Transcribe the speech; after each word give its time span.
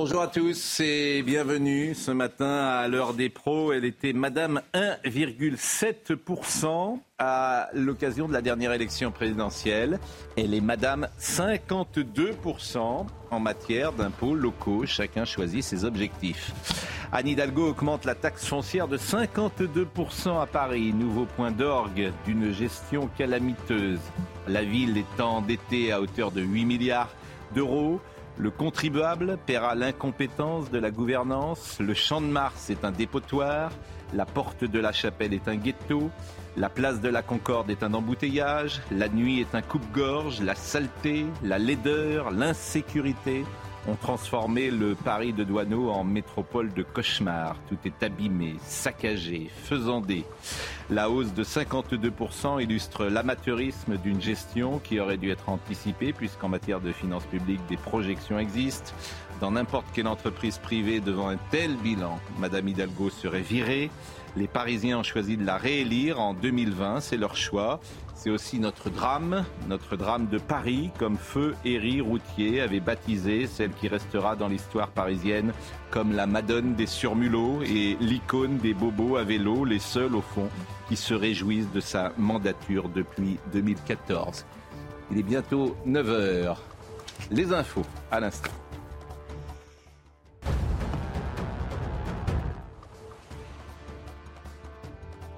Bonjour 0.00 0.22
à 0.22 0.28
tous 0.28 0.78
et 0.78 1.24
bienvenue 1.24 1.92
ce 1.92 2.12
matin 2.12 2.68
à 2.68 2.86
l'heure 2.86 3.14
des 3.14 3.28
pros. 3.28 3.72
Elle 3.72 3.84
était 3.84 4.12
Madame 4.12 4.62
1,7% 4.72 7.00
à 7.18 7.68
l'occasion 7.74 8.28
de 8.28 8.32
la 8.32 8.40
dernière 8.40 8.72
élection 8.72 9.10
présidentielle. 9.10 9.98
Elle 10.36 10.54
est 10.54 10.60
Madame 10.60 11.08
52% 11.18 13.06
en 13.32 13.40
matière 13.40 13.92
d'impôts 13.92 14.36
locaux. 14.36 14.86
Chacun 14.86 15.24
choisit 15.24 15.64
ses 15.64 15.84
objectifs. 15.84 16.52
Anne 17.10 17.26
Hidalgo 17.26 17.70
augmente 17.70 18.04
la 18.04 18.14
taxe 18.14 18.46
foncière 18.46 18.86
de 18.86 18.98
52% 18.98 20.40
à 20.40 20.46
Paris. 20.46 20.92
Nouveau 20.92 21.24
point 21.24 21.50
d'orgue 21.50 22.12
d'une 22.24 22.52
gestion 22.52 23.10
calamiteuse. 23.18 23.98
La 24.46 24.62
ville 24.62 24.96
est 24.96 25.20
endettée 25.20 25.90
à 25.90 26.00
hauteur 26.00 26.30
de 26.30 26.40
8 26.40 26.66
milliards 26.66 27.10
d'euros. 27.52 28.00
Le 28.40 28.52
contribuable 28.52 29.36
paiera 29.46 29.74
l'incompétence 29.74 30.70
de 30.70 30.78
la 30.78 30.92
gouvernance. 30.92 31.78
Le 31.80 31.92
champ 31.92 32.20
de 32.20 32.26
Mars 32.26 32.70
est 32.70 32.84
un 32.84 32.92
dépotoir. 32.92 33.72
La 34.14 34.26
porte 34.26 34.62
de 34.64 34.78
la 34.78 34.92
chapelle 34.92 35.34
est 35.34 35.48
un 35.48 35.56
ghetto. 35.56 36.08
La 36.56 36.68
place 36.68 37.00
de 37.00 37.08
la 37.08 37.22
Concorde 37.22 37.68
est 37.68 37.82
un 37.82 37.94
embouteillage. 37.94 38.80
La 38.92 39.08
nuit 39.08 39.40
est 39.40 39.56
un 39.56 39.62
coupe-gorge. 39.62 40.40
La 40.40 40.54
saleté, 40.54 41.26
la 41.42 41.58
laideur, 41.58 42.30
l'insécurité 42.30 43.44
ont 43.88 43.96
transformé 43.96 44.70
le 44.70 44.94
Paris 44.94 45.32
de 45.32 45.44
Douaneau 45.44 45.90
en 45.90 46.04
métropole 46.04 46.72
de 46.74 46.82
cauchemar. 46.82 47.56
Tout 47.68 47.78
est 47.86 48.02
abîmé, 48.02 48.56
saccagé, 48.60 49.50
faisandé. 49.64 50.24
La 50.90 51.08
hausse 51.08 51.32
de 51.32 51.42
52% 51.42 52.62
illustre 52.62 53.06
l'amateurisme 53.06 53.96
d'une 53.96 54.20
gestion 54.20 54.78
qui 54.78 55.00
aurait 55.00 55.16
dû 55.16 55.30
être 55.30 55.48
anticipée 55.48 56.12
puisqu'en 56.12 56.48
matière 56.48 56.80
de 56.80 56.92
finances 56.92 57.24
publiques, 57.26 57.64
des 57.68 57.78
projections 57.78 58.38
existent. 58.38 58.92
Dans 59.40 59.52
n'importe 59.52 59.86
quelle 59.94 60.08
entreprise 60.08 60.58
privée 60.58 61.00
devant 61.00 61.28
un 61.28 61.38
tel 61.50 61.76
bilan, 61.76 62.18
Madame 62.38 62.68
Hidalgo 62.68 63.08
serait 63.08 63.40
virée. 63.40 63.90
Les 64.36 64.48
Parisiens 64.48 64.98
ont 64.98 65.02
choisi 65.02 65.36
de 65.36 65.46
la 65.46 65.56
réélire 65.56 66.20
en 66.20 66.34
2020, 66.34 67.00
c'est 67.00 67.16
leur 67.16 67.36
choix. 67.36 67.80
C'est 68.18 68.30
aussi 68.30 68.58
notre 68.58 68.90
drame, 68.90 69.44
notre 69.68 69.94
drame 69.94 70.26
de 70.26 70.38
Paris, 70.38 70.90
comme 70.98 71.16
Feu 71.16 71.54
Héry 71.64 72.00
Routier 72.00 72.60
avait 72.60 72.80
baptisé 72.80 73.46
celle 73.46 73.70
qui 73.70 73.86
restera 73.86 74.34
dans 74.34 74.48
l'histoire 74.48 74.88
parisienne 74.88 75.52
comme 75.92 76.10
la 76.10 76.26
Madone 76.26 76.74
des 76.74 76.86
surmulots 76.86 77.62
et 77.62 77.96
l'icône 78.00 78.58
des 78.58 78.74
bobos 78.74 79.18
à 79.18 79.22
vélo, 79.22 79.64
les 79.64 79.78
seuls 79.78 80.16
au 80.16 80.20
fond 80.20 80.48
qui 80.88 80.96
se 80.96 81.14
réjouissent 81.14 81.70
de 81.70 81.78
sa 81.78 82.12
mandature 82.18 82.88
depuis 82.88 83.38
2014. 83.52 84.44
Il 85.12 85.18
est 85.18 85.22
bientôt 85.22 85.76
9h. 85.86 86.56
Les 87.30 87.52
infos 87.52 87.86
à 88.10 88.18
l'instant. 88.18 88.50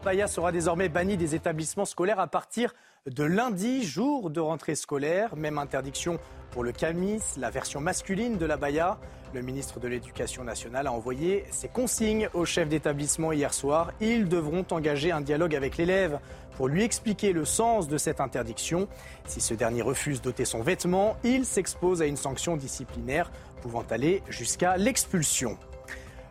Baya 0.03 0.27
sera 0.29 0.51
désormais 0.51 0.89
banni 0.89 1.19
des 1.19 1.35
établissements 1.35 1.85
scolaires 1.85 2.21
à 2.21 2.27
partir 2.27 2.73
de 3.07 3.23
lundi, 3.23 3.85
jour 3.85 4.31
de 4.31 4.41
rentrée 4.41 4.75
scolaire. 4.75 5.37
Même 5.37 5.59
interdiction 5.59 6.19
pour 6.53 6.65
le 6.65 6.73
camis, 6.73 7.21
la 7.37 7.51
version 7.51 7.81
masculine 7.81 8.39
de 8.39 8.47
la 8.47 8.57
Baya. 8.57 8.99
Le 9.35 9.43
ministre 9.43 9.79
de 9.79 9.89
l'Éducation 9.89 10.43
nationale 10.43 10.87
a 10.87 10.93
envoyé 10.93 11.45
ses 11.51 11.69
consignes 11.69 12.31
aux 12.33 12.47
chefs 12.47 12.69
d'établissement 12.69 13.33
hier 13.33 13.53
soir. 13.53 13.93
Ils 14.01 14.27
devront 14.27 14.65
engager 14.71 15.13
un 15.13 15.21
dialogue 15.21 15.55
avec 15.55 15.77
l'élève 15.77 16.19
pour 16.57 16.69
lui 16.69 16.83
expliquer 16.83 17.33
le 17.33 17.45
sens 17.45 17.87
de 17.87 17.99
cette 17.99 18.21
interdiction. 18.21 18.89
Si 19.27 19.43
ce 19.43 19.53
dernier 19.53 19.83
refuse 19.83 20.23
d'ôter 20.23 20.47
son 20.47 20.63
vêtement, 20.63 21.19
il 21.25 21.45
s'expose 21.45 22.01
à 22.01 22.07
une 22.07 22.17
sanction 22.17 22.57
disciplinaire 22.57 23.31
pouvant 23.61 23.85
aller 23.91 24.23
jusqu'à 24.29 24.79
l'expulsion. 24.79 25.59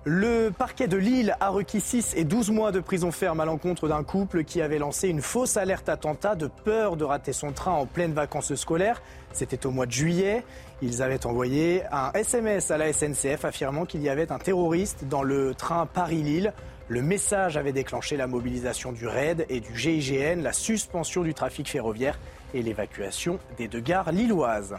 Le 0.06 0.50
parquet 0.50 0.88
de 0.88 0.96
Lille 0.96 1.36
a 1.42 1.50
requis 1.50 1.82
6 1.82 2.14
et 2.16 2.24
12 2.24 2.52
mois 2.52 2.72
de 2.72 2.80
prison 2.80 3.12
ferme 3.12 3.42
à 3.42 3.46
l'encontre 3.46 3.90
d'un 3.90 4.06
couple 4.06 4.46
qui 4.46 4.62
avait 4.62 4.80
lancé 4.80 5.10
une 5.10 5.22
fausse 5.22 5.58
alerte 5.58 5.90
attentat 5.90 6.36
de 6.36 6.48
peur 6.48 6.96
de 6.96 7.04
rater 7.04 7.34
son 7.34 7.52
train 7.52 7.74
en 7.74 7.86
pleine 7.86 8.14
vacances 8.14 8.56
scolaires. 8.56 9.02
C'était 9.34 9.66
au 9.66 9.72
mois 9.72 9.86
de 9.86 9.92
juillet. 9.92 10.46
Ils 10.82 11.02
avaient 11.02 11.26
envoyé 11.26 11.84
un 11.92 12.14
SMS 12.14 12.72
à 12.72 12.78
la 12.78 12.94
SNCF 12.94 13.44
affirmant 13.44 13.86
qu'il 13.86 14.02
y 14.02 14.08
avait 14.08 14.32
un 14.32 14.40
terroriste 14.40 15.04
dans 15.10 15.22
le 15.22 15.54
train 15.54 15.86
Paris-Lille. 15.86 16.54
Le 16.88 17.02
message 17.02 17.58
avait 17.58 17.74
déclenché 17.74 18.16
la 18.16 18.26
mobilisation 18.26 18.94
du 18.94 19.06
RAID 19.06 19.46
et 19.50 19.60
du 19.60 19.78
GIGN, 19.78 20.42
la 20.42 20.54
suspension 20.54 21.24
du 21.24 21.34
trafic 21.34 21.70
ferroviaire 21.70 22.18
et 22.54 22.62
l'évacuation 22.62 23.38
des 23.58 23.68
deux 23.68 23.82
gares 23.82 24.14
lilloises. 24.14 24.76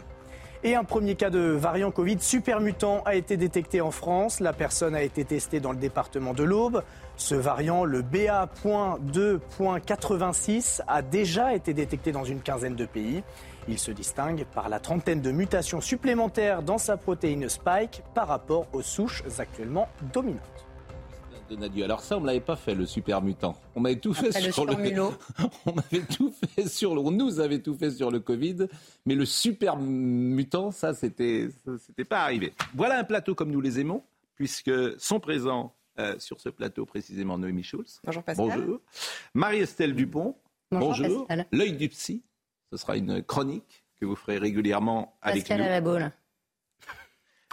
Et 0.63 0.75
un 0.75 0.83
premier 0.83 1.15
cas 1.15 1.31
de 1.31 1.39
variant 1.39 1.89
Covid 1.89 2.19
super 2.19 2.59
mutant 2.59 3.01
a 3.05 3.15
été 3.15 3.35
détecté 3.35 3.81
en 3.81 3.89
France. 3.89 4.39
La 4.39 4.53
personne 4.53 4.93
a 4.93 5.01
été 5.01 5.25
testée 5.25 5.59
dans 5.59 5.71
le 5.71 5.79
département 5.79 6.35
de 6.35 6.43
l'Aube. 6.43 6.83
Ce 7.17 7.33
variant, 7.33 7.83
le 7.83 8.03
BA.2.86, 8.03 10.81
a 10.87 11.01
déjà 11.01 11.55
été 11.55 11.73
détecté 11.73 12.11
dans 12.11 12.25
une 12.25 12.41
quinzaine 12.41 12.75
de 12.75 12.85
pays. 12.85 13.23
Il 13.67 13.79
se 13.79 13.89
distingue 13.89 14.45
par 14.53 14.69
la 14.69 14.79
trentaine 14.79 15.21
de 15.21 15.31
mutations 15.31 15.81
supplémentaires 15.81 16.61
dans 16.61 16.77
sa 16.77 16.95
protéine 16.95 17.49
Spike 17.49 18.03
par 18.13 18.27
rapport 18.27 18.67
aux 18.71 18.83
souches 18.83 19.23
actuellement 19.39 19.89
dominantes. 20.13 20.67
Alors 21.83 22.01
ça, 22.01 22.17
on 22.17 22.21
ne 22.21 22.27
l'avait 22.27 22.39
pas 22.39 22.55
fait, 22.55 22.75
le 22.75 22.85
super 22.85 23.21
mutant. 23.21 23.55
On 23.75 23.81
m'avait 23.81 23.97
tout 23.97 24.13
fait 24.13 24.29
Après 24.29 24.51
sur 24.51 24.65
le... 24.65 24.73
on 25.65 25.77
avait 25.77 26.01
tout 26.01 26.31
fait 26.31 26.67
sur 26.67 26.95
le... 26.95 27.01
On 27.01 27.11
nous 27.11 27.39
avait 27.39 27.59
tout 27.59 27.75
fait 27.75 27.91
sur 27.91 28.11
le 28.11 28.19
Covid, 28.19 28.67
mais 29.05 29.15
le 29.15 29.25
super 29.25 29.77
mutant, 29.77 30.71
ça, 30.71 30.93
c'était, 30.93 31.49
c'était 31.79 32.05
pas 32.05 32.21
arrivé. 32.21 32.53
Voilà 32.73 32.99
un 32.99 33.03
plateau 33.03 33.35
comme 33.35 33.51
nous 33.51 33.61
les 33.61 33.79
aimons, 33.79 34.03
puisque 34.35 34.71
sont 34.99 35.19
présents 35.19 35.73
euh, 35.99 36.15
sur 36.19 36.39
ce 36.39 36.49
plateau 36.49 36.85
précisément 36.85 37.37
Noémie 37.37 37.63
Schulz. 37.63 37.99
Bonjour 38.03 38.23
Pascal. 38.23 38.47
Bonjour. 38.47 38.79
Marie-Estelle 39.33 39.93
Dupont. 39.93 40.35
Bonjour, 40.71 41.27
Pascal. 41.27 41.47
L'œil 41.51 41.73
du 41.73 41.89
psy. 41.89 42.23
Ce 42.71 42.77
sera 42.77 42.95
une 42.95 43.21
chronique 43.21 43.83
que 43.99 44.05
vous 44.05 44.15
ferez 44.15 44.37
régulièrement 44.37 45.17
avec 45.21 45.43
Pascal 45.43 45.59
nous. 45.59 45.65
à 45.65 45.69
la 45.69 45.81
boule. 45.81 46.11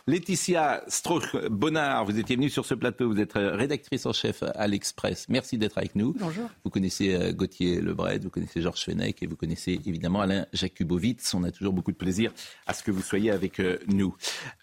Laetitia 0.08 0.82
Strauch-Bonnard, 0.88 2.06
vous 2.06 2.18
étiez 2.18 2.36
venue 2.36 2.48
sur 2.48 2.64
ce 2.64 2.72
plateau, 2.72 3.10
vous 3.12 3.20
êtes 3.20 3.36
euh, 3.36 3.54
rédactrice 3.54 4.06
en 4.06 4.14
chef 4.14 4.42
à 4.42 4.66
l'Express. 4.66 5.26
Merci 5.28 5.58
d'être 5.58 5.76
avec 5.76 5.94
nous. 5.94 6.14
Bonjour. 6.18 6.48
Vous 6.64 6.70
connaissez 6.70 7.14
euh, 7.14 7.30
Gauthier 7.34 7.82
Lebret, 7.82 8.18
vous 8.18 8.30
connaissez 8.30 8.62
Georges 8.62 8.84
Fenech 8.84 9.22
et 9.22 9.26
vous 9.26 9.36
connaissez 9.36 9.78
évidemment 9.84 10.22
Alain 10.22 10.46
Jakubowicz. 10.54 11.34
On 11.34 11.44
a 11.44 11.50
toujours 11.50 11.74
beaucoup 11.74 11.92
de 11.92 11.96
plaisir 11.98 12.32
à 12.66 12.72
ce 12.72 12.82
que 12.82 12.90
vous 12.90 13.02
soyez 13.02 13.30
avec 13.30 13.60
euh, 13.60 13.78
nous. 13.86 14.16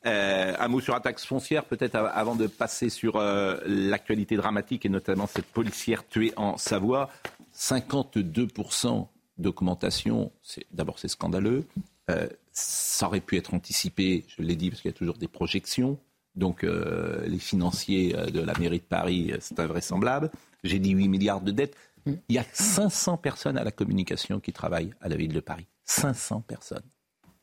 Euh, 0.07 0.55
un 0.57 0.67
mot 0.67 0.81
sur 0.81 0.95
la 0.95 0.99
taxe 0.99 1.25
foncière, 1.25 1.65
peut-être 1.65 1.93
av- 1.93 2.11
avant 2.11 2.35
de 2.35 2.47
passer 2.47 2.89
sur 2.89 3.17
euh, 3.17 3.57
l'actualité 3.67 4.37
dramatique 4.37 4.83
et 4.87 4.89
notamment 4.89 5.27
cette 5.27 5.45
policière 5.45 6.07
tuée 6.07 6.33
en 6.37 6.57
Savoie. 6.57 7.11
52% 7.55 9.07
d'augmentation, 9.37 10.31
d'abord 10.71 10.97
c'est 10.97 11.07
scandaleux. 11.07 11.65
Euh, 12.09 12.27
ça 12.55 13.07
aurait 13.07 13.21
pu 13.21 13.35
être 13.35 13.53
anticipé, 13.53 14.25
je 14.29 14.41
l'ai 14.41 14.55
dit, 14.55 14.69
parce 14.69 14.81
qu'il 14.81 14.89
y 14.89 14.93
a 14.93 14.97
toujours 14.97 15.17
des 15.17 15.27
projections. 15.27 15.99
Donc 16.35 16.63
euh, 16.63 17.25
les 17.27 17.37
financiers 17.37 18.15
euh, 18.15 18.27
de 18.27 18.39
la 18.39 18.53
mairie 18.57 18.79
de 18.79 18.85
Paris, 18.85 19.31
euh, 19.31 19.37
c'est 19.41 19.59
invraisemblable. 19.59 20.31
J'ai 20.63 20.79
dit 20.79 20.91
8 20.91 21.09
milliards 21.09 21.41
de 21.41 21.51
dettes. 21.51 21.75
Il 22.05 22.19
y 22.29 22.37
a 22.37 22.45
500 22.53 23.17
personnes 23.17 23.57
à 23.57 23.63
la 23.63 23.71
communication 23.71 24.39
qui 24.39 24.53
travaillent 24.53 24.93
à 25.01 25.09
la 25.09 25.17
ville 25.17 25.33
de 25.33 25.39
Paris. 25.39 25.67
500 25.83 26.41
personnes. 26.41 26.83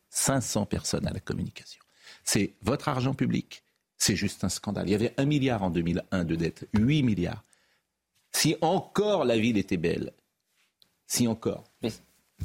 500 0.09 0.67
personnes 0.67 1.07
à 1.07 1.13
la 1.13 1.21
communication. 1.21 1.83
C'est 2.25 2.55
votre 2.63 2.89
argent 2.89 3.15
public. 3.15 3.65
C'est 3.99 4.17
juste 4.17 4.45
un 4.45 4.49
scandale. 4.49 4.89
Il 4.89 4.93
y 4.93 4.95
avait 4.95 5.15
1 5.19 5.27
milliard 5.27 5.63
en 5.63 5.71
2001 5.71 6.25
de 6.25 6.37
dettes. 6.37 6.69
8 6.75 7.03
milliards. 7.03 7.45
Si 8.33 8.57
encore 8.63 9.25
la 9.25 9.37
ville 9.37 9.59
était 9.59 9.77
belle, 9.77 10.13
si 11.07 11.29
encore. 11.29 11.65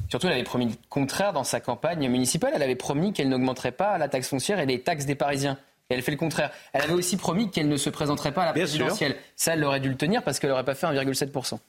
Surtout, 0.09 0.27
elle 0.27 0.33
avait 0.33 0.43
promis 0.43 0.67
le 0.67 0.75
contraire 0.89 1.33
dans 1.33 1.43
sa 1.43 1.59
campagne 1.59 2.07
municipale. 2.09 2.51
Elle 2.55 2.63
avait 2.63 2.75
promis 2.75 3.13
qu'elle 3.13 3.29
n'augmenterait 3.29 3.71
pas 3.71 3.97
la 3.97 4.07
taxe 4.09 4.29
foncière 4.29 4.59
et 4.59 4.65
les 4.65 4.81
taxes 4.81 5.05
des 5.05 5.15
Parisiens. 5.15 5.57
Et 5.89 5.95
elle 5.95 6.01
fait 6.01 6.11
le 6.11 6.17
contraire. 6.17 6.51
Elle 6.73 6.81
avait 6.81 6.93
aussi 6.93 7.17
promis 7.17 7.49
qu'elle 7.49 7.69
ne 7.69 7.77
se 7.77 7.89
présenterait 7.89 8.33
pas 8.33 8.43
à 8.43 8.45
la 8.47 8.53
Bien 8.53 8.65
sûr. 8.65 8.85
présidentielle. 8.85 9.15
Ça, 9.35 9.53
elle 9.53 9.63
aurait 9.63 9.79
dû 9.79 9.89
le 9.89 9.95
tenir 9.95 10.23
parce 10.23 10.39
qu'elle 10.39 10.49
n'aurait 10.49 10.65
pas 10.65 10.75
fait 10.75 10.87
1,7%. 10.87 11.59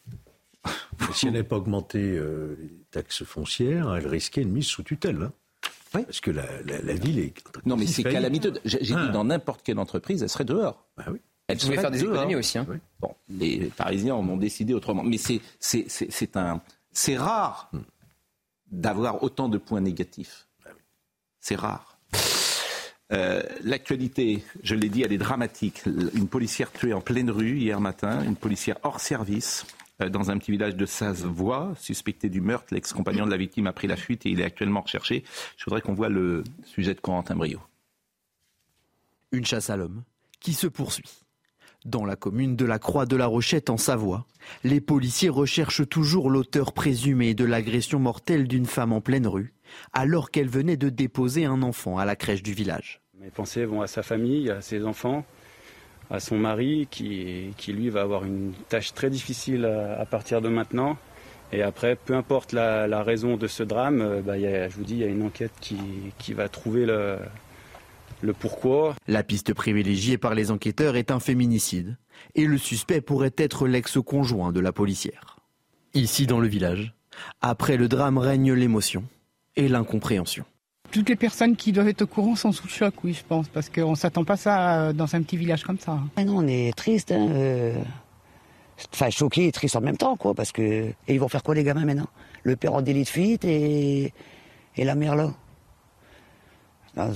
Si 1.15 1.27
elle 1.27 1.33
n'avait 1.33 1.45
pas 1.45 1.57
augmenté 1.57 1.99
euh, 1.99 2.57
les 2.61 2.71
taxes 2.91 3.25
foncières, 3.25 3.95
elle 3.95 4.07
risquait 4.07 4.43
une 4.43 4.51
mise 4.51 4.67
sous 4.67 4.83
tutelle. 4.83 5.23
hein. 5.23 5.33
Parce 5.93 6.21
que 6.21 6.31
la, 6.31 6.45
ville 6.95 7.19
est. 7.19 7.35
Non, 7.65 7.77
mais 7.77 7.87
c'est 7.87 8.03
calamiteux. 8.03 8.53
J'ai 8.65 8.79
dit 8.79 8.95
ah. 8.95 9.09
dans 9.09 9.25
n'importe 9.25 9.63
quelle 9.63 9.79
entreprise, 9.79 10.23
elle 10.23 10.29
serait 10.29 10.45
dehors. 10.45 10.85
Bah 10.97 11.05
oui. 11.11 11.21
Elle 11.47 11.59
serait 11.59 11.79
faire 11.79 11.91
des 11.91 12.03
économies 12.03 12.35
aussi. 12.35 12.59
Hein. 12.59 12.67
Bon, 13.01 13.15
les 13.31 13.71
Parisiens 13.75 14.15
en 14.15 14.29
ont 14.29 14.37
décidé 14.37 14.75
autrement. 14.75 15.03
Mais 15.03 15.17
c'est 15.19 16.37
un. 16.37 16.61
C'est 16.93 17.17
rare 17.17 17.71
hmm. 17.73 17.79
D'avoir 18.71 19.23
autant 19.23 19.49
de 19.49 19.59
points 19.59 19.81
négatifs. 19.81 20.47
Bah 20.65 20.71
c'est 21.41 21.57
rare. 21.57 21.99
Euh, 23.11 23.43
l'actualité, 23.63 24.45
je 24.63 24.75
l'ai 24.75 24.89
dit, 24.89 25.03
elle 25.03 25.13
est 25.13 25.19
dramatique. 25.19 25.85
Une 25.87 26.29
policière 26.29 26.71
tuée 26.71 26.93
en 26.93 27.01
pleine 27.01 27.31
rue 27.31 27.57
hier 27.57 27.81
matin, 27.81 28.23
une 28.23 28.37
policière 28.37 28.77
hors 28.83 29.01
service 29.01 29.67
euh, 30.03 30.11
dans 30.11 30.31
un 30.31 30.39
petit 30.39 30.51
village 30.51 30.77
de 30.77 30.85
Savoie, 30.85 31.75
suspectée 31.79 32.29
du 32.29 32.41
meurtre. 32.41 32.75
L'ex-compagnon 32.75 33.25
de 33.25 33.31
la 33.31 33.39
victime 33.39 33.67
a 33.67 33.73
pris 33.73 33.87
la 33.87 33.97
fuite 33.97 34.27
et 34.27 34.31
il 34.31 34.41
est 34.41 34.45
actuellement 34.45 34.83
recherché. 34.83 35.25
Je 35.57 35.65
voudrais 35.65 35.81
qu'on 35.81 35.95
voit 35.95 36.11
le 36.11 36.45
sujet 36.65 36.95
de 36.95 37.01
Corentin 37.01 37.35
Brio. 37.35 37.61
Une 39.33 39.45
chasse 39.45 39.71
à 39.71 39.77
l'homme 39.77 40.03
qui 40.41 40.53
se 40.53 40.67
poursuit. 40.67 41.11
Dans 41.85 42.05
la 42.05 42.17
commune 42.17 42.57
de 42.57 42.65
la 42.65 42.81
Croix 42.81 43.07
de 43.07 43.15
la 43.15 43.27
Rochette 43.27 43.71
en 43.71 43.77
Savoie, 43.77 44.27
les 44.65 44.81
policiers 44.81 45.29
recherchent 45.29 45.89
toujours 45.89 46.29
l'auteur 46.29 46.73
présumé 46.73 47.35
de 47.35 47.45
l'agression 47.45 48.01
mortelle 48.01 48.49
d'une 48.49 48.67
femme 48.67 48.93
en 48.93 49.01
pleine 49.01 49.29
rue, 49.29 49.55
alors 49.93 50.33
qu'elle 50.33 50.49
venait 50.49 50.77
de 50.77 50.89
déposer 50.89 51.45
un 51.45 51.63
enfant 51.63 51.97
à 51.97 52.05
la 52.05 52.17
crèche 52.17 52.43
du 52.43 52.53
village. 52.53 53.01
Mes 53.21 53.31
pensées 53.31 53.65
vont 53.65 53.81
à 53.81 53.87
sa 53.87 54.03
famille, 54.03 54.51
à 54.51 54.61
ses 54.61 54.85
enfants, 54.85 55.25
à 56.11 56.19
son 56.19 56.37
mari, 56.37 56.89
qui, 56.91 57.55
qui 57.57 57.73
lui 57.73 57.91
va 57.91 58.03
avoir 58.03 58.25
une 58.25 58.53
tâche 58.69 58.93
très 58.93 59.09
difficile 59.09 59.65
à, 59.65 60.05
partir 60.05 60.41
de 60.41 60.49
maintenant. 60.49 60.99
Et 61.53 61.63
après, 61.63 61.95
peu 61.95 62.15
importe 62.15 62.53
la, 62.53 63.03
raison 63.05 63.37
de 63.37 63.47
ce 63.47 63.63
drame, 63.63 64.03
euh, 64.03 64.21
bah, 64.21 64.37
je 64.37 64.75
vous 64.75 64.85
dis, 64.85 64.95
il 64.95 65.01
y 65.01 65.05
a 65.05 65.09
une 65.09 65.23
enquête 65.23 65.53
qui, 65.61 65.79
qui 66.19 66.33
va 66.33 66.49
trouver 66.49 66.87
le, 66.87 67.19
le 68.23 68.33
pourquoi? 68.33 68.95
La 69.07 69.23
piste 69.23 69.55
privilégiée 69.55 70.19
par 70.19 70.35
les 70.35 70.51
enquêteurs 70.51 70.97
est 70.97 71.11
un 71.11 71.21
féminicide 71.21 71.97
et 72.35 72.47
le 72.47 72.59
suspect 72.59 73.01
pourrait 73.01 73.35
être 73.37 73.67
l'ex-conjoint 73.67 74.53
de 74.53 74.61
la 74.61 74.73
policière. 74.73 75.39
Ici 75.95 76.27
dans 76.27 76.41
le 76.41 76.49
village, 76.49 76.95
après 77.41 77.77
le 77.77 77.89
drame 77.89 78.19
règne 78.19 78.53
l'émotion 78.53 79.05
et 79.57 79.69
l'incompréhension. 79.69 80.45
Toutes 80.91 81.09
les 81.09 81.17
personnes 81.17 81.55
qui 81.55 81.73
doivent 81.73 81.89
être 81.89 82.03
au 82.03 82.07
courant 82.07 82.35
sont 82.35 82.51
sous 82.51 82.67
le 82.67 82.73
choc, 82.73 82.95
oui, 83.05 83.13
je 83.13 83.23
pense, 83.23 83.49
parce 83.49 83.69
qu'on 83.69 83.91
ne 83.91 83.97
s'attend 83.97 84.25
pas 84.25 84.35
à 84.35 84.37
ça 84.37 84.75
euh, 84.75 84.93
dans 84.93 85.15
un 85.15 85.23
petit 85.23 85.37
village 85.37 85.63
comme 85.63 85.79
ça. 85.79 86.01
Ah 86.17 86.25
non, 86.25 86.39
on 86.39 86.47
est 86.47 86.75
triste, 86.77 87.13
hein, 87.13 87.29
euh, 87.31 87.79
enfin 88.95 89.11
choqué 89.11 89.49
et 89.49 89.53
triste 89.53 89.77
en 89.77 89.81
même 89.83 89.99
temps, 89.99 90.17
quoi, 90.17 90.35
parce 90.35 90.51
que 90.51 90.63
et 90.63 90.95
ils 91.09 91.21
vont 91.21 91.29
faire 91.29 91.43
quoi 91.43 91.55
les 91.55 91.65
gamins 91.65 91.85
maintenant? 91.85 92.09
Le 92.43 92.57
père 92.57 92.73
en 92.73 92.81
délit 92.81 93.03
de 93.03 93.09
fuite 93.09 93.45
et, 93.45 94.15
et 94.77 94.85
la 94.85 94.95
mère 94.95 95.15
là? 95.15 95.35
Non, 96.97 97.13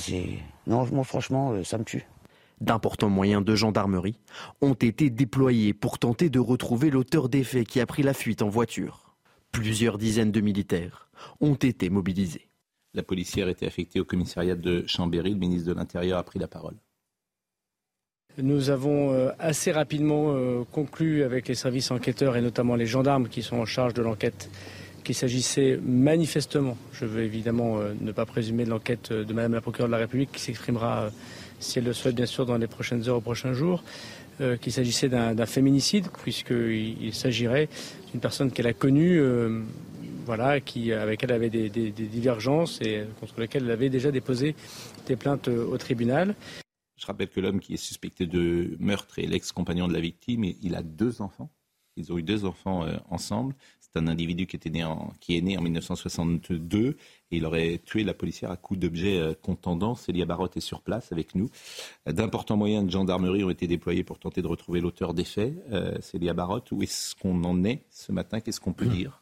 non, 0.66 0.86
moi 0.92 1.04
franchement, 1.04 1.52
euh, 1.52 1.64
ça 1.64 1.78
me 1.78 1.84
tue. 1.84 2.06
D'importants 2.60 3.08
moyens 3.08 3.44
de 3.44 3.56
gendarmerie 3.56 4.20
ont 4.60 4.74
été 4.74 5.10
déployés 5.10 5.74
pour 5.74 5.98
tenter 5.98 6.30
de 6.30 6.38
retrouver 6.38 6.90
l'auteur 6.90 7.28
des 7.28 7.42
faits 7.42 7.66
qui 7.66 7.80
a 7.80 7.86
pris 7.86 8.02
la 8.02 8.14
fuite 8.14 8.42
en 8.42 8.48
voiture. 8.48 9.16
Plusieurs 9.50 9.98
dizaines 9.98 10.30
de 10.30 10.40
militaires 10.40 11.10
ont 11.40 11.54
été 11.54 11.90
mobilisés. 11.90 12.48
La 12.94 13.02
policière 13.02 13.48
était 13.48 13.66
affectée 13.66 14.00
au 14.00 14.04
commissariat 14.04 14.54
de 14.54 14.84
Chambéry. 14.86 15.30
Le 15.30 15.38
ministre 15.38 15.68
de 15.68 15.74
l'Intérieur 15.74 16.18
a 16.18 16.22
pris 16.22 16.38
la 16.38 16.46
parole. 16.46 16.76
Nous 18.38 18.70
avons 18.70 19.12
euh, 19.12 19.30
assez 19.38 19.72
rapidement 19.72 20.34
euh, 20.34 20.62
conclu 20.70 21.22
avec 21.22 21.48
les 21.48 21.54
services 21.54 21.90
enquêteurs 21.90 22.36
et 22.36 22.40
notamment 22.40 22.76
les 22.76 22.86
gendarmes 22.86 23.28
qui 23.28 23.42
sont 23.42 23.56
en 23.56 23.66
charge 23.66 23.92
de 23.92 24.02
l'enquête 24.02 24.50
qu'il 25.02 25.14
s'agissait 25.14 25.78
manifestement, 25.82 26.76
je 26.92 27.04
veux 27.04 27.22
évidemment 27.22 27.78
euh, 27.78 27.94
ne 28.00 28.12
pas 28.12 28.26
présumer 28.26 28.64
de 28.64 28.70
l'enquête 28.70 29.12
de 29.12 29.32
Madame 29.32 29.54
la 29.54 29.60
procureure 29.60 29.88
de 29.88 29.92
la 29.92 29.98
République 29.98 30.32
qui 30.32 30.40
s'exprimera, 30.40 31.04
euh, 31.04 31.10
si 31.60 31.78
elle 31.78 31.84
le 31.84 31.92
souhaite 31.92 32.14
bien 32.14 32.26
sûr, 32.26 32.46
dans 32.46 32.56
les 32.56 32.66
prochaines 32.66 33.08
heures, 33.08 33.16
aux 33.16 33.22
prochains 33.22 33.52
jours, 33.52 33.82
euh, 34.40 34.56
qu'il 34.56 34.72
s'agissait 34.72 35.08
d'un 35.08 35.46
féminicide, 35.46 36.08
puisqu'il 36.22 37.14
s'agirait 37.14 37.68
d'une 38.10 38.20
personne 38.20 38.50
qu'elle 38.50 38.66
a 38.66 38.72
connue, 38.72 39.20
voilà, 40.24 40.60
qui, 40.60 40.92
avec 40.92 41.24
elle 41.24 41.32
avait 41.32 41.50
des, 41.50 41.68
divergences 41.68 42.80
et 42.80 43.04
contre 43.20 43.40
lesquelles 43.40 43.64
elle 43.64 43.70
avait 43.70 43.90
déjà 43.90 44.10
déposé 44.10 44.54
des 45.06 45.16
plaintes 45.16 45.48
au 45.48 45.76
tribunal. 45.78 46.34
Je 46.96 47.06
rappelle 47.06 47.28
que 47.28 47.40
l'homme 47.40 47.60
qui 47.60 47.74
est 47.74 47.78
suspecté 47.78 48.26
de 48.26 48.76
meurtre 48.78 49.18
est 49.18 49.26
l'ex-compagnon 49.26 49.88
de 49.88 49.92
la 49.92 50.00
victime 50.00 50.44
et 50.44 50.56
il 50.62 50.74
a 50.76 50.82
deux 50.82 51.20
enfants. 51.20 51.50
Ils 51.96 52.12
ont 52.12 52.18
eu 52.18 52.22
deux 52.22 52.44
enfants 52.44 52.86
ensemble. 53.10 53.54
C'est 53.94 54.00
un 54.00 54.06
individu 54.06 54.46
qui, 54.46 54.56
était 54.56 54.70
né 54.70 54.84
en, 54.84 55.12
qui 55.20 55.36
est 55.36 55.42
né 55.42 55.58
en 55.58 55.62
1962 55.62 56.96
et 57.30 57.36
il 57.36 57.44
aurait 57.44 57.80
tué 57.84 58.04
la 58.04 58.14
policière 58.14 58.50
à 58.50 58.56
coups 58.56 58.80
d'objets 58.80 59.18
euh, 59.18 59.34
contendants. 59.34 59.94
Célia 59.94 60.24
Barotte 60.24 60.56
est 60.56 60.60
sur 60.60 60.80
place 60.80 61.12
avec 61.12 61.34
nous. 61.34 61.50
D'importants 62.06 62.56
moyens 62.56 62.86
de 62.86 62.90
gendarmerie 62.90 63.44
ont 63.44 63.50
été 63.50 63.66
déployés 63.66 64.04
pour 64.04 64.18
tenter 64.18 64.40
de 64.40 64.46
retrouver 64.46 64.80
l'auteur 64.80 65.12
des 65.12 65.24
faits. 65.24 65.54
Euh, 65.72 66.00
Célia 66.00 66.32
Barotte, 66.32 66.72
où 66.72 66.82
est-ce 66.82 67.14
qu'on 67.16 67.44
en 67.44 67.64
est 67.64 67.84
ce 67.90 68.12
matin? 68.12 68.40
Qu'est-ce 68.40 68.60
qu'on 68.60 68.72
peut 68.72 68.86
dire? 68.86 69.21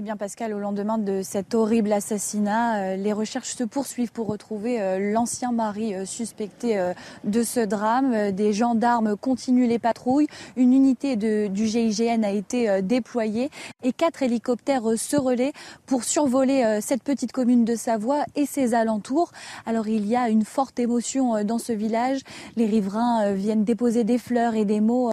Eh 0.00 0.02
bien, 0.02 0.16
Pascal, 0.16 0.54
au 0.54 0.58
lendemain 0.58 0.96
de 0.96 1.20
cet 1.20 1.54
horrible 1.54 1.92
assassinat, 1.92 2.94
euh, 2.94 2.96
les 2.96 3.12
recherches 3.12 3.54
se 3.54 3.64
poursuivent 3.64 4.12
pour 4.12 4.28
retrouver 4.28 4.80
euh, 4.80 5.12
l'ancien 5.12 5.52
mari 5.52 5.94
euh, 5.94 6.06
suspecté 6.06 6.80
de 7.24 7.42
ce 7.42 7.60
drame. 7.60 8.30
Des 8.30 8.54
gendarmes 8.54 9.14
continuent 9.14 9.68
les 9.68 9.78
patrouilles. 9.78 10.26
Une 10.56 10.72
unité 10.72 11.16
du 11.16 11.66
GIGN 11.66 12.24
a 12.24 12.30
été 12.30 12.80
déployée 12.80 13.50
et 13.82 13.92
quatre 13.92 14.22
hélicoptères 14.22 14.96
se 14.96 15.16
relaient 15.16 15.52
pour 15.84 16.04
survoler 16.04 16.78
cette 16.80 17.02
petite 17.02 17.32
commune 17.32 17.66
de 17.66 17.74
Savoie 17.74 18.24
et 18.36 18.46
ses 18.46 18.72
alentours. 18.72 19.32
Alors, 19.66 19.88
il 19.88 20.06
y 20.06 20.16
a 20.16 20.30
une 20.30 20.44
forte 20.44 20.78
émotion 20.78 21.44
dans 21.44 21.58
ce 21.58 21.72
village. 21.72 22.20
Les 22.56 22.66
riverains 22.66 23.32
viennent 23.32 23.64
déposer 23.64 24.04
des 24.04 24.18
fleurs 24.18 24.54
et 24.54 24.64
des 24.64 24.80
mots 24.80 25.10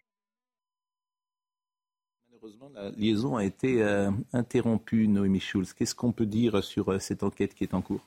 la 2.77 2.89
liaison 2.91 3.35
a 3.35 3.44
été 3.44 3.81
euh, 3.81 4.12
interrompue, 4.33 5.07
Noémie 5.07 5.39
Schulz. 5.39 5.74
Qu'est-ce 5.74 5.95
qu'on 5.95 6.12
peut 6.12 6.25
dire 6.25 6.63
sur 6.63 6.91
euh, 6.91 7.00
cette 7.00 7.24
enquête 7.24 7.53
qui 7.53 7.63
est 7.63 7.74
en 7.74 7.81
cours? 7.81 8.01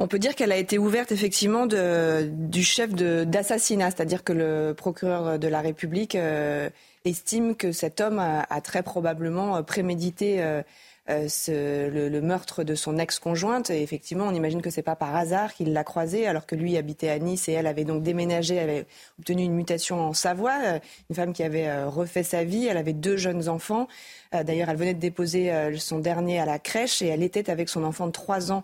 On 0.00 0.06
peut 0.06 0.18
dire 0.18 0.34
qu'elle 0.34 0.52
a 0.52 0.56
été 0.56 0.78
ouverte 0.78 1.10
effectivement 1.10 1.66
du 1.66 2.62
chef 2.62 2.94
d'assassinat, 2.94 3.90
c'est-à-dire 3.90 4.22
que 4.22 4.32
le 4.32 4.72
procureur 4.72 5.40
de 5.40 5.48
la 5.48 5.60
République 5.60 6.14
euh, 6.14 6.70
estime 7.04 7.56
que 7.56 7.72
cet 7.72 8.00
homme 8.00 8.20
a, 8.20 8.60
très 8.60 8.84
probablement 8.84 9.60
prémédité 9.64 10.62
euh, 11.10 12.10
le, 12.10 12.20
meurtre 12.20 12.64
de 12.64 12.74
son 12.74 12.98
ex-conjointe. 12.98 13.70
Et 13.70 13.82
effectivement, 13.82 14.26
on 14.26 14.34
imagine 14.34 14.60
que 14.60 14.70
c'est 14.70 14.82
pas 14.82 14.96
par 14.96 15.16
hasard 15.16 15.54
qu'il 15.54 15.72
l'a 15.72 15.84
croisée, 15.84 16.26
alors 16.26 16.44
que 16.44 16.54
lui 16.54 16.76
habitait 16.76 17.08
à 17.08 17.18
Nice 17.18 17.48
et 17.48 17.52
elle 17.52 17.66
avait 17.66 17.84
donc 17.84 18.02
déménagé, 18.02 18.58
avait 18.58 18.86
obtenu 19.18 19.42
une 19.44 19.54
mutation 19.54 20.00
en 20.00 20.12
Savoie. 20.12 20.58
Euh, 20.64 20.78
une 21.08 21.16
femme 21.16 21.32
qui 21.32 21.42
avait 21.42 21.68
euh, 21.68 21.88
refait 21.88 22.22
sa 22.22 22.44
vie. 22.44 22.66
Elle 22.66 22.76
avait 22.76 22.92
deux 22.92 23.16
jeunes 23.16 23.48
enfants. 23.48 23.88
D'ailleurs, 24.32 24.68
elle 24.68 24.76
venait 24.76 24.92
de 24.92 25.00
déposer 25.00 25.50
son 25.78 26.00
dernier 26.00 26.38
à 26.38 26.44
la 26.44 26.58
crèche 26.58 27.00
et 27.00 27.06
elle 27.06 27.22
était 27.22 27.48
avec 27.48 27.70
son 27.70 27.82
enfant 27.82 28.06
de 28.06 28.12
trois 28.12 28.52
ans 28.52 28.62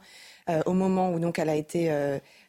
au 0.67 0.75
moment 0.75 1.11
où 1.11 1.19
donc 1.19 1.39
elle 1.39 1.49
a 1.49 1.55
été 1.55 1.91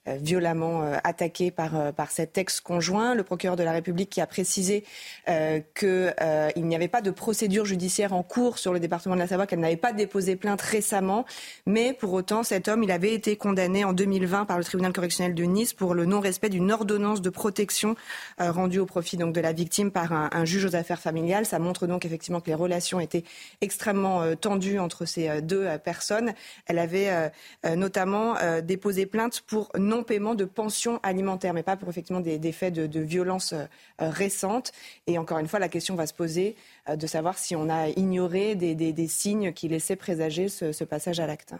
violemment 0.07 0.83
euh, 0.83 0.97
attaqué 1.03 1.51
par, 1.51 1.75
euh, 1.75 1.91
par 1.91 2.11
cet 2.11 2.37
ex-conjoint. 2.37 3.15
Le 3.15 3.23
procureur 3.23 3.55
de 3.55 3.63
la 3.63 3.71
République 3.71 4.09
qui 4.09 4.21
a 4.21 4.27
précisé 4.27 4.83
euh, 5.29 5.59
qu'il 5.73 6.65
n'y 6.65 6.75
avait 6.75 6.87
pas 6.87 7.01
de 7.01 7.11
procédure 7.11 7.65
judiciaire 7.65 8.13
en 8.13 8.23
cours 8.23 8.57
sur 8.57 8.73
le 8.73 8.79
département 8.79 9.15
de 9.15 9.19
la 9.19 9.27
Savoie, 9.27 9.47
qu'elle 9.47 9.59
n'avait 9.59 9.75
pas 9.77 9.93
déposé 9.93 10.35
plainte 10.35 10.61
récemment. 10.61 11.25
Mais 11.65 11.93
pour 11.93 12.13
autant, 12.13 12.43
cet 12.43 12.67
homme, 12.67 12.83
il 12.83 12.91
avait 12.91 13.13
été 13.13 13.35
condamné 13.35 13.83
en 13.83 13.93
2020 13.93 14.45
par 14.45 14.57
le 14.57 14.63
tribunal 14.63 14.93
correctionnel 14.93 15.33
de 15.33 15.43
Nice 15.43 15.73
pour 15.73 15.93
le 15.93 16.05
non-respect 16.05 16.49
d'une 16.49 16.71
ordonnance 16.71 17.21
de 17.21 17.29
protection 17.29 17.95
rendue 18.37 18.79
au 18.79 18.85
profit 18.85 19.17
donc, 19.17 19.33
de 19.33 19.41
la 19.41 19.53
victime 19.53 19.91
par 19.91 20.13
un, 20.13 20.29
un, 20.31 20.45
juge 20.45 20.65
aux 20.65 20.75
affaires 20.75 20.99
familiales. 20.99 21.45
Ça 21.45 21.59
montre 21.59 21.87
donc 21.87 22.05
effectivement 22.05 22.41
que 22.41 22.47
les 22.47 22.55
relations 22.55 22.99
étaient 22.99 23.23
extrêmement 23.61 24.35
tendues 24.35 24.79
entre 24.79 25.05
ces 25.05 25.41
deux 25.41 25.67
personnes. 25.83 26.33
Elle 26.67 26.79
avait 26.79 27.31
notamment 27.75 28.35
déposé 28.63 29.05
plainte 29.05 29.41
pour 29.41 29.71
non 29.77 29.94
non-paiement 29.95 30.35
de 30.35 30.45
pensions 30.45 30.99
alimentaires, 31.03 31.53
mais 31.53 31.63
pas 31.63 31.77
pour 31.77 31.89
effectivement 31.89 32.21
des, 32.21 32.51
faits 32.51 32.73
de, 32.73 32.99
violence 32.99 33.53
euh, 33.53 33.65
récentes. 33.99 34.71
Et 35.07 35.17
encore 35.17 35.39
une 35.39 35.47
fois, 35.47 35.59
la 35.59 35.69
question 35.69 35.95
va 35.95 36.07
se 36.07 36.13
poser 36.13 36.55
euh, 36.89 36.95
de 36.95 37.07
savoir 37.07 37.37
si 37.37 37.55
on 37.55 37.69
a 37.69 37.89
ignoré 37.89 38.55
des, 38.55 39.07
signes 39.07 39.53
qui 39.53 39.67
laissaient 39.67 39.95
présager 39.95 40.49
ce, 40.49 40.71
ce 40.71 40.83
passage 40.83 41.19
à 41.19 41.27
l'acte. 41.27 41.53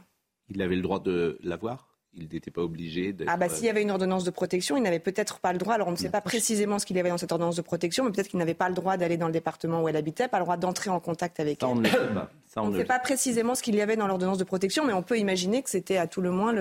Il 0.50 0.62
avait 0.62 0.76
le 0.76 0.82
droit 0.82 1.00
de 1.00 1.38
l'avoir? 1.44 1.95
Il 2.18 2.30
n'était 2.32 2.52
pas 2.52 2.62
obligé 2.62 3.14
d'être... 3.14 3.30
Ah 3.32 3.38
bah 3.38 3.50
s'il 3.50 3.66
y 3.66 3.70
avait 3.70 3.82
une 3.82 3.92
ordonnance 3.92 4.24
de 4.24 4.32
protection, 4.32 4.78
il 4.78 4.84
n'avait 4.84 5.00
peut-être 5.00 5.40
pas 5.40 5.52
le 5.52 5.60
droit, 5.60 5.74
alors 5.74 5.88
on 5.88 5.92
ne 5.92 5.98
sait 5.98 6.10
pas 6.10 6.22
précisément 6.22 6.80
ce 6.80 6.86
qu'il 6.86 6.96
y 6.96 7.00
avait 7.00 7.10
dans 7.10 7.18
cette 7.18 7.32
ordonnance 7.32 7.58
de 7.58 7.62
protection, 7.62 8.06
mais 8.06 8.12
peut-être 8.12 8.30
qu'il 8.30 8.40
n'avait 8.40 8.54
pas 8.54 8.70
le 8.70 8.76
droit 8.76 8.98
d'aller 8.98 9.18
dans 9.18 9.28
le 9.28 9.34
département 9.34 9.82
où 9.82 9.90
elle 9.90 9.98
habitait, 9.98 10.28
pas 10.28 10.38
le 10.40 10.46
droit 10.46 10.58
d'entrer 10.58 10.90
en 10.90 11.00
contact 11.00 11.40
avec 11.40 11.62
elle. 11.62 11.70
On 12.58 12.70
ne, 12.70 12.78
sait 12.78 12.86
pas 12.86 13.00
précisément 13.00 13.54
ce 13.54 13.62
qu'il 13.62 13.76
y 13.76 13.82
avait 13.82 13.98
dans 13.98 14.08
l'ordonnance 14.08 14.38
de 14.38 14.46
protection, 14.46 14.86
mais 14.86 14.94
on 14.94 15.04
peut 15.04 15.18
imaginer 15.20 15.62
que 15.62 15.70
c'était 15.70 15.98
à 15.98 16.08
tout 16.08 16.22
le 16.22 16.32
moins 16.32 16.56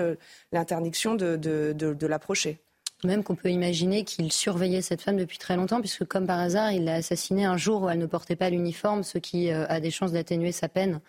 l'interdiction 0.51 1.15
de, 1.15 1.37
de, 1.37 1.71
de, 1.73 2.07
l'approcher. 2.07 2.59
Même 3.05 3.23
qu'on 3.23 3.35
peut 3.35 3.49
imaginer 3.49 4.03
qu'il 4.03 4.29
surveillait 4.29 4.81
cette 4.81 5.01
femme 5.01 5.15
depuis 5.15 5.37
très 5.37 5.55
longtemps, 5.55 5.79
puisque 5.79 6.03
comme 6.03 6.27
par 6.27 6.37
hasard, 6.37 6.73
il 6.73 6.83
l'a 6.83 6.95
assassinée 6.95 7.45
un 7.45 7.55
jour 7.55 7.83
où 7.83 7.89
elle 7.89 7.99
ne 7.99 8.07
portait 8.07 8.35
pas 8.35 8.49
l'uniforme, 8.49 9.03
ce 9.03 9.19
qui 9.19 9.53
euh, 9.53 9.65
a 9.69 9.79
des 9.79 9.89
chances 9.89 10.11
d'atténuer 10.11 10.51
sa 10.51 10.67
peine. 10.67 10.99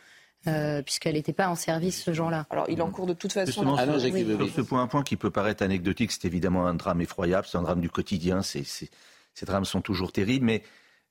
Euh, 0.49 0.83
puisqu'elle 0.83 1.15
n'était 1.15 1.33
pas 1.33 1.49
en 1.49 1.55
service 1.55 2.03
ce 2.03 2.13
jour-là. 2.13 2.47
Alors, 2.51 2.67
il 2.69 2.81
encourt 2.83 3.07
de 3.07 3.15
toute 3.15 3.33
façon. 3.33 3.47
Justement, 3.51 3.77
dans- 3.77 3.99
sur, 3.99 4.13
Oui. 4.13 4.25
sur 4.25 4.49
ce 4.55 4.61
point, 4.61 4.83
un 4.83 4.87
point 4.87 5.03
qui 5.03 5.17
peut 5.17 5.31
paraître 5.31 5.63
anecdotique, 5.63 6.13
c'est 6.13 6.25
évidemment 6.25 6.67
un 6.67 6.75
drame 6.75 7.01
effroyable, 7.01 7.47
c'est 7.51 7.59
un 7.59 7.63
drame 7.63 7.81
du 7.81 7.91
quotidien, 7.91 8.43
ces 8.43 8.65
drames 9.45 9.65
sont 9.65 9.81
toujours 9.83 10.13
terribles, 10.13 10.47
mais 10.47 10.63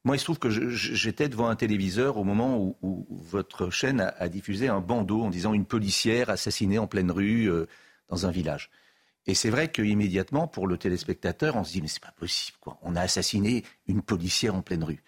moi, 0.03 0.15
il 0.15 0.19
se 0.19 0.23
trouve 0.25 0.37
que 0.39 0.49
j'étais 0.49 1.29
devant 1.29 1.47
un 1.47 1.55
téléviseur 1.55 2.17
au 2.17 2.23
moment 2.23 2.57
où, 2.59 2.77
où 2.83 3.07
votre 3.09 3.71
chaîne 3.71 4.01
a, 4.01 4.09
a 4.19 4.29
diffusé 4.29 4.67
un 4.67 4.79
bandeau 4.79 5.23
en 5.23 5.29
disant 5.31 5.53
une 5.53 5.65
policière 5.65 6.29
assassinée 6.29 6.77
en 6.77 6.85
pleine 6.87 7.09
rue 7.11 7.49
euh, 7.49 7.65
dans 8.09 8.27
un 8.27 8.31
village. 8.31 8.69
Et 9.27 9.33
c'est 9.33 9.49
vrai 9.49 9.71
qu'immédiatement, 9.71 10.47
pour 10.47 10.67
le 10.67 10.77
téléspectateur, 10.77 11.55
on 11.55 11.63
se 11.63 11.71
dit, 11.71 11.81
mais 11.81 11.87
c'est 11.87 12.03
pas 12.03 12.13
possible, 12.15 12.59
quoi. 12.61 12.77
On 12.83 12.95
a 12.95 13.01
assassiné 13.01 13.63
une 13.87 14.03
policière 14.03 14.53
en 14.53 14.61
pleine 14.61 14.83
rue. 14.83 15.01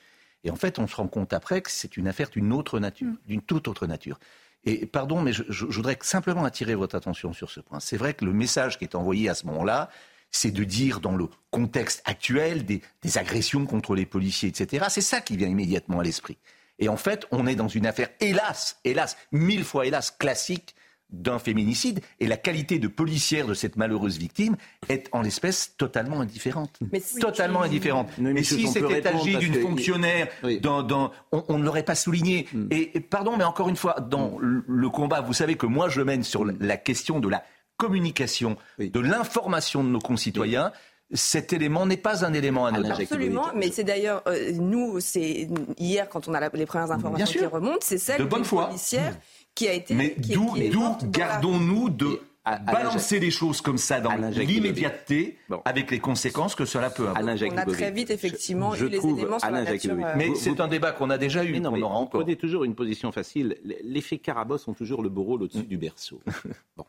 Et 0.48 0.50
en 0.50 0.56
fait, 0.56 0.80
on 0.80 0.88
se 0.88 0.96
rend 0.96 1.08
compte 1.08 1.34
après 1.34 1.62
que 1.62 1.70
c'est 1.70 1.98
une 1.98 2.08
affaire 2.08 2.30
d'une 2.30 2.54
autre 2.54 2.80
nature, 2.80 3.12
d'une 3.28 3.42
toute 3.42 3.68
autre 3.68 3.86
nature. 3.86 4.18
Et 4.64 4.86
pardon, 4.86 5.22
mais 5.22 5.34
je, 5.34 5.44
je- 5.50 5.66
je 5.70 5.76
voudrais 5.76 5.98
simplement 6.02 6.46
attirer 6.46 6.74
votre 6.74 6.96
attention 6.96 7.34
sur 7.34 7.52
ce 7.52 7.60
point. 7.60 7.80
C'est 7.80 7.98
vrai 7.98 8.14
que 8.14 8.24
le 8.26 8.32
message 8.34 8.80
qui 8.80 8.86
est 8.86 8.96
envoyé 8.96 9.28
à 9.30 9.36
ce 9.36 9.46
moment-là, 9.48 9.90
c'est 10.32 10.52
de 10.52 10.64
dire 10.64 11.00
dans 11.02 11.16
le 11.16 11.28
contexte 11.52 12.02
actuel 12.06 12.66
des, 12.66 12.82
des 13.02 13.18
agressions 13.18 13.66
contre 13.66 13.94
les 13.94 14.06
policiers, 14.06 14.50
etc. 14.50 14.86
C'est 14.90 15.02
ça 15.02 15.22
qui 15.22 15.36
vient 15.38 15.48
immédiatement 15.50 16.00
à 16.00 16.04
l'esprit. 16.04 16.38
Et 16.80 16.90
en 16.90 16.98
fait, 16.98 17.28
on 17.32 17.46
est 17.48 17.56
dans 17.56 17.68
une 17.68 17.86
affaire, 17.86 18.10
hélas, 18.20 18.80
hélas, 18.86 19.18
mille 19.32 19.64
fois 19.66 19.86
hélas, 19.86 20.12
classique 20.12 20.76
d'un 21.10 21.40
féminicide. 21.40 22.02
Et 22.20 22.28
la 22.28 22.38
qualité 22.38 22.80
de 22.80 22.88
policière 22.88 23.48
de 23.48 23.54
cette 23.54 23.76
malheureuse 23.78 24.18
victime 24.18 24.58
est 24.90 25.08
en 25.14 25.22
l'espèce 25.22 25.74
totalement 25.78 26.20
indifférente. 26.22 26.78
Mais 26.92 27.00
si- 27.00 27.20
totalement 27.20 27.62
indifférente. 27.62 28.10
mais 28.18 28.34
Mais 28.34 28.40
monsieur, 28.42 28.58
si 28.58 28.68
c'était 28.68 29.08
agi 29.08 29.38
d'une 29.38 29.54
que- 29.54 29.62
fonctionnaire, 29.62 30.28
dans, 30.62 30.84
dans- 30.84 31.12
on, 31.32 31.44
on 31.48 31.58
ne 31.60 31.64
l'aurait 31.64 31.84
pas 31.84 31.96
souligné. 31.96 32.48
Hmm. 32.54 32.68
Et, 32.72 32.98
et 32.98 33.00
pardon, 33.00 33.38
mais 33.38 33.44
encore 33.46 33.70
une 33.70 33.78
fois, 33.78 33.96
dans 34.02 34.38
le, 34.40 34.64
le 34.68 34.90
combat, 34.90 35.22
vous 35.22 35.34
savez 35.34 35.56
que 35.56 35.66
moi 35.66 35.88
je 35.90 36.02
mène 36.02 36.24
sur 36.24 36.44
la- 36.46 36.54
la 36.60 36.78
question 36.78 37.20
de 37.20 37.30
la 37.30 37.44
communication, 37.78 38.58
de 38.80 39.00
l'information 39.00 39.84
de 39.84 39.90
nos 39.90 40.00
concitoyens. 40.00 40.72
Cet 41.14 41.54
élément 41.54 41.86
n'est 41.86 41.96
pas 41.96 42.26
un 42.26 42.34
élément 42.34 42.66
anodin. 42.66 42.90
Absolument, 43.00 43.46
mais 43.56 43.72
c'est 43.72 43.86
d'ailleurs, 43.86 44.24
euh, 44.28 44.52
nous, 44.54 45.00
c'est 45.00 45.48
hier, 45.78 46.10
quand 46.10 46.28
on 46.28 46.34
a 46.34 46.40
la- 46.42 46.50
les 46.54 46.66
premières 46.66 46.92
informations 46.92 47.26
qui 47.32 47.38
sûr. 47.40 47.50
remontent, 47.52 47.78
c'est 47.80 47.98
celle 47.98 48.20
De 48.20 48.26
bonne 48.26 48.44
foi. 48.44 48.66
policière 48.66 49.16
qui 49.58 49.68
a 49.68 49.74
été. 49.74 49.94
Mais 49.96 50.16
d'où 50.18 50.96
gardons-nous 51.04 51.90
de 51.90 52.22
Alain 52.44 52.64
balancer 52.72 53.20
les 53.20 53.30
choses 53.32 53.60
comme 53.60 53.78
ça 53.78 54.00
dans 54.00 54.14
l'immédiateté 54.16 55.38
avec 55.66 55.92
les 55.92 56.00
conséquences 56.00 56.56
que 56.56 56.64
cela 56.64 56.90
peut 56.90 57.04
avoir. 57.10 57.18
Alain 57.18 57.36
On 57.52 57.58
a 57.58 57.66
très 57.66 57.92
vite, 57.92 58.10
effectivement, 58.10 58.74
Je 58.74 58.86
eu 58.86 58.90
les 58.90 58.98
trouve, 59.00 59.20
éléments 59.20 59.40
sur 59.40 59.52
la 59.52 59.64
nature. 59.64 59.92
Euh, 60.00 60.14
Mais 60.16 60.34
c'est 60.36 60.60
un 60.62 60.68
débat 60.70 60.94
qu'on 60.94 61.10
a 61.10 61.18
déjà 61.18 61.44
eu, 61.44 61.52
Mais 61.52 61.60
non, 61.60 61.72
mais 61.72 61.82
aura 61.82 61.96
vous 61.96 62.02
encore. 62.04 62.22
prenez 62.22 62.38
toujours 62.38 62.64
une 62.64 62.74
position 62.76 63.12
facile. 63.12 63.58
L'effet 63.84 64.18
Carabosse 64.20 64.66
ont 64.70 64.74
toujours 64.74 65.02
le 65.04 65.10
beau 65.10 65.24
rôle 65.24 65.44
au-dessus 65.44 65.60
Mm. 65.60 65.64
du 65.64 65.78
berceau. 65.78 66.22
Bon. 66.78 66.86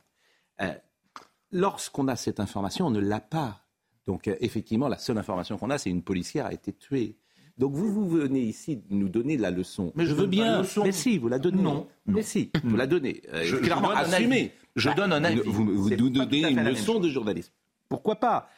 Euh, 0.60 0.72
lorsqu'on 1.50 2.06
a 2.08 2.14
cette 2.16 2.38
information, 2.40 2.87
on 2.87 2.90
ne 2.90 3.00
l'a 3.00 3.20
pas. 3.20 3.62
Donc, 4.06 4.28
euh, 4.28 4.37
effectivement, 4.40 4.87
la 4.88 4.98
seule 4.98 5.18
information 5.18 5.58
qu'on 5.58 5.70
a, 5.70 5.78
c'est 5.78 5.90
une 5.90 6.02
policière 6.02 6.46
a 6.46 6.52
été 6.52 6.72
tuée. 6.72 7.16
Donc, 7.58 7.72
vous, 7.74 7.92
vous 7.92 8.08
venez 8.08 8.40
ici 8.40 8.80
nous 8.90 9.08
donner 9.08 9.36
la 9.36 9.50
leçon. 9.50 9.92
Mais 9.96 10.04
je 10.04 10.10
je 10.10 10.14
veux 10.14 10.26
bien. 10.26 10.60
leçon. 10.62 10.84
Mais 10.84 10.92
si, 10.92 11.18
vous 11.18 11.28
la 11.28 11.38
donnez. 11.38 11.62
Non, 11.62 11.86
Mais 12.06 12.22
si, 12.22 12.50
vous 12.64 12.76
la 12.76 12.86
donnez. 12.86 13.22
Euh, 13.32 13.42
Je- 13.42 13.56
je 13.56 13.60
clairement, 13.62 13.90
assumez. 13.90 14.36
avis. 14.40 14.50
Je 14.76 14.90
donne 14.90 15.12
un 15.12 15.24
avis. 15.24 15.40
Vous, 15.44 15.64
vous 15.64 15.90
nous 15.90 16.10
donnez 16.10 16.48
une 16.50 16.62
leçon 16.62 17.00
de 17.00 17.08
journalisme. 17.08 17.52
Pourquoi 17.88 18.16
pas 18.16 18.48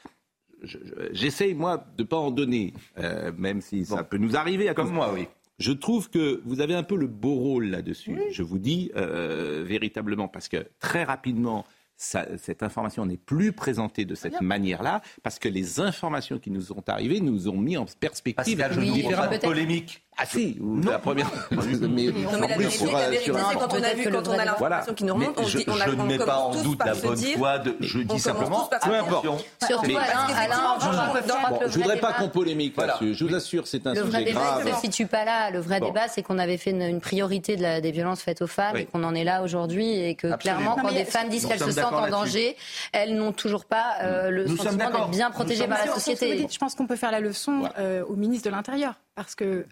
Je- 0.63 0.77
je- 0.85 1.09
J'essaye, 1.13 1.55
moi, 1.55 1.87
de 1.97 2.03
ne 2.03 2.07
pas 2.09 2.19
en 2.19 2.31
donner, 2.31 2.75
euh, 2.99 3.33
même 3.39 3.63
si 3.63 3.87
ça 3.87 4.05
peut 4.05 4.19
nous 4.19 4.37
arriver 4.37 4.69
à 4.69 4.75
Comme 4.75 4.93
moi, 4.93 5.11
oui. 5.15 5.27
je 5.59 5.73
trouve 5.73 6.11
que 6.11 6.43
vous 6.45 6.61
avez 6.61 6.75
un 6.75 6.83
peu 6.83 6.97
le 6.97 7.07
beau 7.07 7.35
rôle 7.35 7.67
là-dessus. 7.69 8.19
Je 8.31 8.43
vous 8.43 8.59
dis 8.59 8.91
euh, 8.97 9.65
véritablement, 9.67 10.29
parce 10.29 10.49
que 10.49 10.67
très 10.79 11.05
rapidement, 11.05 11.65
ça- 12.03 12.27
cette 12.39 12.63
information 12.63 13.05
n'est 13.05 13.19
plus 13.19 13.53
présentée 13.53 14.07
de 14.07 14.15
cette 14.15 14.41
manière-là, 14.41 15.03
parce 15.23 15.39
que 15.39 15.49
les 15.49 15.81
informations 15.81 16.39
qui 16.39 16.51
nous 16.51 16.63
sont 16.63 16.89
arrivées 16.89 17.21
nous 17.21 17.47
ont 17.49 17.59
mis 17.59 17.77
en 17.77 17.85
perspective 17.85 18.57
Pascal, 18.57 18.73
je 18.73 18.81
Oui, 18.81 19.03
n'ouvre 19.03 19.17
pas 19.17 19.25
de 19.25 19.29
peut-être. 19.29 19.43
polémique. 19.45 20.03
Ah 20.23 20.27
si, 20.27 20.59
la 20.85 20.99
première. 20.99 21.31
mais, 21.51 21.57
Non, 22.13 22.39
mais 22.39 22.49
la 22.49 22.57
vérité, 22.59 22.77
sur, 22.77 22.93
la 22.93 23.09
vérité, 23.09 23.25
sur 23.25 23.37
un- 23.39 23.51
c'est 23.51 23.59
quand 23.59 23.73
on 23.73 23.83
a 23.83 23.95
vu, 23.95 24.11
quand 24.11 24.29
on 24.29 24.37
l'information 24.37 24.95
qui 24.95 25.05
nous 25.05 25.15
remonte, 25.15 25.39
on, 25.39 25.45
je, 25.45 25.59
dit, 25.59 25.65
on, 25.67 25.81
a, 25.81 25.87
je 25.87 25.91
on 25.93 26.03
ne 26.05 26.09
mets 26.09 26.19
pas 26.19 26.37
en 26.37 26.63
doute 26.63 26.79
la 26.85 26.95
bonne 26.95 27.17
foi 27.17 27.59
de. 27.59 27.77
Je 27.81 27.99
dis 28.01 28.19
simplement. 28.19 28.69
Peu 28.83 28.95
importe. 28.95 29.27
Surtout, 29.67 29.87
Mais- 29.87 29.97
Alain, 29.97 30.77
je 30.81 30.87
vrai 30.87 31.69
voudrais 31.69 31.97
pas 32.01 32.13
qu'on 32.13 32.29
polémique 32.29 32.77
là-dessus. 32.77 33.15
Je 33.15 33.25
vous 33.25 33.35
assure, 33.35 33.67
c'est 33.67 33.87
un 33.87 33.95
Le 33.95 34.01
vrai 34.03 34.11
sujet 34.21 34.25
débat 34.25 34.41
grave. 34.41 34.69
ne 34.69 34.73
se 34.75 34.81
situe 34.81 35.07
pas 35.07 35.25
là. 35.25 35.51
Le 35.51 35.59
vrai 35.61 35.81
débat, 35.81 36.09
c'est 36.09 36.23
qu'on 36.23 36.39
avait 36.39 36.59
fait 36.59 36.71
une, 36.71 37.01
priorité 37.01 37.57
des 37.57 37.91
violences 37.91 38.21
faites 38.21 38.43
aux 38.43 38.47
femmes 38.47 38.77
et 38.77 38.85
qu'on 38.85 39.05
en 39.05 39.15
est 39.15 39.25
là 39.25 39.43
aujourd'hui 39.43 40.01
et 40.01 40.15
que 40.17 40.37
clairement, 40.37 40.77
quand 40.81 40.93
des 40.93 41.07
femmes 41.07 41.31
disent 41.31 41.47
qu'elles 41.47 41.59
se 41.59 41.71
sentent 41.71 41.95
en 41.95 42.09
danger, 42.09 42.57
elles 42.93 43.15
n'ont 43.17 43.33
toujours 43.33 43.65
pas 43.65 43.95
euh, 44.03 44.29
le 44.31 44.47
sentiment 44.49 44.91
d'être 44.91 45.09
bien 45.09 45.31
protégées 45.31 45.67
par 45.67 45.79
la 45.87 45.95
société. 45.95 46.47
je 46.51 46.59
pense 46.59 46.75
qu'on 46.75 46.87
peut 46.87 46.97
faire 46.97 47.11
la 47.11 47.21
leçon 47.21 47.63
au 48.07 48.17
ministre 48.17 48.51
de 48.51 48.55
l'Intérieur, 48.55 48.95
parce 49.15 49.35
que 49.35 49.65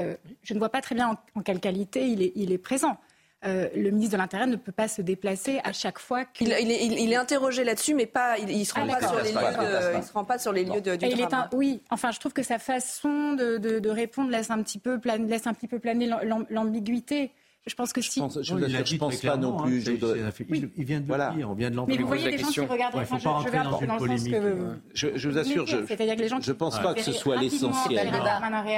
euh, 0.00 0.14
je 0.42 0.54
ne 0.54 0.58
vois 0.58 0.70
pas 0.70 0.80
très 0.80 0.94
bien 0.94 1.08
en, 1.08 1.16
en 1.38 1.42
quelle 1.42 1.60
qualité 1.60 2.06
il 2.08 2.22
est, 2.22 2.32
il 2.34 2.52
est 2.52 2.58
présent. 2.58 2.96
Euh, 3.44 3.68
le 3.74 3.90
ministre 3.90 4.12
de 4.12 4.18
l'Intérieur 4.18 4.46
ne 4.48 4.54
peut 4.54 4.70
pas 4.70 4.86
se 4.86 5.02
déplacer 5.02 5.60
à 5.64 5.72
chaque 5.72 5.98
fois 5.98 6.24
qu'il 6.24 6.46
Il, 6.48 6.56
il 6.60 6.70
est, 6.70 6.84
il- 6.86 6.98
il 7.00 7.12
est 7.12 7.16
interrogé 7.16 7.64
là-dessus, 7.64 7.92
mais 7.92 8.06
pas, 8.06 8.38
il, 8.38 8.48
il 8.50 8.64
se 8.64 8.72
rend 8.72 8.82
Ah, 8.84 8.94
pas 8.94 9.00
d'accord. 9.00 9.16
sur 9.16 9.24
les 9.24 9.32
lieux, 9.32 9.96
Il 9.96 10.02
se 10.04 10.12
rend 10.12 10.24
pas 10.24 10.38
sur 10.38 10.52
les 10.52 10.64
lieux 10.64 10.80
de, 10.80 10.94
du 10.94 11.06
il 11.06 11.20
un- 11.22 11.48
oui, 11.52 11.82
enfin, 11.90 12.12
je 12.12 12.20
trouve 12.20 12.32
que 12.32 12.44
sa 12.44 12.60
façon 12.60 13.32
de, 13.32 13.58
de- 13.58 13.80
de 13.80 13.90
répondre 13.90 14.30
laisse 14.30 14.50
un 14.52 14.62
petit 14.62 14.78
peu, 14.78 15.00
plane- 15.00 15.26
laisse 15.26 15.48
un 15.48 15.54
petit 15.54 15.66
peu 15.66 15.80
planer 15.80 16.06
l'am- 16.06 16.20
l'am- 16.22 16.46
l'ambiguïté. 16.50 17.32
Je 17.66 17.74
pense 17.76 17.92
que 17.92 18.00
si. 18.00 18.14
Je 18.18 18.20
pense, 18.20 18.38
je 18.42 18.54
dit 18.82 18.98
pense 18.98 19.20
pas 19.20 19.36
non 19.36 19.52
clairement, 19.52 19.62
plus. 19.64 19.78
hein, 19.78 19.82
je 19.84 19.90
fait- 20.32 20.46
il, 20.76 20.84
vient 20.84 21.00
de 21.00 21.06
Voilà. 21.06 21.30
le 21.30 21.36
dire, 21.36 21.48
on 21.50 21.54
vient 21.54 21.70
de 21.70 21.74
mais 21.74 21.76
l'entendre. 21.76 22.00
vous 22.00 22.06
voyez 22.08 22.30
des 22.30 22.38
gens 22.38 22.48
qui 22.50 22.60
regardent. 22.60 22.94
Ouais, 22.96 23.04
faut 23.04 23.14
enfin, 23.14 23.30
pas 23.30 23.38
je- 23.38 23.50
je 23.52 23.56
rentrer 23.56 23.58
dans 23.58 23.70
dans 23.70 23.78
une 23.78 23.86
le 23.86 23.92
sens 23.92 23.98
polémique, 24.00 24.32
que- 24.32 24.76
Je, 24.94 25.08
je 25.16 25.28
vous 25.28 25.38
assure, 25.38 25.66
je, 25.66 25.76
qui 25.76 26.52
pense 26.52 26.78
pas 26.80 26.94
que 26.94 27.02
ce 27.02 27.12
soit 27.12 27.36
l'essentiel. 27.36 28.08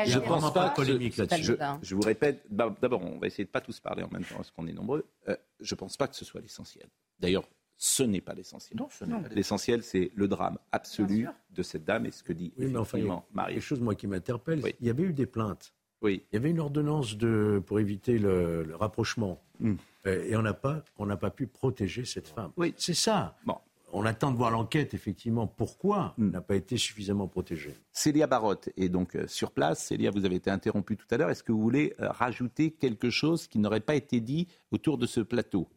Je 0.06 0.18
a 0.18 0.20
pense 0.20 0.52
pas 0.52 0.70
polémique 0.70 1.14
ce- 1.14 1.22
là-dessus. 1.22 1.56
Je, 1.82 1.94
vous 1.94 2.02
répète, 2.02 2.42
d'abord, 2.50 3.02
on 3.02 3.18
va 3.18 3.26
essayer 3.26 3.44
de 3.44 3.50
pas 3.50 3.60
tous 3.62 3.80
parler 3.80 4.02
en 4.02 4.08
même 4.10 4.24
temps, 4.24 4.36
parce 4.36 4.50
qu'on 4.50 4.66
est 4.66 4.72
nombreux. 4.72 5.06
Euh, 5.28 5.36
je 5.60 5.74
pense 5.74 5.96
pas 5.96 6.06
que 6.06 6.16
ce 6.16 6.24
soit 6.26 6.40
l'essentiel. 6.42 6.86
D'ailleurs, 7.20 7.48
ce 7.78 8.02
n'est 8.02 8.20
pas 8.20 8.34
l'essentiel. 8.34 8.78
Non, 8.78 8.88
ce 8.90 9.04
n'est 9.04 9.14
pas 9.14 9.28
L'essentiel, 9.30 9.82
c'est 9.82 10.10
le 10.14 10.28
drame 10.28 10.58
absolu 10.72 11.26
de 11.50 11.62
cette 11.62 11.84
dame 11.84 12.04
et 12.06 12.10
ce 12.10 12.22
que 12.22 12.32
dit 12.34 12.52
Oui, 12.58 12.66
mais 12.66 12.78
enfin, 12.78 12.98
il 12.98 13.04
y 13.04 13.04
a 13.04 13.06
effectivement 13.08 13.26
Marie. 13.32 13.54
quelque 13.54 13.62
chose 13.64 13.80
moi 13.80 13.94
qui 13.94 14.06
m'interpelle. 14.06 14.60
Oui. 14.62 14.74
Il 14.80 14.86
y 14.86 14.90
avait 14.90 15.02
eu 15.04 15.12
des 15.12 15.26
plaintes. 15.26 15.72
Oui. 16.04 16.22
Il 16.30 16.36
y 16.36 16.38
avait 16.38 16.50
une 16.50 16.60
ordonnance 16.60 17.16
de, 17.16 17.62
pour 17.66 17.80
éviter 17.80 18.18
le, 18.18 18.62
le 18.62 18.76
rapprochement. 18.76 19.40
Mm. 19.58 19.72
Euh, 20.06 20.24
et 20.24 20.36
on 20.36 20.42
n'a 20.42 20.52
pas, 20.52 20.84
on 20.98 21.06
pas 21.16 21.30
pu 21.30 21.46
protéger 21.46 22.04
cette 22.04 22.28
femme. 22.28 22.52
Oui. 22.56 22.74
C'est 22.76 22.94
ça. 22.94 23.36
Bon. 23.46 23.56
On 23.96 24.04
attend 24.04 24.32
de 24.32 24.36
voir 24.36 24.50
l'enquête, 24.50 24.92
effectivement, 24.92 25.46
pourquoi 25.46 26.14
Mm. 26.18 26.24
elle 26.24 26.30
n'a 26.32 26.40
pas 26.42 26.56
été 26.56 26.76
suffisamment 26.76 27.26
protégée. 27.26 27.74
Célia 27.92 28.26
Barotte 28.26 28.68
est 28.76 28.90
donc 28.90 29.16
euh, 29.16 29.26
sur 29.26 29.50
place. 29.50 29.86
Célia, 29.86 30.10
vous 30.10 30.24
avez 30.26 30.36
été 30.36 30.50
interrompue 30.50 30.96
tout 30.96 31.06
à 31.10 31.16
l'heure. 31.16 31.30
Est-ce 31.30 31.42
que 31.42 31.52
vous 31.52 31.62
voulez 31.62 31.94
euh, 32.00 32.10
rajouter 32.10 32.70
quelque 32.72 33.08
chose 33.08 33.46
qui 33.46 33.58
n'aurait 33.58 33.80
pas 33.80 33.94
été 33.94 34.20
dit 34.20 34.46
autour 34.72 34.98
de 34.98 35.06
ce 35.06 35.20
plateau? 35.20 35.68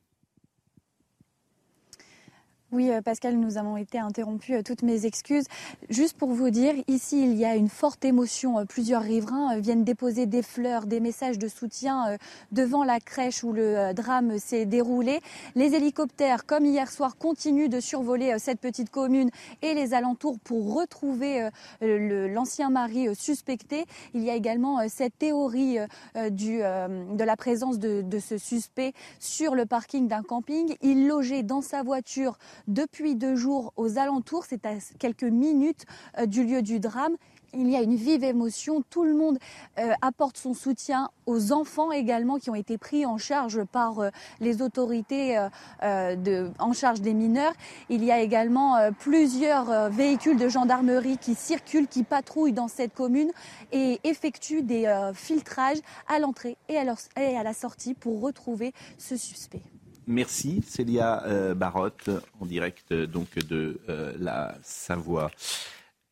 Oui, 2.73 2.91
euh, 2.91 3.01
Pascal, 3.01 3.37
nous 3.37 3.57
avons 3.57 3.77
été 3.77 3.97
interrompus. 3.97 4.57
euh, 4.57 4.61
Toutes 4.61 4.81
mes 4.81 5.05
excuses. 5.05 5.45
Juste 5.89 6.17
pour 6.17 6.33
vous 6.33 6.49
dire, 6.49 6.73
ici, 6.89 7.23
il 7.23 7.33
y 7.35 7.45
a 7.45 7.55
une 7.55 7.69
forte 7.69 8.03
émotion. 8.03 8.59
Euh, 8.59 8.65
Plusieurs 8.65 9.03
riverains 9.03 9.57
viennent 9.57 9.85
déposer 9.85 10.25
des 10.25 10.41
fleurs, 10.41 10.85
des 10.85 10.99
messages 10.99 11.39
de 11.39 11.47
soutien 11.47 12.17
devant 12.51 12.83
la 12.83 12.99
crèche 12.99 13.43
où 13.43 13.53
le 13.53 13.93
drame 13.93 14.37
s'est 14.37 14.65
déroulé. 14.65 15.21
Les 15.55 15.75
hélicoptères, 15.75 16.45
comme 16.45 16.65
hier 16.65 16.91
soir, 16.91 17.15
continuent 17.17 17.69
de 17.69 17.79
survoler 17.79 18.37
cette 18.39 18.59
petite 18.59 18.89
commune 18.89 19.29
et 19.61 19.73
les 19.73 19.93
alentours 19.93 20.37
pour 20.39 20.75
retrouver 20.75 21.47
l'ancien 21.81 22.69
mari 22.69 23.15
suspecté. 23.15 23.85
Il 24.13 24.23
y 24.23 24.29
a 24.29 24.35
également 24.35 24.87
cette 24.89 25.17
théorie 25.17 25.77
de 26.15 27.23
la 27.23 27.35
présence 27.35 27.79
de 27.79 28.19
ce 28.19 28.37
suspect 28.37 28.93
sur 29.19 29.55
le 29.55 29.65
parking 29.65 30.07
d'un 30.07 30.23
camping. 30.23 30.75
Il 30.81 31.07
logeait 31.07 31.43
dans 31.43 31.61
sa 31.61 31.83
voiture 31.83 32.37
depuis 32.67 33.15
deux 33.15 33.35
jours 33.35 33.73
aux 33.75 33.97
alentours. 33.97 34.45
C'est 34.45 34.65
à 34.65 34.73
quelques 34.99 35.23
minutes 35.23 35.85
euh, 36.17 36.25
du 36.25 36.43
lieu 36.43 36.61
du 36.61 36.79
drame. 36.79 37.15
Il 37.53 37.69
y 37.69 37.77
a 37.77 37.81
une 37.81 37.95
vive 37.95 38.23
émotion. 38.23 38.83
Tout 38.89 39.05
le 39.05 39.13
monde 39.13 39.39
euh, 39.79 39.93
apporte 40.01 40.37
son 40.37 40.53
soutien 40.53 41.09
aux 41.25 41.53
enfants 41.53 41.91
également 41.91 42.37
qui 42.37 42.49
ont 42.49 42.55
été 42.55 42.77
pris 42.77 43.05
en 43.05 43.17
charge 43.17 43.63
par 43.63 43.99
euh, 43.99 44.09
les 44.41 44.61
autorités 44.61 45.39
en 45.81 46.73
charge 46.73 47.01
des 47.01 47.13
mineurs. 47.13 47.53
Il 47.89 48.03
y 48.03 48.11
a 48.11 48.19
également 48.19 48.91
plusieurs 48.99 49.89
véhicules 49.89 50.37
de 50.37 50.49
gendarmerie 50.49 51.17
qui 51.17 51.35
circulent, 51.35 51.87
qui 51.87 52.03
patrouillent 52.03 52.53
dans 52.53 52.67
cette 52.67 52.93
commune 52.93 53.31
et 53.71 53.99
effectuent 54.03 54.63
des 54.63 54.93
filtrages 55.13 55.79
à 56.07 56.19
l'entrée 56.19 56.57
et 56.67 56.77
à 56.77 57.43
la 57.43 57.53
sortie 57.53 57.93
pour 57.93 58.21
retrouver 58.21 58.73
ce 58.97 59.15
suspect. 59.15 59.63
Merci 60.07 60.61
Célia 60.65 61.23
euh, 61.25 61.53
Barotte 61.53 62.09
en 62.39 62.45
direct 62.45 62.91
euh, 62.91 63.05
donc 63.07 63.35
de 63.37 63.79
euh, 63.89 64.13
la 64.19 64.55
Savoie. 64.63 65.29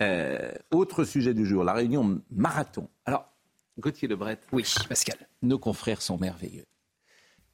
Euh, 0.01 0.51
autre 0.71 1.05
sujet 1.05 1.33
du 1.33 1.45
jour, 1.45 1.63
la 1.63 1.73
réunion 1.73 2.21
marathon. 2.29 2.89
Alors, 3.05 3.25
Gauthier 3.79 4.07
Lebret. 4.09 4.39
Oui, 4.51 4.65
Pascal. 4.89 5.15
Nos 5.41 5.59
confrères 5.59 6.01
sont 6.01 6.17
merveilleux. 6.17 6.65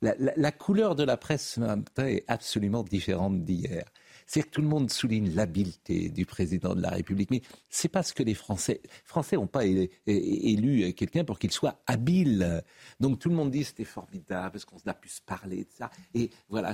la, 0.01 0.15
la- 0.17 0.33
la 0.35 0.51
couleur 0.51 0.95
de 0.95 1.03
la 1.03 1.15
presse 1.17 1.53
ce 1.53 1.59
matin 1.59 2.07
est 2.07 2.23
absolument 2.27 2.83
différente 2.83 3.43
d'hier. 3.45 3.85
C'est 4.33 4.43
que 4.43 4.49
tout 4.49 4.61
le 4.61 4.67
monde 4.69 4.89
souligne 4.89 5.35
l'habileté 5.35 6.07
du 6.07 6.25
président 6.25 6.73
de 6.73 6.81
la 6.81 6.91
République. 6.91 7.29
Mais 7.31 7.41
c'est 7.69 7.89
parce 7.89 8.13
que 8.13 8.23
les 8.23 8.33
Français, 8.33 8.79
Français 9.03 9.35
n'ont 9.35 9.45
pas 9.45 9.65
élu 9.65 10.93
quelqu'un 10.93 11.25
pour 11.25 11.37
qu'il 11.37 11.51
soit 11.51 11.81
habile. 11.85 12.63
Donc 13.01 13.19
tout 13.19 13.27
le 13.27 13.35
monde 13.35 13.51
dit 13.51 13.65
c'était 13.65 13.83
formidable 13.83 14.51
parce 14.51 14.63
qu'on 14.63 14.77
a 14.85 14.93
pu 14.93 15.09
se 15.09 15.19
parler 15.19 15.65
de 15.65 15.71
ça. 15.77 15.89
Et 16.13 16.29
voilà, 16.47 16.71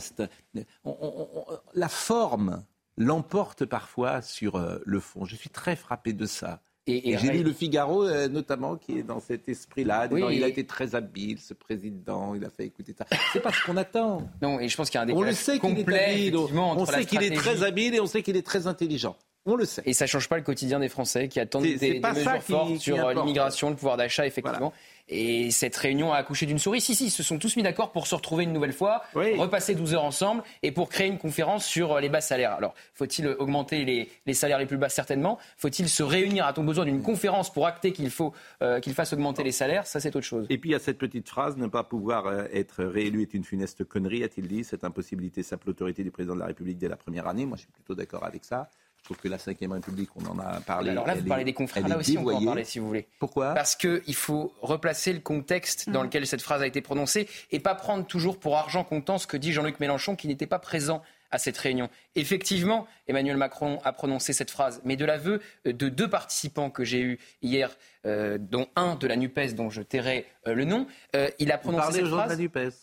la 1.74 1.90
forme 1.90 2.64
l'emporte 2.96 3.66
parfois 3.66 4.22
sur 4.22 4.56
euh, 4.56 4.78
le 4.86 5.00
fond. 5.00 5.26
Je 5.26 5.36
suis 5.36 5.50
très 5.50 5.76
frappé 5.76 6.14
de 6.14 6.28
ça. 6.28 6.62
Et- 6.88 7.17
j'ai 7.17 7.29
lu 7.29 7.44
le 7.44 7.51
Figaro, 7.53 8.03
euh, 8.03 8.27
notamment, 8.27 8.75
qui 8.77 9.00
est 9.00 9.03
dans 9.03 9.20
cet 9.20 9.50
esprit-là. 9.50 10.08
Oui, 10.12 10.24
il 10.32 10.44
a 10.44 10.48
été 10.48 10.65
très 10.65 10.96
habile, 10.96 11.39
ce 11.39 11.53
président, 11.53 12.34
il 12.34 12.44
a 12.46 12.50
fait 12.50 12.65
écouter 12.65 12.96
ça. 12.98 13.06
C'est 13.34 13.41
pas 13.41 13.51
ce 13.51 13.63
qu'on 13.65 13.77
attend. 13.77 14.27
Non, 14.41 14.60
et 14.60 14.67
je 14.70 14.77
pense 14.77 14.89
qu'il 14.89 14.98
y 14.98 15.01
a 15.01 15.06
un 15.06 15.10
On 15.10 15.22
le 15.22 15.32
décalage 15.32 15.36
sait 15.36 15.60
qu'il 15.60 15.70
est 15.72 15.75
complet, 15.75 16.12
habile, 16.12 16.38
on, 16.38 16.86
sait 16.86 17.06
qu'il 17.06 17.24
est 17.24 17.36
très 17.36 17.63
habile 17.63 17.96
et 17.96 18.00
on 18.00 18.06
sait 18.08 18.24
qu'il 18.24 18.38
est 18.38 18.46
très 18.46 18.67
intelligent. 18.67 19.15
On 19.46 19.56
le 19.56 19.63
sait. 19.63 19.82
Et 19.86 19.94
ça 19.94 20.08
change 20.08 20.27
pas 20.27 20.36
le 20.36 20.44
quotidien 20.44 20.79
des 20.79 20.89
Français 20.89 21.29
qui 21.29 21.39
attendent 21.39 21.63
des, 21.63 22.01
mesures 22.03 22.39
qui- 22.39 22.51
fortes 22.51 22.67
qui 22.74 22.79
sur 22.79 23.06
euh, 23.06 23.13
l'immigration, 23.13 23.70
le 23.70 23.75
pouvoir 23.77 23.96
d'achat, 23.96 24.27
effectivement. 24.27 24.74
Et 25.10 25.52
cette 25.52 25.76
réunion 25.76 26.12
a 26.12 26.18
accouché 26.18 26.46
d'une 26.46 26.60
souris. 26.60 26.82
Si, 26.82 26.96
si, 26.96 27.06
ils 27.06 27.12
se 27.12 27.24
sont 27.24 27.38
tous 27.38 27.56
mis 27.56 27.64
d'accord 27.64 27.92
pour 27.92 28.08
se 28.08 28.16
retrouver 28.16 28.44
une 28.44 28.54
nouvelle 28.54 28.74
fois, 28.74 29.04
repasser 29.14 29.76
12 29.76 29.94
heures 29.94 30.04
ensemble 30.04 30.44
et 30.64 30.72
pour 30.72 30.90
créer 30.90 31.08
une 31.08 31.18
conférence 31.18 31.66
sur 31.66 31.94
euh, 31.94 32.02
les 32.02 32.10
bas 32.10 32.22
salaires. 32.22 32.52
Alors, 32.52 32.74
faut-il 32.94 33.28
augmenter 33.28 33.86
les, 33.86 34.10
les 34.26 34.34
salaires 34.34 34.60
les 34.60 34.66
plus 34.66 34.78
bas? 34.78 34.90
Certainement. 34.90 35.40
Faut-il 35.58 35.88
se 35.88 36.04
réunir? 36.04 36.46
A-t-on 36.46 36.64
besoin 36.64 36.86
d'une 36.86 37.02
conférence 37.02 37.52
pour 37.52 37.68
acter 37.68 37.94
qu'il 37.94 38.10
faut 38.10 38.34
euh, 38.62 38.80
qu'il 38.80 38.94
fasse 38.94 39.14
augmenter 39.14 39.44
les 39.44 39.52
salaires? 39.52 39.88
Ça, 39.88 40.00
c'est 40.00 40.16
autre 40.16 40.26
chose. 40.26 40.46
Et 40.50 40.58
puis 40.58 40.72
il 40.72 40.74
y 40.74 40.76
a 40.76 40.80
cette 40.80 40.98
petite 40.98 41.30
phrase 41.30 41.58
ne 41.58 41.68
pas 41.68 41.84
pouvoir 41.84 42.28
euh, 42.28 42.46
être 42.52 42.84
réélu 42.84 43.22
est 43.22 43.34
une 43.34 43.44
funeste 43.44 43.84
connerie, 43.86 44.24
a-t-il 44.24 44.48
dit. 44.48 44.64
Cette 44.64 44.84
impossibilité 44.84 45.44
sape 45.44 45.64
l'autorité 45.66 46.04
du 46.04 46.12
président 46.12 46.36
de 46.36 46.40
la 46.40 46.48
République 46.48 46.78
dès 46.78 46.90
la 46.90 46.98
première 46.98 47.28
année. 47.28 47.46
Moi, 47.46 47.56
je 47.58 47.62
suis 47.62 47.72
plutôt 47.72 47.96
d'accord 47.96 48.26
avec 48.26 48.44
ça. 48.44 48.70
Je 49.00 49.04
trouve 49.13 49.18
que 49.18 49.27
la 49.30 49.38
Ve 49.38 49.72
République, 49.72 50.10
on 50.18 50.25
en 50.25 50.38
a 50.39 50.60
parlé. 50.60 50.89
Alors 50.89 51.08
là, 51.08 51.13
vous 51.16 51.22
est- 51.25 51.27
parlez 51.30 51.46
des 51.46 51.54
confrères. 51.54 51.88
Là 51.88 51.98
aussi, 51.98 52.18
on 52.18 52.25
peut 52.25 52.34
en 52.36 52.44
parler 52.44 52.66
si 52.66 52.80
vous 52.80 52.88
voulez. 52.88 53.08
Pourquoi? 53.20 53.54
Parce 53.54 53.75
qu'il 53.77 54.16
faut 54.16 54.54
replacer 54.62 55.13
le 55.13 55.20
contexte 55.22 55.89
dans 55.89 56.04
lequel 56.04 56.27
cette 56.27 56.42
phrase 56.42 56.62
a 56.62 56.68
été 56.68 56.82
prononcée 56.82 57.30
et 57.51 57.60
pas 57.62 57.74
prendre 57.75 58.06
toujours 58.06 58.38
pour 58.38 58.58
argent 58.58 58.84
comptant 58.84 59.18
ce 59.18 59.25
que 59.27 59.38
dit 59.38 59.54
Jean-Luc 59.54 59.80
Mélenchon 59.80 60.16
qui 60.18 60.27
n'était 60.27 60.46
pas 60.48 60.60
présent 60.60 61.01
à 61.32 61.38
cette 61.38 61.58
réunion. 61.58 61.89
Effectivement, 62.16 62.88
Emmanuel 63.08 63.38
Macron 63.38 63.80
a 63.86 63.92
prononcé 63.94 64.34
cette 64.34 64.51
phrase, 64.51 64.82
mais 64.86 64.96
de 64.98 65.06
l'aveu 65.06 65.42
de 65.66 65.88
deux 65.89 66.10
participants 66.10 66.70
que 66.70 66.84
j'ai 66.86 67.01
eus 67.01 67.20
hier, 67.42 67.70
euh, 68.06 68.38
dont 68.39 68.68
un 68.75 68.96
de 68.96 69.08
la 69.08 69.16
NUPES, 69.18 69.54
dont 69.54 69.70
je 69.70 69.82
tairai 69.82 70.25
euh, 70.48 70.54
le 70.54 70.63
nom, 70.66 70.88
euh, 71.16 71.30
il 71.39 71.51
a 71.51 71.58
Vous 71.58 71.63
prononcé 71.63 71.82
parlez 71.84 71.96
cette 71.98 72.04
aux 72.06 72.10
gens 72.10 72.16
de 72.16 72.22
la 72.22 72.25
phrase. 72.27 72.39
NUPES 72.39 72.74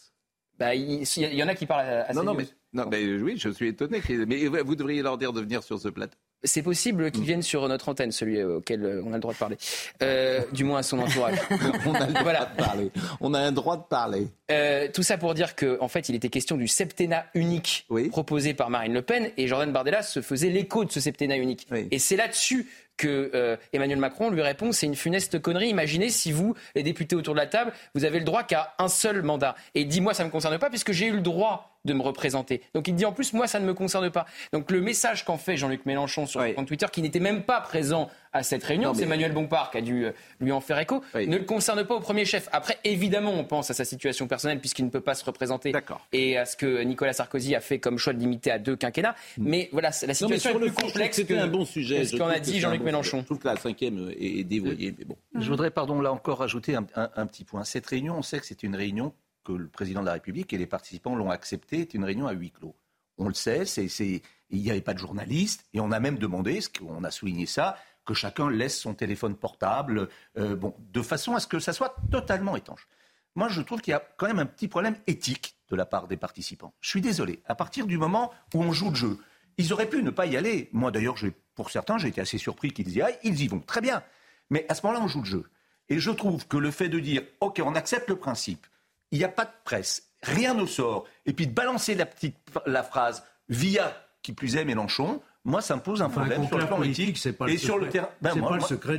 Bah, 0.59 0.75
il, 0.75 1.03
il 1.17 1.35
y 1.35 1.43
en 1.43 1.49
a 1.49 1.55
qui 1.55 1.67
parlent 1.67 1.87
à, 1.89 2.03
à 2.05 2.13
Non, 2.13 2.21
ces 2.21 2.27
non, 2.27 2.33
news. 2.35 2.41
mais, 2.41 2.47
non, 2.75 2.87
mais 2.91 3.05
oui, 3.05 3.35
je 3.39 3.49
suis 3.51 3.69
étonné. 3.69 4.01
qu'il- 4.01 4.27
Mais 4.27 4.47
vous 4.47 4.75
devriez 4.75 5.03
leur 5.03 5.17
dire 5.17 5.33
de 5.33 5.41
venir 5.41 5.63
sur 5.63 5.79
ce 5.81 5.89
plateau. 5.89 6.17
C'est 6.47 6.63
possible 6.63 7.11
qu'ils 7.11 7.25
viennent 7.25 7.41
sur 7.41 7.67
notre 7.69 7.89
antenne, 7.89 8.13
celui 8.13 8.39
euh, 8.39 8.57
auquel 8.59 8.85
euh, 8.85 9.03
on 9.07 9.13
a 9.13 9.15
le 9.15 9.21
droit 9.21 9.33
de 9.33 9.39
parler. 9.39 9.57
Euh, 10.03 10.43
du 10.53 10.63
moins 10.65 10.81
à 10.81 10.83
son 10.83 10.99
entourage. 10.99 11.39
On 11.87 11.95
a 11.95 12.07
le 12.07 12.13
droit 12.13 12.33
de 12.35 12.57
parler. 12.59 12.91
On 13.23 13.33
a 13.33 13.39
un 13.41 13.51
droit 13.53 13.79
de 13.79 13.83
parler. 13.85 14.27
Euh, 14.51 14.89
tout 14.93 15.03
ça 15.03 15.17
pour 15.17 15.33
dire 15.33 15.57
qu'en 15.57 15.77
en 15.81 15.89
fait, 15.89 16.11
il 16.11 16.15
était 16.15 16.29
question 16.29 16.59
du 16.59 16.69
septennat 16.69 17.25
unique 17.35 17.87
proposé 18.11 18.53
par 18.53 18.69
Marine 18.69 18.93
Le 18.93 19.01
Pen 19.01 19.31
et 19.39 19.47
Jordan 19.49 19.73
Bardella 19.73 20.03
se 20.03 20.21
faisait 20.21 20.51
l'écho 20.51 20.85
de 20.85 20.93
ce 20.93 21.01
septennat 21.01 21.39
unique. 21.39 21.67
Et 21.91 21.99
c'est 21.99 22.17
là-dessus 22.17 22.69
que 22.99 23.31
euh, 23.35 23.57
Emmanuel 23.73 23.99
Macron 23.99 24.29
lui 24.31 24.43
répond 24.43 24.71
c'est 24.73 24.85
une 24.87 24.97
funeste 24.97 25.41
connerie. 25.41 25.69
Imaginez 25.71 26.11
si 26.11 26.31
vous, 26.31 26.55
les 26.75 26.83
députés 26.83 27.17
autour 27.17 27.33
de 27.33 27.41
la 27.41 27.47
table, 27.47 27.73
vous 27.95 28.05
avez 28.05 28.19
le 28.19 28.25
droit 28.27 28.43
qu'à 28.43 28.75
un 28.79 28.89
seul 28.89 29.23
mandat. 29.23 29.55
Et 29.75 29.81
il 29.81 29.89
dit 29.89 30.03
moi, 30.03 30.13
ça 30.13 30.25
ne 30.25 30.29
me 30.29 30.33
concerne 30.33 30.59
pas 30.59 30.69
puisque 30.69 30.93
j'ai 30.93 31.07
eu 31.07 31.13
le 31.13 31.21
droit 31.23 31.74
de 31.85 31.93
me 31.93 32.03
représenter. 32.03 32.63
Donc 32.75 32.89
il 32.89 32.95
dit 32.95 33.05
en 33.05 33.13
plus 33.13 33.33
moi, 33.33 33.47
ça 33.47 33.61
ne 33.61 33.67
me 33.67 33.75
concerne 33.75 34.11
pas. 34.11 34.27
Donc 34.53 34.71
le 34.71 34.81
message 34.81 35.25
qu'en 35.25 35.37
fait 35.39 35.57
Jean-Luc 35.57 35.85
Mélenchon 35.87 36.27
sur 36.27 36.41
son 36.43 36.53
compte 36.53 36.67
Twitter, 36.69 36.87
qui 36.93 37.03
n'était 37.03 37.21
même 37.21 37.43
pas 37.43 37.61
présent 37.61 38.11
à 38.33 38.43
cette 38.43 38.65
réunion, 38.65 38.95
c'est 38.95 39.03
Emmanuel 39.05 39.33
Bompard 39.33 39.71
qui 39.71 39.79
a 39.79 39.81
dû 39.81 40.07
euh, 40.07 40.13
lui 40.41 40.51
en 40.51 40.61
faire 40.61 40.79
écho, 40.79 41.03
ne 41.15 41.37
le 41.39 41.45
concerne 41.45 41.85
pas 41.85 41.95
au 41.95 42.01
premier 42.01 42.25
chef. 42.25 42.49
Après, 42.53 42.79
évidemment, 42.85 43.33
on 43.33 43.45
pense 43.45 43.71
à 43.71 43.75
sa 43.75 43.85
situation 43.85 44.27
personnelle 44.27 44.59
puisqu'il 44.61 44.85
ne 44.85 44.91
peut 44.91 45.01
pas 45.01 45.15
se 45.15 45.25
représenter 45.25 45.73
et 46.13 46.37
à 46.37 46.45
ce 46.47 46.57
que 46.57 46.83
Nicolas 46.83 47.13
Sarkozy 47.13 47.55
a 47.55 47.61
fait 47.61 47.79
comme 47.79 47.99
choix 47.99 48.13
de 48.13 48.19
limiter 48.19 48.51
à 48.51 48.59
deux 48.59 48.75
quinquennats. 48.77 49.15
Mais 49.39 49.69
voilà, 49.73 49.91
la 49.91 49.99
Non, 50.01 50.07
mais 50.09 50.15
situation 50.15 50.51
sur 50.51 50.51
est 50.51 50.53
le 50.61 50.67
plus 50.67 50.75
trouve 50.75 50.93
complexe 50.93 51.23
que 51.23 51.35
un 51.35 51.47
bon 51.47 51.65
sujet. 51.65 52.05
ce 52.05 52.17
trouve 52.17 52.29
a 52.31 52.35
que 52.37 52.41
dit 52.41 52.51
c'est 52.53 52.57
un 52.59 52.61
Jean-Luc 52.61 52.81
bon 52.81 52.87
Mélenchon. 52.87 53.11
sujet. 53.11 53.21
Je 53.23 53.27
trouve 53.27 53.39
que 53.39 53.49
la 53.49 53.57
cinquième 53.57 54.11
est, 54.19 54.43
dévoyée, 54.45 54.95
mais 54.99 55.05
bon. 55.05 55.17
Je 55.39 55.49
voudrais, 55.49 55.71
pardon, 55.71 56.01
là 56.01 56.13
encore 56.13 56.39
rajouter 56.39 56.75
un, 56.75 56.87
un- 56.97 57.11
un 57.15 57.27
petit 57.27 57.45
point. 57.45 57.63
Cette 57.65 57.87
réunion, 57.87 58.17
on 58.19 58.23
sait 58.23 58.41
que 58.41 58.47
c'est 58.47 58.63
une 58.65 58.75
réunion 58.75 59.13
que 59.45 59.53
le 59.53 59.69
président 59.69 60.01
de 60.01 60.07
la 60.07 60.15
République 60.15 60.53
et 60.53 60.59
les 60.59 60.67
participants 60.67 61.15
l'ont 61.15 61.31
acceptée, 61.31 61.81
est 61.81 61.95
une 61.95 62.05
réunion 62.05 62.27
à 62.27 62.33
huis 62.33 62.51
clos. 62.51 62.75
On 63.19 63.29
le 63.29 63.35
sait, 63.35 63.65
il 63.65 64.21
n'y 64.51 64.71
avait 64.71 64.81
pas 64.81 64.95
de 64.95 64.99
journalistes 64.99 65.67
et 65.73 65.81
on 65.81 65.93
a 65.93 66.01
même 66.01 66.19
demandé, 66.19 66.61
ce 66.61 66.69
qu'on 66.69 67.05
a 67.05 67.11
souligné 67.11 67.47
ça, 67.47 67.77
que 68.05 68.15
chacun 68.15 68.51
laisse 68.51 68.79
son 68.79 68.95
téléphone 68.95 69.37
portable, 69.37 70.09
euh, 70.37 70.57
bon, 70.57 70.75
de 70.79 71.03
façon 71.03 71.35
à 71.35 71.41
ce 71.41 71.47
que 71.47 71.59
ça 71.59 71.73
soit 71.73 71.97
totalement 72.11 72.57
étanche. 72.57 72.89
Moi, 73.35 73.49
je 73.49 73.63
trouve 73.63 73.81
qu'il 73.81 73.93
y 73.93 73.95
a 73.95 74.03
quand 74.17 74.27
même 74.27 74.39
un 74.39 74.47
petit 74.47 74.69
problème 74.69 74.97
éthique 75.07 75.57
de 75.69 75.77
la 75.77 75.87
part 75.87 76.07
des 76.07 76.17
participants. 76.17 76.75
Je 76.81 76.91
suis 76.91 77.01
désolé. 77.01 77.43
À 77.47 77.55
partir 77.55 77.87
du 77.87 77.99
moment 77.99 78.33
où 78.55 78.63
on 78.63 78.73
joue 78.73 78.91
le 78.91 78.97
jeu, 78.97 79.19
ils 79.59 79.73
auraient 79.73 79.89
pu 79.89 80.03
ne 80.03 80.11
pas 80.11 80.27
y 80.27 80.37
aller. 80.37 80.69
Moi, 80.73 80.91
d'ailleurs, 80.91 81.17
pour 81.55 81.71
certains, 81.71 81.99
j'ai 81.99 82.09
été 82.09 82.21
assez 82.21 82.39
surpris 82.39 82.73
qu'ils 82.73 82.91
y 82.91 83.03
aillent. 83.03 83.19
Ils 83.25 83.41
y 83.43 83.49
vont. 83.49 83.61
Très 83.61 83.81
bien. 83.81 84.03
Mais 84.51 84.67
à 84.69 84.75
ce 84.75 84.87
moment-là, 84.87 85.05
on 85.05 85.09
joue 85.09 85.21
le 85.21 85.27
jeu. 85.27 85.51
Et 85.89 85.99
je 85.99 86.11
trouve 86.11 86.47
que 86.47 86.57
le 86.57 86.71
fait 86.71 86.89
de 86.89 86.99
dire, 86.99 87.23
OK, 87.41 87.61
on 87.65 87.75
accepte 87.75 88.09
le 88.09 88.17
principe, 88.17 88.67
il 89.15 89.19
n'y 89.19 89.25
a 89.25 89.29
pas 89.29 89.45
de 89.45 89.51
presse, 89.65 90.11
rien 90.23 90.55
ne 90.55 90.67
sort, 90.67 91.05
et 91.25 91.33
puis 91.33 91.47
de 91.47 91.53
balancer 91.53 91.95
la 91.95 92.05
petite 92.07 92.37
la 92.67 92.83
phrase 92.83 93.23
via, 93.49 93.93
qui 94.23 94.33
plus 94.33 94.57
est, 94.57 94.65
Mélenchon, 94.65 95.21
moi, 95.47 95.61
ça 95.61 95.77
me 95.77 95.83
pose 95.83 96.01
un 96.01 96.09
problème 96.09 96.47
sur 96.49 96.57
le 96.57 96.67
plan 96.67 96.83
éthique. 96.83 97.19
c'est 97.19 97.35
pas 97.35 97.45
le 97.47 97.53
et 97.53 97.59
sur 97.59 97.77
le 97.77 97.85
secret. 97.85 97.93
terrain. 97.93 98.09
C'est 98.33 98.41
moi- 98.41 98.49
pas 98.49 98.57
le 98.57 98.63
secret 98.63 98.97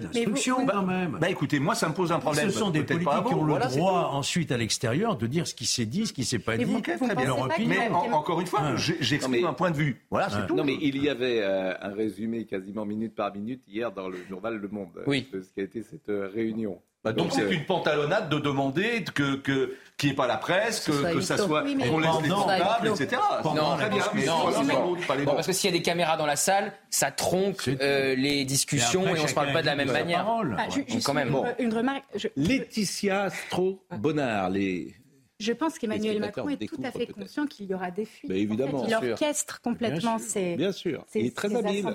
bah, 0.68 0.74
quand 0.76 0.84
même. 0.86 1.18
Bah 1.20 1.28
écoutez, 1.32 1.58
moi, 1.60 1.74
ça 1.74 1.90
me 1.90 1.96
pose 1.96 2.12
un 2.12 2.20
problème. 2.20 2.52
Ce 2.52 2.60
sont 2.60 2.70
des 2.70 2.84
politiques 2.84 3.10
qui 3.28 3.34
ont 3.34 3.44
le 3.44 3.50
Voilà, 3.54 3.66
droit 3.66 4.10
ensuite 4.14 4.52
à 4.52 4.58
l'extérieur 4.58 5.18
de 5.18 5.26
dire 5.26 5.48
ce 5.48 5.56
qui 5.56 5.66
s'est 5.66 5.88
dit, 5.88 6.06
ce 6.06 6.14
qui 6.14 6.24
s'est 6.24 6.38
pas 6.38 6.56
Mais 6.56 6.66
dit. 6.66 6.72
vous- 6.72 6.78
et 6.78 7.26
leur 7.26 7.40
opinion. 7.42 7.68
Mais 7.70 7.90
en- 7.90 8.12
encore 8.14 8.40
une 8.42 8.46
fois, 8.48 8.60
Ah. 8.62 8.76
j'ai- 8.76 8.98
j'exprime 9.02 9.42
mais- 9.42 9.48
un 9.48 9.54
point 9.54 9.72
de 9.72 9.76
vue. 9.78 10.06
Voilà, 10.12 10.30
c'est 10.30 10.36
Ah. 10.38 10.46
tout. 10.48 10.56
Non, 10.56 10.64
mais 10.64 10.78
il 10.80 11.02
y 11.02 11.10
avait 11.10 11.42
euh, 11.42 11.74
un 11.82 11.94
résumé 11.96 12.46
quasiment 12.46 12.86
minute 12.86 13.16
par 13.16 13.34
minute 13.34 13.64
hier 13.68 13.92
dans 13.92 14.08
le 14.08 14.18
journal 14.30 14.56
Le 14.58 14.68
Monde 14.68 14.90
euh, 14.98 15.22
de 15.34 15.42
ce 15.42 15.50
qui 15.52 15.62
a 15.62 15.64
été 15.64 15.82
cette 15.82 16.10
euh, 16.10 16.30
réunion. 16.32 16.80
Bah, 17.06 17.14
donc 17.14 17.32
c'est 17.32 17.44
euh, 17.44 17.52
une 17.52 17.64
pantalonnade 17.66 18.30
de 18.30 18.40
demander 18.40 19.04
que 19.14 19.36
que 19.36 19.76
qu'il 19.98 20.10
n'y 20.10 20.14
ait 20.14 20.16
pas 20.18 20.28
la 20.28 20.36
presse, 20.38 20.82
que, 20.86 21.14
que 21.14 21.22
ça 21.22 21.38
soit 21.38 21.64
Oui, 21.64 21.76
mais- 21.76 21.88
qu'on 21.88 22.00
laisse 22.00 22.10
les 22.22 22.28
Pendant- 22.30 22.44
portables, 22.48 22.88
etc. 22.90 23.22
Non, 23.46 23.78
très 23.78 23.90
bien. 23.90 24.04
Mais 24.14 24.26
non, 24.26 24.52
non, 24.52 24.64
non. 24.64 24.88
doute, 24.96 25.08
pas 25.08 25.16
les 25.16 25.24
Bon, 25.24 25.32
bons. 25.32 25.36
parce 25.36 25.48
que 25.48 25.54
s'il 25.54 25.70
y 25.70 25.74
a 25.74 25.78
des 25.78 25.84
caméras 25.84 26.18
dans 26.18 26.26
la 26.26 26.36
salle, 26.36 26.74
ça 26.90 27.12
tronque 27.12 27.70
euh, 27.80 28.14
les 28.16 28.44
discussions 28.44 29.04
Et 29.04 29.06
et, 29.06 29.10
après, 29.12 29.22
on 29.24 29.28
se 29.28 29.34
parle 29.34 29.54
pas 29.54 29.62
de 29.62 29.68
la 29.68 29.76
même 29.78 29.92
manière. 29.92 30.26
parole. 30.26 30.58
Ah, 30.60 30.68
ju- 30.70 30.84
juste 30.88 31.06
quand 31.06 31.14
même. 31.14 31.28
une, 31.28 31.34
Bon. 31.34 31.46
une 31.60 31.74
remarque. 31.74 32.04
Je, 32.16 32.28
Laetitia 32.36 33.30
Stro-Bonnard, 33.30 34.50
les. 34.50 34.94
je 35.40 35.54
pense 35.54 35.78
qu'Emmanuel 35.78 36.20
Macron 36.20 36.50
est 36.50 36.68
tout 36.68 36.82
à 36.84 36.92
fait 36.92 37.08
conscient 37.08 37.46
qu'il 37.46 37.68
y 37.68 37.74
aura 37.74 37.92
des 37.92 38.06
fuites. 38.06 38.32
Évidemment. 38.32 38.82
En 38.82 38.86
fait, 38.86 38.92
il 39.06 39.12
orchestre 39.12 39.62
complètement 39.62 40.16
Bien 40.18 40.20
sûr. 40.20 40.30
ces, 40.30 40.56
Bien 40.56 40.72
sûr. 40.72 41.06
ces- 41.08 41.20
Il 41.20 41.26
est 41.28 41.36
très 41.36 41.56
habile. 41.56 41.86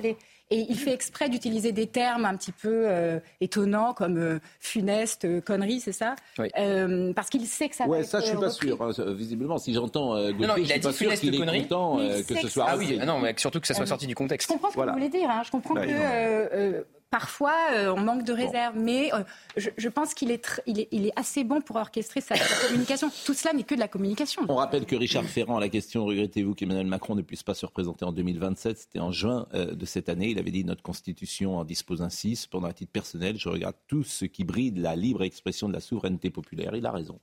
Et 0.53 0.67
il 0.69 0.77
fait 0.77 0.93
exprès 0.93 1.29
d'utiliser 1.29 1.71
des 1.71 1.87
termes 1.87 2.25
un 2.25 2.37
petit 2.37 2.51
peu 2.51 2.83
euh, 2.89 3.21
étonnants 3.41 3.95
comme 3.95 4.19
euh, 4.19 4.39
funeste, 4.59 5.25
euh, 5.25 5.41
connerie, 5.41 5.79
c'est 5.81 5.93
ça? 5.93 6.17
Oui. 6.39 6.49
Euh, 6.59 7.13
Parce 7.13 7.29
qu'il 7.31 7.47
sait 7.47 7.69
que 7.69 7.77
ça 7.77 7.85
va 7.85 7.91
Ouais, 7.91 8.01
être 8.01 8.07
ça, 8.07 8.19
je 8.21 8.27
suis 8.27 8.37
pas 8.37 8.49
repris. 8.49 8.67
sûr. 8.67 8.83
hein. 8.83 9.13
Visiblement, 9.15 9.59
si 9.59 9.73
j'entends 9.73 10.17
euh, 10.17 10.33
Non, 10.33 10.39
non, 10.49 10.55
Gauthier, 10.57 10.63
il 10.63 10.67
je 10.67 10.73
a 10.73 10.75
suis 10.75 10.81
pas 10.83 10.91
dit 10.91 10.97
sûr 10.97 11.05
funeste 11.07 11.21
qu'il 11.23 11.35
est 11.35 11.39
connerie. 11.39 11.63
content 11.63 11.97
Mais 11.99 12.11
euh, 12.11 12.19
il 12.19 12.25
que 12.27 12.35
ce 12.35 12.41
que 12.43 12.49
soit 12.49 12.67
Ah 12.69 12.77
oui, 12.77 12.93
repris. 12.95 13.07
non, 13.07 13.19
mais 13.21 13.35
surtout 13.37 13.61
que 13.61 13.67
ça 13.69 13.75
soit 13.75 13.85
Euh, 13.85 13.87
sorti 13.87 14.07
du 14.09 14.15
contexte. 14.17 14.49
Je 14.49 14.53
comprends 14.55 14.69
ce 14.71 14.73
que 14.75 14.79
Voilà. 14.79 14.93
vous 14.93 14.99
voulez 14.99 15.09
dire. 15.11 15.31
hein. 15.31 15.43
Je 15.45 15.51
comprends 15.53 15.75
Bah, 15.75 15.87
que 15.87 15.91
non. 15.93 15.97
euh, 16.01 16.49
euh, 16.53 16.83
parfois 17.11 17.55
euh, 17.73 17.92
on 17.92 18.01
manque 18.01 18.25
de 18.25 18.33
réserve, 18.33 18.77
mais 18.79 19.12
euh, 19.12 19.23
je, 19.57 19.70
je 19.77 19.88
pense 19.88 20.14
qu'il 20.14 20.31
est, 20.31 20.44
tr- 20.44 20.61
il 20.66 20.81
est, 20.81 20.88
il 20.92 21.07
est 21.07 21.12
assez 21.18 21.44
bon 21.44 21.61
pour 21.61 21.77
orchestrer 21.77 22.20
sa, 22.20 22.37
sa 22.37 22.66
communication. 22.66 23.11
Tout 23.27 23.35
cela 23.35 23.53
n'est 23.53 23.64
que 23.64 23.75
de 23.75 23.81
la 23.81 23.88
communication. 23.88 24.42
On 24.49 24.57
rappelle 24.57 24.87
que 24.87 24.96
Richard 24.96 25.25
Ferrand, 25.25 25.57
à 25.57 25.61
la 25.61 25.68
question 25.68 26.05
regrettez-vous 26.05 26.55
qu'Emmanuel 26.55 26.87
Macron 26.87 27.14
ne 27.14 27.23
puisse 27.23 27.42
pas 27.42 27.55
se 27.55 27.66
représenter 27.66 28.05
en 28.05 28.12
2027 28.12 28.79
C'était 28.79 29.01
en 29.01 29.12
juin 29.12 29.46
euh, 29.55 29.75
de 29.75 29.85
cette 29.87 30.09
année. 30.09 30.31
Il 30.31 30.38
avait 30.38 30.51
dit 30.51 30.64
notre 30.64 30.83
constitution 30.83 31.57
en 31.59 31.64
dispose 31.64 32.03
ainsi. 32.03 32.37
Cependant, 32.37 32.68
à 32.68 32.73
titre 32.73 32.92
personnel, 32.92 33.37
je 33.38 33.49
regarde 33.49 33.75
tout 33.88 34.03
ce 34.05 34.25
qui 34.25 34.44
bride 34.44 34.79
la 34.79 34.94
libre 34.96 35.23
expression 35.23 35.68
de 35.68 35.73
la 35.73 35.81
souveraineté 35.81 36.31
populaire. 36.31 36.75
Il 36.77 36.87
a 36.87 36.92
raison. 36.92 37.18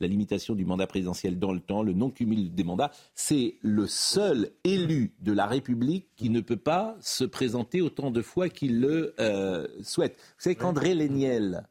La 0.00 0.06
limitation 0.06 0.54
du 0.54 0.64
mandat 0.64 0.86
présidentiel 0.86 1.38
dans 1.38 1.52
le 1.52 1.60
temps, 1.60 1.82
le 1.82 1.92
non-cumul 1.92 2.54
des 2.54 2.64
mandats, 2.64 2.90
c'est 3.14 3.56
le 3.62 3.86
seul 3.86 4.50
élu 4.64 5.12
de 5.20 5.32
la 5.32 5.46
République 5.46 6.06
qui 6.16 6.30
ne 6.30 6.40
peut 6.40 6.56
pas 6.56 6.96
se 7.00 7.24
présenter 7.24 7.80
autant 7.80 8.10
de 8.10 8.22
fois 8.22 8.48
qu'il 8.48 8.80
le 8.80 9.14
euh, 9.32 9.66
souhaite. 9.82 10.16
Vous 10.16 10.42
savez 10.42 10.56
qu'André 10.56 10.94
Léniel 10.94 11.66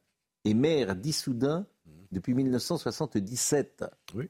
est 0.45 0.53
maire 0.53 0.95
d'Issoudun 0.95 1.65
depuis 2.11 2.33
1977. 2.33 3.85
Oui. 4.15 4.29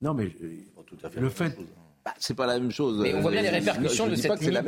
Non, 0.00 0.14
mais 0.14 0.34
euh, 0.42 1.20
le 1.20 1.28
fait, 1.28 1.56
Bah, 2.04 2.12
c'est 2.18 2.34
pas 2.36 2.46
la 2.46 2.58
même 2.58 2.70
chose. 2.70 2.98
Mais 3.00 3.14
on 3.14 3.20
voit 3.22 3.30
bien 3.30 3.40
les 3.40 3.48
Euh, 3.48 3.52
répercussions 3.52 4.04
je 4.04 4.10
de 4.10 4.14
cette 4.16 4.38
même 4.42 4.64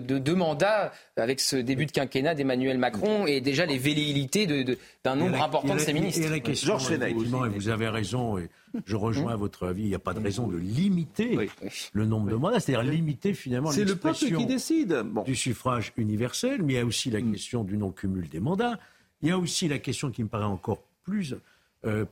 de, 0.00 0.18
de- 0.18 0.32
mandats 0.34 0.90
avec 1.16 1.38
ce 1.38 1.54
début 1.54 1.86
de 1.86 1.92
quinquennat 1.92 2.34
d'Emmanuel 2.34 2.76
Macron 2.76 3.24
et 3.24 3.40
déjà 3.40 3.66
les 3.66 3.78
velléités 3.78 4.48
de- 4.48 4.64
de- 4.64 4.78
d'un 5.04 5.14
nombre 5.14 5.36
la- 5.36 5.44
important 5.44 5.74
de 5.74 5.78
ses 5.78 5.92
ministres. 5.92 6.26
Et 6.26 6.28
la 6.28 6.40
question, 6.40 6.78
effectivement, 6.78 7.46
et 7.46 7.50
vous 7.50 7.68
avez 7.68 7.88
raison, 7.88 8.36
et 8.36 8.48
je 8.84 8.96
rejoins 8.96 9.36
votre 9.36 9.68
avis, 9.68 9.82
il 9.82 9.88
n'y 9.90 9.94
a 9.94 10.00
pas 10.00 10.12
de 10.12 10.18
raison 10.20 10.48
de 10.48 10.56
limiter 10.56 11.38
le 11.92 12.04
nombre 12.04 12.28
de 12.30 12.34
mandats, 12.34 12.58
c'est-à-dire 12.58 12.90
limiter 12.90 13.32
finalement 13.34 13.70
C'est 13.70 13.84
le 13.84 13.94
peuple 13.94 14.08
l'expression 14.08 14.38
qui 14.40 14.46
décide. 14.46 15.04
du 15.24 15.36
suffrage 15.36 15.92
universel, 15.96 16.62
mais 16.64 16.72
il 16.72 16.76
y 16.76 16.80
a 16.80 16.84
aussi 16.84 17.10
la 17.10 17.20
Mm. 17.20 17.30
question 17.32 17.62
du 17.62 17.76
non-cumul 17.76 18.28
des 18.28 18.40
mandats. 18.40 18.80
Il 19.22 19.28
y 19.28 19.30
a 19.30 19.38
aussi 19.38 19.68
la 19.68 19.78
question 19.78 20.10
qui 20.10 20.24
me 20.24 20.28
paraît 20.28 20.44
encore 20.46 20.82
plus, 21.04 21.36
euh, 21.84 22.06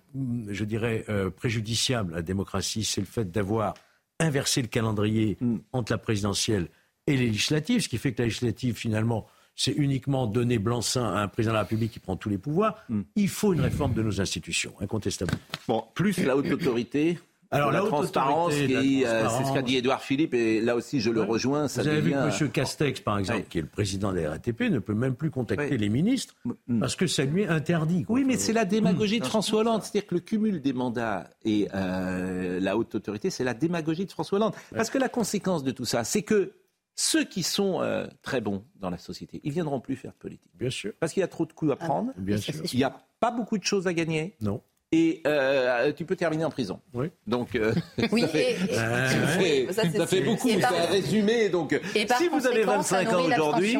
je 0.48 0.64
dirais, 0.64 1.04
euh, 1.08 1.28
préjudiciable 1.28 2.12
à 2.12 2.16
la 2.18 2.22
démocratie, 2.22 2.84
c'est 2.84 3.00
le 3.00 3.06
fait 3.08 3.28
d'avoir 3.32 3.74
inversé 4.20 4.62
le 4.62 4.68
calendrier 4.68 5.36
Mm. 5.40 5.56
entre 5.72 5.92
la 5.92 5.98
présidentielle 5.98 6.68
et 7.06 7.16
les 7.16 7.26
législatives, 7.26 7.80
ce 7.80 7.88
qui 7.88 7.98
fait 7.98 8.12
que 8.12 8.22
la 8.22 8.26
législative, 8.26 8.74
finalement, 8.76 9.26
c'est 9.56 9.72
uniquement 9.72 10.26
donner 10.26 10.58
blanc-seing 10.58 11.04
à 11.04 11.20
un 11.22 11.28
président 11.28 11.52
de 11.52 11.56
la 11.56 11.62
République 11.62 11.92
qui 11.92 11.98
prend 11.98 12.16
tous 12.16 12.28
les 12.30 12.38
pouvoirs. 12.38 12.82
Il 13.16 13.28
faut 13.28 13.52
une 13.52 13.60
réforme 13.60 13.92
de 13.94 14.02
nos 14.02 14.20
institutions, 14.20 14.72
incontestablement. 14.80 15.40
Bon, 15.68 15.84
plus 15.94 16.18
la 16.24 16.36
haute 16.36 16.50
autorité. 16.50 17.18
Alors, 17.52 17.72
la, 17.72 17.80
transparence, 17.80 18.52
euh, 18.54 19.28
c'est 19.28 19.44
ce 19.44 19.52
qu'a 19.52 19.62
dit 19.62 19.76
Édouard 19.76 20.02
Philippe, 20.02 20.34
et 20.34 20.60
là 20.60 20.76
aussi 20.76 21.00
je 21.00 21.10
le 21.10 21.22
rejoins. 21.22 21.66
Ça 21.66 21.82
Vous 21.82 21.88
avez 21.88 22.00
vu 22.00 22.12
que 22.12 22.44
M. 22.44 22.50
Castex, 22.50 23.00
par 23.00 23.18
exemple, 23.18 23.40
Oui. 23.40 23.46
qui 23.50 23.58
est 23.58 23.62
le 23.62 23.66
président 23.66 24.12
de 24.12 24.20
la 24.20 24.30
RATP, 24.30 24.60
ne 24.70 24.78
peut 24.78 24.94
même 24.94 25.14
plus 25.16 25.30
contacter 25.32 25.70
Oui. 25.72 25.78
les 25.78 25.88
ministres 25.88 26.34
parce 26.78 26.94
que 26.94 27.06
ça 27.08 27.24
lui 27.24 27.42
est 27.42 27.48
interdit. 27.48 28.04
quoi. 28.04 28.14
Oui, 28.16 28.24
mais 28.24 28.36
c'est 28.36 28.52
la 28.52 28.64
démagogie 28.64 29.18
de 29.18 29.24
Mmh. 29.24 29.28
François 29.28 29.60
Hollande. 29.60 29.82
C'est-à-dire 29.82 30.06
que 30.08 30.14
le 30.14 30.20
cumul 30.20 30.60
des 30.62 30.72
mandats 30.72 31.28
et 31.44 31.66
euh, 31.74 32.60
la 32.60 32.76
haute 32.76 32.94
autorité, 32.94 33.30
c'est 33.30 33.44
la 33.44 33.54
démagogie 33.54 34.06
de 34.06 34.12
François 34.12 34.36
Hollande. 34.38 34.54
Parce 34.74 34.90
que 34.90 34.98
la 34.98 35.08
conséquence 35.08 35.64
de 35.64 35.72
tout 35.72 35.84
ça, 35.84 36.04
c'est 36.04 36.22
que 36.22 36.52
ceux 36.94 37.24
qui 37.24 37.42
sont 37.42 37.80
euh, 37.80 38.06
très 38.22 38.40
bons 38.40 38.64
dans 38.78 38.90
la 38.90 38.98
société, 38.98 39.40
ils 39.42 39.52
viendront 39.52 39.80
plus 39.80 39.96
faire 39.96 40.12
de 40.12 40.16
politique. 40.18 40.52
Bien 40.58 40.70
sûr. 40.70 40.92
Parce 41.00 41.12
qu'il 41.14 41.20
y 41.20 41.24
a 41.24 41.28
trop 41.28 41.46
de 41.46 41.52
coups 41.52 41.72
à 41.72 41.76
prendre. 41.76 42.12
Bien 42.16 42.36
sûr. 42.36 42.54
Il 42.72 42.76
n'y 42.76 42.84
a 42.84 42.94
pas 43.20 43.30
beaucoup 43.30 43.58
de 43.58 43.64
choses 43.64 43.86
à 43.86 43.92
gagner. 43.94 44.36
Non. 44.40 44.60
Et 44.92 45.22
euh, 45.26 45.92
tu 45.92 46.04
peux 46.04 46.16
terminer 46.16 46.44
en 46.44 46.50
prison. 46.50 46.80
Oui. 46.94 47.10
Donc, 47.26 47.54
euh, 47.54 47.72
Oui, 48.10 48.22
ça 48.22 48.28
fait, 48.28 48.50
et- 48.52 48.54
et- 48.70 48.74
ça 48.74 49.06
fait- 49.38 49.72
Ça, 49.72 49.82
ça 49.90 50.06
fait 50.06 50.20
beaucoup, 50.22 50.48
c'est 50.48 50.64
un 50.64 50.86
résumé. 50.86 51.48
Donc, 51.48 51.78
Et 51.94 52.06
par 52.06 52.18
si 52.18 52.28
vous 52.28 52.44
avez 52.46 52.62
conséquent, 52.62 52.82
ça 52.82 53.02
25 53.04 53.12
ans 53.14 53.24
aujourd'hui, 53.24 53.78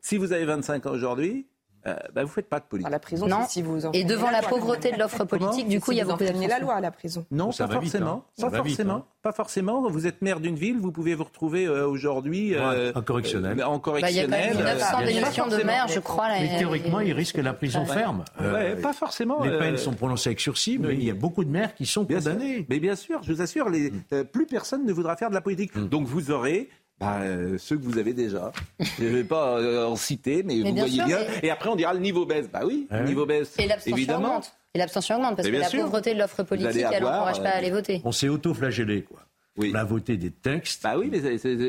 si 0.00 0.16
vous 0.16 0.32
avez 0.32 0.44
25 0.44 0.86
ans 0.86 0.92
aujourd'hui, 0.92 1.46
euh, 1.86 1.94
bah, 2.14 2.22
vous 2.24 2.28
faites 2.30 2.48
pas 2.48 2.58
de 2.60 2.64
politique. 2.64 2.90
la 2.90 2.98
prison, 2.98 3.26
Non. 3.26 3.46
si 3.48 3.62
vous 3.62 3.76
Et 3.82 3.86
enfreignez 3.86 4.04
devant 4.04 4.30
la 4.30 4.42
pauvreté 4.42 4.92
de 4.92 4.98
l'offre 4.98 5.24
politique, 5.24 5.68
du 5.68 5.80
coup, 5.80 5.92
Si 5.92 5.96
il 5.96 5.98
y 5.98 6.00
a 6.00 6.04
vous 6.04 6.16
la 6.48 6.58
loi 6.58 6.74
à 6.74 6.80
la 6.80 6.90
prison. 6.90 7.24
Non, 7.30 7.52
Ça 7.52 7.66
pas 7.68 7.78
vite, 7.78 7.90
forcément. 7.92 8.24
hein. 8.38 8.40
Pas 8.50 8.62
vite, 8.62 8.76
forcément. 8.76 8.94
hein. 8.94 9.04
Pas 9.22 9.32
forcément. 9.32 9.88
Vous 9.90 10.06
êtes 10.06 10.22
maire 10.22 10.40
d'une 10.40 10.54
ville, 10.56 10.78
vous 10.78 10.92
pouvez 10.92 11.14
vous 11.14 11.24
retrouver 11.24 11.66
euh, 11.66 11.86
aujourd'hui 11.86 12.54
euh, 12.54 12.92
en 12.94 13.02
correctionnel. 13.02 13.60
euh, 13.60 13.64
en 13.66 13.78
Bah, 13.78 14.10
il 14.10 14.16
y 14.16 14.20
a 14.20 14.24
quand 14.24 14.30
correctionnel. 14.30 14.56
même 14.56 14.64
900 14.64 14.86
euh, 15.02 15.06
démissions 15.06 15.46
de 15.48 15.56
maires, 15.56 15.80
forcément. 15.82 15.88
je 15.94 16.00
crois. 16.00 16.28
là, 16.28 16.34
Mais 16.40 16.54
et- 16.54 16.58
théoriquement, 16.58 17.00
il 17.00 17.12
risque 17.12 17.36
la 17.36 17.52
prison 17.52 17.80
Ouais. 17.80 17.86
ferme. 17.86 18.24
Euh, 18.40 18.52
Ouais, 18.74 18.76
pas 18.80 18.92
forcément. 18.92 19.42
Les 19.42 19.50
euh, 19.50 19.58
peines 19.58 19.76
sont 19.76 19.92
prononcées 19.94 20.28
avec 20.30 20.40
sursis, 20.40 20.78
mais 20.78 20.94
il 20.94 21.04
y 21.04 21.10
a 21.10 21.14
beaucoup 21.14 21.44
de 21.44 21.50
maires 21.50 21.74
qui 21.74 21.86
sont 21.86 22.04
condamnés. 22.06 22.66
Mais 22.68 22.80
bien 22.80 22.96
sûr, 22.96 23.22
je 23.22 23.32
vous 23.32 23.40
assure, 23.42 23.68
euh, 24.12 24.24
plus 24.24 24.46
personne 24.46 24.84
ne 24.86 24.92
voudra 24.92 25.16
faire 25.16 25.28
de 25.30 25.34
la 25.34 25.40
politique. 25.40 25.74
Mm. 25.76 25.88
Donc 25.88 26.06
vous 26.06 26.30
aurez 26.30 26.68
bah, 27.00 27.20
euh, 27.22 27.56
ceux 27.58 27.76
que 27.76 27.84
vous 27.84 27.98
avez 27.98 28.12
déjà. 28.12 28.52
Je 28.98 29.04
ne 29.04 29.08
vais 29.08 29.24
pas 29.24 29.58
euh, 29.58 29.86
en 29.86 29.96
citer, 29.96 30.42
mais, 30.42 30.56
Mais 30.56 30.68
vous 30.70 30.74
bien 30.74 30.82
voyez 30.84 30.96
sûr, 30.96 31.06
bien. 31.06 31.18
mais- 31.42 31.46
Et 31.48 31.50
après, 31.50 31.68
on 31.70 31.76
dira 31.76 31.94
le 31.94 32.00
niveau 32.00 32.26
baisse. 32.26 32.48
Bah 32.52 32.62
oui, 32.64 32.86
Ah 32.90 32.98
le 32.98 33.02
oui. 33.04 33.08
niveau 33.10 33.26
baisse. 33.26 33.54
Et 33.58 33.66
l'abstention 33.66 33.96
évidemment. 33.96 34.28
augmente. 34.28 34.52
Et 34.74 34.78
l'abstention 34.78 35.16
augmente 35.16 35.36
parce 35.36 35.48
Mais 35.48 35.54
que 35.54 35.60
la 35.60 35.68
sûr. 35.68 35.84
pauvreté 35.84 36.14
de 36.14 36.18
l'offre 36.18 36.42
politique, 36.42 36.70
allez 36.70 36.80
elle 36.80 36.94
avoir, 36.96 37.12
n'encourage 37.14 37.42
pas 37.42 37.50
à 37.50 37.54
euh, 37.54 37.58
aller 37.58 37.70
voter. 37.70 38.00
On 38.04 38.12
s'est 38.12 38.28
auto-flagellé, 38.28 39.02
quoi. 39.02 39.20
Oui. 39.56 39.72
On 39.74 39.78
a 39.78 39.82
voté 39.82 40.16
des 40.16 40.30
textes. 40.30 40.84
Bah 40.84 40.94
oui, 40.96 41.08
mais 41.10 41.18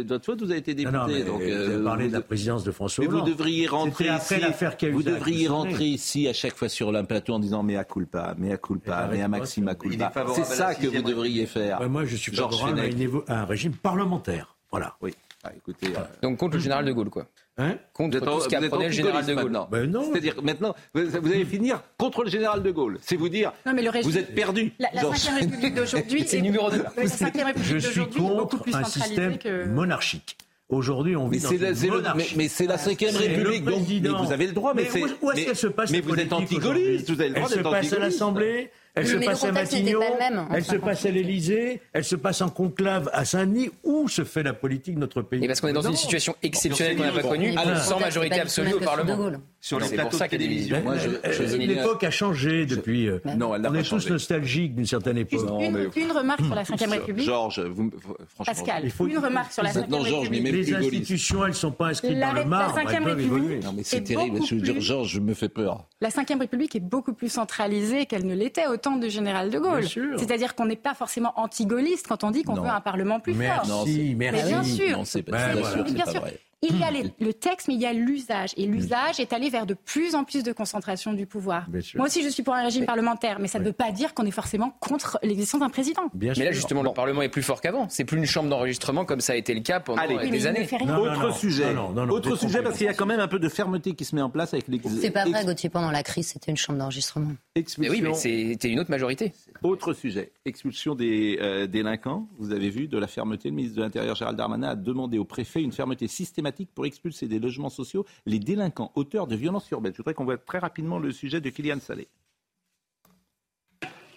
votre 0.03 0.23
faute, 0.23 0.39
vous 0.43 0.51
avez 0.51 0.59
été 0.59 0.75
député. 0.75 0.95
Non, 0.95 1.07
non, 1.07 1.11
mais 1.13 1.23
donc, 1.23 1.41
vous 1.41 1.49
euh, 1.49 1.75
avez 1.75 1.83
parlé 1.83 2.03
vous- 2.03 2.09
de 2.11 2.15
la 2.17 2.21
présidence 2.21 2.63
de 2.63 2.69
François 2.71 3.03
Mais 3.03 3.09
vous 3.09 3.15
Hollande. 3.17 3.29
devriez 3.29 3.65
rentrer 3.65 4.09
après 4.09 4.39
ici. 4.39 4.89
Vous 4.91 5.01
devriez 5.01 5.47
rentrer 5.47 5.85
ici 5.85 6.27
à 6.27 6.33
chaque 6.33 6.55
fois 6.55 6.69
sur 6.69 6.95
un 6.95 7.03
plateau 7.03 7.33
en 7.33 7.39
disant 7.39 7.63
mea 7.63 7.83
culpa, 7.85 8.35
mea 8.37 8.57
culpa, 8.57 8.93
arrête 8.95 9.19
mea 9.21 9.27
maxima 9.27 9.73
culpa. 9.73 10.11
C'est 10.35 10.43
ça 10.45 10.75
que 10.75 10.85
vous 10.85 11.01
devriez 11.01 11.47
faire. 11.47 11.81
Ouais, 11.81 11.87
moi, 11.89 12.05
je 12.05 12.15
suis 12.15 12.31
Georges 12.31 12.59
favorable 12.59 13.23
à 13.27 13.41
un 13.41 13.45
régime 13.45 13.73
parlementaire. 13.73 14.55
Voilà. 14.71 14.95
Oui. 15.01 15.13
Ah, 15.43 15.51
écoutez, 15.55 15.87
euh, 15.87 15.99
Donc 16.21 16.37
contre 16.37 16.55
le 16.57 16.61
général 16.61 16.83
de 16.83 16.91
Gaulle, 16.91 17.09
quoi. 17.09 17.25
Hein 17.57 17.75
Contre 17.93 18.17
vous 18.17 18.23
êtes 18.23 18.29
en- 18.29 18.35
tout 18.37 18.43
ce 18.43 18.49
qu'apprenait 18.49 18.85
le 18.87 18.91
général 18.91 19.25
de 19.25 19.31
antigaulliste 19.31 19.41
Gaulle. 19.43 19.51
maintenant. 19.51 19.67
Ben 19.71 19.89
non. 19.89 20.11
C'est-à-dire 20.11 20.35
maintenant, 20.43 20.75
vous, 20.93 21.01
vous 21.21 21.31
allez 21.31 21.45
finir 21.45 21.81
contre 21.97 22.23
le 22.25 22.29
général 22.29 22.61
de 22.61 22.71
Gaulle. 22.71 22.97
C'est 23.01 23.15
vous 23.15 23.29
dire, 23.29 23.53
Non, 23.65 23.73
mais 23.73 23.81
le 23.81 23.89
régime- 23.89 24.11
vous 24.11 24.17
êtes 24.17 24.35
perdu. 24.35 24.73
La, 24.79 24.89
la 24.93 25.01
Georges 25.01 25.17
5 25.17 25.39
République 25.39 25.75
d'aujourd'hui. 25.75 26.23
C'est 26.27 26.37
est- 26.37 26.41
numéro 26.41 26.69
deux. 26.69 26.83
La 26.97 27.07
5 27.07 27.33
Je 27.37 27.43
République 27.45 27.63
suis 27.65 27.73
d'aujourd'hui 27.89 28.21
est 28.21 28.27
beaucoup 28.27 28.43
contre 28.57 28.63
plus 28.63 28.75
un 28.75 28.83
système 28.83 29.37
que. 29.37 29.65
monarchique. 29.65 30.37
Aujourd'hui, 30.67 31.15
on 31.15 31.27
Mais 31.29 31.37
vit 31.37 31.43
dans 31.43 31.49
c'est 31.73 31.87
la, 31.87 32.13
mais, 32.13 32.27
mais 32.35 32.47
c'est 32.47 32.67
la 32.67 32.77
cinquième 32.77 33.09
C'est 33.11 33.17
République, 33.27 33.65
le 33.65 33.71
donc 33.71 33.87
mais 33.89 34.09
vous 34.27 34.31
avez 34.31 34.45
le 34.45 34.53
droit. 34.53 34.73
Mais, 34.75 34.87
Mais 34.93 35.01
où- 35.03 35.07
où 35.25 35.31
est-ce 35.31 35.39
mais- 35.39 35.45
qu'elle 35.45 35.55
se 35.55 35.65
passe, 35.67 35.89
Mais 35.89 35.99
vous 36.01 36.13
êtes 36.13 36.31
antigaulliste, 36.31 37.09
vous 37.09 37.19
avez 37.19 37.29
le 37.29 37.35
droit 37.35 37.47
Elle 37.47 37.49
se 37.49 37.55
d'être 37.55 37.63
passe 37.63 37.73
à 37.73 37.77
antigaulliste. 37.79 37.99
l'Assemblée, 37.99 38.71
elle 38.99 39.05
Oui, 39.05 39.23
se 39.23 39.25
passe 39.29 39.43
à 39.43 39.51
Matignon, 39.51 39.99
pas 39.99 40.05
le 40.09 40.35
même, 40.35 40.47
elle 40.53 40.63
se 40.65 40.75
passe 40.75 41.05
à 41.05 41.09
l'Élysée, 41.11 41.81
elle 41.93 42.03
se 42.03 42.15
passe 42.15 42.41
en 42.41 42.49
conclave 42.49 43.09
à 43.13 43.25
Saint-Denis. 43.25 43.69
Où 43.83 44.07
se 44.07 44.23
fait 44.23 44.43
la 44.43 44.53
politique 44.53 44.95
de 44.95 44.99
notre 44.99 45.21
pays? 45.21 45.43
Et 45.43 45.47
parce 45.47 45.61
qu'on 45.61 45.67
est 45.67 45.73
dans 45.73 45.81
Non. 45.83 45.89
une 45.91 45.95
situation 45.95 46.35
exceptionnelle 46.43 46.95
qu'on 46.97 47.03
n'a 47.03 47.11
pas 47.11 47.21
connue, 47.21 47.53
puis, 47.55 47.65
sans 47.81 47.99
majorité 47.99 48.39
absolue 48.39 48.73
au 48.73 48.79
Parlement. 48.79 49.31
Sur 49.61 49.79
les 49.79 49.87
C'est 49.87 49.95
plateaux 49.95 50.09
pour 50.11 50.19
ça 50.19 50.25
de 50.25 50.29
qu'il 50.29 50.41
y 50.41 50.45
a 50.45 50.47
des 50.47 50.53
télévision. 50.55 51.67
L'époque 51.67 52.03
a 52.03 52.11
changé 52.11 52.65
depuis. 52.65 53.07
euh, 53.07 53.19
Non, 53.37 53.53
elle 53.55 53.61
n'a 53.61 53.69
on 53.71 53.73
est 53.75 53.83
tous 53.83 54.09
nostalgiques 54.09 54.73
d'une 54.75 54.85
certaine 54.85 55.17
époque. 55.17 55.41
Une, 55.59 55.71
mais- 55.73 56.01
une 56.01 56.11
remarque 56.11 56.43
sur 56.45 56.55
la 56.55 56.63
5 56.65 56.79
République. 56.89 57.25
Georges, 57.25 57.61
franchement. 57.63 58.45
Pascal, 58.45 58.81
Il 58.85 58.91
faut- 58.91 59.07
une 59.07 59.17
remarque 59.17 59.51
sur 59.51 59.63
la 59.63 59.71
5 59.71 59.81
Maintenant, 59.81 60.03
Georges, 60.05 60.29
mais 60.29 60.37
République. 60.37 60.69
même 60.71 60.79
Les 60.81 60.87
institutions, 60.87 61.43
elles 61.43 61.49
ne 61.51 61.55
sont 61.55 61.71
pas 61.71 61.87
inscrites 61.87 62.17
La 62.17 62.27
dans 62.27 62.33
le 62.33 62.45
marbre, 62.45 62.77
elles 62.77 62.83
Cinquième 62.85 63.03
peuvent 63.03 63.15
République. 63.17 63.37
évoluer. 63.43 63.59
Non, 63.59 63.73
mais 63.75 63.83
c'est 63.83 63.97
est 63.97 64.01
terrible. 64.01 64.31
beaucoup 64.35 64.45
Je 64.45 64.55
veux 64.55 64.61
dire, 64.61 64.73
plus- 64.75 64.81
Georges, 64.81 65.09
je 65.09 65.19
me 65.19 65.33
fais 65.33 65.49
peur. 65.49 65.85
La 66.01 66.09
Ve 66.09 66.39
République 66.39 66.75
est 66.75 66.79
beaucoup 66.79 67.13
plus 67.13 67.29
centralisée 67.29 68.05
qu'elle 68.05 68.25
ne 68.25 68.35
l'était 68.35 68.67
au 68.67 68.77
du 68.97 69.09
général 69.09 69.49
de 69.49 69.59
Gaulle. 69.59 69.87
C'est-à-dire 70.17 70.55
qu'on 70.55 70.65
n'est 70.65 70.75
pas 70.75 70.93
forcément 70.93 71.33
anti-gaulliste 71.35 72.07
quand 72.07 72.23
on 72.23 72.31
dit 72.31 72.43
qu'on 72.43 72.55
veut 72.55 72.69
un 72.69 72.81
Parlement 72.81 73.19
plus 73.19 73.33
fort. 73.33 73.41
Merci, 73.41 74.15
merci. 74.15 74.41
Mais 74.41 74.47
bien 74.47 74.63
sûr. 74.63 74.97
Non, 74.97 75.03
pas, 75.23 75.53
Bien 75.83 76.05
pas 76.05 76.11
sûr. 76.11 76.23
Il 76.61 76.77
y 76.77 76.83
a 76.83 76.91
les- 76.91 77.13
le 77.21 77.33
texte, 77.33 77.69
mais 77.69 77.75
il 77.75 77.79
y 77.79 77.85
a 77.85 77.93
l'usage. 77.93 78.49
Et 78.57 78.65
l'usage 78.65 79.19
est 79.21 79.31
allé 79.31 79.49
vers 79.49 79.65
de 79.65 79.73
plus 79.73 80.13
en 80.13 80.25
plus 80.25 80.43
de 80.43 80.51
concentration 80.51 81.13
du 81.13 81.25
pouvoir. 81.25 81.65
Moi 81.95 82.07
aussi, 82.07 82.21
je 82.21 82.27
suis 82.27 82.43
pour 82.43 82.53
un 82.53 82.63
régime 82.63 82.85
parlementaire, 82.85 83.39
mais 83.39 83.47
ça 83.47 83.59
ne 83.59 83.63
veut 83.63 83.71
pas 83.71 83.91
dire 83.93 84.13
qu'on 84.13 84.25
est 84.25 84.31
forcément 84.31 84.71
contre 84.81 85.17
l'existence 85.23 85.61
d'un 85.61 85.69
président. 85.69 86.01
Bien 86.13 86.33
Mais 86.37 86.43
là, 86.45 86.51
justement, 86.51 86.83
le 86.83 86.91
Parlement 86.91 87.21
est 87.21 87.29
plus 87.29 87.43
fort 87.43 87.61
qu'avant. 87.61 87.87
C'est 87.87 88.03
plus 88.03 88.17
une 88.17 88.25
chambre 88.25 88.49
d'enregistrement 88.49 89.05
comme 89.05 89.21
ça 89.21 89.33
a 89.33 89.35
été 89.37 89.53
le 89.53 89.61
cas 89.61 89.79
pendant 89.79 90.01
Allez. 90.01 90.17
Oui, 90.21 90.29
des 90.31 90.47
années. 90.47 90.65
fait 90.65 90.75
rien. 90.77 90.87
Non, 90.87 91.05
non, 91.05 91.11
Autre 91.11 91.27
non. 91.29 91.33
sujet. 91.33 91.73
Non, 91.73 91.91
non, 91.93 92.05
non, 92.05 92.13
Autre 92.13 92.35
sujet, 92.35 92.61
parce 92.61 92.77
qu'il 92.77 92.87
y 92.87 92.89
a 92.89 92.93
quand 92.93 93.05
même 93.05 93.21
un 93.21 93.29
peu 93.29 93.39
de 93.39 93.47
fermeté 93.47 93.93
qui 93.93 94.03
se 94.03 94.13
met 94.13 94.21
en 94.21 94.29
place 94.29 94.53
avec 94.53 94.67
les. 94.67 94.81
C'est 94.99 95.11
pas 95.11 95.23
vrai, 95.25 95.45
Gauthier, 95.45 95.69
pendant 95.69 95.91
la 95.91 96.03
crise, 96.03 96.27
c'était 96.27 96.51
une 96.51 96.57
chambre 96.57 96.77
d'enregistrement. 96.79 97.31
Mais 97.77 97.89
oui, 97.89 98.01
mais 98.01 98.13
c'était 98.13 98.69
une 98.69 98.79
autre 98.81 98.91
majorité. 98.91 99.31
Autre 99.63 99.93
sujet, 99.93 100.31
expulsion 100.45 100.95
des 100.95 101.37
euh, 101.41 101.67
délinquants. 101.67 102.27
Vous 102.37 102.51
avez 102.51 102.69
vu 102.69 102.87
de 102.87 102.97
la 102.97 103.07
fermeté. 103.07 103.49
Le 103.49 103.55
ministre 103.55 103.77
de 103.77 103.81
l'Intérieur, 103.81 104.15
Gérald 104.15 104.37
Darmanin, 104.37 104.69
a 104.69 104.75
demandé 104.75 105.17
au 105.17 105.25
préfet 105.25 105.61
une 105.61 105.71
fermeté 105.71 106.07
systématique 106.07 106.48
pour 106.73 106.85
expulser 106.85 107.27
des 107.27 107.39
logements 107.39 107.69
sociaux 107.69 108.05
les 108.25 108.39
délinquants 108.39 108.91
auteurs 108.95 109.27
de 109.27 109.35
violences 109.35 109.69
urbaines. 109.71 109.93
Je 109.93 109.97
voudrais 109.97 110.13
qu'on 110.13 110.25
voit 110.25 110.37
très 110.37 110.59
rapidement 110.59 110.99
le 110.99 111.11
sujet 111.11 111.41
de 111.41 111.49
Kylian 111.49 111.79
Salé. 111.79 112.07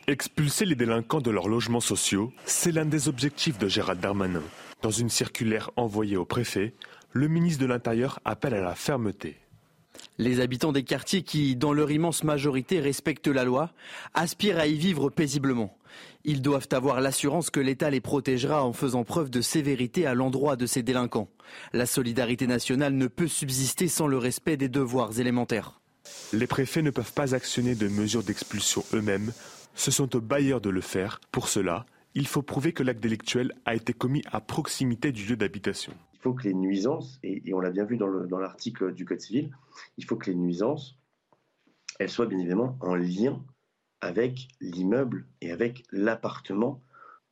Expulser 0.09 0.65
les 0.65 0.75
délinquants 0.75 1.21
de 1.21 1.31
leurs 1.31 1.49
logements 1.49 1.81
sociaux, 1.81 2.33
c'est 2.45 2.73
l'un 2.73 2.87
des 2.87 3.09
objectifs 3.09 3.59
de 3.59 3.69
Gérald 3.69 4.01
Darmanin. 4.01 4.43
Dans 4.83 4.91
une 4.91 5.09
circulaire 5.09 5.71
envoyée 5.77 6.17
au 6.17 6.25
préfet, 6.25 6.75
le 7.13 7.29
ministre 7.29 7.61
de 7.61 7.67
l'Intérieur 7.67 8.19
appelle 8.25 8.55
à 8.55 8.61
la 8.61 8.75
fermeté. 8.75 9.37
Les 10.19 10.41
habitants 10.41 10.73
des 10.73 10.85
quartiers 10.85 11.23
qui, 11.23 11.57
dans 11.57 11.73
leur 11.73 11.91
immense 11.91 12.23
majorité, 12.23 12.81
respectent 12.81 13.29
la 13.29 13.45
loi, 13.45 13.71
aspirent 14.15 14.59
à 14.59 14.67
y 14.67 14.75
vivre 14.75 15.11
paisiblement. 15.11 15.77
Ils 16.25 16.43
doivent 16.43 16.69
avoir 16.73 17.01
l'assurance 17.01 17.51
que 17.51 17.61
l'État 17.61 17.91
les 17.91 18.01
protégera 18.01 18.65
en 18.65 18.73
faisant 18.73 19.05
preuve 19.05 19.31
de 19.31 19.41
sévérité 19.41 20.07
à 20.07 20.15
l'endroit 20.15 20.57
de 20.57 20.67
ces 20.67 20.83
délinquants. 20.83 21.29
La 21.73 21.87
solidarité 21.87 22.47
nationale 22.47 22.95
ne 22.95 23.07
peut 23.07 23.29
subsister 23.29 23.89
sans 23.89 24.07
le 24.07 24.19
respect 24.19 24.57
des 24.57 24.69
devoirs 24.69 25.19
élémentaires. 25.19 25.81
Les 26.33 26.47
préfets 26.47 26.83
ne 26.83 26.91
peuvent 26.91 27.13
pas 27.13 27.35
actionner 27.35 27.75
de 27.75 27.89
mesures 27.89 28.23
d'expulsion 28.23 28.85
eux-mêmes, 28.93 29.33
ce 29.75 29.91
sont 29.91 30.15
aux 30.17 30.21
bailleurs 30.21 30.61
de 30.61 30.71
le 30.71 30.81
faire. 30.81 31.21
Pour 31.31 31.49
cela, 31.49 31.87
il 32.15 32.27
faut 32.27 32.43
prouver 32.43 32.73
que 32.73 32.83
l'acte 32.83 33.01
délictuel 33.01 33.53
a 33.65 33.75
été 33.75 33.93
commis 33.93 34.23
à 34.31 34.41
proximité 34.41 35.13
du 35.13 35.25
lieu 35.25 35.37
d'habitation. 35.37 35.95
Il 36.23 36.29
faut 36.29 36.35
que 36.35 36.45
les 36.45 36.55
nuisances, 36.55 37.19
et, 37.25 37.43
et 37.45 37.53
on 37.53 37.59
l'a 37.59 37.73
bien 37.73 37.85
vu 37.85 37.97
dans 37.97 38.07
le- 38.07 38.29
dans 38.29 38.39
l'article 38.39 38.95
du 38.95 39.05
Code 39.05 39.19
civil, 39.21 39.51
il 39.99 40.05
faut 40.05 40.15
que 40.15 40.31
les 40.31 40.37
nuisances, 40.37 40.97
elles 41.99 42.09
soient 42.09 42.27
bien 42.27 42.39
évidemment 42.39 42.77
en 42.81 42.95
lien 42.95 43.43
avec 44.01 44.47
l'immeuble 44.61 45.27
et 45.41 45.51
avec 45.51 45.83
l'appartement 45.91 46.81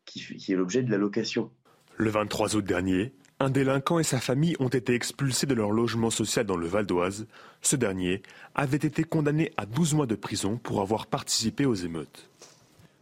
qui, 0.07 0.19
qui 0.37 0.53
est 0.53 0.57
l'objet 0.57 0.83
de 0.83 0.91
la 0.91 0.99
location. 0.99 1.53
Le 1.99 2.11
23 2.11 2.57
août 2.57 2.65
dernier, 2.65 3.13
un 3.39 3.49
délinquant 3.49 4.01
et 4.01 4.03
sa 4.03 4.19
famille 4.19 4.57
ont 4.59 4.67
été 4.69 4.93
expulsés 4.95 5.47
de 5.47 5.55
leur 5.55 5.71
logement 5.71 6.11
social 6.11 6.45
dans 6.45 6.57
le 6.57 6.67
Val 6.67 6.85
d'Oise. 6.85 7.29
Ce 7.63 7.77
dernier 7.77 8.23
avait 8.57 8.77
été 8.77 9.05
condamné 9.05 9.53
à 9.57 9.67
12 9.67 9.95
mois 9.95 10.07
de 10.07 10.17
prison 10.17 10.57
pour 10.57 10.81
avoir 10.81 11.07
participé 11.07 11.65
aux 11.65 11.77
émeutes. 11.77 12.29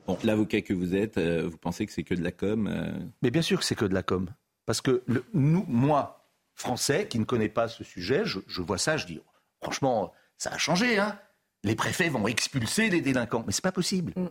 Bon, 0.07 0.18
l'avocat 0.22 0.61
que 0.61 0.74
vous 0.74 0.94
êtes, 0.94 1.16
euh, 1.16 1.48
vous 1.48 1.57
pensez 1.57 1.87
que 1.87 1.92
c'est 1.92 2.03
que 2.03 2.14
de 2.14 2.22
la 2.22 2.33
com 2.33 2.66
euh 2.70 2.92
Mais 3.22 3.31
bien 3.31 3.42
sûr 3.42 3.59
que 3.59 3.64
c'est 3.64 3.74
que 3.74 3.87
de 3.87 3.94
la 3.94 4.03
com. 4.03 4.29
Parce 4.68 4.83
que 4.83 5.02
le, 5.07 5.24
nous, 5.33 5.64
moi, 5.66 6.26
français, 6.54 7.09
qui 7.09 7.18
ne 7.18 7.24
connais 7.24 7.48
pas 7.48 7.68
ce 7.68 7.85
sujet, 7.85 8.20
je, 8.26 8.38
je 8.46 8.61
vois 8.61 8.76
ça, 8.76 8.98
je 8.98 9.07
dis, 9.07 9.18
franchement, 9.62 10.12
ça 10.37 10.50
a 10.52 10.59
changé. 10.59 10.98
Hein 10.98 11.18
les 11.64 11.74
préfets 11.74 12.11
vont 12.11 12.28
expulser 12.28 12.90
les 12.90 13.00
délinquants. 13.00 13.44
Mais 13.46 13.52
c'est 13.52 13.64
pas 13.64 13.72
possible. 13.72 14.12
Mm. 14.14 14.26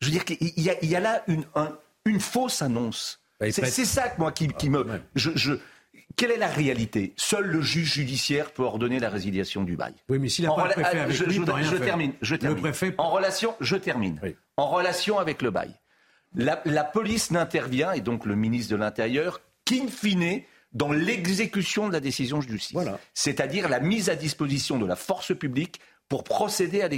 Je 0.00 0.06
veux 0.06 0.12
dire 0.12 0.24
qu'il 0.24 0.38
y, 0.56 0.70
a- 0.70 0.76
il 0.82 0.88
y 0.88 0.96
a 0.96 1.00
là 1.00 1.22
une, 1.28 1.44
un- 1.54 1.76
une 2.06 2.18
fausse 2.18 2.62
annonce. 2.62 3.20
Bah, 3.38 3.52
C'est 3.52 3.84
ça 3.84 4.08
que 4.08 4.18
moi 4.18 4.32
qui, 4.32 4.48
qui 4.48 4.70
me. 4.70 4.86
Je, 5.14 5.30
je- 5.34 5.52
quelle 6.16 6.30
est 6.30 6.38
la 6.38 6.48
réalité? 6.48 7.12
Seul 7.18 7.44
le 7.46 7.60
juge 7.60 7.92
judiciaire 7.92 8.52
peut 8.52 8.62
ordonner 8.62 8.98
la 9.00 9.10
résiliation 9.10 9.64
du 9.64 9.76
bail. 9.76 9.94
Oui, 10.08 10.18
mais 10.18 10.30
s'il 10.30 10.46
n'a 10.46 10.52
En 10.52 10.56
pas 10.56 10.62
le 10.64 10.68
rela- 10.70 10.74
préfet 10.82 10.98
ah, 10.98 11.02
avec 11.02 11.14
je, 11.16 11.24
lui, 11.24 11.34
je- 11.34 11.40
il 11.40 11.44
peut 11.44 11.52
rien 11.52 11.70
je 11.70 11.76
faire. 11.76 11.84
termine. 11.84 12.12
Je 12.22 12.34
Le 12.36 12.54
préfet- 12.56 12.94
En 12.96 13.10
relation, 13.10 13.54
je 13.60 13.76
termine. 13.76 14.18
En 14.56 14.70
relation 14.70 15.18
avec 15.18 15.42
le 15.42 15.50
bail, 15.50 15.74
la, 16.34 16.62
la 16.64 16.84
police 16.84 17.30
n'intervient 17.30 17.92
et 17.92 18.00
donc 18.00 18.24
le 18.24 18.34
ministre 18.34 18.72
de 18.72 18.76
l'Intérieur 18.76 19.40
qu'in 19.64 19.88
fine 19.88 20.42
dans 20.72 20.92
l'exécution 20.92 21.88
de 21.88 21.92
la 21.92 22.00
décision 22.00 22.38
de 22.38 22.48
justice. 22.48 22.76
C'est-à-dire 23.14 23.68
la 23.68 23.80
mise 23.80 24.10
à 24.10 24.16
disposition 24.16 24.78
de 24.78 24.86
la 24.86 24.96
force 24.96 25.36
publique 25.36 25.80
pour 26.08 26.24
procéder 26.24 26.82
à 26.82 26.88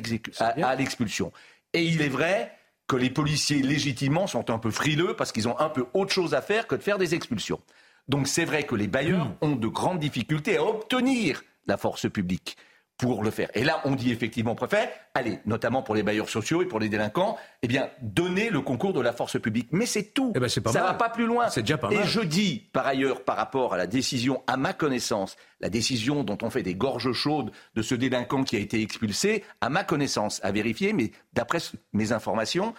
l'expulsion. 0.74 1.33
Et 1.72 1.85
il 1.85 2.00
est 2.00 2.09
vrai 2.09 2.52
que 2.88 2.96
les 2.96 3.11
policiers 3.11 3.62
légitimement 3.62 4.26
sont 4.26 4.50
un 4.50 4.59
peu 4.59 4.70
frileux 4.70 5.14
parce 5.14 5.33
qu'ils 5.33 5.48
ont 5.48 5.59
un 5.59 5.68
peu 5.68 5.87
autre 5.92 6.12
chose 6.12 6.35
à 6.35 6.40
faire 6.40 6.66
que 6.66 6.74
de 6.74 6.83
faire 6.83 6.98
des 6.98 7.14
expulsions. 7.14 7.61
Donc 8.09 8.29
c'est 8.29 8.44
vrai 8.44 8.62
que 8.62 8.74
les 8.74 8.87
bailleurs 8.87 9.29
ont 9.40 9.57
de 9.57 9.66
grandes 9.66 9.98
difficultés 9.98 10.57
à 10.57 10.64
obtenir 10.64 11.42
la 11.66 11.76
force 11.76 12.09
publique 12.11 12.57
pour 12.98 13.22
le 13.22 13.30
faire. 13.30 13.50
Et 13.54 13.62
là, 13.62 13.80
on 13.85 13.94
dit 13.94 14.11
effectivement 14.11 14.52
au 14.52 14.54
préfet, 14.54 14.90
allez, 15.14 15.38
notamment 15.44 15.82
pour 15.82 15.94
les 15.94 16.02
bailleurs 16.02 16.30
sociaux 16.30 16.62
et 16.62 16.66
pour 16.66 16.80
les 16.80 16.88
délinquants, 16.88 17.37
eh 17.62 17.68
bien, 17.68 17.90
donnez 18.00 18.48
le 18.48 18.62
concours 18.62 18.94
de 18.94 19.00
la 19.02 19.12
force 19.12 19.38
publique. 19.38 19.68
Mais 19.70 19.85
c'est 19.85 20.14
tout. 20.14 20.32
Eh 20.35 20.40
ben, 20.40 20.48
c'est 20.48 20.62
pas 20.62 20.72
Ça 20.72 20.80
mal. 20.80 20.88
va 20.92 20.94
pas 20.94 21.11
plus 21.11 21.26
loin. 21.26 21.48
C'est 21.50 21.61
déjà 21.61 21.76
pas 21.76 21.90
et 21.90 22.04
je 22.04 22.20
dis, 22.20 22.68
par 22.72 22.87
ailleurs, 22.87 23.22
par 23.24 23.37
rapport 23.37 23.74
à 23.74 23.76
la 23.76 23.87
décision, 23.87 24.42
à 24.46 24.56
ma 24.56 24.72
connaissance, 24.72 25.37
la 25.61 25.68
décision 25.68 26.24
dont 26.24 26.38
on 26.42 26.48
fait 26.48 26.62
des 26.62 26.74
gorges 26.74 27.12
chaudes 27.12 27.50
de 27.74 27.82
ce 27.82 27.94
délinquant 27.94 28.44
qui 28.44 28.56
a 28.56 28.61
été 28.61 28.80
expulsé, 28.80 29.44
à 29.61 29.68
ma 29.68 29.85
connaissance, 29.85 30.40
à 30.42 30.50
vérifier, 30.50 30.94
mais 30.94 31.11
d'après 31.35 31.59
mes 31.92 32.12
informations, 32.12 32.72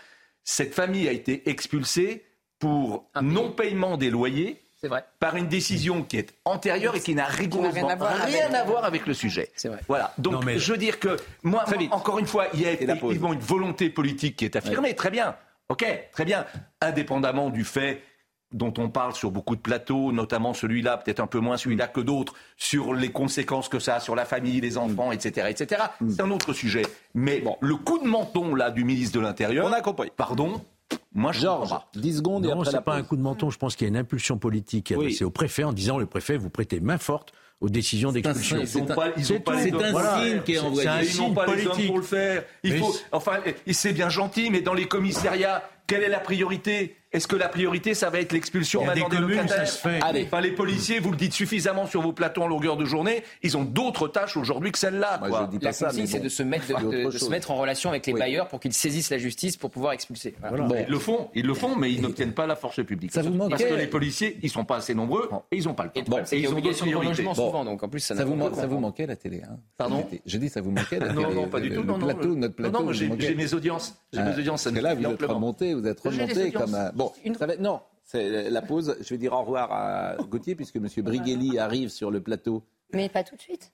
cette 0.43 0.73
famille 0.73 1.08
a 1.08 1.12
été 1.12 1.47
expulsée 1.49 2.25
pour 2.58 3.12
non-paiement 3.21 3.97
des 3.97 4.10
loyers. 4.10 4.63
C'est 4.80 4.88
vrai. 4.88 5.04
Par 5.20 5.36
une 5.36 5.48
décision 5.48 6.04
qui 6.04 6.18
est 6.18 6.34
antérieure 6.46 6.96
et 6.96 7.00
qui 7.00 7.16
n'a 7.16 7.26
rigoureusement 7.26 7.88
rien 7.88 7.90
à 7.90 7.96
voir 7.96 8.12
rien 8.16 8.46
avec- 8.46 8.56
à 8.56 8.63
voir 8.63 8.86
avec 8.86 9.08
le 9.08 9.13
sujet. 9.16 9.52
Voilà. 9.88 10.13
Donc, 10.20 10.34
Non, 10.34 10.40
mais- 10.46 10.60
je 10.60 10.72
veux 10.72 10.78
dire 10.78 11.00
que 11.00 11.18
moi, 11.44 11.66
encore 11.92 12.20
une 12.20 12.28
fois, 12.28 12.46
il 12.54 12.62
y 12.62 12.66
a 12.68 12.74
effectivement 12.74 13.34
une 13.34 13.40
volonté 13.40 13.90
politique 13.90 14.36
qui 14.36 14.46
est 14.46 14.56
affirmée. 14.56 14.94
Très 14.96 15.10
bien. 15.10 15.36
OK, 15.70 15.86
très 16.12 16.26
bien. 16.26 16.46
Indépendamment 16.82 17.50
du 17.50 17.63
fait 17.63 18.02
dont 18.54 18.74
on 18.78 18.88
parle 18.90 19.13
sur 19.13 19.30
beaucoup 19.32 19.56
de 19.58 19.62
plateaux, 19.62 20.13
notamment 20.13 20.54
celui-là, 20.54 20.96
peut-être 20.98 21.20
un 21.20 21.28
peu 21.28 21.40
moins 21.40 21.58
celui-là 21.58 21.88
que 21.88 22.00
d'autres, 22.00 22.34
sur 22.56 22.94
les 22.94 23.12
conséquences 23.12 23.68
que 23.68 23.80
ça 23.80 23.96
a 23.96 24.00
sur 24.00 24.16
la 24.16 24.24
famille, 24.24 24.62
les 24.62 24.78
enfants, 24.78 25.12
etc., 25.12 25.48
etc. 25.50 25.82
C'est 26.08 26.22
un 26.22 26.32
autre 26.32 26.54
sujet. 26.54 26.84
Mais 27.13 27.44
le 27.60 27.76
coup 27.76 28.00
de 28.00 28.08
menton 28.08 28.56
là 28.56 28.72
du 28.72 28.86
ministre 28.86 29.18
de 29.20 29.24
l'Intérieur, 29.26 29.66
on 29.66 29.74
a 29.74 29.82
compris. 29.82 30.12
Pardon, 30.16 30.62
moi 31.13 31.32
je 31.32 31.41
Georges, 31.41 31.76
10 31.95 32.17
secondes 32.17 32.45
et 32.45 32.50
Non, 32.50 32.56
après 32.60 32.65
c'est 32.71 32.78
la 32.78 32.82
pas 32.82 32.95
un 32.95 33.04
coup 33.04 33.17
de 33.17 33.21
menton. 33.21 33.50
Je 33.50 33.58
pense 33.58 33.76
qu'il 33.76 33.86
y 33.86 33.88
a 33.88 33.89
une 33.89 33.97
impulsion 33.97 34.38
politique 34.38 34.86
qui 34.88 34.93
est 34.93 34.95
Oui. 34.95 35.06
adressée 35.06 35.23
au 35.26 35.30
préfet 35.32 35.63
en 35.63 35.73
disant 35.73 35.97
le 35.97 36.06
préfet, 36.06 36.38
vous 36.38 36.50
prêtez 36.50 36.80
main 36.80 36.97
forte 36.97 37.34
aux 37.60 37.69
décisions 37.69 38.12
d'expulsion. 38.12 38.58
Ils 38.62 38.78
ont 38.78 38.86
pas, 38.86 39.08
ils 39.17 39.34
ont 39.34 39.39
pas 39.39 39.56
les 39.56 39.63
C'est 39.63 39.73
hommes 39.73 39.84
un 39.84 39.91
pour 39.91 40.00
le 40.00 40.06
signe 40.06 40.34
faire. 40.36 40.43
qui 40.43 40.54
est 40.54 40.60
envoyé. 40.60 40.82
C'est 40.84 40.88
un 40.89 41.02
Ils 41.02 41.08
signe 41.08 41.28
n'ont 41.28 41.34
pas 41.34 41.45
les 41.47 41.52
hommes 41.52 41.63
politique. 41.69 41.88
pour 41.88 41.97
le 41.97 42.04
faire. 42.04 42.43
Il 42.63 42.73
Mais 42.73 42.80
faut, 42.80 42.91
c'est- 42.93 43.04
enfin, 43.12 43.38
et 43.65 43.73
c'est 43.73 43.93
bien 43.93 44.10
gentil, 44.10 44.50
mais 44.52 44.62
dans 44.62 44.73
les 44.76 44.86
commissariats, 44.88 45.63
quelle 45.88 46.04
est 46.04 46.10
la 46.10 46.19
priorité? 46.19 46.95
Est-ce 47.13 47.28
que 47.28 47.36
la 47.38 47.48
priorité, 47.48 47.93
ça 47.93 48.10
va 48.10 48.20
être 48.20 48.34
l'expulsion 48.34 48.84
maintenant 48.86 49.08
des 49.08 49.15
des 49.15 49.22
communes, 49.22 49.38
locataires 49.38 49.65
ça 49.67 49.74
se 49.74 49.78
fait. 49.80 50.00
Allez, 50.04 50.26
enfin, 50.26 50.41
les 50.41 50.52
policiers, 50.52 51.00
vous 51.00 51.12
le 51.12 51.17
dites 51.17 51.34
suffisamment 51.34 51.86
sur 51.86 52.02
vos 52.02 52.12
plateaux 52.12 52.41
en 52.43 52.48
longueur 52.48 52.76
de 52.76 52.84
journée, 52.86 53.24
ils 53.43 53.56
ont 53.56 53.63
d'autres 53.63 54.08
tâches 54.10 54.36
aujourd'hui 54.36 54.72
que 54.74 54.78
celle-là. 54.78 55.17
Moi, 55.20 55.30
quoi. 55.30 55.50
je 55.52 55.58
dis 55.58 55.63
La 55.63 55.70
pas 55.70 55.74
ça, 55.74 55.86
consigne, 55.88 56.02
mais 56.02 56.08
c'est 56.08 56.17
bon. 56.17 56.24
de 56.26 56.30
se 56.30 56.43
mettre, 56.43 56.67
de, 56.84 56.91
de- 57.06 57.12
de 57.12 57.17
se 57.17 57.30
mettre 57.30 57.52
en 57.52 57.56
relation 57.56 57.89
avec 57.89 58.06
les 58.08 58.13
Oui. 58.13 58.20
bailleurs 58.20 58.48
pour 58.50 58.60
qu'ils 58.60 58.74
saisissent 58.74 59.10
la 59.10 59.17
justice 59.17 59.56
pour 59.58 59.70
pouvoir 59.72 59.93
expulser. 59.93 60.36
Voilà. 60.41 60.65
Bon, 60.65 60.76
Ils 60.86 60.91
le 60.91 61.00
font, 61.00 61.30
ils 61.34 61.46
le 61.46 61.54
font, 61.54 61.76
mais 61.78 61.91
ils 61.93 62.02
n'obtiennent 62.02 62.34
pas 62.34 62.46
la 62.46 62.56
force 62.58 62.84
publique. 62.86 63.12
Ça 63.13 63.22
vous 63.22 63.30
Parce 63.38 63.52
manquait- 63.52 63.70
que 63.70 63.74
les 63.76 63.88
policiers, 63.88 64.38
ils 64.43 64.50
sont 64.50 64.65
pas 64.65 64.76
assez 64.78 64.93
nombreux 64.93 65.30
et 65.52 65.58
ils 65.58 65.63
n'ont 65.65 65.74
pas 65.74 65.86
le 65.86 65.89
temps. 65.91 66.20
C'est 66.26 66.38
Et 66.38 66.41
ils 66.41 66.48
ont 66.50 66.52
obligation 66.52 66.86
de 66.86 67.24
Bon. 67.24 67.34
souvent, 67.34 67.63
donc 67.65 67.84
en 67.84 67.88
plus 67.89 68.00
ça 68.02 68.15
Ça 68.15 68.26
vous, 68.26 68.36
man- 68.36 68.54
ça 68.54 68.67
bon. 68.67 68.76
vous 68.76 68.80
manquait 68.82 69.08
la 69.08 69.15
télé 69.15 69.41
hein? 69.43 69.58
Pardon 69.78 70.06
Je 70.26 70.38
dis 70.38 70.50
ça 70.50 70.62
vous 70.62 70.72
manquait 70.72 71.00
la 71.00 71.13
Non, 71.13 71.24
télé 71.24 71.36
non, 71.36 71.48
pas 71.48 71.60
du 71.60 71.70
le- 71.70 71.76
tout. 71.76 71.84
Non, 71.84 71.98
non, 71.98 72.06
plateau, 72.06 72.28
le- 72.30 72.36
notre 72.36 72.62
non, 72.62 72.70
plateau. 72.70 72.86
non, 72.86 72.91
j'ai 72.93 73.10
j'ai 73.20 73.36
mes 73.36 73.54
audiences. 73.54 73.96
J'ai 74.13 74.20
Ah, 74.20 74.26
mes 74.26 74.38
audiences, 74.38 74.62
ça 74.63 74.70
parce 74.72 74.82
que 74.82 74.88
me 74.88 75.02
là, 75.02 75.10
vous 75.10 75.13
êtes 75.13 75.22
remonté, 75.32 75.74
vous 75.74 75.86
êtes 75.88 76.00
J'ai 76.04 76.10
remonté 76.10 76.43
audiences. 76.48 76.63
comme 76.63 76.91
Bon, 76.98 77.12
ça 77.38 77.46
va 77.46 77.54
être... 77.54 77.62
Non, 77.62 77.80
c'est 78.04 78.50
la 78.50 78.62
pause. 78.62 78.98
Je 79.02 79.10
vais 79.14 79.18
dire 79.18 79.34
au 79.34 79.40
revoir 79.42 79.72
à 79.72 80.16
Gauthier, 80.30 80.56
puisque 80.56 80.76
M. 80.78 80.88
Brigelli 80.98 81.60
arrive 81.60 81.90
sur 81.90 82.10
le 82.12 82.20
plateau. 82.22 82.64
Mais 82.94 83.08
pas 83.10 83.24
tout 83.24 83.36
de 83.36 83.42
suite. 83.42 83.72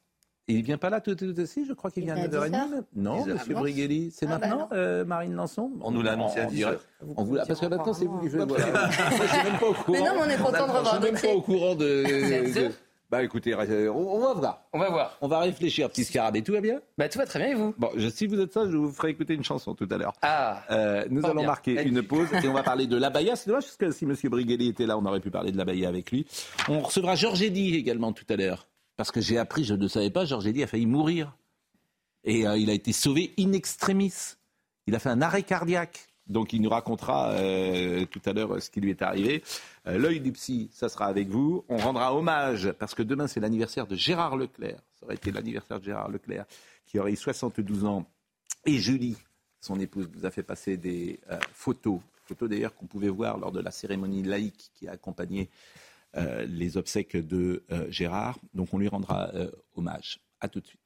Il 0.50 0.62
vient 0.62 0.78
pas 0.78 0.90
là 0.90 1.00
tout 1.00 1.16
de 1.16 1.34
suite 1.34 1.46
Si, 1.46 1.66
je 1.66 1.72
crois 1.72 1.90
qu'il 1.90 2.04
vient 2.04 2.18
à 2.18 2.24
à 2.24 2.28
9h30. 2.28 2.50
10 2.50 2.56
heures. 2.58 2.84
Non, 2.96 3.24
10 3.24 3.30
heures. 3.30 3.38
M. 3.48 3.54
Brigelli. 3.60 4.12
C'est 4.12 4.26
Ah, 4.28 4.38
bah 4.38 4.48
maintenant, 4.48 4.68
euh, 4.74 5.06
Marine 5.06 5.34
Lançon 5.36 5.72
On 5.82 5.92
nous 5.92 6.02
l'a 6.02 6.12
annoncé 6.14 6.42
à 6.42 6.48
En 6.48 6.50
10 6.50 6.56
direct. 6.56 6.76
heures. 7.02 7.08
On 7.16 7.24
vous 7.24 7.36
l'a- 7.36 7.46
Parce 7.46 7.62
que 7.62 7.66
maintenant, 7.68 7.94
c'est 7.94 8.06
vous 8.06 8.20
qui 8.20 8.30
jouez. 8.30 8.42
Je 8.42 9.28
suis 9.28 9.44
même 9.44 9.58
pas 9.60 9.68
au 9.70 9.74
courant. 9.74 9.92
Mais 9.94 10.00
non, 10.00 10.12
mais 10.16 10.22
on 10.22 10.30
est 10.30 10.38
content 10.38 10.52
de 10.52 10.72
Je 10.74 10.78
revoir 10.78 10.96
suis 11.02 11.12
même 11.12 11.22
pas 11.22 11.34
au 11.34 11.42
courant 11.42 11.76
de... 11.76 12.72
C'est 13.14 13.24
à 13.24 13.28
de- 13.28 13.30
10 13.30 13.54
heures 13.54 13.54
Bah 13.54 13.54
écoutez, 13.54 13.54
euh, 13.54 13.92
on, 13.94 14.16
on 14.16 14.20
va 14.20 14.34
voir. 14.34 14.62
On 14.74 14.80
va 14.80 14.90
voir. 14.90 15.18
On 15.22 15.28
va 15.28 15.40
réfléchir, 15.40 15.90
petit 15.90 16.04
scarabée. 16.04 16.42
Tout 16.42 16.54
va 16.54 16.62
bien? 16.62 16.82
Bah 16.98 17.08
tout 17.10 17.18
va 17.20 17.26
très 17.26 17.40
bien 17.40 17.50
et 17.50 17.54
vous? 17.54 17.74
Bon, 17.78 17.90
je- 17.96 18.08
si 18.10 18.28
vous 18.28 18.40
êtes 18.40 18.52
ça, 18.54 18.70
je 18.70 18.76
vous 18.78 18.92
ferai 18.92 19.10
écouter 19.12 19.34
une 19.34 19.44
chanson 19.44 19.74
tout 19.76 19.88
à 19.92 19.98
l'heure. 19.98 20.14
Ah 20.22 20.64
Euh, 20.72 21.06
nous 21.10 21.26
allons 21.26 21.36
bien. 21.42 21.46
marquer 21.48 21.82
une 21.84 22.02
pause 22.02 22.28
et 22.44 22.48
on 22.48 22.54
va 22.54 22.64
parler 22.64 22.88
de 22.88 22.98
l'abaya. 22.98 23.36
C'est 23.36 23.48
dommage 23.50 23.64
parce 23.66 23.78
que 23.78 23.92
si 23.92 24.06
M. 24.06 24.16
Brigelli 24.30 24.70
était 24.70 24.86
là, 24.86 24.98
on 24.98 25.06
aurait 25.06 25.20
pu 25.20 25.32
parler 25.32 25.52
de 25.52 25.58
l'abaya 25.58 25.88
avec 25.90 26.12
lui. 26.12 26.26
On 26.70 26.80
recevra 26.82 27.16
Georges 27.16 27.42
Eddy 27.44 27.76
également 27.76 28.12
tout 28.14 28.26
à 28.30 28.36
l'heure. 28.36 28.68
Parce 28.96 29.12
que 29.12 29.22
j'ai 29.22 29.38
appris, 29.38 29.64
je 29.64 29.74
ne 29.74 29.88
savais 29.88 30.10
pas, 30.12 30.26
Georges 30.26 30.46
Eddy 30.48 30.64
a 30.64 30.68
failli 30.68 30.86
mourir. 30.86 31.36
Et 32.24 32.48
euh, 32.48 32.58
il 32.58 32.70
a 32.70 32.74
été 32.74 32.94
sauvé 32.94 33.34
in 33.40 33.52
extremis. 33.54 34.14
Il 34.88 34.96
a 34.96 35.00
fait 35.00 35.10
un 35.10 35.22
arrêt 35.22 35.44
cardiaque. 35.44 36.08
Donc 36.28 36.54
il 36.54 36.62
nous 36.62 36.70
racontera 36.70 37.32
euh, 37.32 38.06
tout 38.06 38.22
à 38.26 38.32
l'heure 38.32 38.62
ce 38.62 38.70
qui 38.70 38.80
lui 38.80 38.92
est 38.92 39.02
arrivé. 39.02 39.44
Euh, 39.88 39.98
L'œil 39.98 40.20
du 40.20 40.32
psy, 40.32 40.70
ça 40.74 40.90
sera 40.90 41.06
avec 41.06 41.28
vous. 41.30 41.66
On 41.70 41.78
rendra 41.78 42.16
hommage, 42.16 42.72
parce 42.74 42.96
que 42.96 43.04
demain 43.04 43.28
c'est 43.28 43.40
l'anniversaire 43.40 43.88
de 43.88 43.96
Gérard 43.96 44.38
Leclerc. 44.38 44.80
Ça 45.00 45.06
aurait 45.06 45.16
été 45.16 45.32
l'anniversaire 45.32 45.80
de 45.80 45.86
Gérard 45.86 46.10
Leclerc, 46.10 46.46
qui 46.86 47.00
aurait 47.00 47.14
eu 47.14 47.18
72 47.18 47.86
ans. 47.86 48.06
Et 48.66 48.78
Julie, 48.78 49.18
son 49.60 49.80
épouse, 49.80 50.10
nous 50.16 50.26
a 50.26 50.32
fait 50.32 50.44
passer 50.44 50.78
des 50.78 51.20
euh, 51.32 51.40
photos. 51.52 52.00
Photos 52.26 52.50
d'ailleurs 52.50 52.74
qu'on 52.76 52.86
pouvait 52.86 53.10
voir 53.10 53.38
lors 53.38 53.52
de 53.52 53.60
la 53.60 53.72
cérémonie 53.72 54.24
laïque 54.24 54.72
qui 54.74 54.88
a 54.88 54.94
accompagné 54.94 55.50
euh, 56.16 56.46
les 56.46 56.78
obsèques 56.78 57.18
de 57.18 57.64
Gérard. 57.90 58.40
Donc 58.54 58.74
on 58.74 58.78
lui 58.78 58.88
rendra 58.88 59.32
hommage. 59.76 60.20
À 60.40 60.48
tout 60.48 60.60
de 60.62 60.68
suite. 60.68 60.83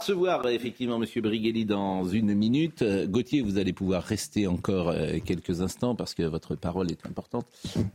Recevoir 0.00 0.46
effectivement 0.46 1.02
M. 1.02 1.22
Brigelli 1.22 1.64
dans 1.64 2.04
une 2.04 2.32
minute. 2.32 2.82
Euh, 2.82 3.08
Gauthier, 3.08 3.42
vous 3.42 3.58
allez 3.58 3.72
pouvoir 3.72 4.04
rester 4.04 4.46
encore 4.46 4.90
euh, 4.90 5.18
quelques 5.24 5.60
instants 5.60 5.96
parce 5.96 6.14
que 6.14 6.22
votre 6.22 6.54
parole 6.54 6.92
est 6.92 7.04
importante. 7.04 7.46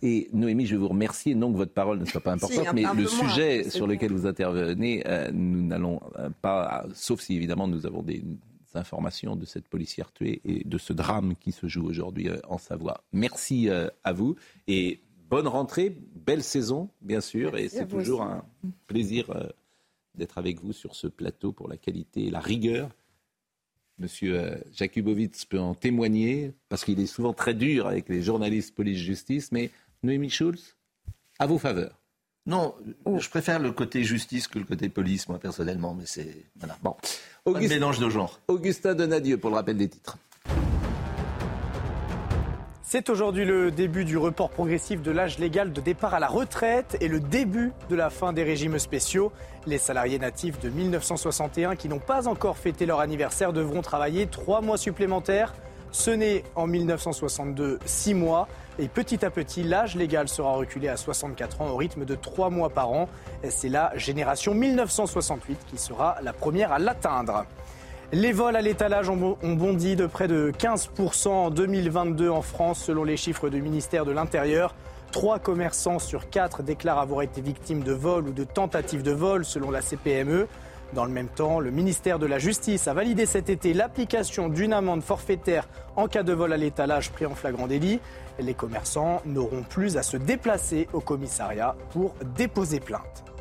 Et 0.02 0.28
Noémie, 0.34 0.66
je 0.66 0.76
vais 0.76 0.82
vous 0.82 0.90
remercier. 0.90 1.34
Non 1.34 1.54
que 1.54 1.58
votre 1.58 1.72
parole 1.72 2.00
ne 2.00 2.06
soit 2.06 2.20
pas 2.20 2.34
importante, 2.34 2.74
mais 2.74 2.82
le 2.82 2.94
moins, 2.94 3.06
sujet 3.06 3.70
sur 3.70 3.88
lequel 3.88 4.12
vous 4.12 4.28
intervenez, 4.28 5.02
euh, 5.08 5.32
nous 5.32 5.66
n'allons 5.66 6.02
pas, 6.42 6.86
sauf 6.94 7.22
si 7.22 7.38
évidemment 7.38 7.70
nous 7.70 7.86
avons 7.86 8.04
des 8.04 8.22
informations 8.76 9.38
de 9.38 9.46
cette 9.46 9.70
policière 9.70 10.12
tuée 10.12 10.42
et 10.44 10.66
de 10.66 10.78
ce 10.78 10.92
drame 10.92 11.36
qui 11.40 11.54
se 11.54 11.68
joue 11.68 11.88
aujourd'hui 11.88 12.28
en 12.50 12.58
Savoie. 12.58 13.02
Merci 13.14 13.70
à 13.70 14.14
vous 14.14 14.36
et 14.68 15.00
bonne 15.30 15.48
rentrée, 15.48 15.96
belle 16.26 16.44
saison 16.44 16.90
bien 17.02 17.22
sûr, 17.22 17.54
Merci 17.54 17.66
et 17.66 17.70
c'est 17.70 17.88
toujours 17.88 18.24
un 18.24 18.44
plaisir 18.88 19.30
d'être 20.16 20.38
avec 20.38 20.62
vous 20.62 20.74
sur 20.74 20.96
ce 20.96 21.08
plateau 21.08 21.52
pour 21.52 21.68
la 21.68 21.78
qualité 21.78 22.26
et 22.26 22.30
la 22.32 22.40
rigueur. 22.40 22.90
Monsieur 24.00 24.40
euh, 24.40 24.56
Jakubowicz 24.74 25.46
peut 25.46 25.60
en 25.60 25.76
témoigner, 25.76 26.54
parce 26.70 26.84
qu'il 26.84 27.00
est 27.00 27.06
souvent 27.06 27.34
très 27.34 27.54
dur 27.54 27.88
avec 27.88 28.10
les 28.10 28.22
journalistes 28.24 28.74
police-justice, 28.76 29.52
mais 29.52 29.70
Noémie 30.02 30.30
Schulz, 30.30 30.76
à 31.40 31.46
vos 31.46 31.58
faveurs. 31.60 32.00
Non, 32.46 32.76
je 33.20 33.30
préfère 33.30 33.60
le 33.60 33.72
côté 33.72 34.04
justice 34.04 34.48
que 34.50 34.60
le 34.60 34.66
côté 34.66 34.90
police, 34.90 35.30
moi, 35.30 35.40
personnellement, 35.40 35.94
mais 35.94 36.06
c'est. 36.06 36.46
Voilà. 36.58 36.78
Bon. 36.84 36.92
Pas 36.92 37.52
de 37.52 37.56
Auguste- 37.58 37.70
mélange 37.74 38.00
de 38.00 38.10
genres. 38.10 38.42
Augustin 38.50 38.96
Donadieu 38.96 39.38
pour 39.38 39.50
le 39.50 39.56
rappel 39.56 39.78
des 39.78 39.88
titres. 39.88 40.18
C'est 42.94 43.10
aujourd'hui 43.10 43.44
le 43.44 43.72
début 43.72 44.06
du 44.06 44.20
report 44.20 44.52
progressif 44.52 45.02
de 45.02 45.10
l'âge 45.10 45.40
légal 45.40 45.74
de 45.74 45.82
départ 45.82 46.14
à 46.14 46.20
la 46.20 46.28
retraite 46.28 46.96
et 47.02 47.08
le 47.08 47.20
début 47.20 47.72
de 47.90 47.96
la 47.96 48.12
fin 48.12 48.34
des 48.34 48.44
régimes 48.44 48.78
spéciaux. 48.78 49.32
Les 49.66 49.80
salariés 49.80 50.20
natifs 50.20 50.60
de 50.60 50.70
1961 50.70 51.76
qui 51.76 51.90
n'ont 51.90 51.98
pas 51.98 52.28
encore 52.28 52.56
fêté 52.56 52.86
leur 52.86 53.00
anniversaire 53.00 53.52
devront 53.52 53.82
travailler 53.82 54.28
trois 54.28 54.62
mois 54.62 54.78
supplémentaires. 54.78 55.56
Ce 55.92 56.12
n'est 56.12 56.44
en 56.54 56.68
1962 56.68 57.80
six 57.84 58.14
mois. 58.14 58.48
Et 58.78 58.88
petit 58.88 59.26
à 59.26 59.32
petit, 59.32 59.64
l'âge 59.64 59.96
légal 59.96 60.28
sera 60.28 60.54
reculé 60.54 60.88
à 60.88 60.96
64 60.96 61.62
ans 61.62 61.70
au 61.70 61.78
rythme 61.78 62.06
de 62.06 62.14
trois 62.14 62.52
mois 62.52 62.70
par 62.70 62.92
an. 62.92 63.10
C'est 63.50 63.70
la 63.70 63.92
génération 63.98 64.54
1968 64.54 65.58
qui 65.66 65.80
sera 65.80 66.18
la 66.22 66.32
première 66.32 66.72
à 66.72 66.78
l'atteindre. 66.78 67.48
Les 68.12 68.32
vols 68.32 68.56
à 68.56 68.62
l'étalage 68.62 69.10
ont 69.10 69.38
bondi 69.44 69.96
de 69.96 70.06
près 70.06 70.28
de 70.28 70.52
15% 70.52 71.30
en 71.30 71.50
2022 71.50 72.30
en 72.30 72.42
France, 72.42 72.84
selon 72.84 73.04
les 73.04 73.18
chiffres 73.18 73.50
du 73.50 73.62
ministère 73.62 74.06
de 74.06 74.12
l'Intérieur. 74.12 74.76
Trois 75.12 75.40
commerçants 75.40 76.00
sur 76.00 76.30
quatre 76.30 76.64
déclarent 76.64 77.00
avoir 77.00 77.22
été 77.22 77.42
victimes 77.42 77.84
de 77.84 77.92
vol 77.92 78.28
ou 78.28 78.32
de 78.32 78.44
tentatives 78.44 79.04
de 79.04 79.12
vol, 79.12 79.46
selon 79.46 79.72
la 79.72 79.82
CPME. 79.82 80.48
Dans 80.94 81.06
le 81.06 81.12
même 81.12 81.28
temps, 81.28 81.60
le 81.60 81.72
ministère 81.72 82.20
de 82.20 82.28
la 82.28 82.38
Justice 82.38 82.88
a 82.88 82.94
validé 82.94 83.26
cet 83.26 83.50
été 83.50 83.74
l'application 83.74 84.48
d'une 84.48 84.74
amende 84.74 85.02
forfaitaire 85.02 85.68
en 85.96 86.08
cas 86.08 86.22
de 86.22 86.34
vol 86.34 86.54
à 86.54 86.58
l'étalage 86.58 87.12
pris 87.12 87.26
en 87.26 87.34
flagrant 87.34 87.66
délit. 87.66 88.00
Les 88.40 88.54
commerçants 88.54 89.22
n'auront 89.26 89.64
plus 89.64 89.98
à 89.98 90.04
se 90.04 90.18
déplacer 90.18 90.88
au 90.94 91.00
commissariat 91.00 91.76
pour 91.92 92.14
déposer 92.36 92.80
plainte. 92.80 93.33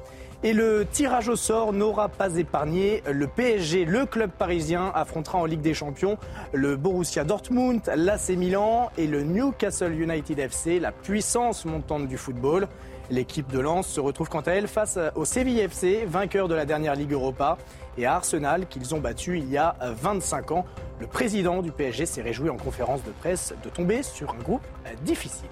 Et 0.45 0.55
le 0.55 0.85
tirage 0.91 1.29
au 1.29 1.37
sort 1.37 1.73
n'aura 1.73 2.09
pas 2.09 2.35
épargné 2.35 3.05
le 3.09 3.29
PSG. 3.29 3.85
Le 3.85 4.07
club 4.07 4.29
parisien 4.29 4.91
affrontera 4.93 5.39
en 5.39 5.45
Ligue 5.45 5.61
des 5.61 5.73
Champions 5.73 6.19
le 6.53 6.75
Borussia 6.75 7.23
Dortmund, 7.23 7.81
l'AC 7.95 8.31
Milan 8.31 8.91
et 8.99 9.07
le 9.07 9.23
Newcastle 9.23 9.93
United 9.93 10.41
FC, 10.41 10.81
la 10.81 10.91
puissance 10.91 11.65
montante 11.65 12.09
du 12.09 12.19
football. 12.19 12.67
L'équipe 13.09 13.53
de 13.53 13.61
Lens 13.61 13.87
se 13.87 14.01
retrouve 14.01 14.29
quant 14.29 14.41
à 14.41 14.51
elle 14.51 14.67
face 14.67 14.99
au 15.15 15.25
Séville 15.25 15.61
FC, 15.61 16.07
vainqueur 16.09 16.49
de 16.49 16.57
la 16.57 16.65
dernière 16.65 16.97
Ligue 16.97 17.13
Europa, 17.13 17.57
et 17.97 18.05
à 18.05 18.17
Arsenal 18.17 18.67
qu'ils 18.67 18.97
ont 18.97 19.01
battu 19.01 19.39
il 19.39 19.49
y 19.49 19.59
a 19.59 19.77
25 19.81 20.51
ans. 20.51 20.65
Le 20.99 21.07
président 21.07 21.63
du 21.63 21.71
PSG 21.71 22.05
s'est 22.05 22.23
réjoui 22.23 22.51
en 22.51 22.57
conférence 22.57 23.05
de 23.05 23.11
presse 23.13 23.55
de 23.63 23.69
tomber 23.69 24.03
sur 24.03 24.35
un 24.35 24.43
groupe 24.43 24.67
difficile. 25.05 25.49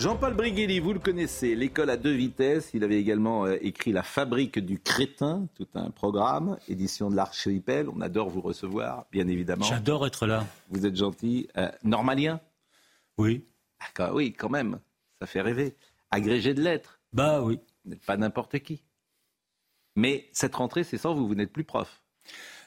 Jean-Paul 0.00 0.32
Briguelli, 0.32 0.78
vous 0.78 0.94
le 0.94 0.98
connaissez, 0.98 1.54
l'école 1.54 1.90
à 1.90 1.98
deux 1.98 2.14
vitesses. 2.14 2.70
Il 2.72 2.84
avait 2.84 2.98
également 2.98 3.44
euh, 3.44 3.58
écrit 3.60 3.92
La 3.92 4.02
fabrique 4.02 4.58
du 4.58 4.80
crétin, 4.80 5.46
tout 5.54 5.68
un 5.74 5.90
programme, 5.90 6.56
édition 6.68 7.10
de 7.10 7.16
l'Archipel. 7.16 7.86
On 7.94 8.00
adore 8.00 8.30
vous 8.30 8.40
recevoir, 8.40 9.04
bien 9.12 9.28
évidemment. 9.28 9.66
J'adore 9.66 10.06
être 10.06 10.26
là. 10.26 10.46
Vous 10.70 10.86
êtes 10.86 10.96
gentil. 10.96 11.48
Euh, 11.58 11.70
normalien? 11.84 12.40
Oui. 13.18 13.44
Ah, 13.98 14.14
oui, 14.14 14.32
quand 14.32 14.48
même. 14.48 14.80
Ça 15.20 15.26
fait 15.26 15.42
rêver. 15.42 15.76
Agrégé 16.10 16.54
de 16.54 16.62
lettres? 16.62 16.98
Bah 17.12 17.42
oui. 17.42 17.60
Vous 17.84 17.90
n'êtes 17.90 18.06
pas 18.06 18.16
n'importe 18.16 18.58
qui. 18.60 18.82
Mais 19.96 20.30
cette 20.32 20.54
rentrée, 20.54 20.82
c'est 20.82 20.96
sans 20.96 21.12
vous, 21.12 21.28
vous 21.28 21.34
n'êtes 21.34 21.52
plus 21.52 21.64
prof. 21.64 22.00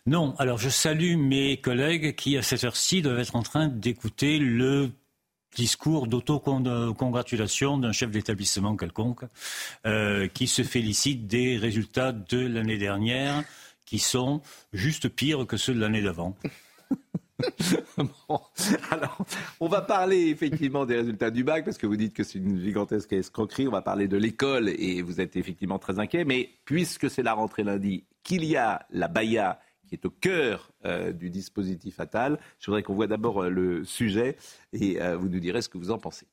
Non, 0.06 0.36
alors 0.38 0.60
je 0.60 0.70
salue 0.70 1.18
mes 1.18 1.60
collègues 1.60 2.14
qui, 2.14 2.38
à 2.38 2.44
cette 2.44 2.64
heure-ci, 2.64 3.02
doivent 3.02 3.20
être 3.20 3.36
en 3.36 3.42
train 3.42 3.70
d'écouter 3.70 4.38
le 4.38 4.92
discours 5.56 6.08
d'autocongratulation 6.08 7.78
d'un 7.78 7.92
chef 7.92 8.12
d'établissement 8.12 8.76
quelconque 8.76 9.24
euh, 9.86 10.28
qui 10.28 10.48
se 10.48 10.64
félicite 10.64 11.28
des 11.28 11.58
résultats 11.58 12.12
de 12.12 12.46
l'année 12.46 12.78
dernière 12.78 13.44
qui 13.86 14.00
sont 14.00 14.42
juste 14.72 15.10
pires 15.10 15.46
que 15.46 15.58
ceux 15.58 15.74
de 15.74 15.80
l'année 15.80 16.02
d'avant. 16.02 16.36
alors, 18.92 19.26
on 19.60 19.68
va 19.68 19.82
parler 19.82 20.30
effectivement 20.30 20.86
des 20.86 20.96
résultats 20.96 21.32
du 21.32 21.44
bac 21.44 21.66
parce 21.66 21.78
que 21.78 21.88
vous 21.88 21.98
dites 21.98 22.14
que 22.14 22.24
c'est 22.24 22.40
une 22.40 22.62
gigantesque 22.62 23.14
escroquerie. 23.14 23.68
On 23.68 23.72
va 23.72 23.82
parler 23.82 24.08
de 24.08 24.18
l'école 24.18 24.70
et 24.70 25.02
vous 25.02 25.20
êtes 25.20 25.36
effectivement 25.36 25.80
très 25.80 26.00
inquiet. 26.00 26.26
Mais 26.26 26.50
puisque 26.66 27.10
c'est 27.10 27.24
la 27.24 27.34
rentrée 27.34 27.64
lundi, 27.64 28.06
qu'il 28.24 28.46
y 28.46 28.56
a 28.56 28.86
la 28.92 29.08
Baïa 29.08 29.60
qui 29.88 29.96
est 29.96 30.06
au 30.06 30.10
cœur 30.10 30.72
euh, 30.86 31.12
du 31.12 31.30
dispositif 31.30 32.00
Attal. 32.00 32.40
Je 32.60 32.68
voudrais 32.68 32.84
qu'on 32.84 32.96
voit 32.96 33.08
d'abord 33.08 33.44
euh, 33.44 33.50
le 33.50 33.84
sujet 33.84 34.38
et 34.72 35.02
euh, 35.02 35.18
vous 35.18 35.30
nous 35.30 35.40
direz 35.40 35.62
ce 35.62 35.70
que 35.70 35.78
vous 35.78 35.92
en 35.92 36.00
pensez. 36.00 36.28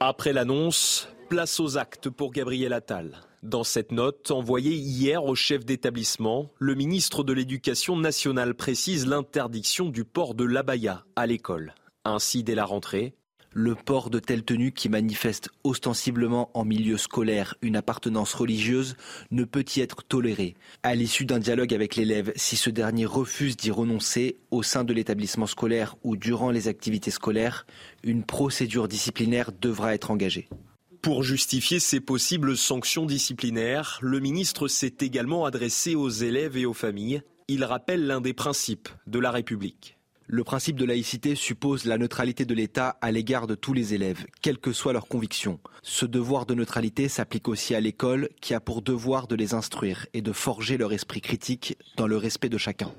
Après 0.00 0.32
l'annonce, 0.32 1.08
place 1.28 1.60
aux 1.60 1.78
actes 1.78 2.10
pour 2.10 2.32
Gabriel 2.32 2.72
Attal. 2.72 3.20
Dans 3.42 3.64
cette 3.64 3.90
note 3.90 4.30
envoyée 4.30 4.74
hier 4.74 5.24
au 5.24 5.34
chef 5.34 5.64
d'établissement, 5.64 6.50
le 6.58 6.74
ministre 6.74 7.24
de 7.24 7.32
l'Éducation 7.32 7.96
nationale 7.96 8.54
précise 8.54 9.06
l'interdiction 9.06 9.88
du 9.88 10.04
port 10.04 10.34
de 10.34 10.44
l'abaya 10.44 11.04
à 11.16 11.26
l'école. 11.26 11.74
Ainsi, 12.04 12.42
dès 12.42 12.54
la 12.54 12.64
rentrée, 12.64 13.14
le 13.54 13.74
port 13.74 14.10
de 14.10 14.18
telles 14.18 14.44
tenues 14.44 14.72
qui 14.72 14.88
manifestent 14.88 15.50
ostensiblement 15.64 16.50
en 16.54 16.64
milieu 16.64 16.96
scolaire 16.96 17.54
une 17.62 17.76
appartenance 17.76 18.34
religieuse 18.34 18.96
ne 19.30 19.44
peut 19.44 19.64
y 19.76 19.80
être 19.80 20.02
toléré. 20.02 20.54
À 20.82 20.94
l'issue 20.94 21.24
d'un 21.24 21.38
dialogue 21.38 21.74
avec 21.74 21.96
l'élève, 21.96 22.32
si 22.36 22.56
ce 22.56 22.70
dernier 22.70 23.06
refuse 23.06 23.56
d'y 23.56 23.70
renoncer 23.70 24.36
au 24.50 24.62
sein 24.62 24.84
de 24.84 24.92
l'établissement 24.92 25.46
scolaire 25.46 25.96
ou 26.02 26.16
durant 26.16 26.50
les 26.50 26.68
activités 26.68 27.10
scolaires, 27.10 27.66
une 28.02 28.24
procédure 28.24 28.88
disciplinaire 28.88 29.50
devra 29.52 29.94
être 29.94 30.10
engagée. 30.10 30.48
Pour 31.02 31.24
justifier 31.24 31.80
ces 31.80 31.98
possibles 31.98 32.56
sanctions 32.56 33.06
disciplinaires, 33.06 33.98
le 34.02 34.20
ministre 34.20 34.68
s'est 34.68 34.94
également 35.00 35.44
adressé 35.44 35.96
aux 35.96 36.08
élèves 36.08 36.56
et 36.56 36.64
aux 36.64 36.74
familles. 36.74 37.22
Il 37.48 37.64
rappelle 37.64 38.06
l'un 38.06 38.20
des 38.20 38.34
principes 38.34 38.88
de 39.08 39.18
la 39.18 39.32
République. 39.32 39.98
Le 40.26 40.44
principe 40.44 40.76
de 40.76 40.84
laïcité 40.84 41.34
suppose 41.34 41.84
la 41.84 41.98
neutralité 41.98 42.44
de 42.44 42.54
l'État 42.54 42.96
à 43.00 43.10
l'égard 43.10 43.46
de 43.46 43.54
tous 43.54 43.72
les 43.72 43.94
élèves, 43.94 44.26
quelles 44.40 44.58
que 44.58 44.72
soient 44.72 44.92
leurs 44.92 45.08
convictions. 45.08 45.58
Ce 45.82 46.06
devoir 46.06 46.46
de 46.46 46.54
neutralité 46.54 47.08
s'applique 47.08 47.48
aussi 47.48 47.74
à 47.74 47.80
l'école 47.80 48.28
qui 48.40 48.54
a 48.54 48.60
pour 48.60 48.82
devoir 48.82 49.26
de 49.26 49.34
les 49.34 49.54
instruire 49.54 50.06
et 50.14 50.22
de 50.22 50.32
forger 50.32 50.76
leur 50.78 50.92
esprit 50.92 51.20
critique 51.20 51.76
dans 51.96 52.06
le 52.06 52.16
respect 52.16 52.48
de 52.48 52.58
chacun. 52.58 52.92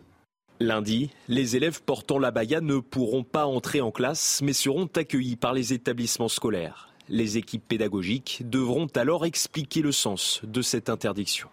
Lundi, 0.60 1.10
les 1.28 1.56
élèves 1.56 1.82
portant 1.82 2.20
la 2.20 2.32
baya 2.32 2.62
ne 2.62 2.78
pourront 2.78 3.24
pas 3.24 3.46
entrer 3.46 3.82
en 3.82 3.92
classe 3.92 4.42
mais 4.44 4.54
seront 4.54 4.90
accueillis 4.96 5.36
par 5.36 5.54
les 5.54 5.74
établissements 5.74 6.30
scolaires. 6.30 6.90
Les 7.10 7.38
équipes 7.38 7.68
pédagogiques 7.68 8.44
devront 8.46 8.88
alors 8.96 9.26
expliquer 9.26 9.82
le 9.82 9.92
sens 9.92 10.42
de 10.44 10.62
cette 10.62 10.90
interdiction. 10.90 11.50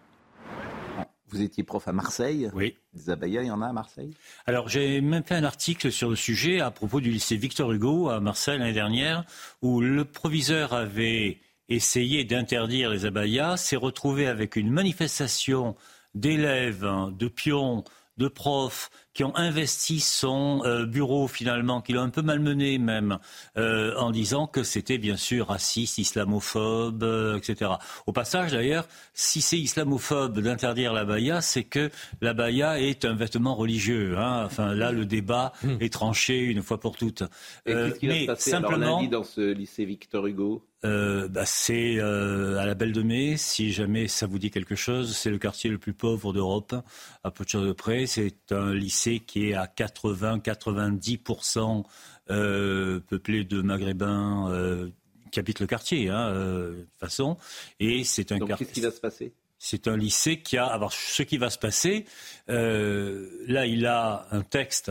Vous 1.30 1.42
étiez 1.42 1.62
prof 1.62 1.86
à 1.86 1.92
Marseille. 1.92 2.50
Oui. 2.54 2.76
Des 2.92 3.10
abayas, 3.10 3.42
il 3.42 3.48
y 3.48 3.50
en 3.50 3.62
a 3.62 3.68
à 3.68 3.72
Marseille? 3.72 4.12
Alors, 4.46 4.68
j'ai 4.68 5.00
même 5.00 5.22
fait 5.22 5.36
un 5.36 5.44
article 5.44 5.92
sur 5.92 6.10
le 6.10 6.16
sujet 6.16 6.60
à 6.60 6.70
propos 6.70 7.00
du 7.00 7.10
lycée 7.10 7.36
Victor 7.36 7.72
Hugo 7.72 8.08
à 8.08 8.20
Marseille 8.20 8.58
l'année 8.58 8.72
dernière, 8.72 9.24
où 9.62 9.80
le 9.80 10.04
proviseur 10.04 10.72
avait 10.72 11.38
essayé 11.68 12.24
d'interdire 12.24 12.90
les 12.90 13.06
abayas, 13.06 13.56
s'est 13.56 13.76
retrouvé 13.76 14.26
avec 14.26 14.56
une 14.56 14.70
manifestation 14.70 15.76
d'élèves, 16.14 16.86
de 17.12 17.28
pions, 17.28 17.84
de 18.16 18.26
profs 18.28 18.90
qui 19.12 19.24
ont 19.24 19.36
investi 19.36 20.00
son 20.00 20.62
euh, 20.64 20.86
bureau 20.86 21.26
finalement, 21.26 21.80
qui 21.80 21.92
l'ont 21.92 22.02
un 22.02 22.10
peu 22.10 22.22
malmené 22.22 22.78
même, 22.78 23.18
euh, 23.56 23.94
en 23.96 24.10
disant 24.10 24.46
que 24.46 24.62
c'était 24.62 24.98
bien 24.98 25.16
sûr 25.16 25.48
raciste, 25.48 25.98
islamophobe, 25.98 27.02
euh, 27.02 27.36
etc. 27.36 27.72
Au 28.06 28.12
passage 28.12 28.52
d'ailleurs, 28.52 28.86
si 29.14 29.40
c'est 29.40 29.58
islamophobe 29.58 30.38
d'interdire 30.38 30.92
la 30.92 31.04
baya, 31.04 31.40
c'est 31.40 31.64
que 31.64 31.90
la 32.20 32.34
baya 32.34 32.80
est 32.80 33.04
un 33.04 33.14
vêtement 33.14 33.54
religieux. 33.54 34.16
Hein. 34.16 34.44
Enfin 34.46 34.74
là, 34.74 34.92
le 34.92 35.06
débat 35.06 35.52
hmm. 35.64 35.76
est 35.80 35.92
tranché 35.92 36.38
une 36.38 36.62
fois 36.62 36.78
pour 36.78 36.96
toutes. 36.96 37.22
Et 37.66 37.72
qu'est-ce 37.72 37.98
qui 37.98 38.08
va 38.08 38.14
se 38.20 38.26
passer 38.26 38.50
simplement, 38.50 38.98
alors, 38.98 39.10
dans 39.10 39.24
ce 39.24 39.52
lycée 39.52 39.84
Victor 39.84 40.26
Hugo? 40.26 40.64
Euh, 40.84 41.28
bah, 41.28 41.44
c'est 41.44 41.96
euh, 41.98 42.58
à 42.58 42.64
la 42.64 42.74
Belle 42.74 42.92
de 42.92 43.02
Mai, 43.02 43.36
si 43.36 43.70
jamais 43.70 44.08
ça 44.08 44.26
vous 44.26 44.38
dit 44.38 44.50
quelque 44.50 44.74
chose. 44.74 45.14
C'est 45.14 45.30
le 45.30 45.38
quartier 45.38 45.68
le 45.68 45.76
plus 45.76 45.92
pauvre 45.92 46.32
d'Europe, 46.32 46.74
à 47.22 47.30
peu 47.30 47.44
de 47.44 47.50
choses 47.50 47.74
près. 47.76 48.06
C'est 48.06 48.50
un 48.50 48.72
lycée 48.72 48.99
qui 49.26 49.50
est 49.50 49.54
à 49.54 49.66
80-90% 49.66 51.84
euh, 52.30 53.00
peuplé 53.00 53.44
de 53.44 53.60
Maghrébins 53.62 54.48
euh, 54.50 54.88
qui 55.32 55.40
habitent 55.40 55.60
le 55.60 55.66
quartier, 55.66 56.08
hein, 56.08 56.32
de 56.32 56.80
toute 56.80 57.00
façon. 57.00 57.36
Et 57.78 58.04
c'est 58.04 58.32
un 58.32 58.38
Donc, 58.38 58.56
qu'est-ce 58.56 58.72
qui 58.72 58.80
va 58.80 58.90
se 58.90 59.00
passer? 59.00 59.34
C'est 59.58 59.88
un 59.88 59.96
lycée 59.96 60.40
qui 60.40 60.56
a. 60.56 60.64
Alors, 60.66 60.92
ce 60.92 61.22
qui 61.22 61.38
va 61.38 61.50
se 61.50 61.58
passer, 61.58 62.06
là, 62.48 63.66
il 63.66 63.86
a 63.86 64.26
un 64.30 64.42
texte 64.42 64.90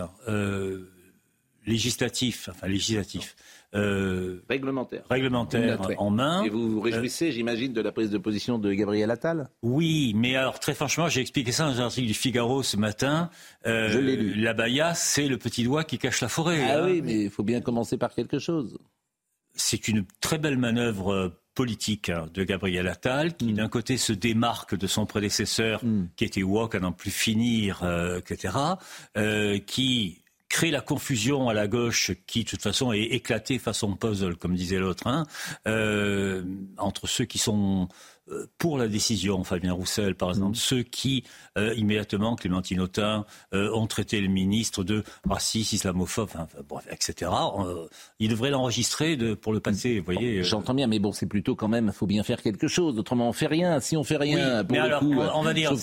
législatif, 1.65 2.49
enfin 2.49 2.67
législatif, 2.67 3.35
euh, 3.75 4.43
réglementaire, 4.49 5.03
réglementaire 5.09 5.79
en 5.97 6.09
main. 6.09 6.43
Et 6.43 6.49
vous 6.49 6.69
vous 6.69 6.81
réjouissez, 6.81 7.31
j'imagine, 7.31 7.73
de 7.73 7.81
la 7.81 7.91
prise 7.91 8.09
de 8.09 8.17
position 8.17 8.57
de 8.57 8.73
Gabriel 8.73 9.11
Attal? 9.11 9.49
Oui, 9.61 10.13
mais 10.15 10.35
alors 10.35 10.59
très 10.59 10.73
franchement, 10.73 11.07
j'ai 11.07 11.21
expliqué 11.21 11.51
ça 11.51 11.65
dans 11.65 11.79
un 11.81 11.85
article 11.85 12.07
du 12.07 12.13
Figaro 12.13 12.63
ce 12.63 12.77
matin. 12.77 13.29
Euh, 13.65 13.89
Je 13.89 13.99
l'ai 13.99 14.15
lu. 14.15 14.33
La 14.35 14.53
baya, 14.53 14.93
c'est 14.95 15.27
le 15.27 15.37
petit 15.37 15.63
doigt 15.63 15.83
qui 15.83 15.97
cache 15.97 16.21
la 16.21 16.29
forêt. 16.29 16.69
Ah 16.69 16.83
oui, 16.83 17.01
mais 17.03 17.23
il 17.23 17.29
faut 17.29 17.43
bien 17.43 17.61
commencer 17.61 17.97
par 17.97 18.13
quelque 18.13 18.39
chose. 18.39 18.77
C'est 19.53 19.87
une 19.87 20.05
très 20.21 20.37
belle 20.37 20.57
manœuvre 20.57 21.13
euh, 21.13 21.29
politique 21.59 22.07
hein, 22.07 22.27
de 22.33 22.45
Gabriel 22.45 22.87
Attal, 22.87 23.35
qui 23.35 23.51
d'un 23.51 23.67
côté 23.67 23.97
se 23.97 24.13
démarque 24.13 24.75
de 24.75 24.87
son 24.87 25.05
prédécesseur, 25.05 25.83
mm. 25.83 26.07
qui 26.15 26.23
était 26.23 26.41
wok 26.41 26.73
à 26.73 26.79
n'en 26.79 26.93
plus 26.93 27.11
finir, 27.11 27.83
euh, 27.83 28.19
etc., 28.19 28.55
euh, 29.17 29.59
qui 29.59 30.23
crée 30.49 30.71
la 30.71 30.81
confusion 30.81 31.47
à 31.47 31.53
la 31.53 31.67
gauche 31.67 32.11
qui, 32.25 32.43
de 32.43 32.49
toute 32.49 32.61
façon, 32.61 32.91
est 32.91 33.03
éclatée 33.03 33.59
façon 33.59 33.95
puzzle, 33.95 34.35
comme 34.35 34.55
disait 34.55 34.79
l'autre, 34.79 35.07
hein, 35.07 35.25
euh, 35.67 36.43
entre 36.77 37.07
ceux 37.07 37.25
qui 37.25 37.37
sont 37.37 37.87
pour 38.57 38.77
la 38.77 38.87
décision, 38.87 39.43
Fabien 39.43 39.73
Roussel, 39.73 40.15
par 40.15 40.29
exemple, 40.29 40.51
mm. 40.51 40.55
ceux 40.55 40.83
qui, 40.83 41.23
euh, 41.57 41.73
immédiatement, 41.75 42.35
Clémentine 42.35 42.79
Autain, 42.79 43.25
euh, 43.53 43.71
ont 43.73 43.87
traité 43.87 44.21
le 44.21 44.27
ministre 44.27 44.83
de 44.83 45.03
raciste, 45.27 45.73
islamophobe, 45.73 46.29
enfin, 46.33 46.47
bref, 46.67 46.87
etc., 46.91 47.31
ils 48.19 48.29
devraient 48.29 48.51
l'enregistrer 48.51 49.15
de, 49.15 49.33
pour 49.33 49.53
le 49.53 49.59
passé, 49.59 49.99
vous 49.99 50.05
voyez. 50.05 50.43
J'entends 50.43 50.73
bien, 50.73 50.87
mais 50.87 50.99
bon, 50.99 51.11
c'est 51.11 51.25
plutôt 51.25 51.55
quand 51.55 51.67
même, 51.67 51.87
il 51.87 51.93
faut 51.93 52.07
bien 52.07 52.23
faire 52.23 52.41
quelque 52.41 52.67
chose, 52.67 52.97
autrement 52.97 53.29
on 53.29 53.33
fait 53.33 53.47
rien. 53.47 53.79
Si 53.79 53.97
on 53.97 54.03
fait 54.03 54.17
rien, 54.17 54.63
pour 54.63 54.73
mais 54.73 54.79
alors, 54.79 55.03
on, 55.03 55.41
va 55.41 55.53
dire, 55.53 55.73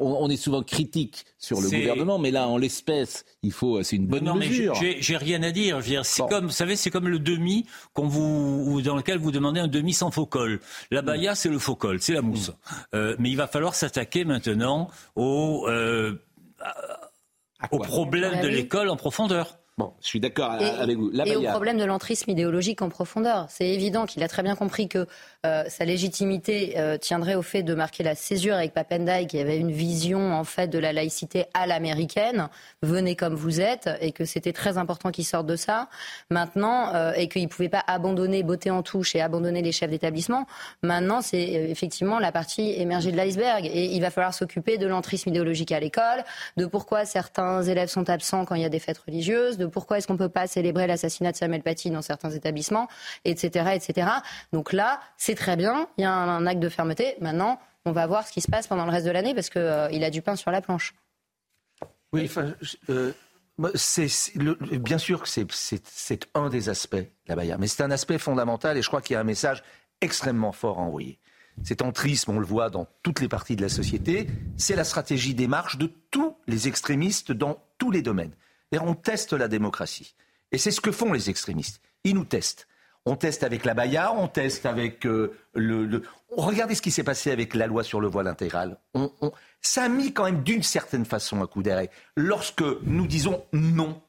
on, 0.00 0.28
est 0.28 0.36
souvent 0.36 0.62
critique 0.62 1.24
sur 1.38 1.60
le 1.60 1.68
gouvernement, 1.68 2.18
mais 2.18 2.30
là, 2.30 2.48
en 2.48 2.56
l'espèce, 2.56 3.24
il 3.42 3.52
faut, 3.52 3.82
c'est 3.82 3.96
une 3.96 4.06
bonne 4.06 4.24
non, 4.24 4.34
mesure. 4.34 4.76
Mais 4.80 4.96
j'ai 5.00 5.16
rien 5.16 5.42
à 5.42 5.50
dire. 5.50 5.80
C'est 6.04 6.26
comme, 6.28 6.46
vous 6.46 6.50
savez, 6.50 6.76
c'est 6.76 6.90
comme 6.90 7.08
le 7.08 7.18
demi 7.18 7.66
qu'on 7.92 8.08
vous, 8.08 8.82
dans 8.82 8.96
lequel 8.96 9.18
vous 9.18 9.30
demandez 9.30 9.60
un 9.60 9.68
demi 9.68 9.92
sans 9.92 10.10
faux 10.10 10.26
col. 10.26 10.60
La 10.90 11.02
baya, 11.02 11.34
c'est 11.34 11.48
le 11.48 11.58
faux 11.58 11.76
col, 11.76 11.83
c'est 12.00 12.12
la 12.12 12.22
mousse. 12.22 12.48
Mm. 12.48 12.74
Euh, 12.94 13.16
mais 13.18 13.30
il 13.30 13.36
va 13.36 13.46
falloir 13.46 13.74
s'attaquer 13.74 14.24
maintenant 14.24 14.90
au, 15.16 15.66
euh, 15.68 16.20
au 17.70 17.78
problème 17.78 18.40
de 18.40 18.48
l'école 18.48 18.88
en 18.88 18.96
profondeur. 18.96 19.58
Bon, 19.76 19.92
je 20.00 20.06
suis 20.06 20.20
d'accord 20.20 20.52
avec 20.52 20.96
vous. 20.96 21.10
et 21.24 21.36
au 21.36 21.42
problème 21.42 21.78
de 21.78 21.84
l'entrisme 21.84 22.30
idéologique 22.30 22.80
en 22.80 22.88
profondeur. 22.88 23.46
C'est 23.48 23.68
évident 23.68 24.06
qu'il 24.06 24.22
a 24.22 24.28
très 24.28 24.44
bien 24.44 24.54
compris 24.54 24.88
que 24.88 25.06
euh, 25.44 25.64
sa 25.68 25.84
légitimité 25.84 26.74
euh, 26.78 26.96
tiendrait 26.96 27.34
au 27.34 27.42
fait 27.42 27.62
de 27.62 27.74
marquer 27.74 28.02
la 28.02 28.14
césure 28.14 28.54
avec 28.54 28.72
Papendai, 28.72 29.26
qui 29.26 29.38
avait 29.38 29.58
une 29.58 29.72
vision 29.72 30.32
en 30.32 30.44
fait 30.44 30.68
de 30.68 30.78
la 30.78 30.92
laïcité 30.92 31.44
à 31.52 31.66
l'américaine, 31.66 32.48
venez 32.82 33.14
comme 33.14 33.34
vous 33.34 33.60
êtes, 33.60 33.90
et 34.00 34.12
que 34.12 34.24
c'était 34.24 34.52
très 34.52 34.78
important 34.78 35.10
qu'il 35.10 35.24
sorte 35.24 35.46
de 35.46 35.56
ça. 35.56 35.88
Maintenant, 36.30 36.94
euh, 36.94 37.12
et 37.14 37.28
qu'il 37.28 37.42
ne 37.42 37.48
pouvait 37.48 37.68
pas 37.68 37.84
abandonner, 37.86 38.42
botter 38.42 38.70
en 38.70 38.82
touche 38.82 39.14
et 39.14 39.20
abandonner 39.20 39.60
les 39.60 39.72
chefs 39.72 39.90
d'établissement. 39.90 40.46
Maintenant, 40.82 41.20
c'est 41.20 41.42
effectivement 41.42 42.18
la 42.18 42.32
partie 42.32 42.72
émergée 42.80 43.12
de 43.12 43.16
l'iceberg, 43.16 43.66
et 43.66 43.84
il 43.84 44.00
va 44.00 44.10
falloir 44.10 44.32
s'occuper 44.32 44.78
de 44.78 44.86
l'entrisme 44.86 45.28
idéologique 45.28 45.72
à 45.72 45.80
l'école, 45.80 46.24
de 46.56 46.64
pourquoi 46.66 47.04
certains 47.04 47.62
élèves 47.62 47.88
sont 47.88 48.08
absents 48.08 48.44
quand 48.44 48.54
il 48.54 48.62
y 48.62 48.66
a 48.66 48.70
des 48.70 48.78
fêtes 48.78 48.98
religieuses, 48.98 49.58
de 49.58 49.66
pourquoi 49.66 49.98
est-ce 49.98 50.06
qu'on 50.06 50.14
ne 50.14 50.18
peut 50.18 50.28
pas 50.28 50.46
célébrer 50.46 50.86
l'assassinat 50.86 51.32
de 51.32 51.36
Samuel 51.36 51.62
Paty 51.62 51.90
dans 51.90 52.02
certains 52.02 52.30
établissements, 52.30 52.88
etc., 53.24 53.72
etc. 53.74 54.08
Donc 54.52 54.72
là, 54.72 55.00
c'est 55.16 55.33
très 55.34 55.56
bien, 55.56 55.88
il 55.98 56.02
y 56.02 56.04
a 56.04 56.12
un, 56.12 56.46
acte 56.46 56.60
de 56.60 56.68
fermeté. 56.68 57.16
Maintenant, 57.20 57.58
on 57.84 57.92
va 57.92 58.06
voir 58.06 58.26
ce 58.26 58.32
qui 58.32 58.40
se 58.40 58.50
passe 58.50 58.66
pendant 58.66 58.84
le 58.84 58.90
reste 58.90 59.06
de 59.06 59.10
l'année 59.10 59.34
parce 59.34 59.50
qu'il 59.50 59.60
euh, 59.60 59.88
a 59.88 60.10
du 60.10 60.22
pain 60.22 60.36
sur 60.36 60.50
la 60.50 60.60
planche. 60.60 60.94
Oui, 62.12 62.30
euh, 62.90 63.12
bien 63.58 64.98
sûr 64.98 65.22
que 65.22 65.28
c'est 65.28 66.28
un 66.34 66.48
des 66.48 66.68
aspects, 66.68 66.96
la 67.26 67.34
Baïa, 67.34 67.58
mais 67.58 67.66
c'est 67.66 67.82
un 67.82 67.90
aspect 67.90 68.18
fondamental 68.18 68.76
et 68.76 68.82
je 68.82 68.88
crois 68.88 69.02
qu'il 69.02 69.14
y 69.14 69.16
a 69.16 69.20
un 69.20 69.24
message 69.24 69.64
extrêmement 70.00 70.52
fort 70.52 70.78
à 70.78 70.82
envoyer. 70.82 71.18
Cet 71.62 71.82
entrisme, 71.82 72.32
on 72.32 72.38
le 72.38 72.46
voit 72.46 72.70
dans 72.70 72.86
toutes 73.02 73.20
les 73.20 73.28
parties 73.28 73.56
de 73.56 73.62
la 73.62 73.68
société, 73.68 74.28
c'est 74.56 74.76
la 74.76 74.84
stratégie 74.84 75.34
des 75.34 75.46
marches 75.46 75.78
de 75.78 75.90
tous 76.10 76.36
les 76.46 76.68
extrémistes 76.68 77.32
dans 77.32 77.62
tous 77.78 77.90
les 77.90 78.02
domaines. 78.02 78.34
Et 78.72 78.78
on 78.78 78.94
teste 78.94 79.32
la 79.32 79.46
démocratie. 79.46 80.14
Et 80.50 80.58
c'est 80.58 80.72
ce 80.72 80.80
que 80.80 80.92
font 80.92 81.12
les 81.12 81.30
extrémistes. 81.30 81.80
Ils 82.02 82.14
nous 82.14 82.24
testent. 82.24 82.66
On 83.06 83.16
teste 83.16 83.42
avec 83.42 83.64
la 83.64 83.74
Baïa, 83.74 84.12
on 84.14 84.28
teste 84.28 84.64
avec 84.64 85.04
euh, 85.06 85.36
le, 85.54 86.02
Regardez 86.36 86.74
ce 86.74 86.82
qui 86.82 86.90
s'est 86.90 87.04
passé 87.04 87.30
avec 87.30 87.54
la 87.54 87.66
loi 87.66 87.84
sur 87.84 88.00
le 88.00 88.08
voile 88.08 88.26
intégral. 88.26 88.78
On, 88.94 89.10
Ça 89.60 89.84
a 89.84 89.88
mis 89.88 90.12
quand 90.12 90.24
même 90.24 90.42
d'une 90.42 90.62
certaine 90.62 91.04
façon 91.04 91.42
un 91.42 91.46
coup 91.46 91.62
d'arrêt. 91.62 91.90
Lorsque 92.16 92.64
nous 92.84 93.06
disons 93.06 93.44
non, 93.52 94.00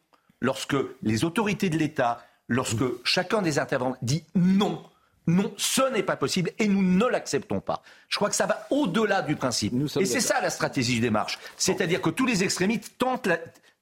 lorsque 0.42 0.76
les 1.04 1.24
autorités 1.24 1.70
de 1.70 1.78
l'État, 1.78 2.26
lorsque 2.48 2.84
chacun 3.04 3.42
des 3.42 3.60
intervenants 3.60 3.98
dit 4.02 4.24
non, 4.34 4.82
non, 5.28 5.54
ce 5.58 5.82
n'est 5.92 6.04
pas 6.04 6.16
possible 6.16 6.52
et 6.60 6.68
nous 6.68 6.84
ne 6.84 7.06
l'acceptons 7.06 7.60
pas. 7.60 7.82
Je 8.10 8.18
crois 8.18 8.30
que 8.30 8.36
ça 8.36 8.46
va 8.46 8.66
au-delà 8.70 9.22
du 9.22 9.36
principe. 9.36 9.74
Et 10.00 10.06
c'est 10.06 10.22
ça 10.22 10.40
la 10.42 10.50
stratégie 10.50 11.00
des 11.00 11.10
marches. 11.10 11.40
C'est-à-dire 11.58 12.02
que 12.02 12.10
tous 12.10 12.26
les 12.26 12.44
extrémistes 12.44 12.98
tentent 12.98 13.28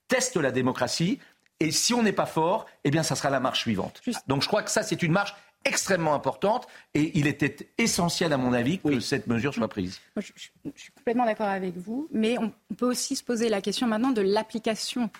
testent 0.08 0.36
la 0.36 0.50
démocratie 0.50 1.18
et 1.60 1.70
si 1.70 1.94
on 1.94 2.02
n'est 2.02 2.12
pas 2.12 2.26
fort, 2.26 2.66
eh 2.84 2.90
bien, 2.90 3.02
ça 3.02 3.14
sera 3.14 3.30
la 3.30 3.40
marche 3.40 3.60
suivante. 3.60 4.02
Donc, 4.26 4.42
je 4.42 4.48
crois 4.48 4.62
que 4.62 4.70
ça, 4.70 4.82
c'est 4.82 5.02
une 5.02 5.12
marche 5.12 5.34
extrêmement 5.64 6.14
importante 6.14 6.66
et 6.94 7.16
il 7.18 7.26
était 7.26 7.56
essentiel, 7.78 8.32
à 8.32 8.36
mon 8.36 8.52
avis, 8.52 8.78
que 8.78 9.00
cette 9.00 9.26
mesure 9.26 9.54
soit 9.54 9.68
prise. 9.68 10.00
je, 10.16 10.32
suis 10.76 10.92
complètement 10.92 11.24
d'accord 11.24 11.48
avec 11.48 11.76
vous, 11.76 12.08
mais 12.12 12.36
on, 12.38 12.52
peut 12.76 12.86
aussi 12.86 13.16
se 13.16 13.24
poser 13.24 13.48
la 13.48 13.60
question 13.60 13.86
maintenant 13.86 14.10
de 14.10 14.20
l'application. 14.20 15.04
de 15.04 15.10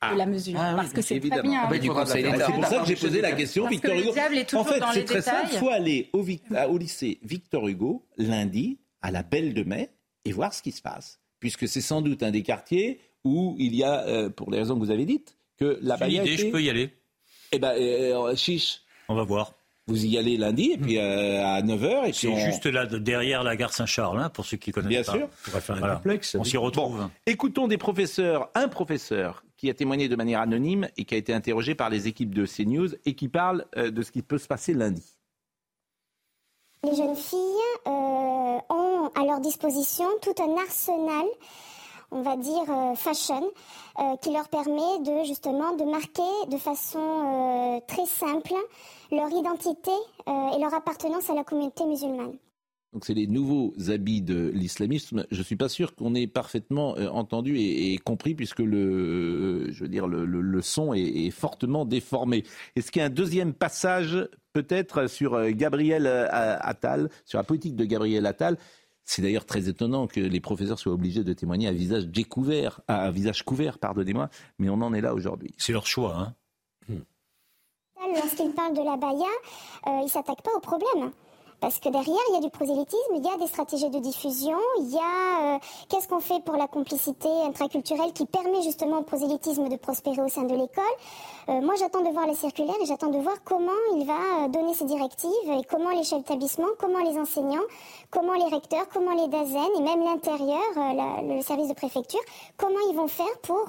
ah. 0.00 0.14
la 0.14 0.26
mesure. 0.26 0.60
Ah 0.60 0.74
parce 0.76 0.92
que 0.92 1.00
c'est 1.00 1.20
très 1.20 1.42
bien. 1.42 1.62
Ah, 1.64 1.70
c'est 2.06 2.22
pour 2.52 2.66
ça 2.66 2.80
que 2.80 2.86
j'ai 2.86 2.96
posé 2.96 3.20
la 3.20 3.32
question, 3.32 3.66
Victor 3.68 3.94
Hugo. 3.94 4.10
en 4.10 4.64
fait, 4.64 4.82
c'est 4.92 5.04
très 5.04 5.22
simple. 5.22 5.48
Il 5.52 5.58
faut 5.58 5.70
aller 5.70 6.10
au, 6.12 6.24
au, 6.68 6.78
lycée 6.78 7.18
Victor 7.22 7.66
Hugo 7.68 8.04
lundi 8.18 8.78
à 9.00 9.10
la 9.10 9.22
Belle 9.22 9.54
de 9.54 9.62
Mai 9.62 9.90
et 10.24 10.32
voir 10.32 10.52
ce 10.52 10.62
qui 10.62 10.72
se 10.72 10.82
passe. 10.82 11.20
Puisque 11.40 11.68
c'est 11.68 11.80
sans 11.80 12.02
doute 12.02 12.22
un 12.22 12.30
des 12.30 12.42
quartiers 12.42 13.00
où 13.24 13.56
il 13.58 13.74
y 13.74 13.84
a, 13.84 14.00
euh, 14.06 14.28
pour 14.28 14.50
les 14.50 14.58
raisons 14.58 14.74
que 14.74 14.80
vous 14.80 14.90
avez 14.90 15.06
dites, 15.06 15.36
que 15.58 15.78
la 15.82 15.96
Une 16.06 16.12
idée, 16.12 16.36
je 16.36 16.50
peux 16.50 16.62
y 16.62 16.70
aller. 16.70 16.90
Eh 17.52 17.58
ben, 17.58 17.72
euh, 17.72 18.30
euh, 18.30 18.36
chiche. 18.36 18.80
On 19.08 19.14
va 19.14 19.22
voir. 19.22 19.52
Vous 19.86 20.06
y 20.06 20.16
allez 20.16 20.38
lundi, 20.38 20.72
et 20.72 20.78
puis 20.78 20.98
euh, 20.98 21.44
à 21.44 21.60
9h. 21.60 22.12
C'est 22.14 22.34
juste 22.36 22.64
là, 22.64 22.86
derrière 22.86 23.42
la 23.42 23.54
gare 23.54 23.72
Saint-Charles, 23.72 24.18
hein, 24.18 24.30
pour 24.30 24.46
ceux 24.46 24.56
qui 24.56 24.72
connaissent 24.72 24.88
Bien 24.88 25.02
pas. 25.02 25.12
Bien 25.12 25.20
sûr. 25.20 25.28
On 25.48 25.50
va 25.50 25.60
faire 25.60 25.84
un 25.84 25.94
complexe. 25.96 26.36
On 26.40 26.44
s'y 26.44 26.56
retrouve. 26.56 27.08
écoutons 27.26 27.68
des 27.68 27.76
professeurs, 27.76 28.50
un 28.54 28.68
professeur 28.68 29.44
qui 29.58 29.68
a 29.68 29.74
témoigné 29.74 30.08
de 30.08 30.16
manière 30.16 30.40
anonyme 30.40 30.88
et 30.96 31.04
qui 31.04 31.14
a 31.14 31.18
été 31.18 31.34
interrogé 31.34 31.74
par 31.74 31.90
les 31.90 32.08
équipes 32.08 32.34
de 32.34 32.46
CNews 32.46 32.94
et 33.04 33.14
qui 33.14 33.28
parle 33.28 33.66
de 33.76 34.02
ce 34.02 34.10
qui 34.10 34.22
peut 34.22 34.38
se 34.38 34.46
passer 34.46 34.72
lundi. 34.72 35.04
Les 36.82 36.96
jeunes 36.96 37.16
filles 37.16 37.38
ont 37.84 38.62
à 39.14 39.24
leur 39.24 39.40
disposition 39.40 40.06
tout 40.22 40.34
un 40.42 40.56
arsenal 40.56 41.26
on 42.10 42.22
va 42.22 42.36
dire, 42.36 42.64
euh, 42.68 42.94
fashion, 42.94 43.50
euh, 43.98 44.16
qui 44.22 44.32
leur 44.32 44.48
permet 44.48 44.98
de 45.00 45.24
justement 45.26 45.76
de 45.76 45.84
marquer 45.84 46.50
de 46.50 46.56
façon 46.56 46.98
euh, 46.98 47.80
très 47.86 48.06
simple 48.06 48.54
leur 49.10 49.30
identité 49.30 49.90
et 50.26 50.60
leur 50.60 50.74
appartenance 50.74 51.30
à 51.30 51.34
la 51.34 51.44
communauté 51.44 51.84
musulmane. 51.84 52.32
Donc 52.92 53.04
c'est 53.04 53.14
les 53.14 53.26
nouveaux 53.26 53.72
habits 53.88 54.22
de 54.22 54.50
l'islamisme. 54.54 55.26
Je 55.30 55.42
suis 55.42 55.56
pas 55.56 55.68
sûr 55.68 55.94
qu'on 55.94 56.14
ait 56.14 56.26
parfaitement 56.26 56.92
entendu 57.12 57.58
et, 57.58 57.98
compris 57.98 58.34
puisque 58.34 58.60
le, 58.60 59.70
je 59.70 59.82
veux 59.82 59.88
dire, 59.88 60.08
le, 60.08 60.62
son 60.62 60.94
est, 60.94 61.30
fortement 61.30 61.84
déformé. 61.84 62.44
Est-ce 62.74 62.90
qu'il 62.90 63.00
y 63.00 63.02
a 63.02 63.06
un 63.06 63.10
deuxième 63.10 63.52
passage 63.52 64.28
peut-être 64.52 65.08
sur 65.08 65.50
Gabriel 65.50 66.06
Attal, 66.06 67.10
sur 67.24 67.38
la 67.38 67.44
politique 67.44 67.76
de 67.76 67.84
Gabriel 67.84 68.26
Attal? 68.26 68.56
C'est 69.04 69.22
d'ailleurs 69.22 69.44
très 69.44 69.68
étonnant 69.68 70.06
que 70.06 70.20
les 70.20 70.40
professeurs 70.40 70.78
soient 70.78 70.92
obligés 70.92 71.24
de 71.24 71.32
témoigner 71.32 71.68
à 71.68 71.72
visage 71.72 72.06
découvert, 72.06 72.80
à 72.88 73.10
visage 73.10 73.44
couvert, 73.44 73.78
pardonnez-moi, 73.78 74.28
mais 74.58 74.68
on 74.68 74.80
en 74.80 74.94
est 74.94 75.00
là 75.00 75.14
aujourd'hui. 75.14 75.54
C'est 75.58 75.72
leur 75.72 75.86
choix, 75.86 76.16
hein 76.16 76.34
Lorsqu'il 78.14 78.52
parle 78.52 78.74
de 78.74 78.82
la 78.82 78.96
Baïa, 78.96 79.26
euh, 79.86 80.00
il 80.00 80.04
ne 80.04 80.08
s'attaque 80.08 80.42
pas 80.42 80.52
au 80.56 80.60
problème. 80.60 81.10
Parce 81.64 81.80
que 81.80 81.88
derrière, 81.88 82.20
il 82.28 82.34
y 82.34 82.36
a 82.36 82.40
du 82.42 82.50
prosélytisme, 82.50 83.14
il 83.14 83.24
y 83.24 83.28
a 83.30 83.38
des 83.38 83.46
stratégies 83.46 83.88
de 83.88 83.98
diffusion, 83.98 84.58
il 84.80 84.90
y 84.90 84.98
a 84.98 85.54
euh, 85.54 85.58
qu'est-ce 85.88 86.06
qu'on 86.06 86.20
fait 86.20 86.44
pour 86.44 86.56
la 86.56 86.66
complicité 86.66 87.26
intraculturelle 87.46 88.12
qui 88.12 88.26
permet 88.26 88.60
justement 88.60 88.98
au 88.98 89.02
prosélytisme 89.02 89.70
de 89.70 89.76
prospérer 89.76 90.20
au 90.20 90.28
sein 90.28 90.42
de 90.42 90.54
l'école. 90.54 90.84
Euh, 91.48 91.62
moi, 91.62 91.72
j'attends 91.78 92.02
de 92.02 92.10
voir 92.10 92.26
la 92.26 92.34
circulaire 92.34 92.74
et 92.82 92.84
j'attends 92.84 93.08
de 93.08 93.16
voir 93.16 93.36
comment 93.44 93.72
il 93.96 94.04
va 94.04 94.44
euh, 94.44 94.48
donner 94.48 94.74
ses 94.74 94.84
directives 94.84 95.30
et 95.46 95.64
comment 95.64 95.88
les 95.88 96.04
chefs 96.04 96.18
d'établissement, 96.18 96.68
comment 96.78 96.98
les 96.98 97.18
enseignants, 97.18 97.64
comment 98.10 98.34
les 98.34 98.54
recteurs, 98.54 98.86
comment 98.92 99.14
les 99.14 99.28
DAZEN 99.28 99.70
et 99.78 99.80
même 99.80 100.04
l'intérieur, 100.04 100.60
le 101.22 101.40
service 101.40 101.68
de 101.68 101.74
préfecture, 101.74 102.20
comment 102.58 102.80
ils 102.90 102.94
vont 102.94 103.08
faire 103.08 103.38
pour, 103.40 103.64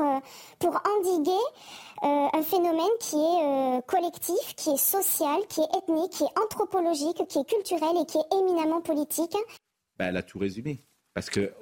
pour 0.60 0.82
endiguer 0.98 1.32
un 2.02 2.44
phénomène 2.44 2.86
qui 3.00 3.16
est 3.16 3.44
euh, 3.44 3.82
collectif, 3.82 4.56
qui 4.56 4.72
est 4.72 4.78
social, 4.78 5.40
qui 5.50 5.62
est 5.62 5.78
ethnique, 5.78 6.12
qui 6.12 6.24
est 6.24 6.40
anthropologique, 6.44 7.22
qui 7.28 7.40
est 7.40 7.50
culturel 7.50 7.96
et 8.02 8.06
qui 8.06 8.18
est 8.18 8.38
éminemment 8.38 8.82
politique. 8.82 9.36
Ben, 9.98 10.08
elle 10.08 10.18
a 10.18 10.24
tout 10.24 10.40
résumé. 10.40 10.80
Parce 11.14 11.30
que 11.30 11.54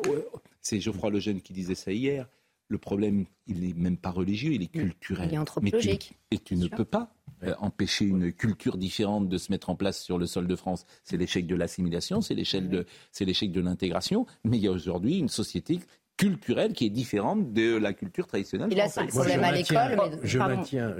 c'est 0.61 0.79
Geoffroy 0.79 1.11
Lejeune 1.11 1.41
qui 1.41 1.53
disait 1.53 1.75
ça 1.75 1.91
hier. 1.91 2.27
Le 2.69 2.79
problème, 2.79 3.25
il 3.45 3.59
n'est 3.59 3.73
même 3.73 3.97
pas 3.97 4.09
religieux, 4.09 4.53
il 4.53 4.63
est 4.63 4.67
culturel. 4.67 5.29
Il 5.29 5.35
est 5.35 5.37
anthropologique. 5.37 6.13
et 6.31 6.39
tu 6.39 6.55
ne 6.55 6.67
peux 6.67 6.85
pas 6.85 7.13
euh, 7.43 7.53
empêcher 7.59 8.05
une 8.05 8.33
culture 8.33 8.77
différente 8.77 9.29
de 9.29 9.37
se 9.37 9.51
mettre 9.51 9.69
en 9.69 9.75
place 9.75 10.01
sur 10.01 10.17
le 10.17 10.25
sol 10.25 10.47
de 10.47 10.55
France. 10.55 10.85
C'est 11.03 11.17
l'échec 11.17 11.45
de 11.45 11.55
l'assimilation, 11.55 12.21
c'est 12.21 12.33
l'échec 12.33 12.67
de, 12.69 12.87
c'est 13.11 13.25
l'échec 13.25 13.51
de 13.51 13.61
l'intégration. 13.61 14.25
Mais 14.43 14.57
il 14.57 14.63
y 14.63 14.67
a 14.67 14.71
aujourd'hui 14.71 15.19
une 15.19 15.29
société 15.29 15.81
culturelle 16.17 16.73
qui 16.73 16.85
est 16.85 16.89
différente 16.89 17.53
de 17.53 17.75
la 17.77 17.93
culture 17.93 18.27
traditionnelle. 18.27 18.69
Il 18.71 18.79
a 18.79 18.85
un 18.85 19.07
problème 19.07 19.43
à 19.43 19.51
l'école. 19.51 19.97
Mais... 19.99 20.27
Je 20.27 20.37
maintiens, 20.37 20.95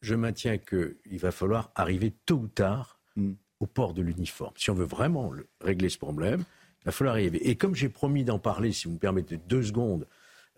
je 0.00 0.14
maintiens 0.14 0.58
qu'il 0.58 1.18
va 1.18 1.30
falloir 1.30 1.70
arriver 1.74 2.12
tôt 2.26 2.36
ou 2.36 2.48
tard 2.48 3.00
hmm. 3.16 3.32
au 3.60 3.66
port 3.66 3.94
de 3.94 4.02
l'uniforme. 4.02 4.54
Si 4.56 4.70
on 4.70 4.74
veut 4.74 4.84
vraiment 4.84 5.32
régler 5.60 5.88
ce 5.88 5.98
problème, 5.98 6.44
il 6.80 6.86
va 6.86 6.92
falloir 6.92 7.14
arriver. 7.14 7.48
Et 7.48 7.56
comme 7.56 7.74
j'ai 7.74 7.88
promis 7.88 8.24
d'en 8.24 8.38
parler, 8.38 8.72
si 8.72 8.86
vous 8.86 8.94
me 8.94 8.98
permettez 8.98 9.36
deux 9.36 9.62
secondes, 9.62 10.06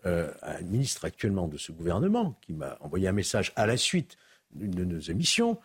euh, 0.05 0.31
à 0.41 0.57
un 0.57 0.61
ministre 0.61 1.05
actuellement 1.05 1.47
de 1.47 1.57
ce 1.57 1.71
gouvernement, 1.71 2.37
qui 2.41 2.53
m'a 2.53 2.77
envoyé 2.79 3.07
un 3.07 3.11
message 3.11 3.53
à 3.55 3.65
la 3.65 3.77
suite 3.77 4.17
d'une 4.51 4.71
de 4.71 4.85
nos 4.85 4.99
émissions, 4.99 5.59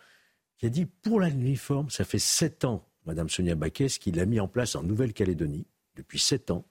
qui 0.57 0.65
a 0.65 0.69
dit 0.69 0.85
pour 0.85 1.19
l'uniforme, 1.19 1.89
ça 1.89 2.03
fait 2.03 2.19
sept 2.19 2.65
ans 2.65 2.85
Madame 3.05 3.29
Sonia 3.29 3.55
Baquès, 3.55 3.97
qui 3.97 4.11
l'a 4.11 4.25
mis 4.25 4.39
en 4.39 4.47
place 4.47 4.75
en 4.75 4.83
Nouvelle-Calédonie 4.83 5.65
depuis 5.95 6.19
7 6.19 6.51
ans, 6.51 6.65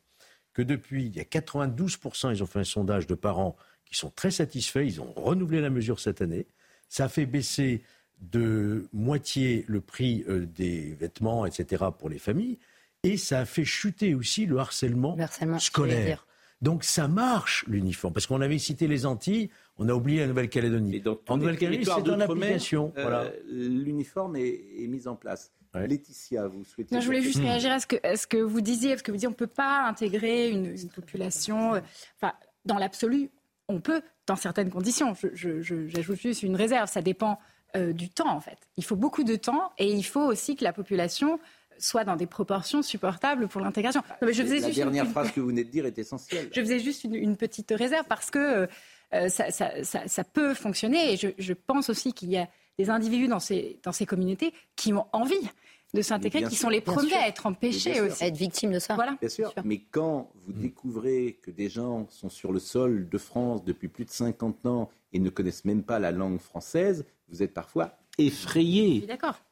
que 0.52 0.62
depuis, 0.62 1.06
il 1.06 1.16
y 1.16 1.20
a 1.20 1.24
92%, 1.24 2.34
ils 2.34 2.42
ont 2.42 2.46
fait 2.46 2.60
un 2.60 2.64
sondage 2.64 3.06
de 3.06 3.14
parents 3.14 3.56
qui 3.84 3.96
sont 3.96 4.10
très 4.10 4.30
satisfaits, 4.30 4.84
ils 4.84 5.00
ont 5.00 5.12
renouvelé 5.16 5.60
la 5.60 5.70
mesure 5.70 6.00
cette 6.00 6.22
année. 6.22 6.46
Ça 6.88 7.04
a 7.04 7.08
fait 7.08 7.26
baisser 7.26 7.82
de 8.20 8.88
moitié 8.92 9.64
le 9.68 9.80
prix 9.80 10.24
euh, 10.28 10.46
des 10.46 10.92
vêtements, 10.94 11.46
etc., 11.46 11.84
pour 11.98 12.08
les 12.08 12.18
familles, 12.18 12.58
et 13.02 13.16
ça 13.16 13.40
a 13.40 13.44
fait 13.44 13.64
chuter 13.64 14.14
aussi 14.14 14.46
le 14.46 14.58
harcèlement, 14.58 15.16
scolaire. 15.58 16.26
Donc 16.60 16.84
ça 16.84 17.08
marche 17.08 17.64
l'uniforme, 17.66 18.12
parce 18.12 18.26
qu'on 18.26 18.42
avait 18.42 18.58
cité 18.58 18.86
les 18.86 19.06
Antilles, 19.06 19.48
on 19.78 19.88
a 19.88 19.94
oublié 19.94 20.20
la 20.20 20.26
Nouvelle-Calédonie. 20.26 21.02
En 21.28 21.38
Nouvelle-Calédonie, 21.38 21.86
c'est 21.86 22.10
en 22.10 22.20
application. 22.20 22.92
Euh, 22.98 23.30
l'uniforme 23.48 24.36
est, 24.36 24.86
mis 24.86 25.08
en 25.08 25.16
place. 25.16 25.52
Laetitia, 25.74 26.46
vous 26.48 26.64
souhaitez. 26.64 26.94
Non, 26.94 27.00
je 27.00 27.06
voulais 27.06 27.22
juste 27.22 27.38
réagir 27.38 27.70
à 27.72 27.80
ce, 27.80 27.86
que, 27.86 27.96
ce 28.16 28.26
que 28.26 28.38
vous 28.38 28.60
disiez, 28.60 28.90
parce 28.90 29.02
que 29.02 29.10
vous 29.10 29.16
disiez 29.16 29.28
on 29.28 29.32
ne 29.32 29.36
peut 29.36 29.46
pas 29.46 29.86
intégrer 29.86 30.50
une, 30.50 30.74
population. 30.88 31.74
Euh, 31.74 31.80
enfin, 32.16 32.32
dans 32.64 32.78
l'absolu, 32.78 33.30
on 33.68 33.80
peut, 33.80 34.02
dans 34.26 34.36
certaines 34.36 34.70
conditions. 34.70 35.14
J'ajoute 35.32 36.20
juste 36.20 36.42
une 36.42 36.56
réserve, 36.56 36.90
ça 36.90 37.02
dépend 37.02 37.38
euh, 37.76 37.92
du 37.92 38.08
temps 38.08 38.34
en 38.34 38.40
fait. 38.40 38.58
Il 38.76 38.84
faut 38.84 38.96
beaucoup 38.96 39.22
de 39.22 39.36
temps 39.36 39.70
et 39.78 39.92
il 39.92 40.02
faut 40.02 40.24
aussi 40.24 40.56
que 40.56 40.64
la 40.64 40.72
population 40.72 41.38
soit 41.78 42.04
dans 42.04 42.16
des 42.16 42.26
proportions 42.26 42.82
supportables 42.82 43.48
pour 43.48 43.60
l'intégration. 43.60 44.02
La 44.20 44.30
dernière 44.70 45.06
phrase 45.06 45.30
que 45.30 45.40
vous 45.40 45.48
venez 45.48 45.64
de 45.64 45.70
dire 45.70 45.86
est 45.86 45.98
essentielle. 45.98 46.48
Je 46.52 46.60
faisais 46.60 46.78
juste 46.80 47.04
une, 47.04 47.36
petite 47.36 47.70
réserve 47.70 48.04
parce 48.08 48.30
que 48.30 48.68
euh, 49.14 49.28
ça, 49.28 50.24
peut 50.24 50.54
fonctionner 50.54 51.12
et 51.12 51.16
je, 51.16 51.52
pense 51.52 51.90
aussi 51.90 52.12
qu'il 52.12 52.30
y 52.30 52.38
a 52.38 52.48
des 52.80 52.88
individus 52.88 53.28
dans 53.28 53.40
ces, 53.40 53.78
dans 53.82 53.92
ces 53.92 54.06
communautés 54.06 54.54
qui 54.74 54.94
ont 54.94 55.04
envie 55.12 55.46
de 55.92 56.00
s'intégrer, 56.00 56.44
qui 56.44 56.54
sont 56.54 56.70
les 56.70 56.80
premiers 56.80 57.14
à 57.14 57.28
être 57.28 57.44
empêchés 57.46 58.00
aussi. 58.00 58.24
À 58.24 58.28
être 58.28 58.36
victimes 58.36 58.72
de 58.72 58.78
ça. 58.78 58.94
Voilà. 58.94 59.18
Bien 59.20 59.28
sûr. 59.28 59.52
Mais 59.64 59.82
quand 59.90 60.30
vous 60.46 60.52
découvrez 60.54 61.38
que 61.42 61.50
des 61.50 61.68
gens 61.68 62.06
sont 62.08 62.30
sur 62.30 62.52
le 62.52 62.58
sol 62.58 63.08
de 63.08 63.18
France 63.18 63.64
depuis 63.64 63.88
plus 63.88 64.06
de 64.06 64.10
50 64.10 64.64
ans 64.64 64.90
et 65.12 65.18
ne 65.18 65.28
connaissent 65.28 65.66
même 65.66 65.82
pas 65.82 65.98
la 65.98 66.10
langue 66.10 66.38
française, 66.38 67.04
vous 67.28 67.42
êtes 67.42 67.52
parfois 67.52 67.98
effrayé, 68.16 69.06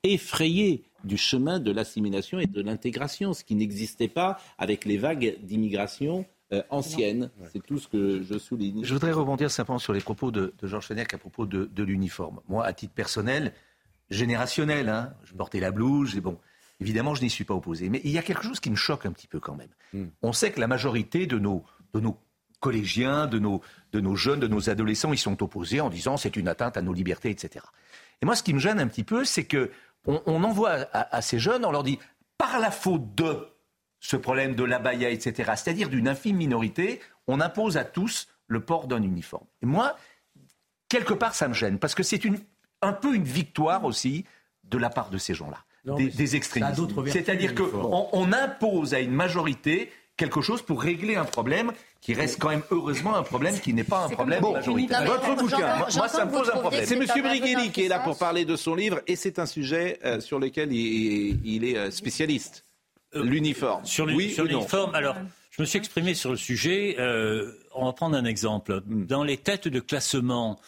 effrayé 0.05 0.85
du 1.05 1.19
chemin 1.19 1.61
de 1.61 1.71
l'assimilation 1.71 2.39
et 2.39 2.47
de 2.47 2.63
l'intégration, 2.63 3.35
ce 3.35 3.45
qui 3.45 3.57
n'existait 3.57 4.09
pas 4.09 4.39
avec 4.57 4.87
les 4.87 4.97
vagues 4.97 5.37
d'immigration 5.43 6.25
euh, 6.53 6.63
anciennes. 6.71 7.31
C'est 7.53 7.65
tout 7.65 7.79
ce 7.79 7.89
que 7.89 8.23
je 8.23 8.39
souligne. 8.39 8.85
Je 8.85 8.93
voudrais 8.93 9.13
rebondir 9.13 9.51
simplement 9.51 9.79
sur 9.79 9.93
les 9.93 10.01
propos 10.01 10.31
de, 10.31 10.55
Georges 10.63 10.87
Fenech 10.87 11.13
à 11.15 11.19
propos 11.19 11.47
de, 11.47 11.83
l'uniforme. 11.83 12.41
Moi, 12.49 12.65
à 12.65 12.73
titre 12.73 12.95
personnel, 12.95 13.53
générationnel, 14.11 14.89
hein, 14.89 15.15
je 15.25 15.35
portais 15.35 15.61
la 15.61 15.71
blouse, 15.71 16.17
et 16.17 16.21
bon, 16.21 16.39
évidemment, 16.81 17.15
je 17.15 17.23
n'y 17.23 17.31
suis 17.31 17.45
pas 17.45 17.55
opposé. 17.55 17.89
Mais 17.89 18.01
il 18.05 18.11
y 18.11 18.19
a 18.19 18.23
quelque 18.23 18.43
chose 18.43 18.61
qui 18.61 18.71
me 18.71 18.77
choque 18.77 19.07
un 19.07 19.13
petit 19.13 19.27
peu 19.27 19.41
quand 19.41 19.57
même. 19.57 19.69
Hmm. 19.93 20.09
On 20.23 20.33
sait 20.33 20.51
que 20.53 20.61
la 20.61 20.67
majorité 20.67 21.27
de 21.27 21.39
nos, 21.39 21.65
de 21.93 22.01
nos 22.01 22.19
collégiens, 22.61 23.27
de 23.27 23.39
nos, 23.39 23.61
de 23.93 24.01
nos 24.01 24.17
jeunes, 24.17 24.41
de 24.41 24.49
nos 24.49 24.71
adolescents, 24.71 25.13
ils 25.13 25.19
sont 25.19 25.43
opposés 25.43 25.81
en 25.81 25.91
disant 25.91 26.17
c'est 26.17 26.37
une 26.37 26.49
atteinte 26.49 26.77
à 26.77 26.83
nos 26.83 26.93
libertés, 26.93 27.31
etc. 27.31 27.65
Et 28.21 28.27
moi, 28.27 28.35
ce 28.35 28.43
qui 28.43 28.55
me 28.55 28.59
gêne 28.59 28.81
un 28.81 28.89
petit 28.89 29.05
peu, 29.05 29.25
c'est 29.25 29.45
que 29.45 29.71
on, 30.07 30.43
envoie 30.43 30.87
à, 30.93 31.21
ces 31.21 31.39
jeunes, 31.39 31.65
on 31.67 31.71
leur 31.71 31.83
dit 31.83 31.99
par 32.39 32.59
la 32.59 32.71
faute 32.71 33.15
de 33.15 33.47
ce 34.01 34.17
problème 34.17 34.55
de 34.55 34.65
l'abaya, 34.65 35.11
etc., 35.11 35.53
c'est-à-dire 35.57 35.89
d'une 35.89 36.09
infime 36.09 36.37
minorité, 36.37 37.01
on 37.27 37.41
impose 37.41 37.77
à 37.77 37.85
tous 37.85 38.29
le 38.47 38.61
port 38.61 38.87
d'un 38.87 39.03
uniforme. 39.03 39.47
Et 39.63 39.67
moi, 39.67 39.97
quelque 40.89 41.15
part, 41.15 41.35
ça 41.35 41.49
me 41.49 41.55
gêne, 41.55 41.79
parce 41.79 41.95
que 41.95 42.03
c'est 42.03 42.21
un 42.83 42.93
peu 42.93 43.15
une 43.15 43.25
victoire 43.25 43.85
aussi 43.85 44.25
de 44.65 44.79
la 44.79 44.91
part 44.91 45.11
de 45.11 45.19
ces 45.19 45.35
gens-là, 45.35 45.65
des, 45.97 46.37
extrémistes. 46.37 46.81
C'est-à-dire 47.09 47.55
qu'on 47.55 48.33
impose 48.33 48.95
à 48.95 49.01
une 49.01 49.13
majorité 49.13 49.91
quelque 50.17 50.43
chose 50.43 50.63
pour 50.63 50.83
régler 50.83 51.17
un 51.17 51.25
problème 51.25 51.73
qui 52.01 52.13
reste 52.13 52.39
quand 52.39 52.51
même 52.51 52.63
heureusement 52.71 53.17
un 53.17 53.23
problème 53.23 53.59
qui 53.59 53.73
n'est 53.73 53.85
pas 53.85 54.05
un 54.05 54.09
problème 54.09 54.41
bon, 54.41 54.53
majoritaire. 54.53 55.05
Votre 55.05 55.37
bouquin, 55.37 55.77
moi, 55.97 56.09
ça 56.09 56.25
me 56.25 56.31
pose 56.31 56.51
un 56.51 56.59
problème. 56.59 56.85
C'est 56.85 56.97
M. 56.97 57.23
Brighelli 57.23 57.71
qui 57.71 57.85
est 57.85 57.89
là 57.89 58.01
pour 58.01 58.19
parler 58.19 58.45
de 58.45 58.57
son 58.57 58.75
livre 58.75 59.01
et 59.07 59.17
c'est 59.17 59.39
un 59.39 59.47
sujet 59.47 59.99
euh, 60.05 60.21
sur 60.21 60.39
lequel 60.39 60.73
il, 60.73 61.65
est 61.65 61.77
euh, 61.77 61.91
spécialiste. 61.91 62.65
Euh, 63.15 63.25
l'uniforme. 63.25 63.85
Sur 63.85 64.07
l'uniforme, 64.07 64.95
alors 64.95 65.17
je 65.51 65.63
me 65.63 65.67
suis 65.67 65.79
exprimé 65.79 66.15
sur 66.15 66.31
le 66.31 66.37
sujet. 66.37 66.97
on 67.75 67.87
va 67.87 67.93
prendre 67.93 68.17
un 68.17 68.25
exemple. 68.25 68.83
Hmm. 68.87 69.07
Dans 69.07 69.25
les 69.25 69.39
têtes 69.39 69.69
de 69.69 69.81
classement 69.81 70.59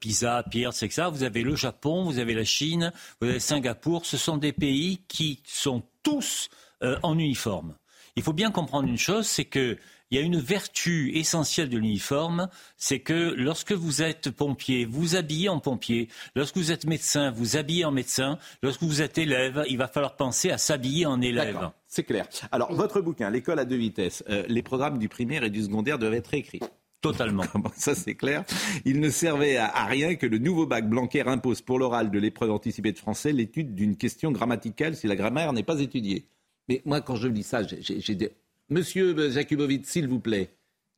PISA, 0.00 0.44
Pierce, 0.50 0.82
etc., 0.82 1.08
vous 1.12 1.24
avez 1.24 1.42
le 1.42 1.56
Japon, 1.56 2.04
vous 2.04 2.18
avez 2.18 2.34
la 2.34 2.44
Chine, 2.44 2.92
vous 3.20 3.28
avez 3.28 3.40
Singapour. 3.40 4.06
Ce 4.06 4.16
sont 4.16 4.36
des 4.36 4.52
pays 4.52 5.02
qui 5.08 5.42
sont 5.44 5.82
tous 6.02 6.48
en 6.80 7.18
uniforme. 7.18 7.74
Il 8.16 8.22
faut 8.22 8.32
bien 8.32 8.50
comprendre 8.50 8.88
une 8.88 8.98
chose, 8.98 9.26
c'est 9.26 9.44
que 9.44 9.78
il 10.10 10.18
y 10.18 10.22
a 10.22 10.24
une 10.24 10.40
vertu 10.40 11.16
essentielle 11.16 11.68
de 11.68 11.78
l'uniforme, 11.78 12.48
c'est 12.76 12.98
que 12.98 13.32
lorsque 13.36 13.72
vous 13.72 14.02
êtes 14.02 14.30
pompier, 14.30 14.84
vous 14.84 15.14
habillez 15.14 15.48
en 15.48 15.60
pompier. 15.60 16.08
Lorsque 16.34 16.56
vous 16.56 16.72
êtes 16.72 16.84
médecin, 16.84 17.30
vous 17.30 17.56
habillez 17.56 17.84
en 17.84 17.92
médecin. 17.92 18.38
Lorsque 18.62 18.82
vous 18.82 19.02
êtes 19.02 19.18
élève, 19.18 19.64
il 19.68 19.78
va 19.78 19.86
falloir 19.86 20.16
penser 20.16 20.50
à 20.50 20.58
s'habiller 20.58 21.06
en 21.06 21.20
élève. 21.20 21.70
C'est 21.90 22.04
clair. 22.04 22.28
Alors, 22.52 22.72
votre 22.72 23.00
bouquin, 23.00 23.30
L'école 23.30 23.58
à 23.58 23.64
deux 23.64 23.76
vitesses, 23.76 24.22
euh, 24.30 24.44
les 24.48 24.62
programmes 24.62 24.98
du 24.98 25.08
primaire 25.08 25.42
et 25.42 25.50
du 25.50 25.60
secondaire 25.60 25.98
doivent 25.98 26.14
être 26.14 26.32
écrits. 26.32 26.60
Totalement. 27.00 27.42
Ça, 27.74 27.96
c'est 27.96 28.14
clair. 28.14 28.44
Il 28.84 29.00
ne 29.00 29.10
servait 29.10 29.56
à, 29.56 29.86
rien 29.86 30.14
que 30.14 30.26
le 30.26 30.38
nouveau 30.38 30.66
bac 30.66 30.88
Blanquer 30.88 31.22
impose 31.26 31.62
pour 31.62 31.80
l'oral 31.80 32.12
de 32.12 32.18
l'épreuve 32.20 32.52
anticipée 32.52 32.92
de 32.92 32.98
français 32.98 33.32
l'étude 33.32 33.74
d'une 33.74 33.96
question 33.96 34.30
grammaticale 34.30 34.94
si 34.94 35.08
la 35.08 35.16
grammaire 35.16 35.52
n'est 35.52 35.64
pas 35.64 35.80
étudiée. 35.80 36.26
Mais 36.68 36.80
moi, 36.84 37.00
quand 37.00 37.16
je 37.16 37.26
lis 37.26 37.42
ça, 37.42 37.62
j'ai 37.64 38.14
des... 38.14 38.30
Monsieur 38.68 39.28
Jakubowicz, 39.28 39.88
s'il 39.88 40.06
vous 40.06 40.20
plaît. 40.20 40.50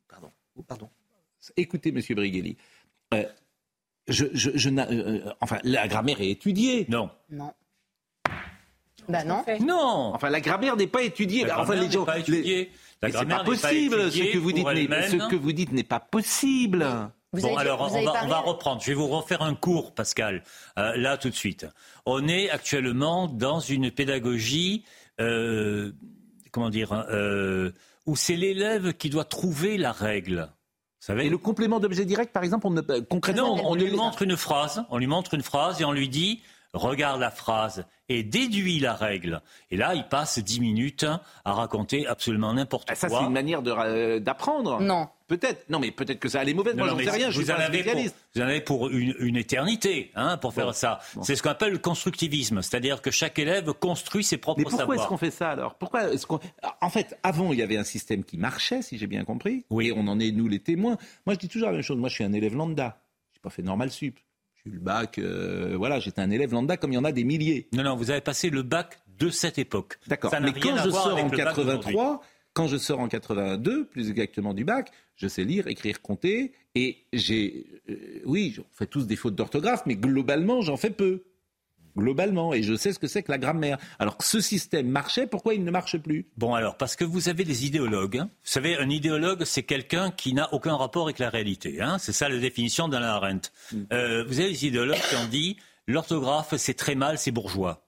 Pardon. 0.08 0.30
Oh, 0.56 0.62
pardon. 0.62 0.90
Écoutez, 1.56 1.90
Monsieur. 1.90 2.14
Euh, 3.14 3.24
je, 4.08 4.26
je, 4.34 4.68
euh, 4.68 4.82
euh, 4.90 5.32
enfin, 5.40 5.58
la 5.64 5.88
grammaire 5.88 6.20
est 6.20 6.30
étudiée. 6.30 6.84
Non. 6.90 7.08
Non. 7.30 7.52
Bah 9.12 9.24
non. 9.24 9.44
Non. 9.60 10.12
Enfin, 10.14 10.30
la 10.30 10.40
grammaire 10.40 10.76
n'est 10.76 10.86
pas 10.86 11.02
étudiée. 11.02 11.44
La 11.44 11.60
enfin, 11.60 11.74
les 11.74 11.90
gens, 11.90 12.04
pas 12.04 12.18
étudiée. 12.18 12.70
La 13.02 13.10
c'est 13.10 13.26
pas 13.26 13.44
possible. 13.44 14.10
ce 14.10 14.32
que 14.32 14.38
vous 14.38 14.52
dites, 14.52 14.66
ce 14.66 15.28
que 15.28 15.36
vous 15.36 15.52
dites 15.52 15.72
n'est 15.72 15.82
pas 15.82 16.00
possible. 16.00 16.86
bon, 17.32 17.56
alors 17.56 17.80
on, 17.80 18.04
va, 18.04 18.12
on, 18.24 18.28
va, 18.28 18.38
reprendre. 18.38 18.80
Je 18.80 18.88
vais 18.88 18.94
vous 18.94 19.08
refaire 19.08 19.42
un 19.42 19.54
cours, 19.54 19.92
Pascal, 19.92 20.42
là 20.76 21.16
tout 21.16 21.30
de 21.30 21.34
suite. 21.34 21.66
On 22.06 22.26
est 22.26 22.50
actuellement 22.50 23.28
dans 23.28 23.60
une 23.60 23.90
pédagogie 23.90 24.84
euh, 25.20 25.92
comment 26.50 26.70
dire, 26.70 26.92
euh, 26.92 27.70
où 28.06 28.16
c'est 28.16 28.36
l'élève 28.36 28.92
qui 28.94 29.10
doit 29.10 29.24
trouver 29.24 29.78
la 29.78 29.92
règle. 29.92 30.48
Vous 31.00 31.06
savez 31.06 31.26
Et 31.26 31.30
le 31.30 31.38
complément 31.38 31.80
d'objet 31.80 32.04
direct, 32.04 32.32
par 32.32 32.44
exemple, 32.44 32.66
on 32.66 32.70
ne, 32.70 32.80
concrètement, 32.80 33.68
on, 33.68 33.74
lui 33.74 33.90
montre 33.90 34.22
une 34.22 34.36
phrase, 34.36 34.84
on 34.90 34.98
lui 34.98 35.06
montre 35.06 35.34
une 35.34 35.42
phrase 35.42 35.80
et 35.80 35.84
on 35.84 35.92
lui 35.92 36.08
dit 36.08 36.42
regarde 36.72 37.20
la 37.20 37.30
phrase 37.30 37.84
et 38.08 38.22
déduis 38.22 38.78
la 38.78 38.94
règle. 38.94 39.42
Et 39.70 39.76
là, 39.76 39.94
il 39.94 40.04
passe 40.08 40.38
dix 40.38 40.60
minutes 40.60 41.06
à 41.44 41.52
raconter 41.52 42.06
absolument 42.06 42.52
n'importe 42.54 42.88
quoi. 42.88 42.96
Ça, 42.96 43.08
c'est 43.08 43.24
une 43.24 43.32
manière 43.32 43.62
euh, 43.66 44.18
d'apprendre. 44.18 44.80
Non. 44.80 45.08
Peut-être. 45.28 45.68
Non, 45.70 45.78
mais 45.78 45.90
peut-être 45.90 46.18
que 46.18 46.28
ça 46.28 46.40
allait 46.40 46.52
mauvais. 46.52 46.74
Moi, 46.74 46.88
j'en 46.88 46.98
sais 46.98 47.10
rien. 47.10 47.30
Je 47.30 47.40
vous, 47.40 47.50
en 47.50 47.54
avez 47.54 47.82
pour, 47.82 47.94
vous 48.34 48.40
en 48.40 48.44
avez 48.44 48.60
pour 48.60 48.88
une, 48.90 49.36
éternité 49.36 50.10
hein, 50.14 50.36
pour 50.36 50.52
faire 50.52 50.74
ça. 50.74 51.00
C'est 51.22 51.36
ce 51.36 51.42
qu'on 51.42 51.50
appelle 51.50 51.72
le 51.72 51.78
constructivisme. 51.78 52.60
C'est-à-dire 52.60 53.00
que 53.00 53.10
chaque 53.10 53.38
élève 53.38 53.72
construit 53.72 54.24
ses 54.24 54.36
propres 54.36 54.62
savoirs. 54.62 54.72
Mais 54.72 54.78
pourquoi 54.84 54.96
est-ce 54.96 55.08
qu'on 55.08 55.16
fait 55.16 55.30
ça 55.30 55.50
alors? 55.50 55.74
Pourquoi 55.76 56.02
qu'on... 56.28 56.40
En 56.80 56.90
fait, 56.90 57.18
avant, 57.22 57.52
il 57.52 57.58
y 57.58 57.62
avait 57.62 57.78
un 57.78 57.84
système 57.84 58.24
qui 58.24 58.36
marchait, 58.36 58.82
si 58.82 58.98
j'ai 58.98 59.06
bien 59.06 59.24
compris. 59.24 59.64
Oui. 59.70 59.88
Et 59.88 59.92
on 59.92 60.06
en 60.06 60.20
est, 60.20 60.32
nous, 60.32 60.48
les 60.48 60.60
témoins. 60.60 60.98
Moi, 61.24 61.34
je 61.34 61.38
dis 61.38 61.48
toujours 61.48 61.68
la 61.68 61.74
même 61.74 61.82
chose. 61.82 61.96
Moi, 61.96 62.10
je 62.10 62.14
suis 62.14 62.24
un 62.24 62.32
élève 62.32 62.54
lambda. 62.54 62.98
Je 63.32 63.38
n'ai 63.38 63.42
pas 63.42 63.50
fait 63.50 63.62
normal 63.62 63.90
sup. 63.90 64.18
J'ai 64.64 64.72
eu 64.72 64.74
le 64.74 64.80
bac. 64.80 65.18
Euh, 65.18 65.74
voilà, 65.76 66.00
j'étais 66.00 66.20
un 66.20 66.30
élève 66.30 66.52
lambda 66.52 66.76
comme 66.76 66.92
il 66.92 66.96
y 66.96 66.98
en 66.98 67.04
a 67.04 67.12
des 67.12 67.24
milliers. 67.24 67.68
Non, 67.72 67.82
non, 67.82 67.96
vous 67.96 68.10
avez 68.10 68.20
passé 68.20 68.50
le 68.50 68.62
bac 68.62 69.00
de 69.18 69.28
cette 69.28 69.58
époque. 69.58 69.98
D'accord. 70.06 70.32
Mais 70.40 70.52
quand 70.52 70.76
je 70.76 70.90
sors 70.90 71.16
en 71.16 71.30
83 71.30 72.22
quand 72.54 72.66
je 72.66 72.76
sors 72.76 73.00
en 73.00 73.08
82, 73.08 73.86
plus 73.86 74.10
exactement 74.10 74.54
du 74.54 74.64
bac, 74.64 74.90
je 75.16 75.26
sais 75.26 75.44
lire, 75.44 75.66
écrire, 75.68 76.02
compter, 76.02 76.52
et 76.74 77.04
j'ai, 77.12 77.66
euh, 77.88 78.20
oui, 78.24 78.56
on 78.58 78.76
fait 78.76 78.86
tous 78.86 79.06
des 79.06 79.16
fautes 79.16 79.34
d'orthographe, 79.34 79.84
mais 79.86 79.96
globalement, 79.96 80.60
j'en 80.60 80.76
fais 80.76 80.90
peu. 80.90 81.24
Globalement, 81.96 82.54
et 82.54 82.62
je 82.62 82.74
sais 82.74 82.92
ce 82.92 82.98
que 82.98 83.06
c'est 83.06 83.22
que 83.22 83.30
la 83.30 83.38
grammaire. 83.38 83.78
Alors 83.98 84.16
ce 84.20 84.40
système 84.40 84.88
marchait, 84.88 85.26
pourquoi 85.26 85.54
il 85.54 85.64
ne 85.64 85.70
marche 85.70 85.98
plus? 85.98 86.26
Bon, 86.36 86.54
alors, 86.54 86.76
parce 86.76 86.96
que 86.96 87.04
vous 87.04 87.28
avez 87.28 87.44
des 87.44 87.66
idéologues. 87.66 88.18
Hein. 88.18 88.30
Vous 88.32 88.50
savez, 88.50 88.78
un 88.78 88.88
idéologue, 88.88 89.44
c'est 89.44 89.62
quelqu'un 89.62 90.10
qui 90.10 90.32
n'a 90.32 90.52
aucun 90.54 90.76
rapport 90.76 91.04
avec 91.04 91.18
la 91.18 91.28
réalité. 91.28 91.80
Hein. 91.80 91.98
C'est 91.98 92.12
ça 92.12 92.28
la 92.28 92.38
définition 92.38 92.88
d'Alain 92.88 93.08
Arendt. 93.08 93.50
Mm. 93.72 93.76
Euh, 93.92 94.24
vous 94.26 94.40
avez 94.40 94.50
des 94.50 94.66
idéologues 94.66 95.00
qui 95.10 95.16
ont 95.16 95.28
dit 95.28 95.56
l'orthographe, 95.86 96.54
c'est 96.56 96.74
très 96.74 96.94
mal, 96.94 97.18
c'est 97.18 97.30
bourgeois. 97.30 97.81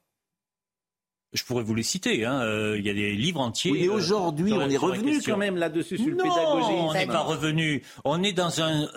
Je 1.35 1.43
pourrais 1.45 1.65
vous 1.65 1.75
les 1.75 1.83
citer. 1.83 2.25
Hein. 2.25 2.41
Euh, 2.41 2.77
il 2.79 2.87
y 2.87 2.91
a 2.91 2.95
des 2.95 3.13
livres 3.13 3.41
entiers. 3.41 3.73
Oui, 3.73 3.85
et 3.85 3.89
aujourd'hui, 3.89 4.53
on 4.53 4.71
est 4.71 4.77
revenu 4.77 5.21
quand 5.21 5.37
même 5.37 5.57
là-dessus 5.57 5.99
sur 5.99 6.07
le 6.07 6.17
pédagogie. 6.17 6.73
On 6.73 6.93
n'est 6.93 7.07
pas 7.07 7.23
revenu. 7.23 7.83
On 8.05 8.23
est 8.23 8.33
dans 8.33 8.63
un, 8.63 8.89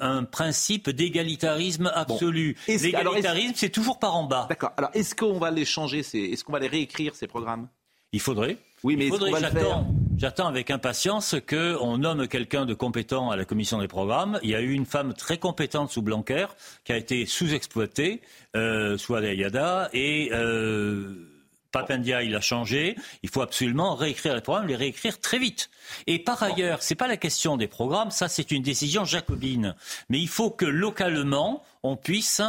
un, 0.00 0.24
principe 0.24 0.88
d'égalitarisme 0.88 1.92
absolu. 1.94 2.56
L'égalitarisme, 2.66 3.52
c'est 3.56 3.68
toujours 3.68 3.98
par 3.98 4.16
en 4.16 4.24
bas. 4.24 4.46
D'accord. 4.48 4.72
Alors, 4.76 4.90
est-ce 4.94 5.14
qu'on 5.14 5.38
va 5.38 5.50
les 5.50 5.66
changer 5.66 5.98
Est-ce 5.98 6.42
qu'on 6.44 6.52
va 6.52 6.60
les 6.60 6.68
réécrire 6.68 7.14
ces 7.14 7.26
programmes? 7.26 7.68
Il 8.12 8.20
faudrait. 8.20 8.56
Oui, 8.84 8.96
mais 8.96 9.10
j'attends, 9.38 9.86
j'attends 10.16 10.46
avec 10.46 10.70
impatience 10.70 11.36
qu'on 11.48 11.98
nomme 11.98 12.26
quelqu'un 12.26 12.66
de 12.66 12.74
compétent 12.74 13.30
à 13.30 13.36
la 13.36 13.44
commission 13.44 13.78
des 13.78 13.86
programmes. 13.86 14.40
Il 14.42 14.50
y 14.50 14.54
a 14.54 14.60
eu 14.60 14.72
une 14.72 14.86
femme 14.86 15.14
très 15.14 15.38
compétente 15.38 15.90
sous 15.90 16.02
Blanquer 16.02 16.46
qui 16.84 16.92
a 16.92 16.96
été 16.96 17.24
sous-exploitée, 17.26 18.20
euh, 18.56 18.98
sous 18.98 19.14
Adayada, 19.14 19.88
et 19.92 20.30
euh, 20.32 21.31
Papendia, 21.72 22.22
il 22.22 22.36
a 22.36 22.40
changé. 22.40 22.96
Il 23.22 23.30
faut 23.30 23.40
absolument 23.40 23.94
réécrire 23.94 24.34
les 24.34 24.40
programmes, 24.40 24.68
les 24.68 24.76
réécrire 24.76 25.18
très 25.20 25.38
vite. 25.38 25.70
Et 26.06 26.18
par 26.18 26.42
ailleurs, 26.42 26.82
c'est 26.82 26.94
pas 26.94 27.08
la 27.08 27.16
question 27.16 27.56
des 27.56 27.66
programmes, 27.66 28.10
ça 28.10 28.28
c'est 28.28 28.50
une 28.50 28.62
décision 28.62 29.04
jacobine. 29.04 29.74
Mais 30.08 30.20
il 30.20 30.28
faut 30.28 30.50
que 30.50 30.66
localement, 30.66 31.64
on 31.82 31.96
puisse 31.96 32.42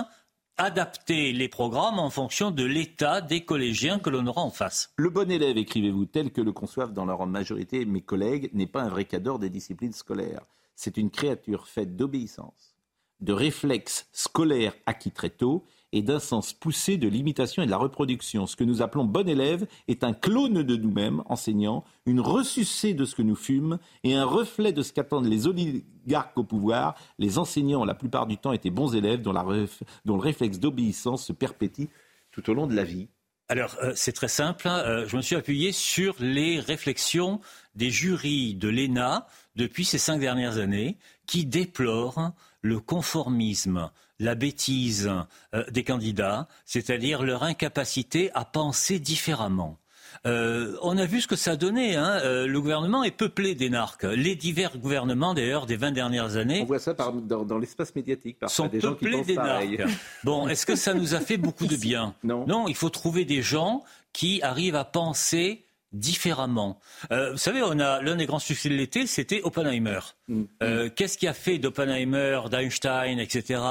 adapter 0.57 1.34
les 1.34 1.47
programmes 1.47 1.97
en 1.97 2.09
fonction 2.09 2.51
de 2.51 2.63
l'état 2.63 3.21
des 3.21 3.43
collégiens 3.43 3.97
que 3.97 4.09
l'on 4.09 4.28
aura 4.28 4.41
en 4.41 4.51
face. 4.51 4.91
Le 4.97 5.09
bon 5.09 5.32
élève, 5.32 5.57
écrivez-vous, 5.57 6.05
tel 6.05 6.32
que 6.32 6.41
le 6.41 6.51
conçoivent 6.51 6.93
dans 6.93 7.05
leur 7.05 7.26
majorité 7.26 7.86
mes 7.86 8.01
collègues, 8.01 8.51
n'est 8.53 8.67
pas 8.67 8.84
un 8.84 8.89
vrai 8.89 9.05
cadre 9.05 9.39
des 9.39 9.49
disciplines 9.49 9.93
scolaires. 9.93 10.45
C'est 10.76 10.97
une 10.97 11.09
créature 11.09 11.67
faite 11.67 11.95
d'obéissance, 11.95 12.76
de 13.19 13.34
réflexes 13.34 14.07
scolaires 14.11 14.76
acquis 14.86 15.11
très 15.11 15.30
tôt 15.30 15.65
et 15.93 16.01
d'un 16.01 16.19
sens 16.19 16.51
poussé 16.51 16.97
de 16.97 17.07
l'imitation 17.07 17.63
et 17.63 17.65
de 17.65 17.71
la 17.71 17.77
reproduction. 17.77 18.47
Ce 18.47 18.57
que 18.57 18.63
nous 18.63 18.81
appelons 18.81 19.05
bon 19.05 19.29
élève 19.29 19.65
est 19.87 20.03
un 20.03 20.11
clone 20.11 20.63
de 20.63 20.75
nous-mêmes, 20.75 21.21
enseignants, 21.27 21.85
une 22.05 22.19
ressucée 22.19 22.93
de 22.93 23.05
ce 23.05 23.15
que 23.15 23.21
nous 23.21 23.35
fûmes 23.35 23.77
et 24.03 24.15
un 24.15 24.25
reflet 24.25 24.73
de 24.73 24.81
ce 24.81 24.91
qu'attendent 24.91 25.27
les 25.27 25.47
oligarques 25.47 26.37
au 26.37 26.43
pouvoir. 26.43 26.95
Les 27.19 27.37
enseignants, 27.37 27.85
la 27.85 27.93
plupart 27.93 28.25
du 28.25 28.37
temps, 28.37 28.51
étaient 28.51 28.71
bons 28.71 28.95
élèves 28.95 29.21
dont, 29.21 29.33
le 29.33 30.13
réflexe 30.13 30.59
d'obéissance 30.59 31.25
se 31.25 31.31
perpétue 31.31 31.85
tout 32.31 32.49
au 32.49 32.55
long 32.55 32.65
de 32.65 32.75
la 32.75 32.83
vie. 32.83 33.07
Alors, 33.47 33.77
euh, 33.83 33.91
c'est 33.95 34.13
très 34.13 34.29
simple. 34.29 34.67
Hein. 34.67 34.81
Euh, 34.85 35.07
je 35.07 35.15
me 35.15 35.21
suis 35.21 35.35
appuyé 35.35 35.71
sur 35.73 36.15
les 36.19 36.59
réflexions 36.59 37.39
des 37.75 37.91
jurys 37.91 38.55
de 38.55 38.67
l'ENA 38.67 39.27
depuis 39.55 39.85
ces 39.85 39.99
cinq 39.99 40.19
dernières 40.19 40.57
années 40.57 40.97
qui 41.27 41.45
déplorent 41.45 42.33
le 42.64 42.80
conformisme 42.80 43.91
la 44.20 44.36
bêtise 44.36 45.11
euh, 45.53 45.64
des 45.70 45.84
candidats, 45.84 46.47
c'est-à-dire 46.66 47.24
leur 47.24 47.43
incapacité 47.43 48.32
à 48.34 48.45
penser 48.45 48.99
différemment. 48.99 49.78
Euh, 50.26 50.78
on 50.82 50.97
a 50.97 51.05
vu 51.05 51.22
ce 51.22 51.28
que 51.28 51.36
ça 51.36 51.51
a 51.51 51.55
donné. 51.55 51.95
Hein. 51.95 52.20
Euh, 52.24 52.47
le 52.47 52.61
gouvernement 52.61 53.03
est 53.03 53.11
peuplé 53.11 53.55
d'énarques. 53.55 54.03
Les 54.03 54.36
divers 54.36 54.78
gouvernements, 54.78 55.34
d'ailleurs, 55.34 55.66
des 55.66 55.76
20 55.76 55.91
dernières 55.91 56.38
années. 56.38 56.61
On 56.61 56.66
voit 56.66 56.80
ça 56.80 56.93
dans, 56.93 57.57
l'espace 57.57 57.93
médiatique. 57.95 58.38
Sont 58.47 58.68
des 58.68 58.80
peuplés 58.80 59.24
d'énarques. 59.24 59.82
Bon, 60.24 60.47
est-ce 60.47 60.66
que 60.66 60.76
ça 60.76 60.93
nous 60.93 61.16
a 61.16 61.20
fait 61.20 61.38
beaucoup 61.38 61.66
de 61.66 61.76
bien? 61.78 62.14
Non. 62.24 62.45
Non, 62.47 62.68
il 62.68 62.76
faut 62.76 62.89
trouver 62.89 63.26
des 63.26 63.41
gens 63.41 63.84
qui 64.14 64.41
arrivent 64.43 64.76
à 64.76 64.86
penser 64.86 65.66
différemment. 65.93 66.79
Euh, 67.11 67.31
vous 67.31 67.37
savez, 67.37 67.61
on 67.63 67.79
a 67.79 68.01
l'un 68.01 68.15
des 68.15 68.25
grands 68.25 68.39
succès 68.39 68.69
de 68.69 68.75
l'été, 68.75 69.07
c'était 69.07 69.41
Oppenheimer. 69.43 69.99
Mm. 70.27 70.43
Euh, 70.61 70.89
qu'est-ce 70.93 71.17
qui 71.17 71.27
a 71.27 71.33
fait 71.33 71.59
d'Oppenheimer, 71.59 72.41
d'Einstein, 72.49 73.19
etc., 73.19 73.61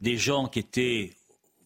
des 0.00 0.16
gens 0.16 0.48
qui 0.48 0.58
étaient 0.58 1.12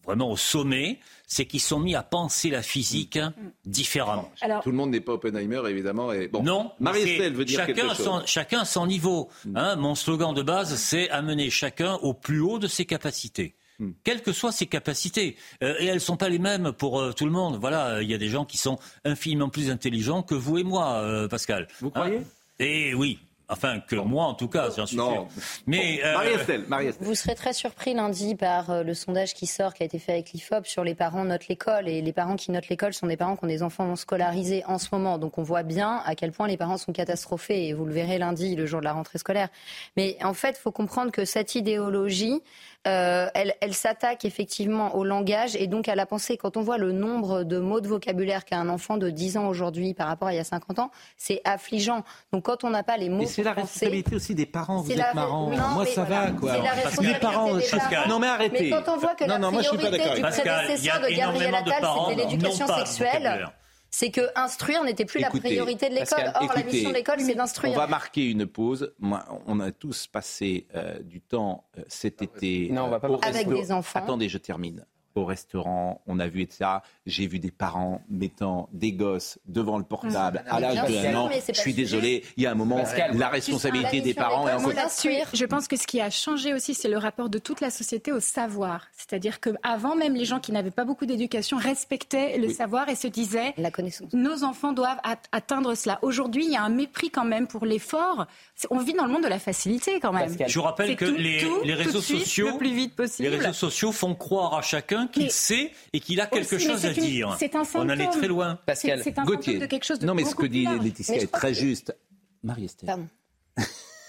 vraiment 0.05 0.29
au 0.29 0.37
sommet? 0.37 0.99
C'est 1.25 1.45
qu'ils 1.45 1.61
sont 1.61 1.79
mis 1.79 1.95
à 1.95 2.03
penser 2.03 2.51
la 2.51 2.61
physique 2.61 3.17
mm. 3.17 3.31
différemment. 3.65 4.31
Tout 4.61 4.69
le 4.69 4.77
monde 4.77 4.91
n'est 4.91 5.01
pas 5.01 5.13
Oppenheimer, 5.13 5.61
évidemment. 5.67 6.13
Et 6.13 6.27
bon. 6.27 6.43
Non, 6.43 6.71
Marie-Estelle 6.79 7.33
veut 7.33 7.45
dire 7.45 7.59
chacun 7.59 7.73
quelque 7.73 7.95
chose. 7.95 8.05
Son, 8.05 8.21
chacun 8.25 8.65
son 8.65 8.85
niveau. 8.85 9.29
Mm. 9.45 9.57
Hein. 9.57 9.75
mon 9.77 9.95
slogan 9.95 10.33
de 10.33 10.43
base, 10.43 10.75
c'est 10.75 11.09
amener 11.09 11.49
chacun 11.49 11.95
au 11.95 12.13
plus 12.13 12.39
haut 12.39 12.59
de 12.59 12.67
ses 12.67 12.85
capacités. 12.85 13.55
Hmm. 13.79 13.91
quelles 14.03 14.21
que 14.21 14.31
soient 14.31 14.51
ses 14.51 14.67
capacités. 14.67 15.35
Euh, 15.63 15.75
et 15.79 15.87
elles 15.87 15.95
ne 15.95 15.99
sont 15.99 16.17
pas 16.17 16.29
les 16.29 16.39
mêmes 16.39 16.71
pour 16.73 16.99
euh, 16.99 17.11
tout 17.11 17.25
le 17.25 17.31
monde. 17.31 17.57
Voilà, 17.59 18.01
il 18.01 18.09
y 18.09 18.13
a 18.13 18.19
des 18.19 18.29
gens 18.29 18.45
qui 18.45 18.57
sont 18.57 18.77
infiniment 19.03 19.49
plus 19.49 19.71
intelligents 19.71 20.21
que 20.21 20.35
vous 20.35 20.59
et 20.59 20.63
moi, 20.63 20.97
euh, 20.97 21.27
Pascal. 21.27 21.67
Vous 21.79 21.89
croyez? 21.89 22.21
Et 22.59 22.93
oui. 22.93 23.19
Enfin, 23.49 23.81
que 23.81 23.97
moi, 23.97 24.25
en 24.25 24.33
tout 24.33 24.47
cas, 24.47 24.69
j'en 24.75 24.85
suis 24.85 24.95
non. 24.95 25.27
Mais 25.67 25.99
Marie-Estelle, 26.01 26.63
Marie 26.69 26.91
Vous 27.01 27.13
serez 27.13 27.35
très 27.35 27.51
surpris 27.51 27.93
lundi 27.93 28.35
par 28.35 28.83
le 28.83 28.93
sondage 28.93 29.33
qui 29.33 29.47
sort, 29.47 29.73
qui 29.73 29.83
a 29.83 29.85
été 29.85 29.99
fait 29.99 30.13
avec 30.13 30.31
l'IFOP 30.31 30.65
sur 30.65 30.83
les 30.83 30.95
parents 30.95 31.25
notent 31.25 31.49
l'école. 31.49 31.89
Et 31.89 32.01
les 32.01 32.13
parents 32.13 32.37
qui 32.37 32.51
notent 32.51 32.69
l'école 32.69 32.93
sont 32.93 33.05
des 33.05 33.17
parents 33.17 33.35
qui 33.35 33.43
ont 33.43 33.49
des 33.49 33.61
enfants 33.61 33.95
scolarisés 33.97 34.63
en 34.65 34.79
ce 34.79 34.87
moment. 34.93 35.17
Donc 35.17 35.37
on 35.37 35.43
voit 35.43 35.61
bien 35.61 36.01
à 36.05 36.15
quel 36.15 36.31
point 36.31 36.47
les 36.47 36.57
parents 36.57 36.77
sont 36.77 36.93
catastrophés. 36.93 37.67
Et 37.67 37.73
vous 37.73 37.85
le 37.85 37.91
verrez 37.91 38.17
lundi, 38.17 38.55
le 38.55 38.65
jour 38.65 38.79
de 38.79 38.85
la 38.85 38.93
rentrée 38.93 39.19
scolaire. 39.19 39.49
Mais 39.97 40.17
en 40.23 40.33
fait, 40.33 40.55
il 40.57 40.61
faut 40.61 40.71
comprendre 40.71 41.11
que 41.11 41.25
cette 41.25 41.53
idéologie, 41.53 42.41
euh, 42.85 43.27
elle, 43.33 43.73
s'attaque 43.73 44.25
effectivement 44.25 44.95
au 44.95 45.05
langage 45.05 45.55
et 45.55 45.67
donc 45.67 45.87
à 45.87 45.95
la 45.95 46.05
pensée. 46.05 46.35
Quand 46.35 46.57
on 46.57 46.61
voit 46.61 46.77
le 46.77 46.91
nombre 46.91 47.43
de 47.43 47.57
mots 47.57 47.79
de 47.79 47.87
vocabulaire 47.87 48.43
qu'a 48.43 48.57
un 48.57 48.67
enfant 48.67 48.97
de 48.97 49.09
10 49.09 49.37
ans 49.37 49.47
aujourd'hui 49.47 49.93
par 49.93 50.07
rapport 50.07 50.27
à 50.27 50.33
il 50.33 50.37
y 50.37 50.39
a 50.39 50.43
50 50.43 50.79
ans, 50.79 50.91
c'est 51.15 51.41
affligeant. 51.45 52.03
Donc 52.33 52.43
quand 52.43 52.65
on 52.65 52.69
n'a 52.69 52.83
pas 52.83 52.97
les 52.97 53.07
mots. 53.07 53.25
c'est 53.25 53.43
la 53.43 53.53
responsabilité 53.53 54.15
aussi 54.15 54.35
des 54.35 54.45
parents. 54.45 54.81
Vous 54.81 54.91
êtes 54.91 55.13
marrants. 55.13 55.49
Moi, 55.49 55.85
ça 55.85 56.03
va, 56.03 56.31
quoi. 56.31 56.55
Parce 56.83 56.97
que 56.97 57.03
les 57.03 57.19
parents. 57.19 57.53
Non, 58.09 58.19
mais 58.19 58.27
arrêtez. 58.27 58.63
Mais 58.63 58.69
quand 58.69 58.93
on 58.93 58.97
voit 58.97 59.15
que 59.15 59.23
la 59.23 59.39
priorité 59.39 59.89
du 60.15 60.21
prédécesseur 60.21 60.99
de 60.99 61.15
Gabriel 61.15 61.55
Attal, 61.55 61.83
c'était 62.09 62.21
l'éducation 62.21 62.67
sexuelle 62.67 63.49
c'est 63.93 64.09
que 64.09 64.21
instruire 64.35 64.83
n'était 64.83 65.05
plus 65.05 65.19
la 65.19 65.29
priorité 65.29 65.87
de 65.87 65.93
l'école. 65.93 66.31
Or, 66.33 66.51
la 66.55 66.63
mission 66.63 66.89
de 66.89 66.95
l'école, 66.95 67.19
c'est 67.19 67.35
d'instruire. 67.35 67.75
On 67.75 67.77
va 67.77 67.85
marquer 67.85 68.27
une 68.27 68.47
pause. 68.47 68.91
Moi, 68.97 69.23
on 69.45 69.59
a 69.59 69.71
tous 69.71 70.07
passé 70.07 70.65
euh, 70.73 70.97
du 71.03 71.21
temps 71.21 71.65
euh, 71.77 71.83
cet 71.87 72.23
été. 72.23 72.69
Non, 72.71 72.85
on 72.85 72.89
va 72.89 72.99
pas 72.99 73.07
avec 73.21 73.47
des 73.47 73.71
enfants. 73.71 73.99
Attendez, 73.99 74.29
je 74.29 74.39
termine 74.39 74.83
au 75.15 75.25
restaurant, 75.25 76.01
on 76.07 76.19
a 76.19 76.27
vu 76.27 76.41
et 76.41 76.47
ça. 76.49 76.83
J'ai 77.05 77.27
vu 77.27 77.39
des 77.39 77.51
parents 77.51 78.01
mettant 78.09 78.69
des 78.71 78.93
gosses 78.93 79.39
devant 79.45 79.77
le 79.77 79.83
portable 79.83 80.43
à 80.47 80.59
l'âge 80.59 80.89
de 80.89 81.07
un 81.07 81.15
an. 81.15 81.29
Je 81.47 81.59
suis 81.59 81.73
désolé, 81.73 82.23
il 82.37 82.43
y 82.43 82.47
a 82.47 82.51
un 82.51 82.55
moment, 82.55 82.83
la 83.13 83.29
responsabilité 83.29 84.01
des 84.01 84.13
parents 84.13 84.47
est 84.47 84.53
en 84.53 84.69
Je 85.33 85.45
pense 85.45 85.67
que 85.67 85.75
ce 85.75 85.87
qui 85.87 86.01
a 86.01 86.09
changé 86.09 86.53
aussi, 86.53 86.73
c'est 86.73 86.89
le 86.89 86.97
rapport 86.97 87.29
de 87.29 87.39
toute 87.39 87.61
la 87.61 87.69
société 87.69 88.11
au 88.11 88.19
savoir. 88.19 88.87
C'est-à-dire 88.95 89.39
qu'avant 89.39 89.95
même, 89.95 90.15
les 90.15 90.25
gens 90.25 90.39
qui 90.39 90.51
n'avaient 90.51 90.71
pas 90.71 90.85
beaucoup 90.85 91.05
d'éducation 91.05 91.57
respectaient 91.57 92.37
le 92.37 92.49
savoir 92.49 92.89
et 92.89 92.95
se 92.95 93.07
disaient 93.07 93.53
la 93.57 93.71
connaissance. 93.71 94.13
Nos 94.13 94.43
enfants 94.43 94.73
doivent 94.73 95.01
atteindre 95.31 95.75
cela. 95.75 95.99
Aujourd'hui, 96.01 96.45
il 96.45 96.51
y 96.51 96.55
a 96.55 96.63
un 96.63 96.69
mépris 96.69 97.09
quand 97.09 97.25
même 97.25 97.47
pour 97.47 97.65
l'effort. 97.65 98.27
On 98.69 98.79
vit 98.79 98.93
dans 98.93 99.05
le 99.05 99.11
monde 99.11 99.23
de 99.23 99.27
la 99.27 99.39
facilité 99.39 99.99
quand 99.99 100.13
même. 100.13 100.35
Je 100.47 100.59
vous 100.59 100.65
rappelle 100.65 100.95
que 100.95 101.05
les, 101.05 101.45
les 101.63 101.73
réseaux 101.73 102.01
sociaux, 102.01 102.51
le 102.51 102.57
plus 102.57 102.73
vite 102.73 102.95
possible. 102.95 103.29
les 103.29 103.37
réseaux 103.37 103.53
sociaux 103.53 103.91
font 103.91 104.15
croire 104.15 104.55
à 104.55 104.61
chacun 104.61 105.02
qu'il 105.07 105.31
sait 105.31 105.71
et 105.93 105.99
qu'il 105.99 106.21
a 106.21 106.27
quelque 106.27 106.57
chose 106.57 106.85
à 106.85 106.93
dire. 106.93 107.37
On 107.75 107.79
en 107.81 107.89
est 107.89 108.11
très 108.11 108.27
loin. 108.27 108.59
Pascal 108.65 109.01
c'est 109.03 109.17
un 109.19 109.23
Gauthier. 109.23 109.59
de 109.59 109.65
quelque 109.65 109.85
chose 109.85 109.99
de 109.99 110.05
Non, 110.05 110.15
mais 110.15 110.25
ce 110.25 110.35
que 110.35 110.45
dit 110.45 110.65
Laetitia 110.65 111.15
est 111.15 111.31
très 111.31 111.53
juste. 111.53 111.95
Marie-Estelle. 112.43 112.87
Pardon. 112.87 113.07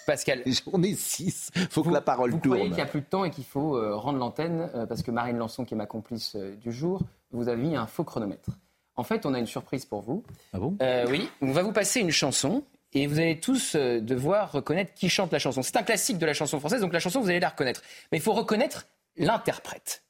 Pascal. 0.07 0.42
On 0.72 0.82
est 0.82 0.99
six. 0.99 1.51
Il 1.57 1.66
faut 1.68 1.82
que 1.82 1.90
la 1.90 2.01
parole 2.01 2.30
vous 2.30 2.38
tourne. 2.38 2.57
Vous 2.57 2.64
croyez 2.64 2.68
qu'il 2.70 2.76
n'y 2.76 2.82
a 2.82 2.86
plus 2.86 3.01
de 3.01 3.07
temps 3.07 3.24
et 3.24 3.30
qu'il 3.30 3.45
faut 3.45 3.76
euh, 3.76 3.97
rendre 3.97 4.18
l'antenne 4.18 4.70
euh, 4.74 4.86
parce 4.86 5.03
que 5.03 5.11
Marine 5.11 5.38
Lançon, 5.38 5.64
qui 5.64 5.74
est 5.74 5.76
ma 5.76 5.86
complice 5.86 6.34
euh, 6.36 6.55
du 6.57 6.72
jour, 6.72 7.01
vous 7.32 7.49
avez 7.49 7.61
mis 7.61 7.76
un 7.76 7.86
faux 7.86 8.05
chronomètre. 8.05 8.51
En 8.97 9.03
fait, 9.03 9.26
on 9.26 9.34
a 9.34 9.38
une 9.38 9.47
surprise 9.47 9.84
pour 9.84 10.03
vous. 10.03 10.22
Ah 10.53 10.59
bon? 10.59 10.76
Oui. 11.09 11.28
On 11.40 11.51
va 11.51 11.62
vous 11.62 11.72
passer 11.72 12.01
une 12.01 12.12
chanson 12.12 12.62
et 12.92 13.09
vous 13.09 13.18
allez 13.18 13.40
tous 13.40 13.74
devoir 13.74 14.53
reconnaître 14.53 14.95
qui 14.95 15.09
chante 15.09 15.32
la 15.32 15.40
chanson. 15.40 15.62
C'est 15.62 15.76
un 15.76 15.82
classique 15.82 16.18
de 16.18 16.26
la 16.26 16.32
chanson 16.32 16.61
française, 16.61 16.80
donc 16.80 16.92
la 16.92 17.01
chanson, 17.01 17.20
vous 17.20 17.28
allez 17.28 17.40
la 17.40 17.49
reconnaître. 17.49 17.82
Mais 18.12 18.18
il 18.18 18.20
faut 18.20 18.34
reconnaître 18.34 18.86
l'interprète. 19.16 20.05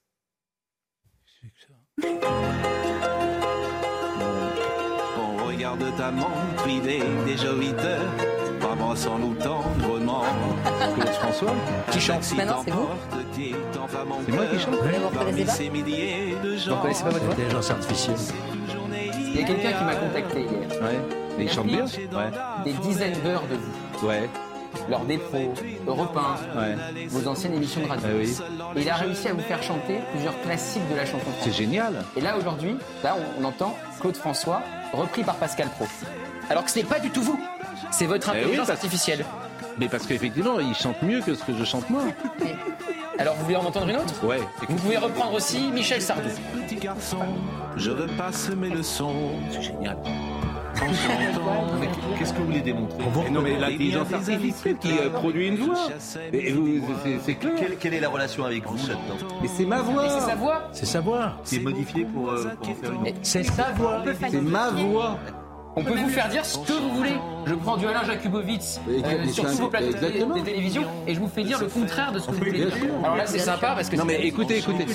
On 5.16 5.46
regarde 5.46 5.84
ta 5.96 6.10
montre, 6.10 6.66
il 6.66 6.88
est 6.88 7.02
déjà 7.24 7.52
8 7.52 7.78
heures. 7.78 8.00
Embrassons-nous 8.72 9.34
tendrement. 9.34 10.24
Claude 10.94 11.08
François 11.10 11.54
Qui 11.90 12.00
chante 12.00 12.34
Maintenant, 12.36 12.62
c'est 12.64 12.70
vous 12.72 12.88
C'est 14.26 14.32
moi 14.32 14.46
qui 14.46 14.58
chante 14.58 14.74
Vous 14.74 15.08
reconnaissez 15.08 15.70
pas 15.70 15.72
Vous 16.66 16.74
reconnaissez 16.76 17.04
pas 17.04 17.10
votre 17.10 17.24
voix 17.24 17.34
L'intelligence 17.34 17.70
artificielle. 17.70 18.16
Il 19.16 19.40
y 19.40 19.42
a 19.42 19.46
quelqu'un 19.46 19.72
qui 19.72 19.84
m'a 19.84 19.94
contacté 19.94 20.40
hier. 20.40 20.82
Ouais. 20.82 21.00
Et 21.38 21.42
il 21.42 21.50
chante 21.50 21.66
bien 21.66 21.84
Ouais. 21.84 22.30
Des 22.64 22.72
dizaines 22.72 23.20
d'heures 23.22 23.46
de 23.46 23.56
vous. 23.56 24.06
Ouais 24.08 24.28
des 25.06 25.18
pros, 25.18 25.54
Europe 25.86 26.16
1, 26.16 27.08
vos 27.08 27.28
anciennes 27.28 27.54
émissions 27.54 27.82
de 27.82 27.88
radio. 27.88 28.08
Ah 28.10 28.72
Et 28.76 28.82
il 28.82 28.88
a 28.88 28.94
réussi 28.94 29.28
à 29.28 29.34
vous 29.34 29.42
faire 29.42 29.62
chanter 29.62 29.98
plusieurs 30.12 30.40
classiques 30.42 30.88
de 30.90 30.96
la 30.96 31.04
chanson 31.04 31.26
C'est 31.40 31.52
génial. 31.52 32.04
Et 32.16 32.20
là, 32.20 32.36
aujourd'hui, 32.36 32.76
là, 33.02 33.16
on, 33.38 33.44
entend 33.44 33.76
Claude 34.00 34.16
François, 34.16 34.62
repris 34.92 35.22
par 35.22 35.36
Pascal 35.36 35.68
Pro. 35.68 35.86
Alors 36.50 36.64
que 36.64 36.70
ce 36.70 36.78
n'est 36.78 36.84
pas 36.84 37.00
du 37.00 37.10
tout 37.10 37.22
vous. 37.22 37.40
C'est 37.90 38.06
votre 38.06 38.30
eh 38.34 38.38
intelligence 38.38 38.70
artificielle. 38.70 39.24
Mais 39.78 39.88
parce 39.88 40.06
qu'effectivement, 40.06 40.60
il 40.60 40.74
chante 40.74 41.02
mieux 41.02 41.20
que 41.20 41.34
ce 41.34 41.42
que 41.42 41.54
je 41.54 41.64
chante 41.64 41.88
moi. 41.90 42.02
Alors 43.18 43.34
vous 43.36 43.44
voulez 43.44 43.56
en 43.56 43.64
entendre 43.64 43.88
une 43.88 43.96
autre? 43.96 44.24
Ouais. 44.24 44.40
Vous 44.68 44.76
pouvez 44.76 44.96
reprendre 44.96 45.34
aussi 45.34 45.70
Michel 45.72 46.02
Sardou. 46.02 46.28
Petit 46.66 46.76
garçon, 46.76 47.18
je 47.76 47.90
veux 47.90 48.08
pas 48.08 48.32
semer 48.32 48.70
le 48.70 48.82
son. 48.82 49.14
C'est 49.50 49.62
génial. 49.62 49.96
Qu'est-ce 52.18 52.32
que 52.32 52.38
vous 52.38 52.46
voulez 52.46 52.60
démontrer 52.60 52.98
Et 53.26 53.30
non, 53.30 53.42
mais 53.42 53.58
l'intelligence 53.58 54.12
artificielle 54.12 54.76
qui 54.78 54.92
euh, 54.98 55.10
produit 55.10 55.48
une 55.48 55.56
voix. 55.56 55.88
Et 56.32 56.52
vous, 56.52 56.68
c'est- 57.02 57.18
c'est 57.24 57.34
clair. 57.34 57.52
Quelle, 57.56 57.76
quelle 57.76 57.94
est 57.94 58.00
la 58.00 58.08
relation 58.08 58.44
avec 58.44 58.66
vous 58.66 58.76
là-dedans 58.76 59.26
Mais 59.42 59.48
c'est 59.48 59.66
ma 59.66 59.80
voix. 59.80 60.08
C'est 60.08 60.26
sa 60.26 60.34
voix 60.34 60.68
C'est 60.72 60.86
sa 60.86 61.00
voix. 61.00 61.32
C'est 61.44 61.60
modifié 61.60 62.04
pour, 62.04 62.30
euh, 62.30 62.50
pour 62.60 62.68
en 62.70 62.74
faire 62.74 62.92
une 62.92 63.02
autre. 63.02 63.18
C'est 63.22 63.42
sa 63.44 63.70
voix. 63.72 64.02
C'est 64.30 64.40
ma 64.40 64.70
voix. 64.70 65.18
On 65.76 65.82
peut 65.82 65.94
vous 65.94 66.08
faire 66.08 66.28
dire 66.28 66.44
ce 66.44 66.58
que 66.58 66.72
vous 66.72 66.90
voulez. 66.90 67.16
Je 67.46 67.54
prends 67.54 67.76
du 67.76 67.86
Alain 67.86 68.04
Jakubowicz 68.04 68.80
euh, 68.88 69.26
sur 69.26 69.44
tous 69.44 69.58
vos 69.62 69.68
plateaux 69.68 69.88
de, 69.92 70.40
télévision 70.44 70.82
et 71.06 71.14
je 71.14 71.20
vous 71.20 71.28
fais 71.28 71.42
dire 71.42 71.58
le 71.60 71.66
contraire 71.66 72.12
de 72.12 72.20
ce 72.20 72.26
que 72.26 72.32
vous 72.32 72.38
voulez. 72.44 72.70
sûr. 72.70 72.94
Alors 73.02 73.16
là, 73.16 73.26
c'est 73.26 73.38
sympa 73.40 73.74
parce 73.74 73.88
que 73.88 73.96
Non 73.96 74.04
mais 74.04 74.24
écoutez, 74.26 74.58
écoutez. 74.58 74.86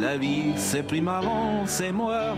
La 0.00 0.16
vie, 0.16 0.52
c'est 0.56 0.82
plus 0.82 1.00
marrant, 1.00 1.62
c'est 1.66 1.92
moi, 1.92 2.36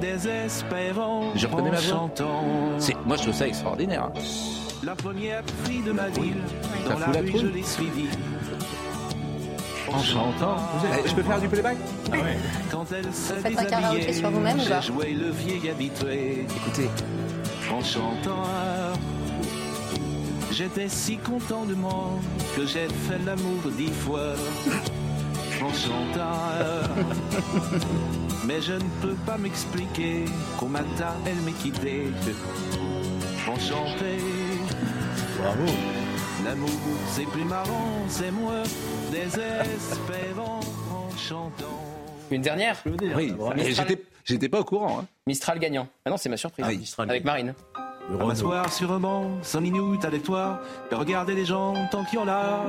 désespérant. 0.00 1.32
Je 1.34 1.46
reconnais 1.46 1.70
ma 1.70 1.76
voix. 1.76 1.88
chantant. 1.88 2.42
C'est- 2.78 2.96
Moi 3.06 3.16
je 3.16 3.22
trouve 3.22 3.34
ça 3.34 3.46
extraordinaire. 3.48 4.04
hein. 4.04 4.20
La 4.82 4.94
première 4.94 5.42
fille 5.64 5.82
de 5.82 5.92
ma 5.92 6.08
ville, 6.08 6.34
Ça 6.84 6.88
dans 6.88 6.96
fout 6.96 7.00
la 7.00 7.12
la 7.12 7.20
rue, 7.20 7.28
trouille. 7.28 7.40
je 7.42 7.46
l'ai 7.48 7.62
suivie. 7.62 8.08
En 9.92 10.02
chantant. 10.02 10.56
Je 11.04 11.14
peux 11.14 11.22
faire 11.22 11.40
du 11.40 11.48
playback? 11.48 11.76
Quand 12.70 12.84
elle 12.96 13.12
s'est 13.12 13.34
faites 13.34 13.58
un 13.58 13.64
karaoké 13.64 13.96
déshabillée, 13.98 14.12
sur 14.20 14.30
vous-même 14.30 14.56
ou 14.60 14.64
pas 14.68 14.80
J'ai 14.80 14.86
joué 14.86 15.12
le 15.12 15.30
vieil 15.30 15.68
habitué. 15.70 16.46
Écoutez. 16.56 16.88
En 17.72 17.82
chantant. 17.82 18.44
J'étais 20.52 20.88
si 20.88 21.16
content 21.16 21.64
de 21.64 21.74
moi 21.74 22.10
que 22.56 22.66
j'ai 22.66 22.86
fait 22.88 23.18
l'amour 23.24 23.58
dix 23.76 23.90
fois. 23.92 24.34
En 25.62 25.72
chantant. 25.72 26.38
Mais 28.46 28.60
je 28.62 28.72
ne 28.72 28.88
peux 29.02 29.14
pas 29.26 29.36
m'expliquer 29.36 30.24
qu'au 30.58 30.66
matin 30.66 31.14
elle 31.26 31.36
m'ait 31.44 31.52
quitté. 31.52 32.04
Enchanté. 33.48 34.16
Bravo. 35.38 35.72
L'amour 36.44 36.68
c'est 37.08 37.26
plus 37.26 37.44
marrant, 37.44 37.92
c'est 38.08 38.30
moi, 38.30 38.62
désespérant 39.12 40.60
en 40.90 41.16
chantant. 41.18 41.66
Une 42.30 42.42
dernière 42.42 42.76
Oui. 43.14 43.34
J'étais, 43.58 44.02
j'étais 44.24 44.48
pas 44.48 44.60
au 44.60 44.64
courant. 44.64 45.00
hein. 45.00 45.06
Mistral 45.26 45.58
gagnant. 45.58 45.88
Ah 46.06 46.10
non, 46.10 46.16
c'est 46.16 46.28
ma 46.28 46.36
surprise. 46.36 46.64
Ah 46.66 46.70
oui, 46.70 46.78
Mistral 46.78 47.10
Avec 47.10 47.24
Marine. 47.24 47.54
À 48.18 48.24
m'asseoir 48.24 48.72
sur 48.72 48.90
un 48.92 48.98
banc, 49.00 49.30
5 49.42 49.60
minutes 49.60 50.04
avec 50.04 50.22
toi, 50.22 50.60
et 50.90 50.94
regarder 50.94 51.34
les 51.34 51.44
gens 51.44 51.74
tant 51.90 52.04
qu'ils 52.04 52.18
ont 52.20 52.24
là. 52.24 52.60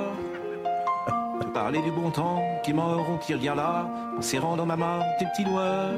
Parler 1.53 1.81
du 1.81 1.91
bon 1.91 2.11
temps 2.11 2.41
qui 2.63 2.71
m'auront 2.71 3.17
qui 3.17 3.33
revient 3.33 3.53
là, 3.55 3.85
en 4.17 4.21
serrant 4.21 4.55
dans 4.55 4.65
ma 4.65 4.77
main 4.77 5.01
tes 5.19 5.25
petits 5.25 5.43
doigts. 5.43 5.91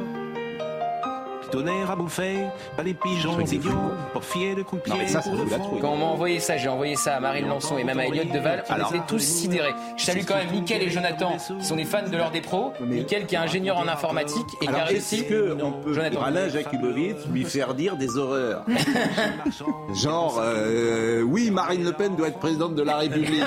Donner 1.54 1.84
à 1.88 1.95
bouffer, 1.95 2.45
pas 2.76 2.82
les 2.82 2.95
pigeons 2.95 3.39
idiots, 3.39 3.72
pour 4.12 4.24
fier 4.24 4.56
de 4.56 4.62
Non, 4.62 4.95
mais 4.97 5.08
ça, 5.08 5.22
le 5.26 5.49
la 5.51 5.60
trouille. 5.60 5.80
Quand 5.82 5.91
on 5.91 5.97
m'a 5.97 6.06
envoyé 6.06 6.39
ça, 6.39 6.58
j'ai 6.58 6.68
envoyé 6.68 6.95
ça 6.95 7.16
à 7.16 7.20
Marine 7.20 7.47
Lançon 7.47 7.78
et 7.78 7.84
même 7.84 7.99
à 7.99 8.08
Elliot 8.08 8.24
Deval. 8.34 8.64
On 8.70 8.74
Alors- 8.74 8.89
était 8.95 9.04
tous 9.08 9.20
sidérés. 9.20 9.76
Je 9.95 10.04
salue 10.04 10.22
quand 10.28 10.36
même 10.36 10.49
Mickaël 10.51 10.82
et 10.82 10.89
Jonathan, 10.89 11.38
qui 11.60 11.64
sont 11.64 11.76
des 11.76 11.86
fans 11.86 12.08
de 12.10 12.18
l'heure 12.18 12.32
des 12.32 12.41
pros. 12.41 12.74
Mickaël 12.82 13.28
qui 13.28 13.36
est 13.36 13.38
ingénieur 13.38 13.78
en 13.78 13.88
informatique 13.88 14.47
et 14.62 14.66
qui 14.66 14.72
a 14.72 14.76
Alors 14.76 14.88
réussi. 14.88 15.16
est-ce 15.20 15.24
qu'on 15.60 15.72
peut, 15.84 15.93
Jonathan. 15.93 16.16
pour 16.16 16.24
Alain 16.26 16.49
Jakubowicz, 16.49 17.28
lui 17.32 17.45
faire 17.45 17.76
dire 17.76 17.97
des 17.97 18.18
horreurs 18.18 18.64
Genre, 20.04 20.39
euh, 20.43 21.22
oui, 21.22 21.51
Marine 21.51 21.84
Le 21.84 21.91
Pen 21.91 22.16
doit 22.16 22.30
être 22.30 22.39
présidente 22.39 22.74
de 22.76 22.82
la 22.84 22.97
République. 22.97 23.43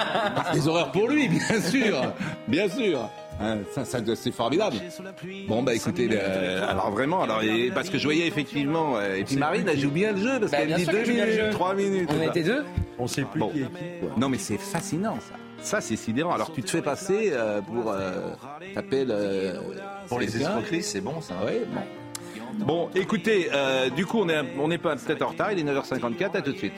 des 0.54 0.66
horreurs 0.68 0.92
pour 0.92 1.08
lui, 1.08 1.28
bien 1.28 1.60
sûr, 1.60 2.00
bien 2.48 2.68
sûr. 2.68 3.08
Hein, 3.42 3.58
ça, 3.72 3.84
ça, 3.86 3.98
c'est 4.16 4.32
formidable. 4.32 4.76
Bon 5.48 5.62
bah 5.62 5.74
écoutez, 5.74 6.08
euh, 6.12 6.68
alors 6.68 6.90
vraiment, 6.90 7.22
alors 7.22 7.42
et- 7.42 7.70
parce 7.74 7.88
que 7.88 7.96
je 7.96 8.04
voyais 8.04 8.26
effectivement, 8.26 8.96
euh, 8.98 9.14
et 9.16 9.24
puis 9.24 9.36
Marine, 9.36 9.66
elle 9.66 9.78
joue 9.80 9.90
bien 9.90 10.12
le 10.12 10.18
jeu 10.18 10.38
parce 10.38 10.52
Bah, 10.52 10.58
qu'elle 10.58 10.74
dit 10.74 10.82
sûr 10.84 10.92
deux 10.92 10.98
qu'elle 10.98 11.06
joue 11.06 11.12
bien 11.14 11.24
le 11.24 11.30
minutes, 11.32 11.44
jeu. 11.46 11.50
trois 11.52 11.74
minutes. 11.74 12.10
On 12.18 12.28
était 12.28 12.42
deux. 12.42 12.64
On 12.98 13.06
sait 13.06 13.22
plus 13.24 13.40
Bon. 13.40 13.48
qui 13.48 13.60
est 13.60 13.64
qui. 13.64 14.20
Non 14.20 14.28
mais 14.28 14.36
c'est 14.36 14.58
fascinant 14.58 15.16
ça. 15.20 15.34
Ça 15.62 15.80
c'est 15.80 15.96
sidérant. 15.96 16.32
Alors 16.34 16.52
tu 16.52 16.62
te 16.62 16.68
fais 16.70 16.82
passer 16.82 17.30
euh, 17.32 17.62
pour 17.62 17.90
euh, 17.90 18.30
t'appelles 18.74 19.10
euh, 19.10 19.54
Pour 20.08 20.20
les 20.20 20.36
escroqueries, 20.36 20.82
c'est 20.82 21.00
bon 21.00 21.20
ça. 21.22 21.34
Ouais, 21.44 21.62
bon. 21.72 21.80
Bon, 22.66 22.90
écoutez, 22.94 23.48
euh, 23.54 23.88
du 23.90 24.04
coup, 24.04 24.18
on 24.20 24.28
est, 24.28 24.42
on 24.58 24.68
n'est 24.68 24.76
pas 24.76 24.96
peut-être 24.96 25.22
en 25.22 25.28
retard, 25.28 25.52
il 25.52 25.60
est 25.60 25.62
9h54, 25.72 26.36
à 26.36 26.42
tout 26.42 26.52
de 26.52 26.58
suite. 26.58 26.72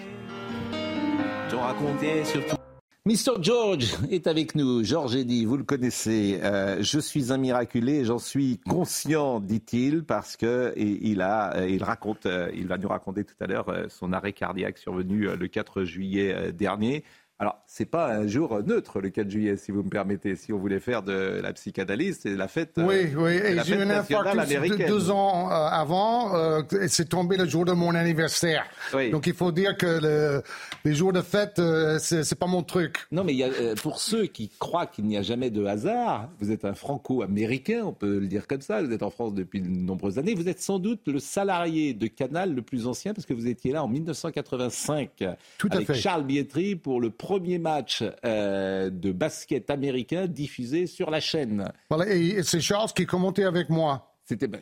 Te 1.49 1.57
raconter 1.57 2.25
surtout. 2.25 2.57
Mr. 3.05 3.43
George 3.43 3.97
est 4.13 4.29
avec 4.29 4.55
nous. 4.55 4.85
George 4.85 5.17
Eddy, 5.17 5.45
vous 5.45 5.57
le 5.57 5.65
connaissez. 5.65 6.39
Euh, 6.45 6.81
je 6.83 7.01
suis 7.01 7.33
un 7.33 7.37
miraculé, 7.37 8.05
j'en 8.05 8.21
suis 8.21 8.59
conscient, 8.59 9.41
dit-il, 9.41 10.05
parce 10.05 10.37
que 10.37 10.73
et- 10.77 11.09
il 11.11 11.21
a, 11.21 11.57
euh, 11.57 11.69
il 11.69 11.83
raconte, 11.83 12.27
euh, 12.27 12.49
il 12.55 12.69
va 12.69 12.79
nous 12.79 12.87
raconter 12.87 13.25
tout 13.25 13.35
à 13.41 13.49
l'heure 13.49 13.67
son 13.89 14.13
arrêt 14.13 14.33
cardiaque 14.33 14.79
survenu 14.79 15.27
le 15.37 15.49
4 15.49 15.83
juillet 15.83 16.53
dernier. 16.53 17.03
Alors, 17.43 17.59
c'est 17.67 17.87
pas 17.87 18.07
un 18.15 18.29
jour 18.29 18.61
neutre, 18.65 19.01
le 19.01 19.11
4 19.11 19.29
juillet, 19.29 19.57
si 19.57 19.73
vous 19.73 19.83
me 19.83 19.89
permettez. 19.91 20.37
Si 20.37 20.53
on 20.53 20.59
voulait 20.59 20.79
faire 20.79 21.03
de 21.03 21.41
la 21.43 21.53
psychanalyse, 21.53 22.21
c'est 22.23 22.37
la 22.37 22.47
fête. 22.47 22.79
euh, 22.79 22.87
Oui, 22.87 23.13
oui. 23.17 23.39
c'est 23.43 23.53
Et 23.57 23.61
j'ai 23.65 23.75
eu 23.75 23.83
un 23.83 23.91
infarctus 23.91 24.87
deux, 24.87 25.11
ans 25.11 25.51
euh, 25.51 25.67
avant. 25.67 26.37
euh, 26.37 26.63
et 26.81 26.87
c'est 26.87 27.07
tombé 27.09 27.37
le 27.37 27.47
jour 27.49 27.65
de 27.65 27.73
mon 27.73 27.97
anniversaire. 27.97 28.65
Oui. 28.95 29.11
Donc 29.11 29.27
il 29.27 29.35
faut 29.35 29.51
dire 29.51 29.77
que 29.77 29.87
le- 30.01 30.43
les 30.85 30.95
jours 30.95 31.13
de 31.13 31.21
fête, 31.21 31.59
euh, 31.59 31.99
c'est 31.99 32.39
pas 32.39 32.47
mon 32.47 32.63
truc. 32.63 32.99
Non, 33.11 33.25
mais 33.25 33.33
il 33.33 33.39
y 33.39 33.43
a, 33.43 33.49
euh, 33.49 33.75
pour 33.75 33.99
ceux 33.99 34.27
qui 34.27 34.49
croient 34.61 34.87
qu'il 34.87 35.07
n'y 35.07 35.17
a 35.17 35.23
jamais 35.23 35.51
de 35.51 35.65
hasard, 35.65 36.29
vous 36.41 36.53
êtes 36.53 36.65
un 36.65 36.75
franco-américain, 36.75 37.83
on 37.85 37.93
peut 37.93 38.21
le 38.21 38.29
dire 38.29 38.47
comme 38.47 38.61
ça, 38.61 38.81
vous 38.85 38.93
êtes 38.93 39.03
en 39.03 39.11
France 39.11 39.35
depuis 39.35 39.61
de 39.61 39.67
nombreuses 39.67 40.17
années, 40.17 40.35
vous 40.37 40.49
êtes 40.49 40.61
sans 40.61 40.79
doute 40.79 41.01
le 41.09 41.19
salarié 41.19 41.93
de 41.93 42.07
Canal 42.07 42.55
le 42.55 42.63
plus 42.63 42.87
ancien, 42.87 43.13
parce 43.15 43.27
que 43.27 43.35
vous 43.35 43.49
étiez 43.49 43.73
là 43.73 43.83
en 43.83 43.89
1985 43.89 45.11
Tout 45.59 45.69
à 45.73 45.75
avec 45.75 45.89
fait. 45.89 45.95
Charles 45.95 46.23
Bietri 46.25 46.77
pour 46.77 47.01
le 47.01 47.11
premier 47.11 47.32
match 47.59 48.03
euh, 48.25 48.91
de 48.91 49.13
basket 49.13 49.71
américain 49.71 50.27
diffusé 50.27 50.87
sur 50.87 51.11
la 51.11 51.21
chaîne. 51.21 51.71
Voilà, 51.91 52.13
et, 52.13 52.43
c'est 52.43 52.61
Charles 52.61 52.93
qui 52.95 53.07
commentait 53.07 53.45
avec 53.45 53.69
moi. 53.69 54.09
C'était 54.25 54.47
ben, 54.47 54.61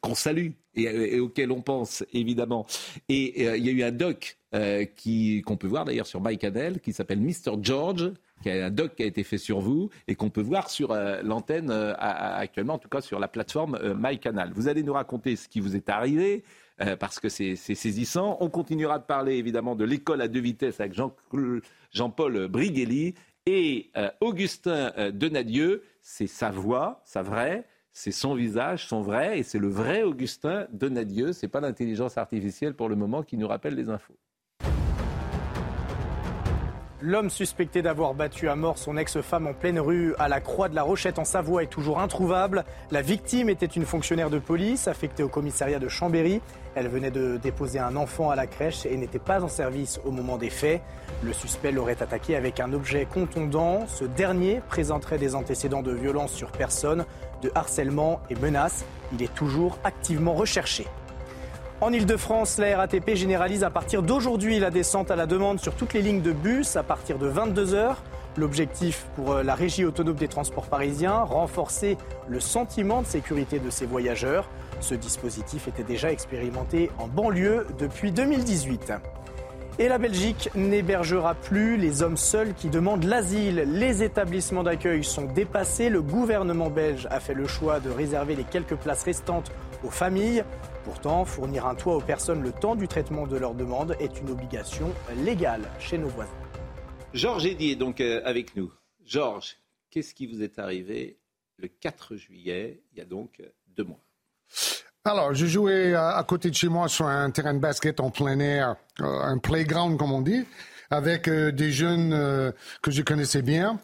qu'on 0.00 0.14
salue 0.14 0.50
et, 0.76 0.82
et 0.82 1.20
auquel 1.20 1.50
on 1.50 1.60
pense 1.60 2.04
évidemment. 2.12 2.66
Et 3.08 3.48
euh, 3.48 3.56
il 3.56 3.66
y 3.66 3.68
a 3.68 3.72
eu 3.72 3.82
un 3.82 3.90
doc 3.90 4.38
euh, 4.54 4.84
qui 4.84 5.42
qu'on 5.42 5.56
peut 5.56 5.66
voir 5.66 5.84
d'ailleurs 5.84 6.06
sur 6.06 6.20
MyCanal 6.22 6.80
qui 6.80 6.92
s'appelle 6.92 7.20
Mr 7.20 7.56
George, 7.60 8.12
qui 8.42 8.50
est 8.50 8.62
un 8.62 8.70
doc 8.70 8.94
qui 8.94 9.02
a 9.02 9.06
été 9.06 9.24
fait 9.24 9.38
sur 9.38 9.60
vous 9.60 9.90
et 10.06 10.14
qu'on 10.14 10.30
peut 10.30 10.42
voir 10.42 10.70
sur 10.70 10.92
euh, 10.92 11.22
l'antenne 11.22 11.70
actuellement, 11.98 12.74
en 12.74 12.78
tout 12.78 12.88
cas 12.88 13.00
sur 13.00 13.18
la 13.18 13.26
plateforme 13.26 13.78
MyCanal. 13.98 14.52
Vous 14.54 14.68
allez 14.68 14.84
nous 14.84 14.92
raconter 14.92 15.34
ce 15.34 15.48
qui 15.48 15.60
vous 15.60 15.74
est 15.74 15.88
arrivé. 15.88 16.44
Euh, 16.80 16.96
parce 16.96 17.20
que 17.20 17.28
c'est 17.28 17.56
saisissant. 17.56 18.36
On 18.40 18.50
continuera 18.50 18.98
de 18.98 19.04
parler 19.04 19.34
évidemment 19.36 19.76
de 19.76 19.84
l'école 19.84 20.20
à 20.20 20.28
deux 20.28 20.40
vitesses 20.40 20.80
avec 20.80 20.94
Jean- 20.94 21.14
Jean-Paul 21.92 22.48
Briguelli 22.48 23.14
et 23.46 23.90
euh, 23.96 24.10
Augustin 24.20 24.92
euh, 24.98 25.10
Donadieu. 25.10 25.82
C'est 26.00 26.26
sa 26.26 26.50
voix, 26.50 27.00
sa 27.04 27.22
vraie, 27.22 27.64
c'est 27.92 28.10
son 28.10 28.34
visage, 28.34 28.86
son 28.88 29.02
vrai, 29.02 29.38
et 29.38 29.42
c'est 29.42 29.58
le 29.58 29.68
vrai 29.68 30.02
Augustin 30.02 30.66
Donadieu. 30.72 31.32
C'est 31.32 31.48
pas 31.48 31.60
l'intelligence 31.60 32.18
artificielle 32.18 32.74
pour 32.74 32.88
le 32.88 32.96
moment 32.96 33.22
qui 33.22 33.36
nous 33.36 33.46
rappelle 33.48 33.74
les 33.74 33.88
infos. 33.88 34.16
L'homme 37.00 37.28
suspecté 37.28 37.82
d'avoir 37.82 38.14
battu 38.14 38.48
à 38.48 38.56
mort 38.56 38.78
son 38.78 38.96
ex-femme 38.96 39.46
en 39.46 39.52
pleine 39.52 39.78
rue 39.78 40.14
à 40.18 40.26
la 40.26 40.40
Croix 40.40 40.70
de 40.70 40.74
la 40.74 40.82
Rochette 40.82 41.18
en 41.18 41.24
Savoie 41.26 41.62
est 41.62 41.66
toujours 41.70 42.00
introuvable. 42.00 42.64
La 42.90 43.02
victime 43.02 43.50
était 43.50 43.66
une 43.66 43.84
fonctionnaire 43.84 44.30
de 44.30 44.38
police 44.38 44.88
affectée 44.88 45.22
au 45.22 45.28
commissariat 45.28 45.78
de 45.78 45.88
Chambéry. 45.88 46.40
Elle 46.76 46.88
venait 46.88 47.12
de 47.12 47.36
déposer 47.36 47.78
un 47.78 47.94
enfant 47.94 48.30
à 48.30 48.36
la 48.36 48.46
crèche 48.46 48.84
et 48.84 48.96
n'était 48.96 49.20
pas 49.20 49.44
en 49.44 49.48
service 49.48 50.00
au 50.04 50.10
moment 50.10 50.36
des 50.36 50.50
faits. 50.50 50.82
Le 51.22 51.32
suspect 51.32 51.70
l'aurait 51.70 52.02
attaqué 52.02 52.34
avec 52.34 52.58
un 52.58 52.72
objet 52.72 53.06
contondant. 53.06 53.86
Ce 53.86 54.04
dernier 54.04 54.60
présenterait 54.68 55.18
des 55.18 55.36
antécédents 55.36 55.82
de 55.82 55.92
violence 55.92 56.32
sur 56.32 56.50
personne, 56.50 57.04
de 57.42 57.52
harcèlement 57.54 58.20
et 58.28 58.34
menaces. 58.34 58.84
Il 59.12 59.22
est 59.22 59.32
toujours 59.34 59.78
activement 59.84 60.34
recherché. 60.34 60.86
En 61.80 61.92
Ile-de-France, 61.92 62.58
la 62.58 62.76
RATP 62.78 63.14
généralise 63.14 63.62
à 63.62 63.70
partir 63.70 64.02
d'aujourd'hui 64.02 64.58
la 64.58 64.70
descente 64.70 65.10
à 65.10 65.16
la 65.16 65.26
demande 65.26 65.60
sur 65.60 65.74
toutes 65.74 65.92
les 65.92 66.02
lignes 66.02 66.22
de 66.22 66.32
bus 66.32 66.76
à 66.76 66.82
partir 66.82 67.18
de 67.18 67.30
22h. 67.30 67.96
L'objectif 68.36 69.06
pour 69.14 69.32
euh, 69.32 69.42
la 69.44 69.54
régie 69.54 69.84
autonome 69.84 70.16
des 70.16 70.26
transports 70.26 70.66
parisiens, 70.66 71.18
renforcer 71.18 71.96
le 72.28 72.40
sentiment 72.40 73.02
de 73.02 73.06
sécurité 73.06 73.60
de 73.60 73.70
ses 73.70 73.86
voyageurs. 73.86 74.48
Ce 74.84 74.94
dispositif 74.94 75.66
était 75.66 75.82
déjà 75.82 76.12
expérimenté 76.12 76.90
en 76.98 77.08
banlieue 77.08 77.66
depuis 77.78 78.12
2018. 78.12 78.92
Et 79.78 79.88
la 79.88 79.96
Belgique 79.96 80.50
n'hébergera 80.54 81.34
plus 81.34 81.78
les 81.78 82.02
hommes 82.02 82.18
seuls 82.18 82.52
qui 82.52 82.68
demandent 82.68 83.04
l'asile. 83.04 83.64
Les 83.66 84.02
établissements 84.02 84.62
d'accueil 84.62 85.02
sont 85.02 85.24
dépassés. 85.24 85.88
Le 85.88 86.02
gouvernement 86.02 86.68
belge 86.68 87.08
a 87.10 87.18
fait 87.18 87.32
le 87.32 87.46
choix 87.46 87.80
de 87.80 87.88
réserver 87.88 88.36
les 88.36 88.44
quelques 88.44 88.76
places 88.76 89.04
restantes 89.04 89.50
aux 89.84 89.90
familles. 89.90 90.44
Pourtant, 90.84 91.24
fournir 91.24 91.64
un 91.64 91.76
toit 91.76 91.96
aux 91.96 92.02
personnes 92.02 92.42
le 92.42 92.52
temps 92.52 92.76
du 92.76 92.86
traitement 92.86 93.26
de 93.26 93.38
leurs 93.38 93.54
demandes 93.54 93.96
est 94.00 94.20
une 94.20 94.28
obligation 94.28 94.92
légale 95.24 95.62
chez 95.78 95.96
nos 95.96 96.08
voisins. 96.08 96.30
Georges 97.14 97.46
Eddy 97.46 97.70
est 97.70 97.76
donc 97.76 98.02
euh, 98.02 98.20
avec 98.26 98.54
nous. 98.54 98.70
Georges, 99.02 99.56
qu'est-ce 99.88 100.12
qui 100.12 100.26
vous 100.26 100.42
est 100.42 100.58
arrivé 100.58 101.16
le 101.56 101.68
4 101.68 102.16
juillet, 102.16 102.82
il 102.92 102.98
y 102.98 103.00
a 103.00 103.06
donc 103.06 103.40
euh, 103.40 103.48
deux 103.68 103.84
mois? 103.84 104.03
Alors, 105.04 105.34
je 105.34 105.46
jouais 105.46 105.94
à, 105.94 106.24
côté 106.26 106.48
de 106.48 106.54
chez 106.54 106.68
moi 106.68 106.88
sur 106.88 107.06
un 107.06 107.30
terrain 107.30 107.52
de 107.54 107.58
basket 107.58 108.00
en 108.00 108.10
plein 108.10 108.38
air, 108.38 108.76
un 109.00 109.38
playground 109.38 109.98
comme 109.98 110.12
on 110.12 110.22
dit, 110.22 110.46
avec 110.90 111.28
des 111.28 111.72
jeunes 111.72 112.52
que 112.80 112.90
je 112.90 113.02
connaissais 113.02 113.42
bien 113.42 113.78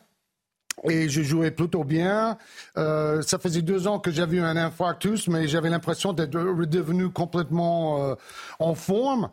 et 0.88 1.08
je 1.08 1.22
jouais 1.22 1.50
plutôt 1.50 1.84
bien. 1.84 2.38
Euh, 2.76 3.22
ça 3.22 3.38
faisait 3.38 3.62
deux 3.62 3.86
ans 3.86 3.98
que 3.98 4.10
j'avais 4.10 4.38
eu 4.38 4.42
un 4.42 4.56
infarctus, 4.56 5.28
mais 5.28 5.48
j'avais 5.48 5.70
l'impression 5.70 6.12
d'être 6.12 6.38
redevenu 6.38 7.10
complètement 7.10 8.02
euh, 8.02 8.14
en 8.58 8.74
forme. 8.74 9.30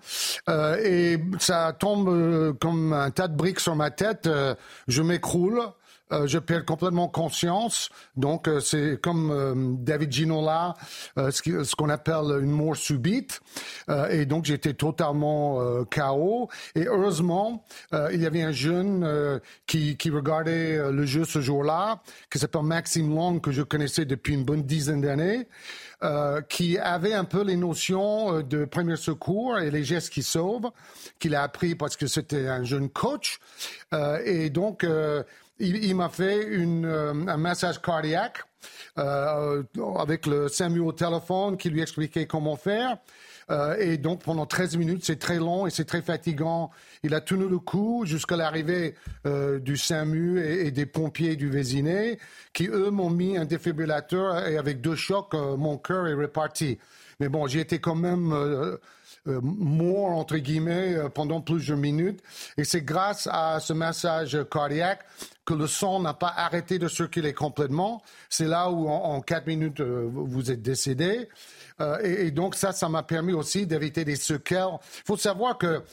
Euh, 0.50 0.78
et 0.84 1.20
ça 1.40 1.76
tombe 1.78 2.10
euh, 2.10 2.54
comme 2.54 2.94
un 2.94 3.12
tas 3.12 3.28
de 3.28 3.36
briques 3.36 3.60
sur 3.60 3.76
ma 3.76 3.92
tête. 3.92 4.28
Euh, 4.28 4.56
je 4.88 5.02
m'écroule. 5.02 5.62
Euh, 6.12 6.26
je 6.28 6.40
perds 6.40 6.66
complètement 6.66 7.08
conscience. 7.08 7.90
Donc, 8.16 8.48
euh, 8.48 8.60
c'est 8.60 9.00
comme 9.02 9.30
euh, 9.32 9.54
David 9.80 10.12
Ginola, 10.12 10.76
ce 11.18 11.76
qu'on 11.76 11.90
appelle 11.90 12.40
une 12.42 12.52
mort 12.52 12.76
subite. 12.76 13.42
et 14.10 14.26
donc, 14.26 14.46
j'étais 14.46 14.74
totalement 14.74 15.84
KO. 15.86 16.50
Et 16.76 16.86
heureusement, 16.86 17.66
il 18.12 18.22
y 18.22 18.26
avait 18.26 18.42
un 18.42 18.52
jeune 18.52 19.40
qui, 19.66 19.98
qui 19.98 20.10
regardait 20.10 20.92
le 20.92 21.06
jeu 21.06 21.26
ce 21.26 21.42
jour-là, 21.42 22.02
qui 22.32 22.40
s'appelle 22.40 22.64
Maxime 22.64 23.14
Long, 23.14 23.40
que 23.40 23.52
je 23.52 23.62
connaissais 23.62 24.06
depuis 24.06 24.34
une 24.34 24.44
bonne 24.44 24.64
dizaine 24.64 25.02
d'années. 25.02 25.48
Euh, 26.04 26.42
qui 26.42 26.78
avait 26.78 27.16
un 27.16 27.24
peu 27.24 27.42
les 27.44 27.56
notions 27.56 28.44
de 28.44 28.66
premier 28.66 28.98
secours 28.98 29.58
et 29.58 29.72
les 29.72 29.84
gestes 29.84 30.12
qui 30.12 30.22
sauvent, 30.22 30.70
qu'il 31.18 31.34
a 31.34 31.42
appris 31.42 31.74
parce 31.74 31.98
que 31.98 32.06
c'était 32.06 32.48
un 32.48 32.64
jeune 32.64 32.88
coach. 32.88 33.40
Euh, 33.94 34.22
et 34.24 34.52
donc, 34.52 34.84
euh, 34.84 35.24
il, 35.60 35.96
m'a 35.96 36.10
fait 36.10 36.44
une, 36.44 36.86
euh, 36.86 37.14
un 37.28 37.38
massage 37.38 37.82
cardiaque 37.82 38.44
euh, 38.98 39.64
avec 39.98 40.26
le 40.26 40.48
SAMU 40.48 40.80
au 40.80 40.92
téléphone 40.92 41.58
qui 41.58 41.70
lui 41.70 41.82
expliquait 41.82 42.26
comment 42.26 42.56
faire. 42.56 42.98
Euh, 43.50 43.78
et 43.80 43.98
donc 43.98 44.24
pendant 44.24 44.46
13 44.46 44.76
minutes, 44.76 45.06
c'est 45.06 45.20
très 45.20 45.38
long 45.38 45.68
et 45.68 45.70
c'est 45.70 45.86
très 45.86 46.02
fatigant. 46.02 46.70
Il 47.04 47.14
a 47.14 47.22
tenu 47.22 47.48
le 47.48 47.60
coup 47.60 48.04
jusqu'à 48.06 48.36
l'arrivée 48.36 48.96
euh, 49.26 49.60
du 49.60 49.78
SAMU 49.78 50.40
et, 50.42 50.68
et, 50.68 50.72
des 50.72 50.86
pompiers 50.86 51.38
du 51.38 51.50
Vésiné, 51.50 52.20
qui 52.54 52.68
eux 52.68 52.90
m'ont 52.90 53.10
mis 53.10 53.38
un 53.38 53.46
défibrillateur 53.46 54.48
et 54.48 54.58
avec 54.58 54.82
deux 54.82 54.96
chocs, 54.96 55.34
euh, 55.34 55.56
mon 55.56 55.78
cœur 55.78 56.08
est 56.08 56.14
reparti. 56.14 56.78
Mais 57.20 57.30
bon, 57.30 57.48
j'ai 57.48 57.62
été 57.62 57.80
quand 57.80 57.96
même 57.96 58.32
euh, 58.32 58.78
euh, 59.28 59.40
mort, 59.42 60.12
entre 60.12 60.38
guillemets, 60.38 60.96
euh, 60.96 61.10
pendant 61.10 61.42
plusieurs 61.42 61.78
minutes. 61.78 62.22
Et 62.58 62.64
c'est 62.64 62.84
grâce 62.84 63.28
à 63.32 63.60
ce 63.60 63.74
massage 63.74 64.38
cardiaque 64.52 65.04
que 65.48 65.54
le 65.54 65.66
sang 65.66 66.00
n'a 66.02 66.14
pas 66.14 66.34
arrêté 66.36 66.78
de 66.78 66.88
circuler 66.88 67.34
complètement. 67.34 68.04
C'est 68.30 68.46
là 68.46 68.70
où, 68.70 68.88
en, 68.88 69.22
quatre 69.22 69.48
minutes, 69.48 69.80
euh, 69.80 70.08
vous 70.12 70.52
êtes 70.52 70.62
décédé. 70.62 71.30
et, 72.04 72.32
donc, 72.32 72.56
ça, 72.56 72.72
ça 72.72 72.90
m'a 72.90 73.04
permis 73.04 73.34
aussi 73.34 73.66
d'éviter 73.66 74.04
des 74.04 74.18
séquelles. 74.18 74.78
Il 74.98 75.06
faut 75.06 75.18
savoir 75.18 75.58
que 75.58 75.84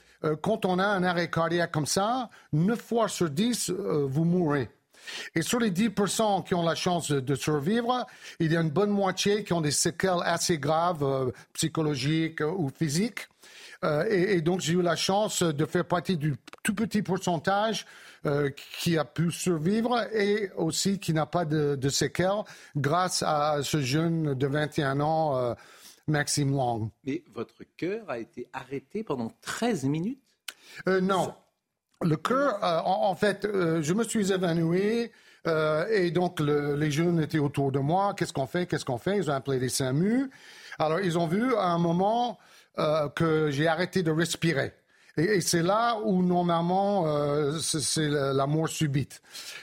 quand 0.43 0.65
on 0.65 0.79
a 0.79 0.87
un 0.87 1.05
arrêt 1.05 1.31
cardiaque 1.31 1.71
comme 1.71 1.87
ça, 1.87 2.31
9 2.53 2.81
fois 2.81 3.09
sur 3.09 3.31
10, 3.31 3.71
vous 3.71 4.25
mourrez. 4.25 4.71
Et 5.35 5.43
sur 5.43 5.59
les 5.59 5.71
10% 5.71 6.45
qui 6.45 6.55
ont 6.55 6.63
la 6.63 6.75
chance 6.75 7.11
de 7.11 7.35
survivre, 7.35 8.07
il 8.41 8.53
y 8.53 8.57
a 8.57 8.61
une 8.61 8.71
bonne 8.71 8.91
moitié 8.91 9.45
qui 9.45 9.53
ont 9.53 9.61
des 9.61 9.71
séquelles 9.71 10.23
assez 10.25 10.59
graves, 10.59 11.03
euh, 11.03 11.31
psychologiques 11.53 12.41
ou 12.41 12.71
physiques. 12.71 13.29
Euh, 13.83 14.05
et, 14.09 14.41
donc, 14.41 14.61
j'ai 14.61 14.75
eu 14.75 14.83
la 14.83 14.97
chance 14.97 15.43
de 15.43 15.67
faire 15.67 15.85
partie 15.85 16.17
du 16.17 16.35
tout 16.63 16.75
petit 16.75 17.03
pourcentage 17.03 17.85
euh, 18.25 18.51
qui 18.81 18.97
a 18.97 19.05
pu 19.05 19.31
survivre 19.31 20.01
et 20.15 20.51
aussi 20.57 20.99
qui 20.99 21.13
n'a 21.13 21.27
pas 21.27 21.45
de, 21.45 21.77
de, 21.77 21.89
séquelles 21.91 22.45
grâce 22.77 23.23
à 23.23 23.59
ce 23.63 23.83
jeune 23.83 24.35
de 24.35 24.47
21 24.47 25.01
ans, 25.01 25.55
Maxime 26.07 26.53
Long. 26.53 26.91
Mais 27.05 27.23
votre 27.35 27.63
cœur 27.77 28.09
a 28.09 28.19
été 28.19 28.49
arrêté 28.55 29.05
pendant 29.05 29.31
13 29.43 29.85
minutes? 29.85 30.21
Non. 30.87 31.35
Le 32.05 32.17
cœur, 32.17 32.63
euh, 32.63 32.81
en, 32.85 33.15
fait, 33.15 33.47
euh, 33.47 33.83
je 33.83 33.95
me 33.95 34.05
suis 34.05 34.31
évanoui. 34.31 35.11
Euh, 35.47 35.87
et 35.91 36.11
donc, 36.11 36.39
les 36.41 36.91
jeunes 36.91 37.21
étaient 37.21 37.39
autour 37.39 37.73
de 37.73 37.79
moi. 37.79 38.15
Qu'est-ce 38.15 38.33
qu'on 38.33 38.47
fait? 38.47 38.67
Qu'est-ce 38.67 38.85
qu'on 38.85 38.99
fait? 38.99 39.17
Ils 39.17 39.31
ont 39.31 39.35
appelé 39.35 39.59
les 39.59 39.71
SAMU. 39.71 40.31
Alors, 40.79 41.01
ils 41.01 41.19
ont 41.19 41.27
vu 41.27 41.55
à 41.57 41.69
un 41.69 41.79
moment 41.79 42.39
que 43.15 43.51
j'ai 43.51 43.69
arrêté 43.69 44.03
de 44.03 44.11
respirer. 44.11 44.75
Et, 45.17 45.41
c'est 45.41 45.63
là 45.63 45.99
où 46.05 46.23
normalement 46.23 47.05
euh, 47.07 47.59
c'est 47.59 48.09
la 48.09 48.47
mort 48.47 48.69
subite, 48.69 49.23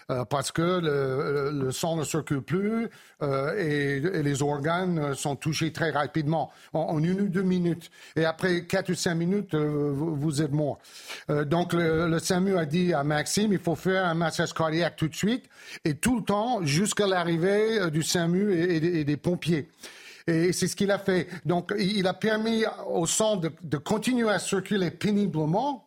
euh, 0.09 0.23
parce 0.23 0.51
que 0.51 0.61
le, 0.61 1.51
le, 1.51 1.71
sang 1.71 1.97
ne 1.97 2.05
circule 2.05 2.41
plus 2.41 2.87
euh, 3.21 3.53
et, 3.57 3.97
et, 3.97 4.23
les 4.23 4.41
organes 4.41 5.13
sont 5.13 5.35
touchés 5.35 5.73
très 5.73 5.91
rapidement, 5.91 6.51
en, 6.71 7.03
une 7.03 7.21
ou 7.21 7.27
deux 7.27 7.41
minutes. 7.41 7.91
Et 8.15 8.23
après 8.23 8.65
quatre 8.65 8.91
ou 8.91 8.95
cinq 8.95 9.15
minutes, 9.15 9.53
vous, 9.53 10.15
vous, 10.15 10.41
êtes 10.41 10.53
mort. 10.53 10.79
donc 11.45 11.73
le, 11.73 12.07
le, 12.07 12.19
SAMU 12.19 12.57
a 12.57 12.65
dit 12.65 12.93
à 12.93 13.03
Maxime, 13.03 13.51
il 13.51 13.59
faut 13.59 13.75
faire 13.75 14.05
un 14.05 14.13
massage 14.13 14.53
cardiaque 14.53 14.95
tout 14.95 15.09
de 15.09 15.15
suite 15.15 15.45
et 15.83 15.95
tout 15.95 16.17
le 16.17 16.23
temps 16.23 16.63
jusqu'à 16.63 17.07
l'arrivée 17.07 17.91
du 17.91 18.03
SAMU 18.03 18.53
et, 18.53 18.99
et 18.99 19.03
des 19.03 19.17
pompiers. 19.17 19.67
Et 20.27 20.53
c'est 20.53 20.67
ce 20.67 20.75
qu'il 20.75 20.91
a 20.91 20.99
fait. 20.99 21.27
Donc, 21.45 21.73
il 21.77 22.05
a 22.07 22.13
permis 22.13 22.63
au 22.87 23.05
sang 23.05 23.37
de, 23.37 23.77
continuer 23.77 24.29
à 24.29 24.39
circuler 24.39 24.91
péniblement, 24.91 25.85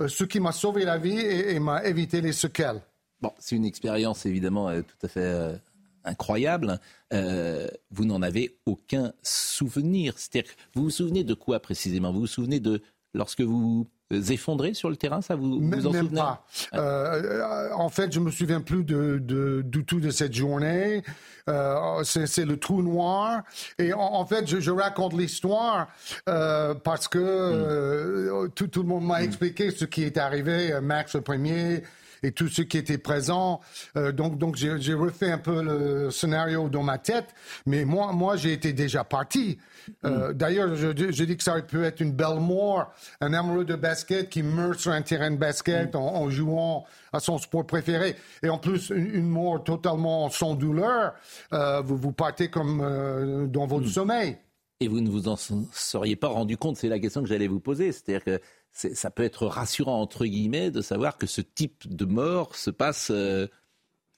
euh, 0.00 0.08
ce 0.08 0.24
qui 0.24 0.40
m'a 0.40 0.52
sauvé 0.52 0.84
la 0.84 0.98
vie 0.98 1.18
et, 1.18 1.58
m'a 1.60 1.84
évité 1.84 2.20
les 2.20 2.32
séquelles. 2.32 2.80
Bon, 3.20 3.32
c'est 3.38 3.56
une 3.56 3.64
expérience 3.66 4.24
évidemment 4.26 4.68
euh, 4.68 4.82
tout 4.82 5.06
à 5.06 5.08
fait 5.08 5.20
euh, 5.20 5.56
incroyable. 6.04 6.80
vous 7.12 8.04
n'en 8.04 8.22
avez 8.22 8.56
aucun 8.66 9.12
souvenir. 9.22 10.14
C'est-à-dire, 10.18 10.50
vous 10.74 10.84
vous 10.84 10.90
souvenez 10.90 11.24
de 11.24 11.34
quoi 11.34 11.60
précisément? 11.60 12.12
Vous 12.12 12.20
vous 12.20 12.26
souvenez 12.26 12.60
de 12.60 12.82
lorsque 13.12 13.42
vous 13.42 13.86
effondré 14.10 14.74
sur 14.74 14.90
le 14.90 14.96
terrain, 14.96 15.20
ça 15.20 15.36
vous, 15.36 15.60
vous 15.60 15.86
en 15.86 15.90
même 15.90 16.06
souvenez 16.06 16.20
pas. 16.20 16.44
Euh, 16.74 17.70
en 17.74 17.88
fait, 17.88 18.12
je 18.12 18.20
me 18.20 18.30
souviens 18.30 18.60
plus 18.60 18.84
de, 18.84 19.18
de, 19.18 19.62
du 19.64 19.84
tout 19.84 20.00
de 20.00 20.10
cette 20.10 20.34
journée. 20.34 21.02
Euh, 21.48 22.02
c'est 22.04 22.44
le 22.44 22.58
trou 22.58 22.82
noir. 22.82 23.42
Et 23.78 23.92
en, 23.92 24.24
fait, 24.24 24.46
je, 24.46 24.60
je 24.60 24.70
raconte 24.70 25.14
l'histoire 25.14 25.88
euh, 26.28 26.74
parce 26.74 27.08
que 27.08 27.18
mm. 27.18 27.22
euh, 27.22 28.48
tout, 28.54 28.68
tout, 28.68 28.82
le 28.82 28.88
monde 28.88 29.04
m'a 29.04 29.20
mm. 29.20 29.24
expliqué 29.24 29.70
ce 29.70 29.84
qui 29.84 30.04
est 30.04 30.18
arrivé. 30.18 30.78
Max 30.80 31.14
le 31.14 31.20
premier, 31.22 31.82
et 32.22 32.32
tous 32.32 32.48
ceux 32.48 32.64
qui 32.64 32.78
étaient 32.78 32.98
présents. 32.98 33.60
Euh, 33.96 34.12
donc, 34.12 34.38
donc 34.38 34.56
j'ai 34.56 34.94
refait 34.94 35.30
un 35.30 35.38
peu 35.38 35.62
le 35.62 36.10
scénario 36.10 36.68
dans 36.68 36.82
ma 36.82 36.98
tête, 36.98 37.34
mais 37.66 37.84
moi, 37.84 38.12
moi, 38.12 38.36
j'ai 38.36 38.52
été 38.52 38.72
déjà 38.72 39.04
parti. 39.04 39.58
Euh, 40.04 40.30
mm. 40.30 40.32
D'ailleurs, 40.34 40.74
je, 40.76 40.88
je, 41.10 41.24
dis 41.24 41.36
que 41.36 41.42
ça 41.42 41.52
aurait 41.52 41.66
pu 41.66 41.84
être 41.84 42.00
une 42.00 42.12
belle 42.12 42.40
mort, 42.40 42.92
un 43.20 43.32
amoureux 43.32 43.64
de 43.64 43.76
basket 43.76 44.28
qui 44.28 44.42
meurt 44.42 44.78
sur 44.78 44.92
un 44.92 45.02
terrain 45.02 45.30
de 45.30 45.36
basket 45.36 45.94
mm. 45.94 45.98
en, 45.98 46.30
jouant 46.30 46.84
à 47.12 47.20
son 47.20 47.38
sport 47.38 47.66
préféré. 47.66 48.16
Et 48.42 48.48
en 48.48 48.58
plus, 48.58 48.90
une, 48.90 49.28
mort 49.28 49.64
totalement 49.64 50.28
sans 50.30 50.54
douleur. 50.54 51.14
Euh, 51.52 51.80
vous, 51.80 51.96
vous 51.96 52.12
partez 52.12 52.48
comme 52.48 53.48
dans 53.50 53.66
votre 53.66 53.86
mm. 53.86 53.90
sommeil. 53.90 54.36
Et 54.82 54.88
vous 54.88 55.02
ne 55.02 55.10
vous 55.10 55.28
en 55.28 55.36
seriez 55.36 56.16
pas 56.16 56.28
rendu 56.28 56.56
compte, 56.56 56.78
c'est 56.78 56.88
la 56.88 56.98
question 56.98 57.22
que 57.22 57.28
j'allais 57.28 57.48
vous 57.48 57.60
poser. 57.60 57.92
C'est-à-dire 57.92 58.24
que 58.24 58.40
ça 58.72 59.10
peut 59.10 59.24
être 59.24 59.46
rassurant, 59.46 60.00
entre 60.00 60.24
guillemets, 60.26 60.70
de 60.70 60.80
savoir 60.80 61.18
que 61.18 61.26
ce 61.26 61.40
type 61.40 61.94
de 61.94 62.04
mort 62.04 62.54
se 62.56 62.70
passe, 62.70 63.10
euh, 63.10 63.46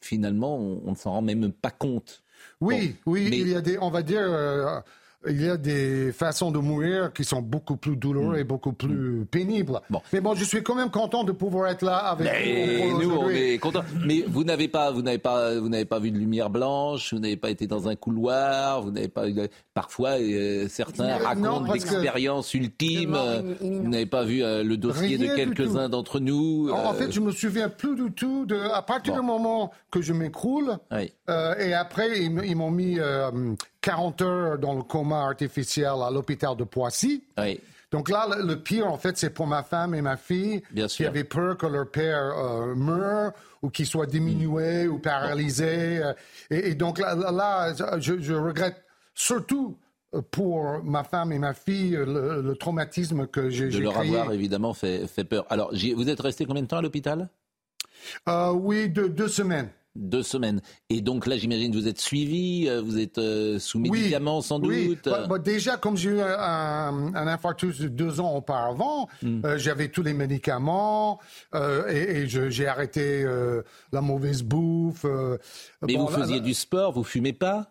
finalement, 0.00 0.56
on, 0.56 0.90
ne 0.90 0.96
s'en 0.96 1.12
rend 1.12 1.22
même 1.22 1.52
pas 1.52 1.70
compte. 1.70 2.22
Oui, 2.60 2.96
oui, 3.06 3.28
il 3.32 3.48
y 3.48 3.54
a 3.54 3.60
des, 3.60 3.78
on 3.78 3.90
va 3.90 4.02
dire, 4.02 4.22
euh, 4.22 4.80
il 5.28 5.42
y 5.42 5.48
a 5.48 5.56
des 5.56 6.12
façons 6.12 6.50
de 6.50 6.58
mourir 6.58 7.12
qui 7.12 7.24
sont 7.24 7.42
beaucoup 7.42 7.76
plus 7.76 7.96
douloureuses 7.96 8.36
mm. 8.36 8.40
et 8.40 8.44
beaucoup 8.44 8.72
plus 8.72 9.20
mm. 9.20 9.26
pénibles. 9.26 9.80
Mais 10.12 10.20
bon, 10.20 10.34
je 10.34 10.44
suis 10.44 10.62
quand 10.62 10.74
même 10.74 10.90
content 10.90 11.24
de 11.24 11.32
pouvoir 11.32 11.70
être 11.70 11.82
là 11.82 11.96
avec 11.96 12.28
vous. 12.28 13.02
Nous, 13.02 13.10
on 13.10 13.28
est 13.28 13.58
contents. 13.58 13.84
Mais 14.04 14.24
vous 14.26 14.44
n'avez 14.44 14.68
pas, 14.68 14.90
vous 14.90 15.02
n'avez 15.02 15.18
pas, 15.18 15.58
vous 15.58 15.68
n'avez 15.68 15.84
pas 15.84 15.98
vu 15.98 16.10
de 16.10 16.18
lumière 16.18 16.50
blanche. 16.50 17.12
Vous 17.12 17.20
n'avez 17.20 17.36
pas 17.36 17.50
été 17.50 17.66
dans 17.66 17.88
un 17.88 17.94
couloir. 17.94 18.82
Vous 18.82 18.90
n'avez 18.90 19.08
pas. 19.08 19.24
Parfois, 19.74 20.20
euh, 20.20 20.66
certains 20.68 21.16
racontent 21.16 21.72
l'expérience 21.72 22.52
ultime. 22.54 23.16
vous 23.60 23.88
n'avez 23.88 24.06
pas 24.06 24.24
vu 24.24 24.42
euh, 24.42 24.62
le 24.62 24.76
dossier 24.76 25.18
de 25.18 25.34
quelques-uns 25.34 25.88
d'entre 25.88 26.20
nous. 26.20 26.70
En, 26.70 26.92
fait, 26.94 27.06
euh, 27.06 27.10
je 27.10 27.20
me 27.20 27.32
souviens 27.32 27.68
plus 27.68 27.94
du 27.94 28.12
tout 28.12 28.44
de. 28.46 28.56
À 28.56 28.82
partir 28.82 29.14
du 29.14 29.22
moment 29.22 29.70
que 29.90 30.02
je 30.02 30.12
m'écroule, 30.12 30.78
et 31.58 31.74
après 31.74 32.20
ils, 32.20 32.56
m'ont 32.56 32.70
mis 32.70 32.98
40 33.82 34.22
heures 34.22 34.58
dans 34.58 34.74
le 34.74 34.82
coma 34.82 35.26
artificiel 35.26 35.94
à 36.02 36.10
l'hôpital 36.10 36.56
de 36.56 36.64
Poissy. 36.64 37.24
Donc 37.90 38.08
là, 38.08 38.26
le, 38.42 38.56
pire, 38.56 38.86
en 38.86 38.96
fait, 38.96 39.18
c'est 39.18 39.30
pour 39.30 39.46
ma 39.46 39.62
femme 39.62 39.94
et 39.94 40.00
ma 40.00 40.16
fille 40.16 40.62
qui 40.88 41.04
avaient 41.04 41.24
peur 41.24 41.58
que 41.58 41.66
leur 41.66 41.90
père 41.90 42.38
euh, 42.38 42.74
meure 42.74 43.32
ou 43.60 43.68
qu'il 43.68 43.86
soit 43.86 44.06
diminué 44.06 44.88
ou 44.88 44.98
paralysé. 44.98 46.02
Euh, 46.02 46.14
et, 46.48 46.74
donc 46.74 46.98
là, 46.98 47.74
je, 47.98 48.32
regrette 48.32 48.82
surtout 49.14 49.76
euh, 50.14 50.22
pour 50.22 50.82
ma 50.82 51.04
femme 51.04 51.32
et 51.32 51.38
ma 51.38 51.52
fille 51.52 51.90
le, 51.90 52.40
le 52.40 52.54
traumatisme 52.54 53.26
que 53.26 53.50
j'ai 53.50 53.68
créé. 53.68 53.80
De 53.80 53.84
leur 53.84 53.98
avoir 53.98 54.32
évidemment 54.32 54.72
fait, 54.72 55.06
fait 55.06 55.24
peur. 55.24 55.44
Alors, 55.50 55.70
vous 55.70 56.08
êtes 56.08 56.20
resté 56.20 56.46
combien 56.46 56.62
de 56.62 56.68
temps 56.68 56.78
à 56.78 56.82
l'hôpital? 56.82 57.28
Euh, 58.26 58.52
oui, 58.52 58.88
deux 58.88 59.28
semaines. 59.28 59.68
Deux 59.94 60.22
semaines. 60.22 60.62
Et 60.88 61.02
donc 61.02 61.26
là, 61.26 61.36
j'imagine, 61.36 61.72
vous 61.72 61.86
êtes 61.86 62.00
suivi, 62.00 62.66
euh, 62.66 62.80
vous 62.80 62.98
êtes 62.98 63.18
euh, 63.18 63.58
sous 63.58 63.78
médicaments 63.78 64.40
sans 64.40 64.58
doute. 64.58 64.70
Oui. 64.70 64.98
Bah, 65.04 65.26
bah, 65.28 65.38
déjà, 65.38 65.76
comme 65.76 65.98
j'ai 65.98 66.10
eu 66.10 66.20
un, 66.20 67.14
infarctus 67.14 67.80
deux 67.80 68.18
ans 68.18 68.34
auparavant, 68.34 69.08
hmm. 69.22 69.56
j'avais 69.56 69.88
tous 69.88 70.02
les 70.02 70.14
médicaments 70.14 71.20
et, 71.54 72.26
j'ai 72.26 72.66
arrêté 72.66 73.26
la 73.92 74.00
mauvaise 74.00 74.42
bouffe. 74.42 75.04
Mais 75.82 75.96
vous 75.96 76.08
faisiez 76.08 76.40
du 76.40 76.54
sport, 76.54 76.92
vous 76.92 77.04
fumez 77.04 77.34
pas? 77.34 77.70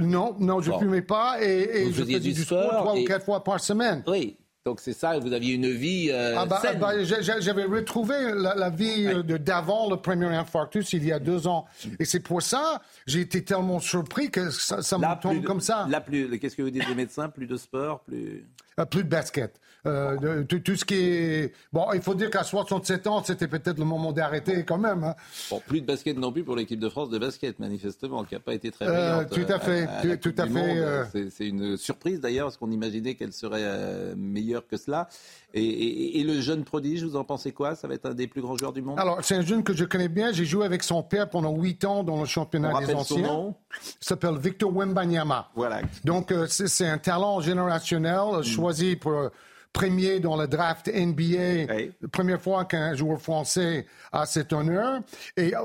Non, 0.00 0.34
non, 0.40 0.62
je 0.62 0.72
ne 0.72 0.78
fumais 0.78 1.02
pas 1.02 1.42
et, 1.42 1.92
je 1.92 2.02
faisais 2.02 2.18
du, 2.18 2.34
sport, 2.34 2.76
trois 2.78 2.96
ou 2.96 3.04
quatre 3.04 3.26
fois 3.26 3.44
par 3.44 3.60
semaine. 3.60 4.02
Oui. 4.06 4.38
Donc 4.66 4.80
c'est 4.80 4.94
ça, 4.94 5.16
vous 5.20 5.32
aviez 5.32 5.54
une 5.54 5.70
vie 5.70 6.10
euh, 6.10 6.34
ah 6.36 6.44
bah, 6.44 6.60
bah, 6.80 7.04
J'avais 7.04 7.62
retrouvé 7.62 8.16
la, 8.34 8.68
vie 8.68 9.06
euh, 9.06 9.22
d'avant 9.22 9.88
le 9.88 9.96
premier 9.96 10.26
infarctus 10.26 10.92
il 10.92 11.04
y 11.04 11.12
a 11.12 11.20
deux 11.20 11.46
ans. 11.46 11.66
Et 12.00 12.04
c'est 12.04 12.18
pour 12.18 12.42
ça, 12.42 12.82
j'ai 13.06 13.20
été 13.20 13.44
tellement 13.44 13.78
surpris 13.78 14.28
que 14.28 14.50
ça, 14.50 14.98
me 14.98 15.22
tombe 15.22 15.44
comme 15.44 15.60
ça. 15.60 15.86
Là, 15.88 16.00
plus, 16.00 16.36
qu'est-ce 16.40 16.56
que 16.56 16.62
vous 16.62 16.70
dites 16.70 16.84
des 16.84 16.96
médecins 16.96 17.28
Plus 17.28 17.46
de 17.46 17.56
sport 17.56 18.00
plus... 18.00 18.44
Euh, 18.80 18.84
plus 18.84 19.04
de 19.04 19.08
basket. 19.08 19.60
Euh, 19.86 20.44
tout, 20.44 20.76
ce 20.76 20.84
qui 20.84 20.94
est... 20.94 21.52
Bon, 21.72 21.86
il 21.94 22.02
faut 22.02 22.14
dire 22.14 22.30
qu'à 22.30 22.42
67 22.42 23.06
ans, 23.06 23.22
c'était 23.24 23.48
peut-être 23.48 23.78
le 23.78 23.84
moment 23.84 24.12
d'arrêter 24.12 24.64
quand 24.64 24.78
même. 24.78 25.04
Hein. 25.04 25.14
Bon, 25.50 25.62
plus 25.66 25.80
de 25.80 25.86
basket 25.86 26.18
non 26.18 26.32
plus 26.32 26.44
pour 26.44 26.56
l'équipe 26.56 26.80
de 26.80 26.88
France 26.88 27.10
de 27.10 27.18
basket, 27.18 27.58
manifestement, 27.58 28.24
qui 28.24 28.34
n'a 28.34 28.40
pas 28.40 28.54
été 28.54 28.70
très 28.70 28.86
euh, 28.86 29.24
Tout 29.24 29.46
à 29.48 29.58
fait, 29.58 29.86
tout, 30.18 30.34
à 30.36 30.46
fait. 30.46 31.30
C'est 31.30 31.46
une 31.46 31.76
surprise 31.76 32.20
d'ailleurs, 32.20 32.46
parce 32.46 32.56
qu'on 32.56 32.70
imaginait 32.70 33.14
qu'elle 33.14 33.32
serait 33.32 34.14
meilleure 34.16 34.66
que 34.66 34.76
cela. 34.76 35.08
Et, 35.54 36.22
le 36.26 36.40
jeune 36.40 36.64
prodige, 36.64 37.04
vous 37.04 37.16
en 37.16 37.24
pensez 37.24 37.52
quoi? 37.52 37.76
Ça 37.76 37.86
va 37.86 37.94
être 37.94 38.06
un 38.06 38.14
des 38.14 38.26
plus 38.26 38.42
grands 38.42 38.56
joueurs 38.56 38.72
du 38.72 38.82
monde? 38.82 38.98
Alors, 38.98 39.18
c'est 39.22 39.36
un 39.36 39.42
jeune 39.42 39.62
que 39.62 39.74
je 39.74 39.84
connais 39.84 40.08
bien. 40.08 40.32
J'ai 40.32 40.44
joué 40.44 40.66
avec 40.66 40.82
son 40.82 41.02
père 41.02 41.30
pendant 41.30 41.56
8 41.56 41.84
ans 41.84 42.02
dans 42.02 42.20
le 42.20 42.26
championnat 42.26 42.80
des 42.80 42.92
anciens. 42.94 43.16
Son 43.16 43.22
nom? 43.22 43.54
Il 44.00 44.04
s'appelle 44.04 44.36
Victor 44.38 44.74
Wembanyama. 44.74 45.50
Voilà. 45.54 45.82
Donc, 46.04 46.34
c'est 46.48 46.88
un 46.88 46.98
talent 46.98 47.40
générationnel, 47.40 48.40
mm. 48.40 48.42
choisi 48.42 48.96
pour 48.96 49.30
premier 49.76 50.20
dans 50.20 50.36
le 50.36 50.48
draft 50.48 50.88
NBA, 50.88 51.84
première 52.10 52.40
fois 52.40 52.64
qu'un 52.64 52.94
joueur 52.94 53.20
français 53.20 53.84
a 54.10 54.24
cet 54.24 54.54
honneur. 54.54 55.00
Et 55.36 55.54
euh, 55.54 55.60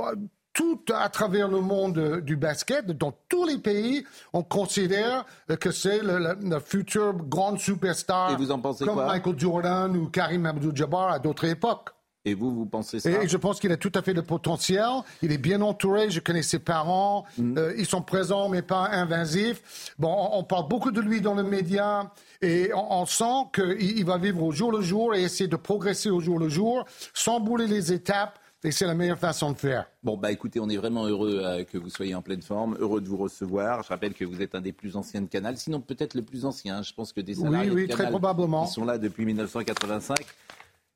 tout 0.51 0.81
à 0.93 1.07
travers 1.07 1.47
le 1.47 1.61
monde 1.61 2.19
du 2.19 2.35
basket, 2.35 2.87
dans 2.87 3.13
tous 3.29 3.45
les 3.45 3.57
pays, 3.57 4.05
on 4.33 4.43
considère 4.43 5.25
que 5.61 5.71
c'est 5.71 6.01
le, 6.03 6.59
futur 6.59 7.13
grand 7.13 7.57
superstar 7.57 8.37
comme 8.79 9.05
Michael 9.05 9.39
Jordan 9.39 9.95
ou 9.95 10.09
Karim 10.09 10.45
Abdul-Jabbar 10.45 11.13
à 11.13 11.19
d'autres 11.19 11.45
époques. 11.45 11.91
Et 12.23 12.35
vous, 12.35 12.53
vous 12.53 12.65
pensez 12.65 12.99
ça 12.99 13.09
Et 13.09 13.27
je 13.27 13.37
pense 13.37 13.59
qu'il 13.59 13.71
a 13.71 13.77
tout 13.77 13.91
à 13.95 14.01
fait 14.03 14.13
le 14.13 14.21
potentiel. 14.21 14.85
Il 15.23 15.31
est 15.31 15.39
bien 15.39 15.61
entouré. 15.61 16.11
Je 16.11 16.19
connais 16.19 16.43
ses 16.43 16.59
parents. 16.59 17.25
Mm. 17.37 17.57
Euh, 17.57 17.73
ils 17.77 17.87
sont 17.87 18.01
présents, 18.01 18.47
mais 18.47 18.61
pas 18.61 18.89
invasifs. 18.91 19.93
Bon, 19.97 20.29
on, 20.33 20.43
parle 20.43 20.67
beaucoup 20.67 20.91
de 20.91 21.01
lui 21.01 21.21
dans 21.21 21.33
les 21.33 21.43
médias 21.43 22.11
et 22.41 22.71
on, 22.75 23.05
sent 23.05 23.49
qu'il 23.53 24.05
va 24.05 24.17
vivre 24.17 24.43
au 24.43 24.51
jour 24.51 24.71
le 24.71 24.81
jour 24.81 25.15
et 25.15 25.23
essayer 25.23 25.47
de 25.47 25.55
progresser 25.55 26.09
au 26.09 26.19
jour 26.19 26.37
le 26.37 26.49
jour 26.49 26.85
sans 27.13 27.39
bouler 27.39 27.67
les 27.67 27.91
étapes. 27.91 28.37
Et 28.63 28.71
c'est 28.71 28.85
la 28.85 28.93
meilleure 28.93 29.17
façon 29.17 29.51
de 29.51 29.57
faire. 29.57 29.87
Bon, 30.03 30.17
bah 30.17 30.31
écoutez, 30.31 30.59
on 30.59 30.69
est 30.69 30.77
vraiment 30.77 31.07
heureux 31.07 31.41
euh, 31.43 31.63
que 31.63 31.79
vous 31.79 31.89
soyez 31.89 32.13
en 32.13 32.21
pleine 32.21 32.43
forme, 32.43 32.77
heureux 32.79 33.01
de 33.01 33.07
vous 33.07 33.17
recevoir. 33.17 33.81
Je 33.81 33.89
rappelle 33.89 34.13
que 34.13 34.23
vous 34.23 34.39
êtes 34.43 34.53
un 34.53 34.61
des 34.61 34.71
plus 34.71 34.95
anciens 34.95 35.21
de 35.21 35.27
Canal, 35.27 35.57
sinon 35.57 35.81
peut-être 35.81 36.13
le 36.13 36.21
plus 36.21 36.45
ancien. 36.45 36.83
Je 36.83 36.93
pense 36.93 37.11
que 37.11 37.21
des 37.21 37.33
salariés 37.33 37.71
oui, 37.71 37.83
oui, 37.83 37.87
très 37.87 38.09
probablement. 38.09 38.67
qui 38.67 38.73
sont 38.73 38.85
là 38.85 38.99
depuis 38.99 39.25
1985. 39.25 40.17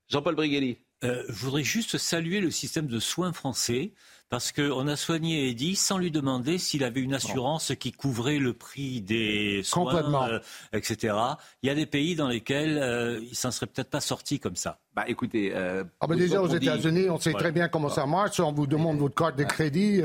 Jean-Paul 0.08 0.36
Brigelli. 0.36 0.78
Euh, 1.04 1.24
je 1.28 1.34
voudrais 1.34 1.64
juste 1.64 1.98
saluer 1.98 2.40
le 2.40 2.52
système 2.52 2.88
de 2.88 3.00
soins 3.00 3.34
français 3.34 3.94
parce 4.30 4.52
qu'on 4.52 4.88
a 4.88 4.96
soigné 4.96 5.50
Eddy 5.50 5.76
sans 5.76 5.98
lui 5.98 6.10
demander 6.10 6.58
s'il 6.58 6.84
avait 6.84 7.02
une 7.02 7.14
assurance 7.14 7.74
qui 7.80 7.92
couvrait 7.92 8.40
le 8.40 8.54
prix 8.54 9.02
des 9.02 9.62
soins, 9.64 10.30
euh, 10.32 10.40
etc. 10.74 11.16
Il 11.62 11.68
y 11.68 11.70
a 11.70 11.76
des 11.76 11.86
pays 11.86 12.16
dans 12.16 12.28
lesquels 12.28 12.78
euh, 12.78 13.20
il 13.22 13.36
s'en 13.36 13.52
serait 13.52 13.68
peut-être 13.68 13.90
pas 13.90 14.02
sorti 14.02 14.40
comme 14.40 14.56
ça. 14.56 14.80
Bah 14.96 15.04
écoutez, 15.08 15.54
ah 15.54 16.08
bah 16.08 16.16
déjà 16.16 16.42
aux 16.42 16.48
États-Unis, 16.48 17.10
on 17.10 17.20
sait 17.20 17.34
très 17.34 17.52
bien 17.52 17.68
comment 17.68 17.90
ça 17.90 18.06
marche. 18.06 18.40
On 18.40 18.54
vous 18.54 18.68
demande 18.68 18.98
votre 18.98 19.16
carte 19.16 19.38
de 19.38 19.44
crédit. 19.44 20.02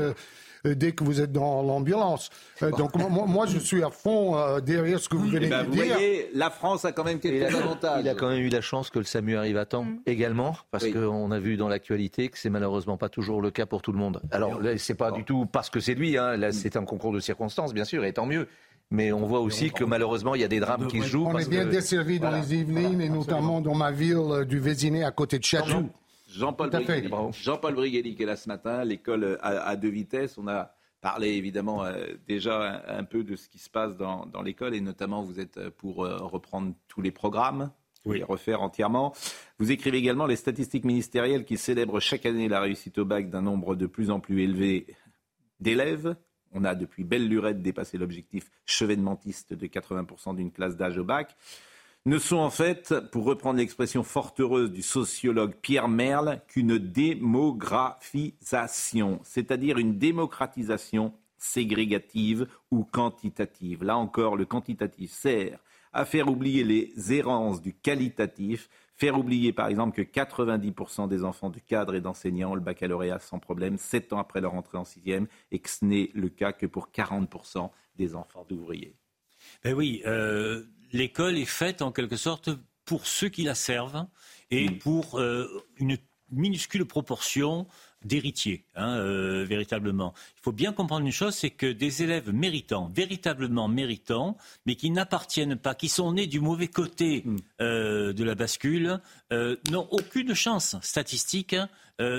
Euh, 0.65 0.75
dès 0.75 0.91
que 0.91 1.03
vous 1.03 1.21
êtes 1.21 1.31
dans 1.31 1.63
l'ambulance. 1.63 2.29
Euh, 2.61 2.71
donc 2.71 2.95
moi, 2.95 3.45
je 3.47 3.57
suis 3.57 3.83
à 3.83 3.89
fond 3.89 4.37
euh, 4.37 4.59
derrière 4.59 4.99
ce 4.99 5.09
que 5.09 5.15
vous 5.15 5.27
venez 5.27 5.47
eh 5.47 5.49
ben, 5.49 5.63
de 5.65 5.71
dire. 5.71 5.83
Vous 5.83 5.89
voyez, 5.89 6.29
la 6.33 6.49
France 6.49 6.85
a 6.85 6.91
quand 6.91 7.03
même 7.03 7.19
quelques 7.19 7.53
avantages. 7.53 8.01
Il 8.03 8.09
a 8.09 8.13
quand 8.13 8.29
même 8.29 8.41
eu 8.41 8.49
la 8.49 8.61
chance 8.61 8.89
que 8.89 8.99
le 8.99 9.05
SAMU 9.05 9.35
arrive 9.37 9.57
à 9.57 9.65
temps 9.65 9.85
mm. 9.85 10.01
également, 10.05 10.55
parce 10.69 10.87
qu'on 10.87 11.31
a 11.31 11.39
vu 11.39 11.57
dans 11.57 11.67
l'actualité 11.67 12.29
que 12.29 12.37
c'est 12.37 12.49
malheureusement 12.49 12.97
pas 12.97 13.09
toujours 13.09 13.41
le 13.41 13.49
cas 13.49 13.65
pour 13.65 13.81
tout 13.81 13.91
le 13.91 13.97
monde. 13.97 14.21
Alors 14.31 14.61
là, 14.61 14.77
c'est 14.77 14.95
pas 14.95 15.11
du 15.11 15.23
tout 15.23 15.45
parce 15.45 15.69
que 15.69 15.79
c'est 15.79 15.95
lui, 15.95 16.17
hein. 16.17 16.37
là 16.37 16.51
c'est 16.51 16.75
un 16.75 16.85
concours 16.85 17.11
de 17.11 17.19
circonstances, 17.19 17.73
bien 17.73 17.85
sûr, 17.85 18.05
et 18.05 18.13
tant 18.13 18.25
mieux. 18.25 18.47
Mais 18.93 19.13
on 19.13 19.25
voit 19.25 19.39
aussi 19.39 19.71
que 19.71 19.85
malheureusement, 19.85 20.35
il 20.35 20.41
y 20.41 20.43
a 20.43 20.49
des 20.49 20.59
drames 20.59 20.87
qui 20.87 21.01
se 21.01 21.07
jouent. 21.07 21.25
On 21.25 21.37
est 21.37 21.49
bien 21.49 21.65
desservi 21.65 22.19
dans 22.19 22.29
les 22.29 22.53
Yvelines 22.53 22.99
et 22.99 23.09
notamment 23.09 23.61
dans 23.61 23.73
ma 23.73 23.89
ville 23.89 24.45
du 24.47 24.59
Vésiné 24.59 25.05
à 25.05 25.11
côté 25.11 25.39
de 25.39 25.45
Château. 25.45 25.85
Jean-Paul 26.31 26.69
Brigelli, 26.69 27.09
Jean 28.11 28.15
qui 28.15 28.23
est 28.23 28.25
là 28.25 28.35
ce 28.35 28.47
matin, 28.47 28.83
l'école 28.83 29.37
à, 29.41 29.75
deux 29.75 29.89
vitesses. 29.89 30.37
On 30.37 30.47
a 30.47 30.73
parlé 31.01 31.29
évidemment 31.29 31.83
euh, 31.83 32.13
déjà 32.27 32.83
un, 32.87 33.03
peu 33.03 33.23
de 33.23 33.35
ce 33.35 33.49
qui 33.49 33.59
se 33.59 33.69
passe 33.69 33.97
dans, 33.97 34.41
l'école 34.43 34.75
et 34.75 34.81
notamment 34.81 35.23
vous 35.23 35.39
êtes 35.39 35.57
euh, 35.57 35.71
pour 35.75 36.05
euh, 36.05 36.17
reprendre 36.17 36.73
tous 36.87 37.01
les 37.01 37.11
programmes. 37.11 37.71
les 38.05 38.23
refaire 38.23 38.61
entièrement. 38.61 39.13
Vous 39.57 39.71
écrivez 39.71 39.97
également 39.97 40.27
les 40.27 40.35
statistiques 40.35 40.85
ministérielles 40.85 41.43
qui 41.43 41.57
célèbrent 41.57 41.99
chaque 41.99 42.25
année 42.25 42.47
la 42.47 42.61
réussite 42.61 42.97
au 42.97 43.05
bac 43.05 43.29
d'un 43.29 43.41
nombre 43.41 43.75
de 43.75 43.87
plus 43.87 44.11
en 44.11 44.19
plus 44.19 44.41
élevé 44.41 44.87
d'élèves. 45.59 46.15
On 46.53 46.63
a 46.65 46.75
depuis 46.75 47.03
belle 47.03 47.27
lurette 47.27 47.61
dépassé 47.61 47.97
l'objectif 47.97 48.51
chevènementiste 48.65 49.53
de 49.53 49.67
80% 49.67 50.35
d'une 50.35 50.51
classe 50.51 50.75
d'âge 50.75 50.97
au 50.97 51.03
bac 51.03 51.35
ne 52.05 52.17
sont 52.17 52.37
en 52.37 52.49
fait, 52.49 52.95
pour 53.11 53.25
reprendre 53.25 53.59
l'expression 53.59 54.01
fort 54.03 54.33
heureuse 54.39 54.71
du 54.71 54.81
sociologue 54.81 55.53
Pierre 55.61 55.87
Merle, 55.87 56.41
qu'une 56.47 56.79
démographisation, 56.79 59.19
c'est-à-dire 59.23 59.77
une 59.77 59.99
démocratisation 59.99 61.13
ségrégative 61.37 62.47
ou 62.71 62.83
quantitative. 62.83 63.83
Là 63.83 63.97
encore, 63.97 64.35
le 64.35 64.45
quantitatif 64.45 65.11
sert 65.11 65.59
à 65.93 66.05
faire 66.05 66.27
oublier 66.27 66.63
les 66.63 67.13
errances 67.13 67.61
du 67.61 67.73
qualitatif, 67.73 68.69
faire 68.95 69.19
oublier 69.19 69.51
par 69.51 69.67
exemple 69.67 69.95
que 69.95 70.01
90% 70.01 71.07
des 71.07 71.23
enfants 71.23 71.49
de 71.49 71.59
cadres 71.59 71.95
et 71.95 72.01
d'enseignants 72.01 72.51
ont 72.51 72.55
le 72.55 72.61
baccalauréat 72.61 73.19
sans 73.19 73.39
problème, 73.39 73.77
sept 73.77 74.13
ans 74.13 74.19
après 74.19 74.41
leur 74.41 74.53
entrée 74.53 74.77
en 74.77 74.85
sixième, 74.85 75.27
et 75.51 75.59
que 75.59 75.69
ce 75.69 75.85
n'est 75.85 76.11
le 76.13 76.29
cas 76.29 76.53
que 76.53 76.65
pour 76.65 76.89
40% 76.89 77.69
des 77.95 78.15
enfants 78.15 78.45
d'ouvriers. 78.47 78.95
Ben 79.63 79.73
oui, 79.73 80.01
euh, 80.05 80.63
l'école 80.93 81.37
est 81.37 81.45
faite 81.45 81.81
en 81.81 81.91
quelque 81.91 82.17
sorte 82.17 82.49
pour 82.85 83.07
ceux 83.07 83.29
qui 83.29 83.43
la 83.43 83.55
servent 83.55 84.05
et 84.49 84.69
mm. 84.69 84.77
pour 84.79 85.19
euh, 85.19 85.47
une 85.77 85.97
minuscule 86.31 86.85
proportion 86.85 87.67
d'héritiers, 88.03 88.65
hein, 88.75 88.95
euh, 88.97 89.45
véritablement. 89.45 90.13
Il 90.37 90.41
faut 90.41 90.51
bien 90.51 90.73
comprendre 90.73 91.05
une 91.05 91.11
chose, 91.11 91.35
c'est 91.35 91.51
que 91.51 91.71
des 91.71 92.01
élèves 92.01 92.33
méritants, 92.33 92.89
véritablement 92.93 93.67
méritants, 93.67 94.37
mais 94.65 94.75
qui 94.75 94.89
n'appartiennent 94.89 95.55
pas, 95.55 95.75
qui 95.75 95.87
sont 95.87 96.13
nés 96.13 96.25
du 96.25 96.39
mauvais 96.39 96.67
côté 96.67 97.21
mm. 97.23 97.37
euh, 97.61 98.13
de 98.13 98.23
la 98.23 98.35
bascule, 98.35 98.99
n'ont 99.69 99.87
aucune 99.91 100.33
chance 100.33 100.75
statistique 100.81 101.55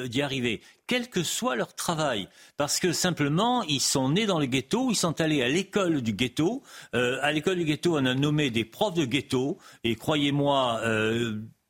d'y 0.08 0.22
arriver, 0.22 0.60
quel 0.86 1.08
que 1.08 1.22
soit 1.22 1.56
leur 1.56 1.74
travail, 1.74 2.28
parce 2.56 2.78
que 2.78 2.92
simplement 2.92 3.62
ils 3.64 3.80
sont 3.80 4.10
nés 4.10 4.26
dans 4.26 4.38
le 4.38 4.46
ghetto, 4.46 4.90
ils 4.90 4.96
sont 4.96 5.20
allés 5.20 5.42
à 5.42 5.48
l'école 5.48 6.02
du 6.02 6.12
ghetto. 6.12 6.62
à 6.92 7.32
l'école 7.32 7.56
du 7.56 7.64
ghetto, 7.64 7.96
on 7.96 8.06
a 8.06 8.14
nommé 8.14 8.50
des 8.50 8.64
profs 8.64 8.94
de 8.94 9.04
ghetto, 9.04 9.58
et 9.84 9.96
croyez-moi 9.96 10.80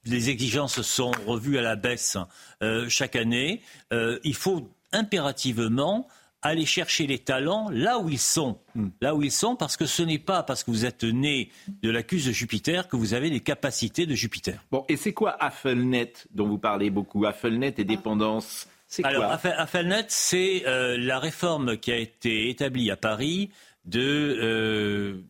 les 0.04 0.30
exigences 0.30 0.82
sont 0.82 1.12
revues 1.26 1.58
à 1.58 1.62
la 1.62 1.76
baisse 1.76 2.16
euh, 2.62 2.88
chaque 2.88 3.16
année. 3.16 3.62
Euh, 3.92 4.18
il 4.24 4.34
faut 4.34 4.68
impérativement 4.92 6.08
aller 6.42 6.66
chercher 6.66 7.06
les 7.06 7.18
talents 7.18 7.70
là 7.70 7.98
où 7.98 8.08
ils 8.08 8.18
sont. 8.18 8.58
Hmm. 8.74 8.88
Là 9.00 9.14
où 9.14 9.22
ils 9.22 9.32
sont, 9.32 9.56
parce 9.56 9.76
que 9.76 9.86
ce 9.86 10.02
n'est 10.02 10.18
pas 10.18 10.42
parce 10.42 10.64
que 10.64 10.70
vous 10.70 10.84
êtes 10.84 11.04
né 11.04 11.50
de 11.82 11.90
l'accuse 11.90 12.26
de 12.26 12.32
Jupiter 12.32 12.88
que 12.88 12.96
vous 12.96 13.14
avez 13.14 13.30
les 13.30 13.40
capacités 13.40 14.06
de 14.06 14.14
Jupiter. 14.14 14.62
Bon, 14.70 14.84
et 14.88 14.96
c'est 14.96 15.12
quoi 15.12 15.36
AffleNet 15.42 16.12
dont 16.32 16.48
vous 16.48 16.58
parlez 16.58 16.90
beaucoup? 16.90 17.24
AffleNet 17.24 17.74
et 17.78 17.84
dépendance 17.84 18.68
c'est 18.88 19.04
Alors, 19.06 19.24
AffleNet, 19.24 20.04
c'est 20.08 20.64
euh, 20.66 20.98
la 20.98 21.18
réforme 21.18 21.78
qui 21.78 21.90
a 21.90 21.96
été 21.96 22.50
établie 22.50 22.90
à 22.90 22.96
Paris 22.96 23.48
de 23.86 25.24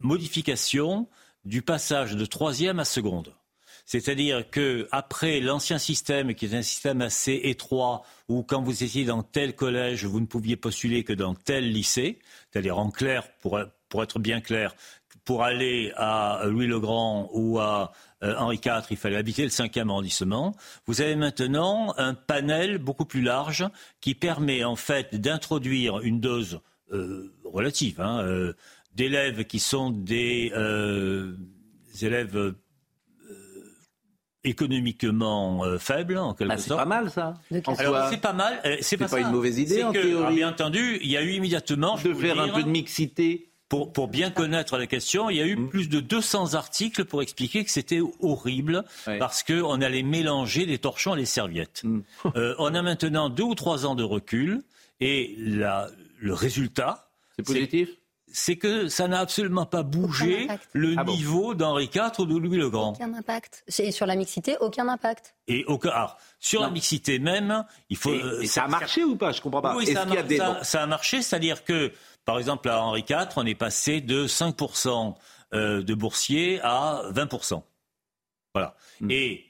modification 0.00 1.08
du 1.44 1.62
passage 1.62 2.14
de 2.14 2.26
troisième 2.26 2.78
à 2.78 2.84
seconde. 2.84 3.34
C'est-à-dire 3.84 4.48
que 4.50 4.88
après 4.92 5.40
l'ancien 5.40 5.78
système, 5.78 6.34
qui 6.34 6.46
est 6.46 6.54
un 6.54 6.62
système 6.62 7.02
assez 7.02 7.40
étroit, 7.44 8.02
où 8.28 8.42
quand 8.42 8.62
vous 8.62 8.82
étiez 8.82 9.04
dans 9.04 9.22
tel 9.22 9.54
collège, 9.54 10.04
vous 10.04 10.20
ne 10.20 10.26
pouviez 10.26 10.56
postuler 10.56 11.04
que 11.04 11.12
dans 11.12 11.34
tel 11.34 11.70
lycée, 11.70 12.18
c'est-à-dire 12.50 12.78
en 12.78 12.90
clair, 12.90 13.28
pour, 13.40 13.58
être 13.58 14.18
bien 14.18 14.40
clair, 14.40 14.74
pour 15.24 15.42
aller 15.42 15.92
à 15.96 16.42
Louis 16.46 16.66
le 16.66 16.80
Grand 16.80 17.28
ou 17.32 17.58
à 17.58 17.92
euh, 18.22 18.34
Henri 18.38 18.58
IV, 18.64 18.84
il 18.90 18.96
fallait 18.96 19.16
habiter 19.16 19.42
le 19.42 19.50
5e 19.50 19.90
arrondissement. 19.90 20.56
Vous 20.86 21.02
avez 21.02 21.14
maintenant 21.14 21.94
un 21.98 22.14
panel 22.14 22.78
beaucoup 22.78 23.04
plus 23.04 23.22
large 23.22 23.66
qui 24.00 24.14
permet 24.14 24.64
en 24.64 24.76
fait 24.76 25.14
d'introduire 25.14 26.00
une 26.00 26.20
dose 26.20 26.60
euh, 26.92 27.34
relative 27.44 28.00
hein, 28.00 28.20
euh, 28.20 28.54
d'élèves 28.94 29.44
qui 29.44 29.58
sont 29.58 29.90
des 29.90 30.52
élèves 32.00 32.54
économiquement 34.44 35.62
faibles, 35.78 36.18
en 36.18 36.34
quelque 36.34 36.48
bah, 36.48 36.58
sorte. 36.58 36.68
C'est 36.68 36.76
pas 36.76 36.84
mal, 36.84 37.10
ça. 37.10 37.34
Alors, 37.78 38.08
c'est 38.10 38.20
pas 38.20 38.32
mal. 38.32 38.60
C'est 38.80 38.96
pas, 38.96 39.08
pas 39.08 39.20
une 39.20 39.30
mauvaise 39.30 39.58
idée, 39.58 39.82
en 39.82 39.92
théorie. 39.92 40.36
bien 40.36 40.50
entendu, 40.50 40.98
il 41.02 41.10
y 41.10 41.16
a 41.16 41.22
eu 41.22 41.32
immédiatement... 41.32 41.96
De 41.96 42.14
faire 42.14 42.40
un 42.40 42.48
peu 42.48 42.62
de 42.62 42.68
mixité 42.68 43.48
pour, 43.68 44.08
bien 44.08 44.30
connaître 44.30 44.76
la 44.78 44.86
question, 44.86 45.30
il 45.30 45.36
y 45.36 45.40
a 45.40 45.46
eu 45.46 45.56
mm. 45.56 45.68
plus 45.68 45.88
de 45.88 46.00
200 46.00 46.54
articles 46.54 47.04
pour 47.04 47.22
expliquer 47.22 47.64
que 47.64 47.70
c'était 47.70 48.00
horrible 48.20 48.84
parce 49.18 49.42
qu'on 49.42 49.80
allait 49.80 50.02
mélanger 50.02 50.66
les 50.66 50.78
torchons 50.78 51.14
et 51.14 51.18
les 51.18 51.26
serviettes. 51.26 51.82
Mm. 51.84 52.00
Euh, 52.36 52.54
on 52.58 52.74
a 52.74 52.82
maintenant 52.82 53.28
deux 53.28 53.44
ou 53.44 53.54
trois 53.54 53.86
ans 53.86 53.94
de 53.94 54.02
recul 54.02 54.62
et 54.98 55.36
le 55.38 56.32
résultat. 56.32 57.10
C'est 57.36 57.44
positif? 57.44 57.90
C'est 58.36 58.56
que 58.56 58.88
ça 58.88 59.06
n'a 59.06 59.20
absolument 59.20 59.64
pas 59.64 59.84
bougé 59.84 60.48
le 60.72 60.96
ah 60.98 61.04
niveau 61.04 61.54
d'Henri 61.54 61.88
IV 61.94 62.18
ou 62.18 62.26
de 62.26 62.36
Louis 62.36 62.58
le 62.58 62.68
Grand. 62.68 62.90
Aucun 62.90 63.14
impact. 63.14 63.64
Et 63.78 63.92
sur 63.92 64.06
la 64.06 64.16
mixité, 64.16 64.56
aucun 64.60 64.88
impact. 64.88 65.36
Et 65.46 65.64
aucun. 65.66 65.90
Alors, 65.90 66.18
sur 66.40 66.60
la 66.60 66.70
mixité 66.70 67.20
même, 67.20 67.64
il 67.90 67.96
faut. 67.96 68.12
Et, 68.42 68.48
ça 68.48 68.64
a 68.64 68.68
marché 68.68 69.04
ou 69.04 69.14
pas? 69.14 69.30
Je 69.30 69.40
comprends 69.40 69.62
pas. 69.62 69.76
Oui, 69.76 69.86
ça 69.86 70.02
a, 70.02 70.64
ça, 70.64 70.82
a 70.82 70.86
marché, 70.86 71.22
c'est-à-dire 71.22 71.62
que 71.62 71.92
par 72.24 72.38
exemple, 72.38 72.68
à 72.68 72.82
Henri 72.82 73.04
IV, 73.08 73.28
on 73.36 73.46
est 73.46 73.54
passé 73.54 74.00
de 74.00 74.26
5% 74.26 75.14
euh, 75.52 75.82
de 75.82 75.94
boursiers 75.94 76.60
à 76.62 77.02
20%. 77.12 77.62
Voilà. 78.52 78.74
Hmm. 79.00 79.10
Et 79.10 79.46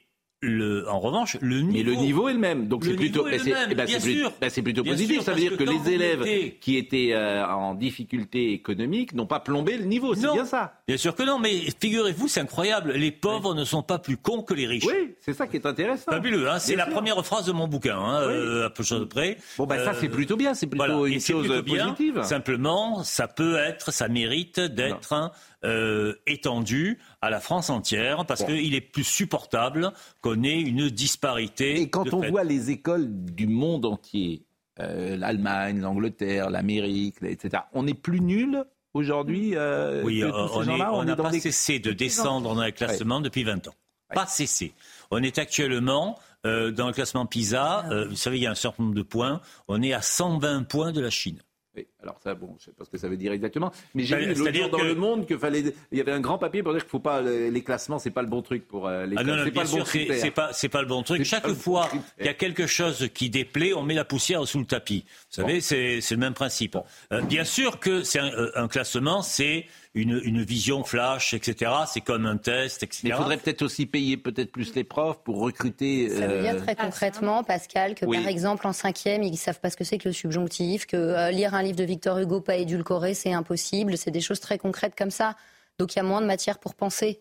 en 0.88 1.00
revanche, 1.00 1.36
le 1.40 1.60
niveau. 1.60 1.72
Mais 1.72 1.82
le 1.82 1.94
niveau 1.94 2.28
est 2.28 2.32
le 2.32 2.38
même. 2.38 2.68
Donc 2.68 2.84
c'est 2.84 2.94
plutôt, 2.94 3.26
eh 3.28 3.38
ben, 3.38 3.74
ben, 3.74 4.50
c'est 4.50 4.62
plutôt 4.62 4.84
positif. 4.84 5.22
Ça 5.22 5.32
veut 5.32 5.40
dire 5.40 5.56
que, 5.56 5.64
les 5.64 5.92
élèves 5.92 6.58
qui 6.60 6.76
étaient 6.76 7.12
euh, 7.12 7.46
en 7.46 7.74
difficulté 7.74 8.52
économique 8.52 9.14
n'ont 9.14 9.26
pas 9.26 9.40
plombé 9.40 9.76
le 9.76 9.84
niveau. 9.84 10.14
C'est 10.14 10.32
bien 10.32 10.44
ça. 10.44 10.74
Bien 10.86 10.96
sûr 10.96 11.14
que 11.14 11.22
non. 11.22 11.38
Mais 11.38 11.60
figurez-vous, 11.80 12.28
c'est 12.28 12.40
incroyable. 12.40 12.92
Les 12.92 13.10
pauvres 13.10 13.54
ne 13.54 13.64
sont 13.64 13.82
pas 13.82 13.98
plus 13.98 14.16
cons 14.16 14.42
que 14.42 14.54
les 14.54 14.66
riches. 14.66 14.86
Oui, 14.86 15.14
c'est 15.20 15.34
ça 15.34 15.46
qui 15.46 15.56
est 15.56 15.66
intéressant. 15.66 16.10
Fabuleux. 16.10 16.48
Hein 16.48 16.58
c'est 16.58 16.76
la 16.76 16.86
première 16.86 17.24
phrase 17.24 17.46
de 17.46 17.52
mon 17.52 17.68
bouquin, 17.68 17.98
hein, 17.98 18.22
euh, 18.22 18.66
à 18.66 18.70
peu 18.70 18.84
près. 19.06 19.38
Bon, 19.58 19.66
ben 19.66 19.84
ça 19.84 19.94
c'est 19.94 20.06
euh, 20.06 20.10
plutôt 20.10 20.36
bien. 20.36 20.54
C'est 20.54 20.66
plutôt 20.66 21.06
une 21.06 21.20
chose 21.20 21.48
positive. 21.66 22.22
Simplement, 22.22 23.02
ça 23.02 23.28
peut 23.28 23.56
être, 23.56 23.92
ça 23.92 24.08
mérite 24.08 24.60
d'être 24.60 25.32
euh, 25.64 26.14
étendu 26.26 26.98
à 27.22 27.30
la 27.30 27.40
France 27.40 27.70
entière 27.70 28.26
parce 28.26 28.44
qu'il 28.44 28.74
est 28.74 28.82
plus 28.82 29.04
supportable 29.04 29.92
qu'on 30.20 30.42
ait 30.42 30.60
une 30.60 30.90
disparité. 30.90 31.80
Et 31.80 31.88
quand 31.88 32.12
on 32.12 32.28
voit 32.28 32.44
les 32.44 32.70
écoles 32.70 33.08
du 33.08 33.46
monde 33.46 33.86
entier, 33.86 34.44
euh, 34.80 35.16
l'Allemagne, 35.16 35.80
l'Angleterre, 35.80 36.50
l'Amérique, 36.50 37.16
etc., 37.22 37.62
on 37.72 37.86
est 37.86 37.94
plus 37.94 38.20
nul 38.20 38.64
aujourd'hui 38.92 39.52
euh, 39.56 40.02
Oui, 40.04 40.22
on 40.22 41.04
n'a 41.04 41.16
pas 41.16 41.32
cessé 41.32 41.78
de 41.78 41.92
descendre 41.92 42.54
dans 42.54 42.62
le 42.62 42.70
classement 42.70 43.20
depuis 43.22 43.44
20 43.44 43.68
ans. 43.68 43.74
Pas 44.12 44.26
cessé. 44.26 44.74
On 45.10 45.22
est 45.22 45.38
actuellement 45.38 46.18
dans 46.44 46.86
le 46.86 46.92
classement 46.92 47.24
PISA, 47.24 47.86
vous 48.10 48.16
savez, 48.16 48.36
il 48.36 48.42
y 48.42 48.46
a 48.46 48.50
un 48.50 48.54
certain 48.54 48.82
nombre 48.82 48.94
de 48.94 49.02
points. 49.02 49.40
On 49.66 49.80
est 49.80 49.94
à 49.94 50.02
120 50.02 50.64
points 50.64 50.92
de 50.92 51.00
la 51.00 51.08
Chine. 51.08 51.40
Oui, 51.74 51.88
alors 52.04 52.20
ça, 52.22 52.34
bon, 52.34 52.54
je 52.58 52.66
sais 52.66 52.72
pas 52.72 52.84
ce 52.84 52.90
que 52.90 52.98
ça 52.98 53.08
veut 53.08 53.16
dire 53.16 53.32
exactement, 53.32 53.72
mais 53.94 54.04
j'ai 54.04 54.16
vu 54.16 54.34
l'autre 54.34 54.52
jour 54.52 54.68
dans 54.68 54.82
le 54.82 54.94
monde 54.94 55.26
qu'il 55.26 55.38
fallait, 55.38 55.64
il 55.90 55.98
y 55.98 56.00
avait 56.02 56.12
un 56.12 56.20
grand 56.20 56.36
papier 56.36 56.62
pour 56.62 56.72
dire 56.72 56.82
qu'il 56.82 56.90
faut 56.90 56.98
pas 56.98 57.22
les 57.22 57.62
classements, 57.62 57.98
c'est 57.98 58.10
pas 58.10 58.20
le 58.20 58.28
bon 58.28 58.42
truc 58.42 58.68
pour 58.68 58.86
euh, 58.86 59.06
les. 59.06 59.16
Ah 59.18 59.24
non, 59.24 59.36
non, 59.36 59.46
bien 59.46 59.64
sûr, 59.64 59.86
c'est 59.86 60.30
pas, 60.30 60.52
c'est 60.52 60.68
pas 60.68 60.82
le 60.82 60.88
bon 60.88 61.02
truc. 61.02 61.24
Chaque 61.24 61.48
fois 61.48 61.88
qu'il 61.88 62.26
y 62.26 62.28
a 62.28 62.34
quelque 62.34 62.66
chose 62.66 63.08
qui 63.14 63.30
déplaît, 63.30 63.72
on 63.72 63.82
met 63.82 63.94
la 63.94 64.04
poussière 64.04 64.46
sous 64.46 64.58
le 64.58 64.66
tapis. 64.66 65.04
Vous 65.30 65.42
savez, 65.42 65.60
c'est 65.60 66.10
le 66.10 66.16
même 66.18 66.34
principe. 66.34 66.76
Euh, 67.10 67.22
bien 67.22 67.44
sûr 67.44 67.80
que 67.80 68.02
c'est 68.02 68.18
un, 68.18 68.32
euh, 68.32 68.50
un 68.54 68.68
classement, 68.68 69.22
c'est 69.22 69.66
une, 69.94 70.42
vision 70.42 70.82
flash, 70.82 71.34
etc. 71.34 71.70
C'est 71.86 72.00
comme 72.00 72.26
un 72.26 72.36
test, 72.36 72.82
etc. 72.82 73.00
Mais 73.04 73.10
il 73.10 73.16
faudrait 73.16 73.36
peut-être 73.36 73.62
aussi 73.62 73.86
payer 73.86 74.16
peut-être 74.16 74.50
plus 74.50 74.74
les 74.74 74.84
profs 74.84 75.22
pour 75.22 75.38
recruter. 75.40 76.08
Ça 76.08 76.26
veut 76.26 76.42
dire 76.42 76.54
euh, 76.54 76.60
très 76.60 76.74
concrètement, 76.74 77.44
Pascal, 77.44 77.94
que 77.94 78.04
par 78.04 78.26
exemple 78.26 78.66
en 78.66 78.72
cinquième, 78.72 79.22
ils 79.22 79.32
ne 79.32 79.36
savent 79.36 79.60
pas 79.60 79.70
ce 79.70 79.76
que 79.76 79.84
c'est 79.84 79.98
que 79.98 80.08
le 80.08 80.12
subjonctif, 80.12 80.86
que 80.86 80.96
euh, 80.96 81.30
lire 81.30 81.54
un 81.54 81.62
livre 81.62 81.76
de 81.76 81.84
Victor 81.94 82.18
Hugo 82.18 82.40
pas 82.40 82.56
édulcoré, 82.56 83.14
c'est 83.14 83.32
impossible. 83.32 83.96
C'est 83.96 84.10
des 84.10 84.20
choses 84.20 84.40
très 84.40 84.58
concrètes 84.58 84.94
comme 84.98 85.12
ça. 85.12 85.36
Donc 85.78 85.94
il 85.94 85.98
y 85.98 86.00
a 86.00 86.02
moins 86.02 86.20
de 86.20 86.26
matière 86.26 86.58
pour 86.58 86.74
penser. 86.74 87.20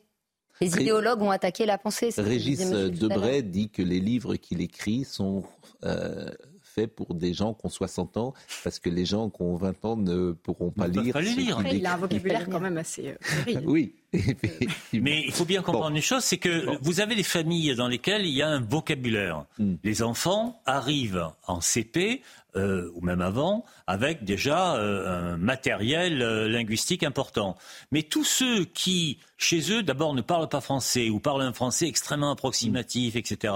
Les 0.61 0.73
idéologues 0.81 1.21
ont 1.21 1.29
attaqué 1.29 1.67
la 1.67 1.77
pensée. 1.77 2.09
Régis 2.17 2.69
Debray 2.69 3.43
dit 3.43 3.69
que 3.69 3.83
les 3.83 3.99
livres 3.99 4.35
qu'il 4.35 4.61
écrit 4.61 5.03
sont 5.03 5.43
euh, 5.83 6.31
fait 6.73 6.87
pour 6.87 7.13
des 7.13 7.33
gens 7.33 7.53
qui 7.53 7.65
ont 7.65 7.69
60 7.69 8.17
ans, 8.17 8.33
parce 8.63 8.79
que 8.79 8.89
les 8.89 9.05
gens 9.05 9.29
qui 9.29 9.41
ont 9.41 9.55
20 9.55 9.85
ans 9.85 9.97
ne 9.97 10.31
pourront 10.31 10.71
pas 10.71 10.87
lire. 10.87 11.15
il 11.71 11.85
a 11.85 11.93
un 11.93 11.97
vocabulaire 11.97 12.47
quand 12.49 12.59
même 12.59 12.77
assez. 12.77 13.15
Euh, 13.47 13.61
oui. 13.65 13.93
Mais 14.93 15.23
il 15.25 15.31
faut 15.31 15.45
bien 15.45 15.61
comprendre 15.63 15.95
une 15.95 16.01
chose, 16.01 16.23
c'est 16.23 16.37
que 16.37 16.77
vous 16.81 16.99
avez 16.99 17.15
des 17.15 17.23
familles 17.23 17.75
dans 17.75 17.87
lesquelles 17.87 18.25
il 18.25 18.33
y 18.33 18.41
a 18.43 18.47
un 18.47 18.61
vocabulaire. 18.61 19.45
Hmm. 19.57 19.75
Les 19.83 20.03
enfants 20.03 20.61
arrivent 20.65 21.27
en 21.47 21.61
CP 21.61 22.21
euh, 22.55 22.91
ou 22.93 23.01
même 23.01 23.21
avant, 23.21 23.65
avec 23.87 24.23
déjà 24.23 24.75
euh, 24.75 25.33
un 25.33 25.37
matériel 25.37 26.19
linguistique 26.19 27.01
important. 27.01 27.57
Mais 27.91 28.03
tous 28.03 28.23
ceux 28.23 28.65
qui, 28.65 29.17
chez 29.37 29.71
eux, 29.71 29.81
d'abord 29.81 30.13
ne 30.13 30.21
parlent 30.21 30.49
pas 30.49 30.61
français 30.61 31.09
ou 31.09 31.19
parlent 31.19 31.41
un 31.41 31.53
français 31.53 31.87
extrêmement 31.87 32.31
approximatif, 32.31 33.15
etc., 33.15 33.55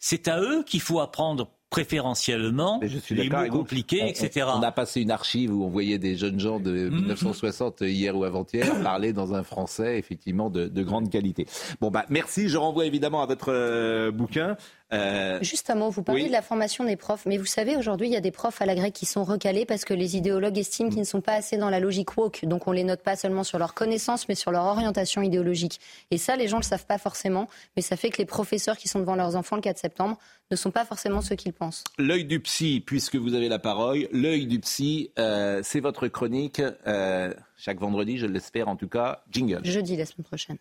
c'est 0.00 0.26
à 0.28 0.40
eux 0.40 0.62
qu'il 0.64 0.80
faut 0.80 1.00
apprendre 1.00 1.50
préférentiellement 1.70 2.80
je 2.82 2.98
suis 2.98 3.14
les 3.14 3.28
mots 3.28 3.48
compliqués, 3.50 4.08
etc. 4.08 4.46
On, 4.54 4.62
a 4.62 4.72
passé 4.72 5.00
une 5.02 5.10
archive 5.10 5.54
où 5.54 5.64
on 5.64 5.68
voyait 5.68 5.98
des 5.98 6.16
jeunes 6.16 6.40
gens 6.40 6.60
de 6.60 6.88
1960 6.88 7.82
mhm. 7.82 7.88
hier 7.88 8.16
ou 8.16 8.24
avant-hier 8.24 8.66
parler 8.82 9.12
dans 9.12 9.34
un 9.34 9.42
français 9.42 9.98
effectivement 9.98 10.50
de, 10.50 10.82
grande 10.82 11.10
qualité. 11.10 11.46
Bon 11.80 11.90
bah 11.90 12.06
merci, 12.08 12.48
je 12.48 12.56
renvoie 12.56 12.86
évidemment 12.86 13.22
à 13.22 13.26
votre 13.26 13.52
euh, 13.52 14.10
bouquin. 14.10 14.56
Euh... 14.92 15.38
Juste 15.42 15.68
un 15.70 15.74
mot, 15.74 15.90
vous 15.90 16.02
parlez 16.02 16.28
de 16.28 16.32
la 16.32 16.42
formation 16.42 16.84
des 16.84 16.96
profs, 16.96 17.26
mais 17.26 17.36
vous 17.36 17.46
savez, 17.46 17.76
aujourd'hui, 17.76 18.08
il 18.08 18.12
y 18.12 18.16
a 18.16 18.20
des 18.20 18.30
profs 18.30 18.62
à 18.62 18.66
la 18.66 18.74
grecque 18.74 18.94
qui 18.94 19.06
sont 19.06 19.24
recalés 19.24 19.66
parce 19.66 19.84
que 19.84 19.94
les 19.94 20.16
idéologues 20.16 20.58
estiment 20.58 20.88
qu'ils 20.88 21.00
ne 21.00 21.04
sont 21.04 21.20
pas 21.20 21.34
assez 21.34 21.56
dans 21.56 21.70
la 21.70 21.80
logique 21.80 22.16
woke. 22.16 22.44
Donc 22.44 22.66
on 22.66 22.72
les 22.72 22.84
note 22.84 23.02
pas 23.02 23.16
seulement 23.16 23.44
sur 23.44 23.58
leurs 23.58 23.74
connaissances, 23.74 24.28
mais 24.28 24.34
sur 24.34 24.50
leur 24.50 24.64
orientation 24.64 25.22
idéologique. 25.22 25.80
Et 26.10 26.18
ça, 26.18 26.36
les 26.36 26.48
gens 26.48 26.56
ne 26.56 26.62
le 26.62 26.66
savent 26.66 26.86
pas 26.86 26.98
forcément, 26.98 27.48
mais 27.76 27.82
ça 27.82 27.96
fait 27.96 28.10
que 28.10 28.18
les 28.18 28.26
professeurs 28.26 28.76
qui 28.76 28.88
sont 28.88 29.00
devant 29.00 29.16
leurs 29.16 29.36
enfants 29.36 29.56
le 29.56 29.62
4 29.62 29.78
septembre 29.78 30.18
ne 30.50 30.56
sont 30.56 30.70
pas 30.70 30.84
forcément 30.84 31.20
ceux 31.20 31.36
qu'ils 31.36 31.52
pensent. 31.52 31.84
L'œil 31.98 32.24
du 32.24 32.40
psy, 32.40 32.82
puisque 32.84 33.16
vous 33.16 33.34
avez 33.34 33.48
la 33.48 33.58
parole, 33.58 34.08
l'œil 34.12 34.46
du 34.46 34.60
psy, 34.60 35.10
euh, 35.18 35.60
c'est 35.62 35.80
votre 35.80 36.08
chronique 36.08 36.62
euh, 36.86 37.34
chaque 37.56 37.80
vendredi, 37.80 38.18
je 38.18 38.26
l'espère 38.26 38.68
en 38.68 38.76
tout 38.76 38.88
cas. 38.88 39.22
Jingle. 39.30 39.60
Jeudi 39.64 39.96
la 39.96 40.06
semaine 40.06 40.24
prochaine. 40.24 40.56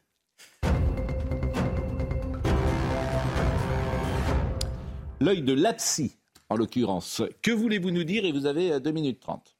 L'œil 5.20 5.41
de 5.41 5.53
l'APSI, 5.53 6.15
en 6.49 6.55
l'occurrence. 6.55 7.22
Que 7.41 7.51
voulez-vous 7.51 7.91
nous 7.91 8.03
dire? 8.03 8.26
Et 8.26 8.32
vous 8.32 8.45
avez 8.45 8.80
2 8.80 8.91
minutes 8.91 9.20
30. 9.20 9.57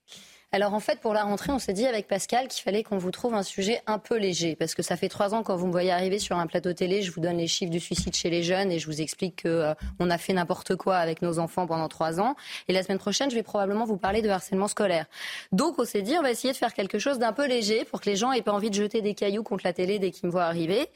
Alors 0.54 0.74
en 0.74 0.80
fait, 0.80 1.02
pour 1.02 1.14
la 1.14 1.24
rentrée, 1.24 1.52
on 1.52 1.60
s'est 1.60 1.74
dit 1.74 1.86
avec 1.86 2.08
Pascal 2.08 2.48
qu'il 2.48 2.64
fallait 2.64 2.82
qu'on 2.82 2.98
vous 2.98 3.12
trouve 3.12 3.34
un 3.34 3.44
sujet 3.44 3.82
un 3.86 4.00
peu 4.00 4.16
léger, 4.18 4.56
parce 4.56 4.76
que 4.76 4.82
ça 4.82 4.96
fait 4.96 5.10
trois 5.10 5.34
ans 5.34 5.44
quand 5.44 5.58
vous 5.58 5.68
me 5.68 5.74
voyez 5.74 5.92
arriver 5.92 6.20
sur 6.20 6.38
un 6.38 6.48
plateau 6.48 6.72
télé, 6.72 7.02
je 7.02 7.12
vous 7.12 7.20
donne 7.20 7.36
les 7.36 7.48
chiffres 7.48 7.70
du 7.70 7.82
suicide 7.82 8.16
chez 8.16 8.30
les 8.30 8.44
jeunes 8.44 8.72
et 8.72 8.80
je 8.80 8.88
vous 8.88 9.02
explique 9.02 9.44
qu'on 9.44 9.50
euh, 9.50 10.10
a 10.10 10.18
fait 10.18 10.32
n'importe 10.32 10.78
quoi 10.78 10.96
avec 10.96 11.22
nos 11.22 11.40
enfants 11.40 11.68
pendant 11.68 11.90
trois 11.90 12.22
ans. 12.22 12.38
Et 12.70 12.74
la 12.74 12.82
semaine 12.82 12.98
prochaine, 12.98 13.30
je 13.30 13.36
vais 13.36 13.44
probablement 13.44 13.84
vous 13.84 13.98
parler 13.98 14.22
de 14.22 14.30
harcèlement 14.30 14.70
scolaire. 14.70 15.06
Donc 15.52 15.80
on 15.80 15.84
s'est 15.84 16.02
dit, 16.02 16.16
on 16.18 16.22
va 16.22 16.32
essayer 16.32 16.54
de 16.54 16.58
faire 16.58 16.74
quelque 16.74 16.98
chose 16.98 17.20
d'un 17.20 17.34
peu 17.34 17.46
léger 17.46 17.84
pour 17.84 18.00
que 18.00 18.10
les 18.10 18.16
gens 18.16 18.32
aient 18.32 18.42
pas 18.42 18.54
envie 18.54 18.70
de 18.70 18.76
jeter 18.76 19.02
des 19.02 19.16
cailloux 19.16 19.44
contre 19.44 19.66
la 19.66 19.74
télé 19.74 20.00
dès 20.00 20.12
qu'ils 20.12 20.28
me 20.28 20.32
voient 20.32 20.46
arriver. 20.46 20.88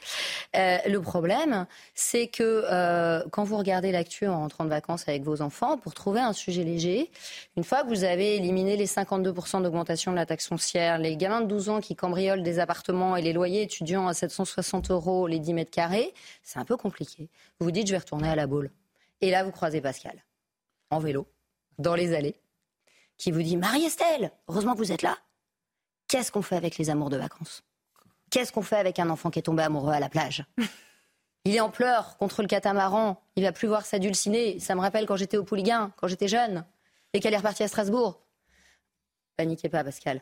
Euh, 0.55 0.77
le 0.87 1.01
problème, 1.01 1.65
c'est 1.93 2.27
que 2.27 2.63
euh, 2.71 3.21
quand 3.31 3.43
vous 3.43 3.57
regardez 3.57 3.91
l'actu 3.91 4.27
en 4.27 4.39
rentrant 4.39 4.63
de 4.63 4.69
vacances 4.69 5.09
avec 5.09 5.23
vos 5.23 5.41
enfants, 5.41 5.77
pour 5.77 5.93
trouver 5.93 6.21
un 6.21 6.31
sujet 6.31 6.63
léger, 6.63 7.11
une 7.57 7.65
fois 7.65 7.83
que 7.83 7.89
vous 7.89 8.05
avez 8.05 8.37
éliminé 8.37 8.77
les 8.77 8.87
52 8.87 9.40
d'augmentation 9.61 10.11
de 10.11 10.15
la 10.15 10.25
taxe 10.25 10.47
foncière, 10.47 10.97
les 10.97 11.17
gamins 11.17 11.41
de 11.41 11.47
12 11.47 11.69
ans 11.69 11.81
qui 11.81 11.95
cambriolent 11.95 12.43
des 12.43 12.59
appartements 12.59 13.15
et 13.15 13.21
les 13.21 13.33
loyers 13.33 13.63
étudiants 13.63 14.07
à 14.07 14.13
760 14.13 14.91
euros 14.91 15.27
les 15.27 15.39
10 15.39 15.53
mètres 15.53 15.71
carrés, 15.71 16.13
c'est 16.43 16.59
un 16.59 16.65
peu 16.65 16.77
compliqué. 16.77 17.29
Vous 17.59 17.65
vous 17.65 17.71
dites, 17.71 17.87
je 17.87 17.91
vais 17.91 17.97
retourner 17.97 18.29
à 18.29 18.35
la 18.35 18.47
boule. 18.47 18.71
Et 19.21 19.31
là, 19.31 19.43
vous 19.43 19.51
croisez 19.51 19.81
Pascal, 19.81 20.23
en 20.89 20.99
vélo, 20.99 21.27
dans 21.77 21.95
les 21.95 22.13
allées, 22.15 22.35
qui 23.17 23.31
vous 23.31 23.41
dit, 23.41 23.57
Marie-Estelle, 23.57 24.31
heureusement 24.47 24.73
que 24.73 24.79
vous 24.79 24.91
êtes 24.91 25.01
là. 25.01 25.17
Qu'est-ce 26.07 26.31
qu'on 26.31 26.41
fait 26.41 26.55
avec 26.55 26.77
les 26.77 26.89
amours 26.89 27.09
de 27.09 27.17
vacances? 27.17 27.63
Qu'est-ce 28.29 28.51
qu'on 28.51 28.61
fait 28.61 28.77
avec 28.77 28.99
un 28.99 29.09
enfant 29.09 29.29
qui 29.29 29.39
est 29.39 29.43
tombé 29.43 29.63
amoureux 29.63 29.93
à 29.93 29.99
la 29.99 30.09
plage? 30.09 30.45
Il 31.45 31.55
est 31.55 31.59
en 31.59 31.69
pleurs 31.69 32.17
contre 32.17 32.41
le 32.41 32.47
catamaran. 32.47 33.21
Il 33.35 33.43
va 33.43 33.51
plus 33.51 33.67
voir 33.67 33.85
sa 33.85 33.97
dulcinée. 33.97 34.59
Ça 34.59 34.75
me 34.75 34.81
rappelle 34.81 35.05
quand 35.05 35.15
j'étais 35.15 35.37
au 35.37 35.43
Pouliguen, 35.43 35.91
quand 35.97 36.07
j'étais 36.07 36.27
jeune, 36.27 36.65
et 37.13 37.19
qu'elle 37.19 37.33
est 37.33 37.37
repartie 37.37 37.63
à 37.63 37.67
Strasbourg. 37.67 38.21
Paniquez 39.37 39.69
pas, 39.69 39.83
Pascal. 39.83 40.21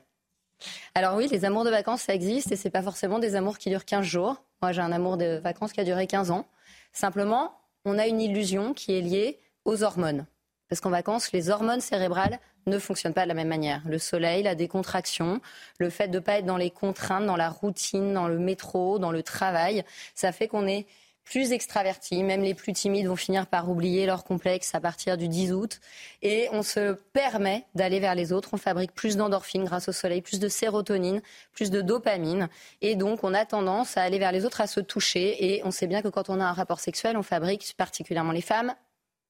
Alors 0.93 1.15
oui, 1.15 1.27
les 1.31 1.45
amours 1.45 1.63
de 1.63 1.69
vacances, 1.69 2.01
ça 2.01 2.13
existe 2.13 2.51
et 2.51 2.55
c'est 2.55 2.69
pas 2.69 2.81
forcément 2.81 3.19
des 3.19 3.35
amours 3.35 3.57
qui 3.57 3.69
durent 3.69 3.85
15 3.85 4.05
jours. 4.05 4.43
Moi, 4.61 4.71
j'ai 4.71 4.81
un 4.81 4.91
amour 4.91 5.17
de 5.17 5.39
vacances 5.41 5.71
qui 5.71 5.79
a 5.79 5.85
duré 5.85 6.05
15 6.07 6.31
ans. 6.31 6.45
Simplement, 6.91 7.53
on 7.85 7.97
a 7.97 8.07
une 8.07 8.19
illusion 8.19 8.73
qui 8.73 8.97
est 8.97 9.01
liée 9.01 9.39
aux 9.65 9.83
hormones. 9.83 10.25
Parce 10.67 10.81
qu'en 10.81 10.89
vacances, 10.89 11.31
les 11.31 11.49
hormones 11.49 11.81
cérébrales 11.81 12.39
ne 12.67 12.77
fonctionnent 12.77 13.13
pas 13.13 13.23
de 13.23 13.29
la 13.29 13.33
même 13.33 13.47
manière. 13.47 13.81
Le 13.85 13.97
soleil, 13.97 14.43
la 14.43 14.53
décontraction, 14.53 15.41
le 15.79 15.89
fait 15.89 16.07
de 16.09 16.19
ne 16.19 16.23
pas 16.23 16.39
être 16.39 16.45
dans 16.45 16.57
les 16.57 16.69
contraintes, 16.69 17.25
dans 17.25 17.37
la 17.37 17.49
routine, 17.49 18.13
dans 18.13 18.27
le 18.27 18.37
métro, 18.37 18.99
dans 18.99 19.11
le 19.11 19.23
travail, 19.23 19.83
ça 20.13 20.31
fait 20.31 20.47
qu'on 20.47 20.67
est 20.67 20.85
plus 21.29 21.51
extravertis, 21.51 22.23
même 22.23 22.41
les 22.41 22.55
plus 22.55 22.73
timides 22.73 23.05
vont 23.05 23.15
finir 23.15 23.45
par 23.45 23.69
oublier 23.69 24.07
leur 24.07 24.23
complexe 24.23 24.73
à 24.73 24.79
partir 24.79 25.15
du 25.15 25.27
10 25.27 25.53
août. 25.53 25.79
Et 26.23 26.47
on 26.51 26.63
se 26.63 26.93
permet 27.13 27.65
d'aller 27.75 27.99
vers 27.99 28.15
les 28.15 28.33
autres. 28.33 28.49
On 28.53 28.57
fabrique 28.57 28.93
plus 28.93 29.15
d'endorphines 29.15 29.63
grâce 29.63 29.87
au 29.89 29.91
soleil, 29.91 30.23
plus 30.23 30.39
de 30.39 30.47
sérotonine, 30.47 31.21
plus 31.53 31.69
de 31.69 31.81
dopamine. 31.81 32.49
Et 32.81 32.95
donc, 32.95 33.23
on 33.23 33.35
a 33.35 33.45
tendance 33.45 33.95
à 33.95 34.01
aller 34.01 34.17
vers 34.17 34.31
les 34.31 34.43
autres, 34.43 34.59
à 34.59 34.65
se 34.65 34.79
toucher. 34.79 35.53
Et 35.53 35.61
on 35.65 35.69
sait 35.69 35.85
bien 35.85 36.01
que 36.01 36.07
quand 36.07 36.29
on 36.29 36.39
a 36.39 36.45
un 36.45 36.53
rapport 36.53 36.79
sexuel, 36.79 37.15
on 37.15 37.23
fabrique, 37.23 37.75
particulièrement 37.77 38.31
les 38.31 38.41
femmes, 38.41 38.73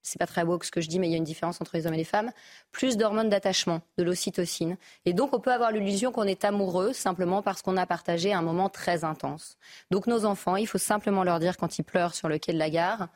c'est 0.02 0.20
pas 0.20 0.28
très 0.28 0.46
beau 0.46 0.60
ce 0.62 0.72
que 0.72 0.82
je 0.82 0.88
dis, 0.88 1.00
mais 1.00 1.08
il 1.08 1.12
y 1.12 1.16
a 1.16 1.18
une 1.18 1.24
différence 1.24 1.62
entre 1.62 1.76
les 1.76 1.86
hommes 1.86 1.94
et 1.94 1.98
les 1.98 2.04
femmes, 2.04 2.32
plus 2.72 2.98
d'hormones 2.98 3.30
d'attachement, 3.30 3.82
de 3.98 4.04
l'ocytocine. 4.04 4.78
Et 5.06 5.14
donc, 5.14 5.34
on 5.34 5.40
peut 5.40 5.52
avoir 5.52 5.72
l'illusion 5.72 6.12
qu'on 6.12 6.24
est 6.24 6.46
amoureux 6.46 6.94
simplement 6.94 7.42
parce 7.42 7.62
qu'on 7.62 7.78
a 7.78 7.86
partagé 7.86 8.34
un 8.34 8.42
moment 8.42 8.70
très 8.70 9.04
intense. 9.04 9.58
Donc, 9.92 10.08
nos 10.08 10.26
enfants, 10.26 10.56
il 10.56 10.68
faut 10.68 10.78
simplement 10.78 11.24
leur 11.24 11.40
dire 11.40 11.58
quand 11.58 11.78
ils 11.78 11.84
pleurent 11.84 12.16
sur 12.16 12.30
le 12.30 12.38
quai 12.38 12.54
de 12.54 12.60
la 12.60 12.70
gare 12.70 13.10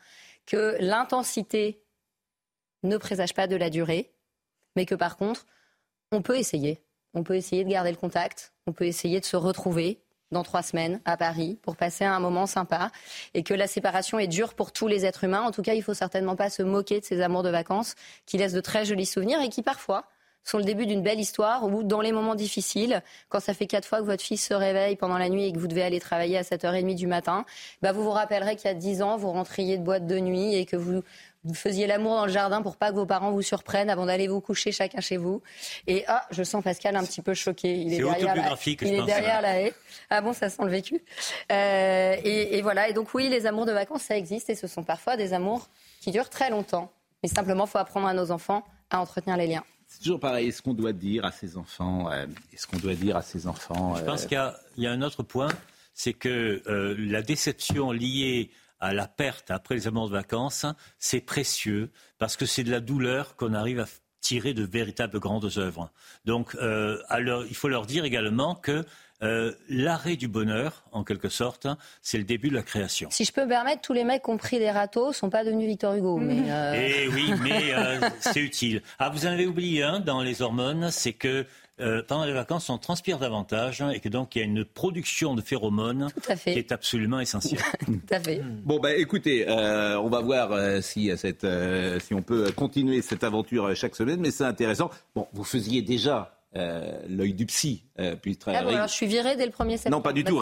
que 0.46 0.76
l'intensité 0.80 1.82
ne 2.82 2.96
présage 2.96 3.34
pas 3.34 3.46
de 3.46 3.56
la 3.56 3.70
durée, 3.70 4.12
mais 4.76 4.86
que 4.86 4.94
par 4.94 5.16
contre, 5.16 5.46
on 6.12 6.22
peut 6.22 6.36
essayer. 6.36 6.82
On 7.14 7.22
peut 7.22 7.36
essayer 7.36 7.64
de 7.64 7.70
garder 7.70 7.90
le 7.90 7.96
contact, 7.96 8.52
on 8.66 8.72
peut 8.72 8.86
essayer 8.86 9.20
de 9.20 9.24
se 9.24 9.36
retrouver, 9.36 10.03
dans 10.34 10.42
trois 10.42 10.62
semaines 10.62 11.00
à 11.06 11.16
Paris 11.16 11.58
pour 11.62 11.76
passer 11.76 12.04
un 12.04 12.20
moment 12.20 12.44
sympa 12.46 12.90
et 13.32 13.42
que 13.42 13.54
la 13.54 13.66
séparation 13.66 14.18
est 14.18 14.26
dure 14.26 14.52
pour 14.52 14.72
tous 14.72 14.86
les 14.86 15.06
êtres 15.06 15.24
humains. 15.24 15.40
En 15.40 15.50
tout 15.50 15.62
cas, 15.62 15.72
il 15.72 15.82
faut 15.82 15.94
certainement 15.94 16.36
pas 16.36 16.50
se 16.50 16.62
moquer 16.62 17.00
de 17.00 17.04
ces 17.06 17.22
amours 17.22 17.42
de 17.42 17.48
vacances 17.48 17.94
qui 18.26 18.36
laissent 18.36 18.52
de 18.52 18.60
très 18.60 18.84
jolis 18.84 19.06
souvenirs 19.06 19.40
et 19.40 19.48
qui 19.48 19.62
parfois 19.62 20.04
sont 20.44 20.58
le 20.58 20.64
début 20.64 20.86
d'une 20.86 21.02
belle 21.02 21.20
histoire 21.20 21.64
où, 21.64 21.82
dans 21.82 22.02
les 22.02 22.12
moments 22.12 22.34
difficiles, 22.34 23.02
quand 23.30 23.40
ça 23.40 23.54
fait 23.54 23.66
quatre 23.66 23.86
fois 23.86 24.00
que 24.00 24.04
votre 24.04 24.22
fils 24.22 24.46
se 24.46 24.54
réveille 24.54 24.96
pendant 24.96 25.16
la 25.16 25.30
nuit 25.30 25.44
et 25.44 25.52
que 25.52 25.58
vous 25.58 25.68
devez 25.68 25.82
aller 25.82 26.00
travailler 26.00 26.36
à 26.36 26.42
7h30 26.42 26.94
du 26.94 27.06
matin, 27.06 27.46
bah 27.80 27.92
vous 27.92 28.02
vous 28.02 28.10
rappellerez 28.10 28.56
qu'il 28.56 28.66
y 28.66 28.70
a 28.70 28.74
10 28.74 29.02
ans, 29.02 29.16
vous 29.16 29.30
rentriez 29.30 29.78
de 29.78 29.82
boîte 29.82 30.06
de 30.06 30.18
nuit 30.18 30.54
et 30.54 30.66
que 30.66 30.76
vous 30.76 31.02
vous 31.44 31.54
faisiez 31.54 31.86
l'amour 31.86 32.14
dans 32.16 32.26
le 32.26 32.32
jardin 32.32 32.62
pour 32.62 32.76
pas 32.76 32.90
que 32.90 32.96
vos 32.96 33.04
parents 33.04 33.30
vous 33.30 33.42
surprennent 33.42 33.90
avant 33.90 34.06
d'aller 34.06 34.28
vous 34.28 34.40
coucher 34.40 34.72
chacun 34.72 35.00
chez 35.00 35.18
vous. 35.18 35.42
Et 35.86 36.04
ah, 36.08 36.26
je 36.30 36.42
sens 36.42 36.64
Pascal 36.64 36.96
un 36.96 37.04
petit 37.04 37.20
peu 37.20 37.34
choqué. 37.34 37.76
Il 37.76 37.92
est, 37.92 37.98
derrière, 37.98 38.34
la, 38.34 38.56
il 38.64 38.94
est 38.94 39.02
derrière 39.04 39.42
la 39.42 39.60
haie. 39.60 39.74
Ah 40.08 40.22
bon, 40.22 40.32
ça 40.32 40.48
sent 40.48 40.62
le 40.64 40.70
vécu. 40.70 41.04
Euh, 41.52 42.16
et, 42.24 42.62
voilà. 42.62 42.88
Et 42.88 42.94
donc 42.94 43.12
oui, 43.12 43.28
les 43.28 43.46
amours 43.46 43.66
de 43.66 43.72
vacances, 43.72 44.02
ça 44.02 44.16
existe 44.16 44.48
et 44.48 44.54
ce 44.54 44.66
sont 44.66 44.82
parfois 44.82 45.16
des 45.16 45.34
amours 45.34 45.68
qui 46.00 46.10
durent 46.12 46.30
très 46.30 46.48
longtemps. 46.48 46.90
Mais 47.22 47.28
simplement, 47.28 47.66
faut 47.66 47.78
apprendre 47.78 48.06
à 48.06 48.14
nos 48.14 48.30
enfants 48.30 48.64
à 48.90 49.00
entretenir 49.00 49.36
les 49.36 49.46
liens. 49.46 49.64
C'est 49.86 49.98
toujours 49.98 50.20
pareil. 50.20 50.48
Est-ce 50.48 50.62
qu'on 50.62 50.74
doit 50.74 50.92
dire 50.92 51.26
à 51.26 51.32
ses 51.32 51.58
enfants 51.58 52.10
euh, 52.10 52.26
Est-ce 52.54 52.66
qu'on 52.66 52.78
doit 52.78 52.94
dire 52.94 53.18
à 53.18 53.22
ses 53.22 53.46
enfants 53.46 53.96
Je 53.96 54.02
pense 54.02 54.24
euh, 54.24 54.28
qu'il 54.74 54.82
y, 54.84 54.86
a 54.86 54.92
un 54.92 55.02
autre 55.02 55.22
point, 55.22 55.48
c'est 55.92 56.14
que 56.14 56.62
la 56.98 57.20
déception 57.20 57.92
liée 57.92 58.50
à 58.84 58.92
la 58.92 59.08
perte 59.08 59.50
après 59.50 59.74
les 59.74 59.86
amours 59.86 60.08
de 60.08 60.12
vacances, 60.12 60.66
c'est 60.98 61.20
précieux 61.20 61.90
parce 62.18 62.36
que 62.36 62.44
c'est 62.44 62.64
de 62.64 62.70
la 62.70 62.80
douleur 62.80 63.34
qu'on 63.36 63.54
arrive 63.54 63.80
à 63.80 63.86
tirer 64.20 64.54
de 64.54 64.62
véritables 64.62 65.18
grandes 65.20 65.50
œuvres. 65.56 65.90
Donc, 66.24 66.54
euh, 66.56 66.98
il 67.48 67.56
faut 67.56 67.68
leur 67.68 67.86
dire 67.86 68.04
également 68.04 68.54
que 68.54 68.84
euh, 69.22 69.52
l'arrêt 69.68 70.16
du 70.16 70.28
bonheur, 70.28 70.84
en 70.92 71.02
quelque 71.02 71.28
sorte, 71.30 71.66
c'est 72.02 72.18
le 72.18 72.24
début 72.24 72.50
de 72.50 72.54
la 72.54 72.62
création. 72.62 73.08
Si 73.10 73.24
je 73.24 73.32
peux 73.32 73.44
me 73.44 73.48
permettre, 73.48 73.80
tous 73.80 73.92
les 73.94 74.04
mecs 74.04 74.22
qui 74.22 74.30
ont 74.30 74.36
pris 74.36 74.58
des 74.58 74.70
râteaux 74.70 75.12
sont 75.12 75.30
pas 75.30 75.44
devenus 75.44 75.66
Victor 75.66 75.94
Hugo. 75.94 76.16
Mais 76.20 76.42
euh, 76.50 76.74
Eh 76.76 77.08
oui, 77.08 77.32
mais 77.40 77.74
c'est 78.20 78.40
utile. 78.40 78.82
Ah, 78.98 79.08
vous 79.08 79.26
en 79.26 79.30
avez 79.30 79.46
oublié 79.46 79.82
un 79.82 80.00
dans 80.00 80.20
les 80.20 80.42
hormones, 80.42 80.90
c'est 80.90 81.12
que 81.14 81.46
euh, 81.80 82.02
pendant 82.06 82.24
les 82.24 82.32
vacances, 82.32 82.70
on 82.70 82.78
transpire 82.78 83.18
davantage 83.18 83.82
et 83.92 83.98
que 83.98 84.08
donc 84.08 84.36
il 84.36 84.38
y 84.38 84.42
a 84.42 84.44
une 84.44 84.64
production 84.64 85.34
de 85.34 85.42
phéromones 85.42 86.08
qui 86.44 86.50
est 86.50 86.70
absolument 86.70 87.18
essentielle. 87.18 87.60
Tout 87.84 88.00
à 88.10 88.20
fait. 88.20 88.40
Bon, 88.64 88.78
bah, 88.78 88.94
écoutez, 88.94 89.48
euh, 89.48 89.98
on 89.98 90.08
va 90.08 90.20
voir 90.20 90.52
euh, 90.52 90.80
si, 90.80 91.10
cette, 91.16 91.46
si 92.00 92.14
on 92.14 92.22
peut 92.22 92.52
continuer 92.52 93.02
cette 93.02 93.24
aventure 93.24 93.74
chaque 93.74 93.96
semaine, 93.96 94.20
mais 94.20 94.30
c'est 94.30 94.44
intéressant. 94.44 94.88
Bon, 95.16 95.26
vous 95.32 95.42
faisiez 95.42 95.82
déjà 95.82 96.30
l'œil 97.08 97.34
du 97.34 97.46
psy. 97.46 97.82
puis 98.22 98.36
très 98.36 98.54
ah 98.54 98.62
bon, 98.62 98.68
alors 98.68 98.86
je 98.86 98.92
suis 98.92 99.08
viré 99.08 99.34
dès 99.34 99.44
le 99.44 99.50
1er 99.50 99.70
septembre. 99.70 99.96
Non, 99.96 100.00
pas 100.00 100.12
du 100.12 100.22
tout, 100.22 100.40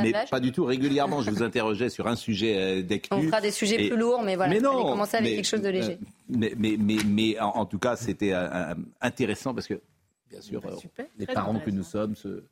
mais 0.00 0.12
pas 0.30 0.38
du 0.38 0.52
tout 0.52 0.64
régulièrement. 0.64 1.20
je 1.22 1.30
vous 1.30 1.42
interrogeais 1.42 1.88
sur 1.88 2.06
un 2.06 2.14
sujet 2.14 2.84
d'actu. 2.84 3.08
On 3.10 3.22
fera 3.22 3.40
des 3.40 3.50
sujets 3.50 3.88
plus 3.88 3.96
lourds, 3.96 4.22
mais 4.22 4.36
voilà, 4.36 4.54
mais 4.54 4.60
non, 4.60 4.84
commencer 4.84 5.16
avec 5.16 5.34
quelque 5.34 5.44
chose 5.44 5.62
de 5.62 5.70
léger. 5.70 5.98
mais, 6.28 6.52
mais, 6.56 6.76
mais, 6.78 6.98
mais 7.04 7.40
en, 7.40 7.66
tout 7.66 7.80
cas, 7.80 7.96
c'était 7.96 8.32
intéressant 9.00 9.52
parce 9.52 9.66
que 9.66 9.80
bien 10.32 10.40
sûr, 10.40 10.60
bah, 10.60 10.70
euh, 10.72 11.04
les 11.18 11.26
parents 11.26 11.60
que 11.60 11.70
nous 11.70 11.82
sommes 11.82 12.16
se, 12.16 12.44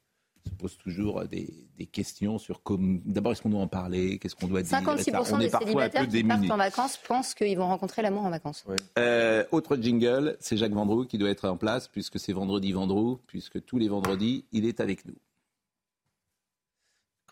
posent 0.58 0.76
toujours 0.76 1.24
des, 1.24 1.86
questions 1.92 2.38
sur 2.38 2.62
comment. 2.62 3.00
D'abord, 3.04 3.32
est-ce 3.32 3.42
qu'on 3.42 3.50
doit 3.50 3.60
en 3.60 3.68
parler? 3.68 4.18
Qu'est-ce 4.18 4.36
qu'on 4.36 4.48
doit 4.48 4.62
dire? 4.62 4.78
56% 4.78 5.38
des 5.38 5.48
célibataires 5.48 6.08
qui 6.08 6.24
partent 6.24 6.50
en 6.50 6.56
vacances 6.56 6.98
pensent 6.98 7.34
qu'ils 7.34 7.56
vont 7.56 7.66
rencontrer 7.66 8.02
l'amour 8.02 8.24
en 8.24 8.30
vacances. 8.30 8.64
Euh, 8.98 9.44
autre 9.50 9.76
jingle, 9.76 10.36
c'est 10.40 10.56
Jacques 10.56 10.72
Vendroux 10.72 11.06
qui 11.06 11.18
doit 11.18 11.30
être 11.30 11.48
en 11.48 11.56
place, 11.56 11.88
puisque 11.88 12.20
c'est 12.20 12.32
vendredi 12.32 12.72
Vendroux, 12.72 13.20
puisque 13.26 13.64
tous 13.64 13.78
les 13.78 13.88
vendredis, 13.88 14.44
il 14.52 14.66
est 14.66 14.80
avec 14.80 15.06
nous. 15.06 15.16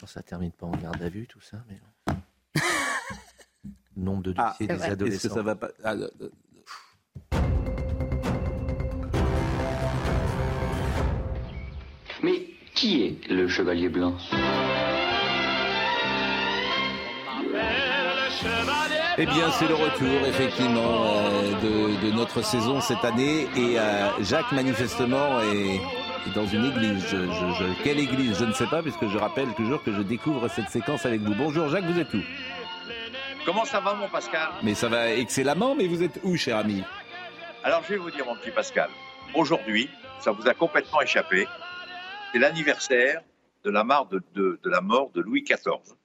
Quand 0.01 0.07
ça 0.07 0.23
termine 0.23 0.53
pas 0.53 0.67
en 0.67 0.77
garde 0.77 1.03
à 1.03 1.09
vue, 1.09 1.27
tout 1.27 1.41
ça, 1.41 1.63
mais 1.69 1.81
Nombre 3.97 4.23
de 4.23 4.33
dossiers 4.33 4.67
ah, 4.71 4.77
des 4.77 4.83
adolescents. 4.85 5.29
Que 5.29 5.35
ça 5.35 5.43
va 5.43 5.57
pas... 5.57 5.71
Ah, 5.83 5.95
qui 12.79 13.03
est 13.03 13.29
le 13.29 13.49
chevalier 13.49 13.89
blanc? 13.89 14.15
Eh 19.21 19.27
bien, 19.27 19.51
c'est 19.51 19.67
le 19.67 19.75
retour, 19.75 20.29
effectivement, 20.29 21.03
euh, 21.65 22.01
de, 22.05 22.13
notre 22.13 22.41
saison 22.41 22.81
cette 22.81 23.05
année. 23.05 23.49
Et 23.57 23.81
euh, 23.81 24.09
Jacques, 24.21 24.53
manifestement, 24.53 25.41
est, 25.41 25.81
dans 26.37 26.47
une 26.47 26.67
église. 26.67 27.05
quelle 27.83 27.99
église? 27.99 28.39
Je 28.39 28.45
ne 28.45 28.53
sais 28.53 28.67
pas, 28.67 28.81
puisque 28.81 29.09
je 29.09 29.19
rappelle 29.19 29.53
toujours 29.57 29.83
que 29.83 29.93
je 29.93 30.03
découvre 30.03 30.47
cette 30.47 30.69
séquence 30.69 31.05
avec 31.05 31.21
vous. 31.23 31.35
Bonjour 31.35 31.69
Jacques, 31.69 31.85
vous 31.85 31.99
êtes 31.99 32.15
où? 32.15 32.21
Comment 33.45 33.65
ça 33.65 33.81
va, 33.81 33.95
mon 33.95 34.09
Pascal? 34.09 34.51
Mais 34.63 34.75
ça 34.75 34.89
va 34.89 35.11
excellemment, 35.11 35.75
mais 35.75 35.89
vous 35.89 36.05
êtes 36.05 36.21
où, 36.23 36.37
cher 36.37 36.57
ami? 36.57 36.85
Alors, 37.65 37.83
je 37.89 37.95
vais 37.95 37.99
vous 37.99 38.13
dire, 38.13 38.25
mon 38.25 38.37
petit 38.37 38.53
Pascal. 38.53 38.89
Aujourd'hui, 39.35 39.91
ça 40.21 40.31
vous 40.31 40.47
a 40.47 40.55
complètement 40.55 41.01
échappé 41.03 41.49
c'est 42.33 42.39
l'anniversaire 42.39 43.23
de 43.65 43.71
la, 43.71 43.85
mort 43.85 44.09
de, 44.09 45.21
Louis 45.21 45.43
XIV. 45.43 45.97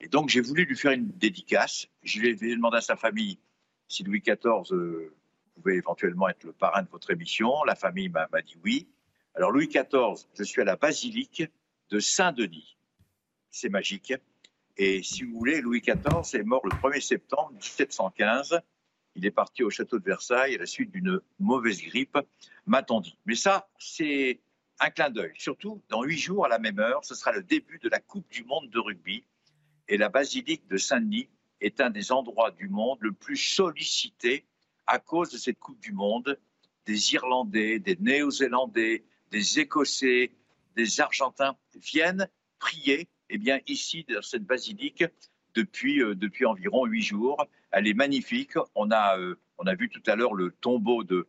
Et 0.00 0.08
donc, 0.08 0.28
j'ai 0.28 0.40
voulu 0.40 0.64
lui 0.64 0.76
faire 0.76 0.92
une 0.92 1.08
dédicace. 1.08 1.88
Je 2.02 2.20
lui 2.20 2.28
ai 2.28 2.54
demandé 2.56 2.78
à 2.78 2.80
sa 2.80 2.96
famille 2.96 3.38
si 3.88 4.04
Louis 4.04 4.20
XIV 4.20 4.72
euh, 4.72 5.14
pouvait 5.54 5.76
éventuellement 5.76 6.28
être 6.28 6.44
le 6.44 6.52
parrain 6.52 6.82
de 6.82 6.88
votre 6.88 7.10
émission. 7.10 7.64
La 7.64 7.74
famille 7.74 8.08
m'a 8.08 8.26
dit 8.42 8.56
oui. 8.64 8.88
Alors, 9.34 9.50
Louis 9.50 9.68
XIV, 9.68 10.26
je 10.34 10.44
suis 10.44 10.62
à 10.62 10.64
la 10.64 10.76
basilique 10.76 11.42
de 11.90 11.98
Saint-Denis. 11.98 12.76
C'est 13.50 13.68
magique. 13.68 14.14
Et 14.76 15.02
si 15.02 15.24
vous 15.24 15.38
voulez, 15.38 15.60
Louis 15.60 15.80
XIV 15.80 16.40
est 16.40 16.44
mort 16.44 16.64
le 16.64 16.70
1er 16.70 17.00
septembre 17.00 17.52
1715. 17.52 18.60
Il 19.14 19.24
est 19.24 19.30
parti 19.30 19.62
au 19.62 19.70
château 19.70 19.98
de 19.98 20.04
Versailles 20.04 20.54
à 20.54 20.58
la 20.58 20.66
suite 20.66 20.90
d'une 20.90 21.20
mauvaise 21.38 21.80
grippe, 21.80 22.18
m'a-t-on 22.66 23.00
dit. 23.00 23.16
Mais 23.24 23.34
ça, 23.34 23.68
c'est 23.78 24.40
un 24.80 24.90
clin 24.90 25.10
d'œil. 25.10 25.32
Surtout, 25.38 25.82
dans 25.88 26.02
huit 26.02 26.18
jours, 26.18 26.46
à 26.46 26.48
la 26.48 26.58
même 26.58 26.78
heure, 26.78 27.04
ce 27.04 27.14
sera 27.14 27.32
le 27.32 27.42
début 27.42 27.78
de 27.78 27.88
la 27.88 27.98
Coupe 27.98 28.28
du 28.30 28.44
Monde 28.44 28.70
de 28.70 28.78
rugby. 28.78 29.24
Et 29.88 29.96
la 29.96 30.08
basilique 30.08 30.66
de 30.68 30.76
Saint-Denis 30.76 31.28
est 31.60 31.80
un 31.80 31.90
des 31.90 32.12
endroits 32.12 32.50
du 32.50 32.68
monde 32.68 32.98
le 33.00 33.12
plus 33.12 33.36
sollicité 33.36 34.44
à 34.86 34.98
cause 34.98 35.30
de 35.30 35.38
cette 35.38 35.58
Coupe 35.58 35.80
du 35.80 35.92
Monde. 35.92 36.38
Des 36.84 37.14
Irlandais, 37.14 37.78
des 37.78 37.96
Néo-Zélandais, 37.96 39.04
des 39.30 39.60
Écossais, 39.60 40.32
des 40.76 41.00
Argentins 41.00 41.56
viennent 41.74 42.28
prier 42.58 43.08
eh 43.28 43.38
bien, 43.38 43.60
ici, 43.66 44.04
dans 44.08 44.22
cette 44.22 44.44
basilique, 44.44 45.04
depuis, 45.54 46.02
euh, 46.02 46.14
depuis 46.14 46.46
environ 46.46 46.86
huit 46.86 47.02
jours. 47.02 47.44
Elle 47.72 47.88
est 47.88 47.94
magnifique. 47.94 48.52
On 48.74 48.90
a, 48.90 49.18
euh, 49.18 49.36
on 49.58 49.66
a 49.66 49.74
vu 49.74 49.88
tout 49.88 50.02
à 50.06 50.14
l'heure 50.14 50.34
le 50.34 50.52
tombeau 50.52 51.02
de, 51.02 51.26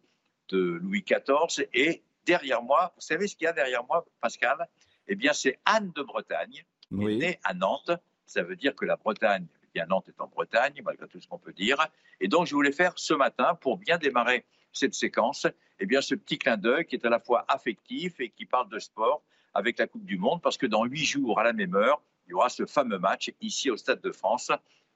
de 0.49 0.79
Louis 0.81 1.03
XIV 1.03 1.67
et 1.73 2.03
derrière 2.27 2.61
moi, 2.61 2.91
vous 2.95 3.01
savez 3.01 3.27
ce 3.27 3.35
qu'il 3.35 3.45
y 3.45 3.47
a 3.47 3.53
derrière 3.53 3.83
moi, 3.85 4.05
Pascal? 4.21 4.67
Eh 5.07 5.15
bien, 5.15 5.33
c'est 5.33 5.57
Anne 5.65 5.91
de 5.95 6.03
Bretagne, 6.03 6.65
est 6.91 6.95
née 6.95 7.39
à 7.43 7.53
Nantes. 7.53 7.91
Ça 8.25 8.43
veut 8.43 8.57
dire 8.57 8.75
que 8.75 8.85
la 8.85 8.97
Bretagne, 8.97 9.47
eh 9.63 9.67
bien, 9.73 9.85
Nantes 9.85 10.09
est 10.09 10.21
en 10.21 10.27
Bretagne, 10.27 10.81
malgré 10.83 11.07
tout 11.07 11.19
ce 11.19 11.27
qu'on 11.27 11.39
peut 11.39 11.53
dire. 11.53 11.87
Et 12.19 12.27
donc, 12.27 12.45
je 12.45 12.53
voulais 12.53 12.73
faire 12.73 12.93
ce 12.97 13.13
matin, 13.13 13.55
pour 13.55 13.77
bien 13.77 13.97
démarrer 13.97 14.45
cette 14.73 14.93
séquence, 14.93 15.47
eh 15.79 15.85
bien, 15.85 16.01
ce 16.01 16.13
petit 16.13 16.37
clin 16.37 16.57
d'œil 16.57 16.85
qui 16.85 16.95
est 16.95 17.05
à 17.05 17.09
la 17.09 17.19
fois 17.19 17.45
affectif 17.47 18.19
et 18.19 18.29
qui 18.29 18.45
parle 18.45 18.69
de 18.69 18.79
sport 18.79 19.23
avec 19.53 19.79
la 19.79 19.87
Coupe 19.87 20.05
du 20.05 20.17
Monde, 20.17 20.41
parce 20.41 20.57
que 20.57 20.67
dans 20.67 20.83
huit 20.83 21.05
jours, 21.05 21.39
à 21.39 21.43
la 21.43 21.53
même 21.53 21.73
heure, 21.75 22.01
il 22.27 22.31
y 22.31 22.33
aura 22.33 22.49
ce 22.49 22.65
fameux 22.65 22.99
match 22.99 23.31
ici 23.39 23.71
au 23.71 23.77
Stade 23.77 24.01
de 24.01 24.11
France 24.11 24.51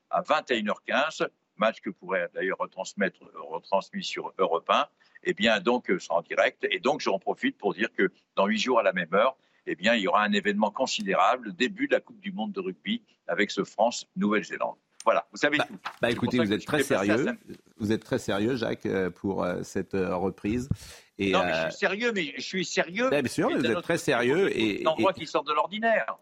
à 0.09 0.21
21h15, 0.21 1.27
match 1.61 1.79
que 1.79 1.89
pourrait 1.89 2.27
d'ailleurs 2.33 2.57
retransmettre, 2.57 3.19
retransmis 3.35 4.03
sur 4.03 4.33
Europe 4.37 4.69
1, 4.69 4.87
eh 5.23 5.33
bien, 5.33 5.59
donc, 5.59 5.89
euh, 5.89 5.99
en 6.09 6.21
direct. 6.21 6.65
Et 6.69 6.79
donc, 6.79 6.99
j'en 6.99 7.19
profite 7.19 7.57
pour 7.57 7.73
dire 7.73 7.89
que 7.97 8.11
dans 8.35 8.47
huit 8.47 8.57
jours 8.57 8.79
à 8.79 8.83
la 8.83 8.91
même 8.91 9.13
heure, 9.13 9.37
eh 9.67 9.75
bien, 9.75 9.93
il 9.93 10.01
y 10.01 10.07
aura 10.07 10.23
un 10.23 10.33
événement 10.33 10.71
considérable, 10.71 11.47
le 11.47 11.53
début 11.53 11.87
de 11.87 11.93
la 11.93 12.01
Coupe 12.01 12.19
du 12.19 12.31
Monde 12.31 12.51
de 12.51 12.59
rugby 12.59 13.03
avec 13.27 13.51
ce 13.51 13.63
France-Nouvelle-Zélande. 13.63 14.75
Voilà, 15.05 15.25
vous 15.31 15.37
savez 15.37 15.57
bah, 15.57 15.65
tout. 15.67 15.77
Bah 16.01 16.11
écoutez, 16.11 16.37
vous 16.37 16.51
êtes 16.51 16.65
très 16.65 16.83
sérieux. 16.83 17.25
Vous 17.77 17.91
êtes 17.91 18.03
très 18.03 18.19
sérieux, 18.19 18.55
Jacques, 18.55 18.85
euh, 18.85 19.09
pour 19.09 19.43
euh, 19.43 19.63
cette 19.63 19.93
reprise. 19.93 20.69
Et 21.17 21.31
non, 21.31 21.43
mais 21.43 21.53
je 21.53 21.61
suis 21.69 21.79
sérieux, 21.79 22.11
mais 22.13 22.33
je 22.35 22.41
suis 22.41 22.65
sérieux. 22.65 23.09
Bien 23.09 23.27
sûr, 23.27 23.49
mais 23.49 23.55
vous 23.57 23.65
êtes 23.65 23.81
très 23.81 23.97
sérieux. 23.97 24.55
Et, 24.55 24.81
et... 24.81 25.13
qui 25.15 25.25
sort 25.27 25.43
de 25.43 25.53
l'ordinaire. 25.53 26.17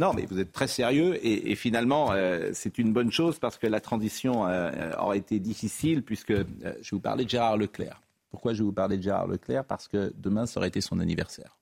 Non, 0.00 0.14
mais 0.14 0.24
vous 0.24 0.38
êtes 0.38 0.50
très 0.50 0.66
sérieux 0.66 1.18
et, 1.22 1.54
finalement, 1.56 2.12
euh, 2.12 2.52
c'est 2.54 2.78
une 2.78 2.90
bonne 2.90 3.12
chose 3.12 3.38
parce 3.38 3.58
que 3.58 3.66
la 3.66 3.82
transition 3.82 4.46
euh, 4.46 4.92
aurait 4.96 5.18
été 5.18 5.38
difficile 5.38 6.02
puisque 6.02 6.30
euh, 6.30 6.44
je 6.62 6.70
vais 6.70 6.82
vous 6.92 7.00
parler 7.00 7.26
de 7.26 7.28
Gérard 7.28 7.58
Leclerc. 7.58 8.00
Pourquoi 8.30 8.54
je 8.54 8.60
vais 8.60 8.64
vous 8.64 8.72
parler 8.72 8.96
de 8.96 9.02
Gérard 9.02 9.26
Leclerc? 9.26 9.66
Parce 9.66 9.88
que 9.88 10.10
demain, 10.16 10.46
ça 10.46 10.58
aurait 10.58 10.68
été 10.68 10.80
son 10.80 11.00
anniversaire. 11.00 11.58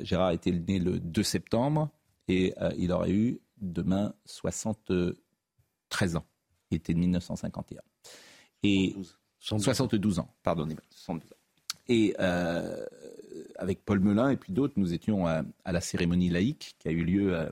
Gérard 0.00 0.30
était 0.30 0.52
né 0.52 0.78
le 0.78 1.00
2 1.00 1.22
septembre 1.22 1.90
et 2.28 2.54
il 2.78 2.92
aurait 2.92 3.10
eu 3.10 3.40
demain 3.60 4.14
73 4.24 6.16
ans. 6.16 6.24
Il 6.70 6.76
était 6.76 6.94
de 6.94 6.98
1951. 7.00 7.80
Et 8.62 8.96
72 9.40 10.20
ans, 10.20 10.32
pardonnez-moi. 10.44 10.84
72 10.88 11.30
ans. 11.30 11.36
Et 11.88 12.14
avec 13.62 13.84
Paul 13.84 14.00
Melun 14.00 14.30
et 14.30 14.36
puis 14.36 14.52
d'autres, 14.52 14.74
nous 14.76 14.92
étions 14.92 15.26
à, 15.26 15.44
la 15.64 15.80
cérémonie 15.80 16.28
laïque 16.28 16.74
qui 16.78 16.88
a 16.88 16.90
eu 16.90 17.04
lieu 17.04 17.34
euh, 17.34 17.48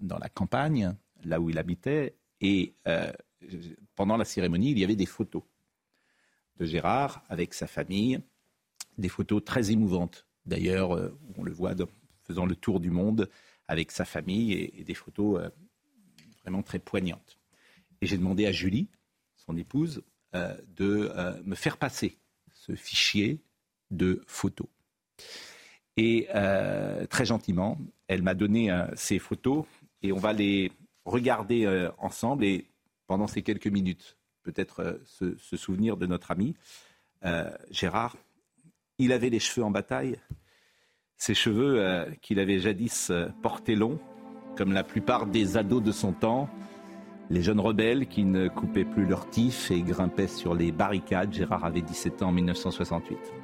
dans 0.00 0.18
la 0.18 0.28
campagne, 0.28 0.94
là 1.24 1.40
où 1.40 1.50
il 1.50 1.58
habitait. 1.58 2.16
Et 2.40 2.74
euh, 2.88 3.12
pendant 3.94 4.16
la 4.16 4.24
cérémonie, 4.24 4.72
il 4.72 4.78
y 4.78 4.84
avait 4.84 4.96
des 4.96 5.06
photos 5.06 5.42
de 6.58 6.66
Gérard 6.66 7.22
avec 7.28 7.54
sa 7.54 7.68
famille, 7.68 8.20
des 8.98 9.08
photos 9.08 9.44
très 9.44 9.70
émouvantes. 9.70 10.26
D'ailleurs, 10.46 10.96
euh, 10.96 11.16
on 11.36 11.44
le 11.44 11.52
voit 11.52 11.74
faisant 12.24 12.44
le 12.44 12.56
tour 12.56 12.80
du 12.80 12.90
monde 12.90 13.30
avec 13.68 13.92
sa 13.92 14.04
famille 14.04 14.52
et, 14.52 14.82
des 14.82 14.94
photos 14.94 15.40
vraiment 16.42 16.62
très 16.62 16.80
poignantes. 16.80 17.38
Et 18.00 18.06
j'ai 18.06 18.18
demandé 18.18 18.46
à 18.46 18.52
Julie, 18.52 18.88
son 19.36 19.56
épouse, 19.56 20.02
de 20.34 21.12
me 21.44 21.54
faire 21.54 21.76
passer 21.78 22.18
ce 22.52 22.74
fichier 22.74 23.40
de 23.90 24.22
photos. 24.26 24.66
Et 25.96 26.28
euh, 26.34 27.06
très 27.06 27.24
gentiment, 27.24 27.78
elle 28.08 28.22
m'a 28.22 28.34
donné 28.34 28.70
euh, 28.70 28.86
ces 28.94 29.18
photos 29.18 29.64
et 30.02 30.12
on 30.12 30.18
va 30.18 30.32
les 30.32 30.72
regarder 31.04 31.66
euh, 31.66 31.90
ensemble 31.98 32.44
et 32.44 32.66
pendant 33.06 33.26
ces 33.26 33.42
quelques 33.42 33.66
minutes, 33.66 34.16
peut-être 34.42 35.00
se, 35.04 35.36
se, 35.36 35.56
souvenir 35.56 35.96
de 35.96 36.06
notre 36.06 36.30
ami 36.30 36.54
Gérard. 37.70 38.16
Il 38.98 39.12
avait 39.12 39.30
les 39.30 39.38
cheveux 39.38 39.64
en 39.64 39.70
bataille, 39.70 40.18
ces 41.16 41.34
cheveux 41.34 42.06
qu'il 42.20 42.40
avait 42.40 42.58
jadis 42.58 43.12
portés 43.42 43.76
longs, 43.76 44.00
comme 44.56 44.72
la 44.72 44.82
plupart 44.82 45.26
des 45.26 45.56
ados 45.56 45.82
de 45.82 45.92
son 45.92 46.12
temps, 46.12 46.48
les 47.30 47.42
jeunes 47.42 47.60
rebelles 47.60 48.06
qui 48.06 48.24
ne 48.24 48.48
coupaient 48.48 48.84
plus 48.84 49.06
leur 49.06 49.28
tif 49.30 49.70
et 49.70 49.82
grimpaient 49.82 50.26
sur 50.26 50.54
les 50.54 50.72
barricades. 50.72 51.32
Gérard 51.32 51.64
avait 51.64 51.82
17 51.82 52.22
ans 52.22 52.28
en 52.28 52.32
1968. 52.32 53.41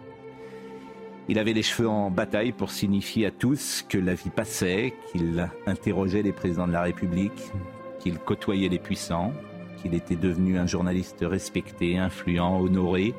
Il 1.31 1.39
avait 1.39 1.53
les 1.53 1.63
cheveux 1.63 1.89
en 1.89 2.11
bataille 2.11 2.53
pour 2.53 2.71
signifier 2.71 3.27
à 3.27 3.31
tous 3.31 3.85
que 3.87 3.99
la 3.99 4.15
vie 4.15 4.31
passait, 4.31 4.95
qu'il 5.13 5.47
interrogeait 5.67 6.23
les 6.23 6.33
présidents 6.33 6.67
de 6.67 6.73
la 6.73 6.81
République, 6.81 7.53
qu'il 7.99 8.19
côtoyait 8.19 8.71
les 8.71 8.79
puissants, 8.79 9.35
qu'il 9.83 9.95
était 9.95 10.17
devenu 10.17 10.59
un 10.59 10.67
journaliste 10.67 11.19
respecté, 11.21 11.99
influent, 11.99 12.59
honoré, 12.61 13.15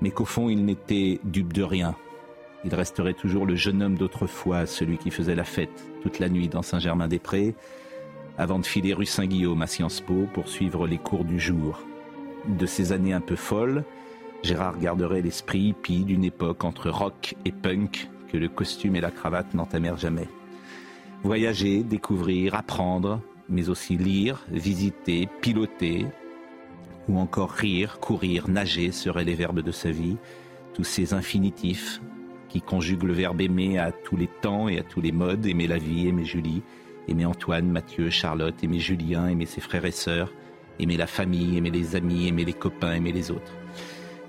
mais 0.00 0.12
qu'au 0.12 0.24
fond 0.24 0.48
il 0.48 0.64
n'était 0.64 1.18
dupe 1.24 1.52
de 1.52 1.64
rien. 1.64 1.96
Il 2.64 2.74
resterait 2.74 3.14
toujours 3.14 3.46
le 3.46 3.56
jeune 3.56 3.82
homme 3.82 3.98
d'autrefois, 3.98 4.66
celui 4.66 4.96
qui 4.96 5.10
faisait 5.10 5.34
la 5.34 5.44
fête 5.44 5.84
toute 6.02 6.20
la 6.20 6.28
nuit 6.28 6.48
dans 6.48 6.62
Saint-Germain-des-Prés, 6.62 7.54
avant 8.38 8.60
de 8.60 8.66
filer 8.66 8.94
rue 8.94 9.06
Saint-Guillaume 9.06 9.60
à 9.60 9.66
Sciences 9.66 10.00
Po 10.00 10.28
pour 10.32 10.48
suivre 10.48 10.86
les 10.86 10.98
cours 10.98 11.24
du 11.24 11.40
jour. 11.40 11.80
De 12.46 12.66
ces 12.66 12.92
années 12.92 13.12
un 13.12 13.20
peu 13.20 13.36
folles, 13.36 13.84
Gérard 14.44 14.78
garderait 14.78 15.22
l'esprit 15.22 15.68
hippie 15.68 16.04
d'une 16.04 16.22
époque 16.22 16.64
entre 16.64 16.90
rock 16.90 17.34
et 17.46 17.50
punk 17.50 18.10
que 18.30 18.36
le 18.36 18.50
costume 18.50 18.94
et 18.94 19.00
la 19.00 19.10
cravate 19.10 19.54
n'entamèrent 19.54 19.96
jamais. 19.96 20.28
Voyager, 21.22 21.82
découvrir, 21.82 22.54
apprendre, 22.54 23.22
mais 23.48 23.70
aussi 23.70 23.96
lire, 23.96 24.44
visiter, 24.50 25.30
piloter, 25.40 26.04
ou 27.08 27.18
encore 27.18 27.52
rire, 27.52 27.98
courir, 28.00 28.50
nager 28.50 28.92
seraient 28.92 29.24
les 29.24 29.34
verbes 29.34 29.60
de 29.60 29.72
sa 29.72 29.90
vie, 29.90 30.18
tous 30.74 30.84
ces 30.84 31.14
infinitifs 31.14 32.02
qui 32.50 32.60
conjuguent 32.60 33.04
le 33.04 33.14
verbe 33.14 33.40
aimer 33.40 33.78
à 33.78 33.92
tous 33.92 34.18
les 34.18 34.28
temps 34.28 34.68
et 34.68 34.78
à 34.78 34.82
tous 34.82 35.00
les 35.00 35.12
modes, 35.12 35.46
aimer 35.46 35.66
la 35.66 35.78
vie, 35.78 36.06
aimer 36.06 36.26
Julie, 36.26 36.62
aimer 37.08 37.24
Antoine, 37.24 37.70
Mathieu, 37.70 38.10
Charlotte, 38.10 38.62
aimer 38.62 38.78
Julien, 38.78 39.26
aimer 39.26 39.46
ses 39.46 39.62
frères 39.62 39.86
et 39.86 39.90
sœurs, 39.90 40.30
aimer 40.78 40.98
la 40.98 41.06
famille, 41.06 41.56
aimer 41.56 41.70
les 41.70 41.96
amis, 41.96 42.28
aimer 42.28 42.44
les 42.44 42.52
copains, 42.52 42.92
aimer 42.92 43.12
les 43.12 43.30
autres. 43.30 43.54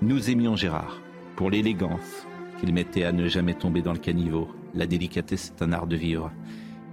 Nous 0.02 0.28
aimions 0.28 0.56
Gérard 0.56 1.00
pour 1.36 1.48
l'élégance 1.48 2.26
qu'il 2.60 2.74
mettait 2.74 3.04
à 3.04 3.12
ne 3.12 3.28
jamais 3.28 3.54
tomber 3.54 3.80
dans 3.80 3.94
le 3.94 3.98
caniveau. 3.98 4.46
La 4.74 4.86
délicatesse 4.86 5.54
est 5.56 5.62
un 5.62 5.72
art 5.72 5.86
de 5.86 5.96
vivre. 5.96 6.30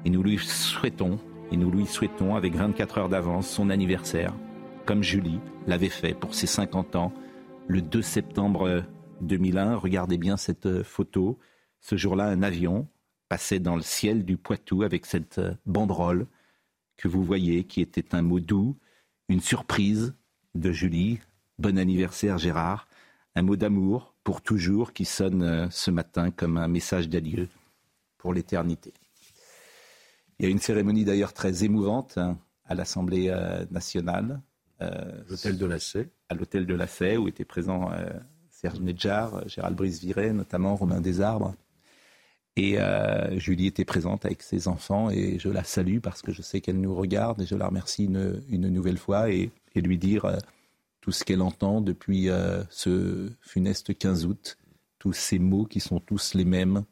Et 0.06 0.10
nous 0.10 0.24
lui 0.24 0.38
souhaitons, 0.38 1.20
et 1.52 1.58
nous 1.58 1.70
lui 1.70 1.86
souhaitons 1.86 2.36
avec 2.36 2.56
24 2.56 2.98
heures 3.00 3.10
d'avance 3.10 3.50
son 3.50 3.70
anniversaire, 3.70 4.34
comme 4.86 5.04
Julie 5.04 5.42
l'avait 5.68 5.90
fait 5.90 6.14
pour 6.14 6.34
ses 6.34 6.48
50 6.48 6.96
ans, 6.96 7.14
le 7.68 7.82
2 7.82 8.02
septembre 8.02 8.86
2001. 9.20 9.76
Regardez 9.76 10.18
bien 10.18 10.38
cette 10.38 10.82
photo. 10.84 11.38
Ce 11.82 11.98
jour-là, 11.98 12.28
un 12.28 12.42
avion 12.42 12.88
passait 13.28 13.60
dans 13.60 13.76
le 13.76 13.82
ciel 13.82 14.24
du 14.24 14.38
Poitou 14.38 14.82
avec 14.82 15.06
cette 15.06 15.42
banderole 15.66 16.26
que 16.96 17.10
vous 17.10 17.24
voyez, 17.24 17.66
qui 17.66 17.82
était 17.82 18.16
un 18.16 18.22
mot 18.22 18.40
doux, 18.40 18.78
une 19.28 19.42
surprise 19.42 20.16
de 20.56 20.72
Julie. 20.72 21.20
Bon 21.60 21.78
anniversaire 21.78 22.38
Gérard 22.38 22.88
un 23.36 23.42
mot 23.42 23.56
d'amour 23.56 24.14
pour 24.24 24.42
toujours 24.42 24.94
qui 24.94 25.06
sonne 25.06 25.44
euh, 25.44 25.68
ce 25.70 25.92
matin 25.92 26.32
comme 26.32 26.58
un 26.58 26.68
message 26.68 27.10
d'adieu 27.10 27.50
pour 28.18 28.34
l'éternité. 28.34 28.94
Il 30.40 30.46
y 30.46 30.48
a 30.48 30.52
une 30.52 30.60
cérémonie 30.60 31.06
d'ailleurs 31.06 31.34
très 31.34 31.64
émouvante 31.64 32.18
hein, 32.18 32.38
à 32.66 32.76
l'Assemblée 32.76 33.30
euh, 33.30 33.66
nationale. 33.72 34.42
Euh, 34.82 35.24
l'hôtel 35.30 35.58
de 35.58 35.66
la 35.66 35.80
Sey. 35.80 36.10
À 36.30 36.36
l'hôtel 36.36 36.66
de 36.66 36.74
la 36.74 36.88
Sey, 36.88 37.18
où 37.18 37.28
étaient 37.28 37.46
présents 37.46 37.92
Serge 38.50 38.80
Nedjar, 38.80 39.48
Gérald 39.48 39.76
Brice-Viret, 39.76 40.34
notamment 40.34 40.76
Romain 40.76 41.00
Desarbres. 41.00 41.56
Et 42.56 42.78
Julie 43.38 43.68
était 43.68 43.86
présente 43.86 44.26
avec 44.26 44.44
ses 44.44 44.68
enfants 44.68 45.10
et 45.10 45.40
je 45.40 45.50
la 45.50 45.64
salue 45.64 46.00
parce 46.00 46.22
que 46.22 46.32
je 46.32 46.42
sais 46.42 46.62
qu'elle 46.62 46.80
nous 46.80 46.94
regarde 46.94 47.42
et 47.42 47.46
je 47.46 47.56
la 47.56 47.68
remercie 47.68 48.06
une, 48.06 48.70
nouvelle 48.70 48.98
fois 48.98 49.32
et, 49.32 49.52
et 49.74 49.82
lui 49.82 49.98
dire 49.98 50.26
tout 51.04 51.12
ce 51.12 51.26
qu'elle 51.26 51.42
entend 51.42 51.82
depuis 51.82 52.30
euh, 52.30 52.64
ce 52.70 53.30
funeste 53.42 53.98
15 53.98 54.26
août, 54.26 54.58
tous 55.00 55.12
ces 55.12 55.38
mots 55.38 55.66
qui 55.66 55.82
sont 55.82 56.00
tous 56.00 56.34
les 56.34 56.46
mêmes, 56.46 56.86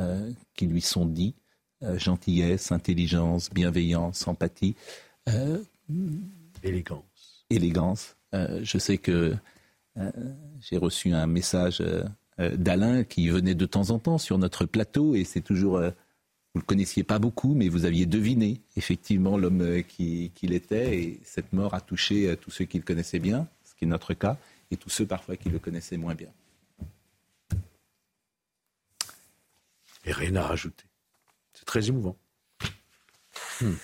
euh, 0.00 0.32
qui 0.56 0.66
lui 0.66 0.80
sont 0.80 1.06
dits, 1.06 1.36
euh, 1.84 1.96
gentillesse, 1.96 2.72
intelligence, 2.72 3.50
bienveillance, 3.50 4.26
empathie. 4.26 4.74
élégance. 6.64 7.44
Élégance. 7.50 8.16
je 8.32 8.78
sais 8.78 8.98
que 8.98 9.36
j'ai 10.58 10.76
reçu 10.76 11.12
un 11.12 11.28
message 11.28 11.84
d'Alain 12.38 13.04
qui 13.04 13.28
venait 13.28 13.54
de 13.54 13.66
temps 13.66 13.90
en 13.90 14.00
temps 14.00 14.18
sur 14.18 14.38
notre 14.38 14.64
plateau 14.64 15.14
et 15.14 15.22
c'est 15.22 15.40
toujours 15.40 15.80
vous 16.54 16.60
le 16.60 16.66
connaissiez 16.66 17.02
pas 17.02 17.18
beaucoup, 17.18 17.54
mais 17.54 17.68
vous 17.68 17.86
aviez 17.86 18.04
deviné 18.04 18.60
effectivement 18.76 19.38
l'homme 19.38 19.62
euh, 19.62 19.82
qu'il 19.82 20.52
était. 20.52 20.98
Et 20.98 21.20
cette 21.24 21.52
mort 21.52 21.72
a 21.74 21.80
touché 21.80 22.28
euh, 22.28 22.36
tous 22.36 22.50
ceux 22.50 22.66
qui 22.66 22.78
le 22.78 22.84
connaissaient 22.84 23.18
bien, 23.18 23.48
ce 23.64 23.74
qui 23.74 23.84
est 23.84 23.88
notre 23.88 24.12
cas, 24.12 24.36
et 24.70 24.76
tous 24.76 24.90
ceux 24.90 25.06
parfois 25.06 25.36
qui 25.36 25.48
le 25.48 25.58
connaissaient 25.58 25.96
moins 25.96 26.14
bien. 26.14 26.28
Et 30.04 30.12
rien 30.12 30.36
à 30.36 30.42
rajouter. 30.42 30.84
C'est 31.54 31.64
très 31.64 31.88
émouvant. 31.88 32.16
Hmm. 33.60 33.74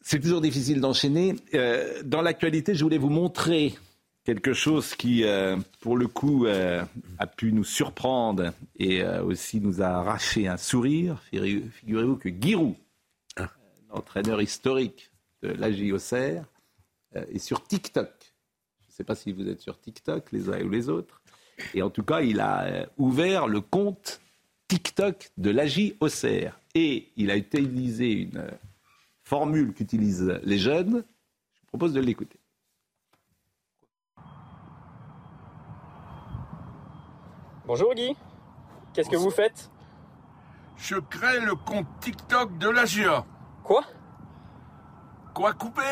C'est 0.00 0.20
toujours 0.20 0.40
difficile 0.40 0.80
d'enchaîner. 0.80 1.34
Euh, 1.54 2.02
dans 2.04 2.22
l'actualité, 2.22 2.74
je 2.74 2.82
voulais 2.84 2.98
vous 2.98 3.10
montrer 3.10 3.74
quelque 4.26 4.54
chose 4.54 4.96
qui, 4.96 5.22
euh, 5.22 5.56
pour 5.80 5.96
le 5.96 6.08
coup, 6.08 6.46
euh, 6.46 6.84
a 7.18 7.26
pu 7.28 7.52
nous 7.52 7.64
surprendre 7.64 8.52
et 8.76 9.02
euh, 9.02 9.22
aussi 9.22 9.60
nous 9.60 9.80
a 9.80 9.86
arraché 9.86 10.48
un 10.48 10.56
sourire. 10.56 11.22
Figurez-vous 11.30 12.16
que 12.16 12.28
Giroud, 12.28 12.74
ah. 13.36 13.48
l'entraîneur 13.88 14.42
historique 14.42 15.12
de 15.42 15.50
la 15.50 15.70
JOCR, 15.70 16.44
est 17.14 17.38
sur 17.38 17.64
TikTok. 17.66 18.10
Je 18.80 18.92
ne 18.92 18.96
sais 18.96 19.04
pas 19.04 19.14
si 19.14 19.32
vous 19.32 19.48
êtes 19.48 19.60
sur 19.60 19.80
TikTok, 19.80 20.32
les 20.32 20.50
uns 20.50 20.60
ou 20.64 20.70
les 20.70 20.88
autres. 20.88 21.22
Et 21.72 21.80
en 21.80 21.88
tout 21.88 22.02
cas, 22.02 22.20
il 22.20 22.40
a 22.40 22.88
ouvert 22.98 23.46
le 23.46 23.60
compte 23.60 24.20
TikTok 24.68 25.30
de 25.38 25.50
l'AJ 25.50 25.94
Auxerre. 26.00 26.58
Et 26.74 27.10
il 27.16 27.30
a 27.30 27.36
utilisé 27.36 28.12
une 28.12 28.44
formule 29.22 29.72
qu'utilisent 29.72 30.40
les 30.42 30.58
jeunes. 30.58 31.04
Je 31.54 31.60
vous 31.60 31.66
propose 31.68 31.94
de 31.94 32.00
l'écouter. 32.00 32.40
Bonjour 37.66 37.94
Guy, 37.94 38.14
qu'est-ce 38.92 39.10
que 39.10 39.16
vous 39.16 39.30
faites? 39.30 39.70
Je 40.76 40.96
crée 40.96 41.40
le 41.40 41.54
compte 41.56 41.86
TikTok 42.00 42.58
de 42.58 42.68
la 42.68 42.84
GIA. 42.84 43.24
Quoi? 43.64 43.82
Quoi 45.34 45.52
couper? 45.54 45.82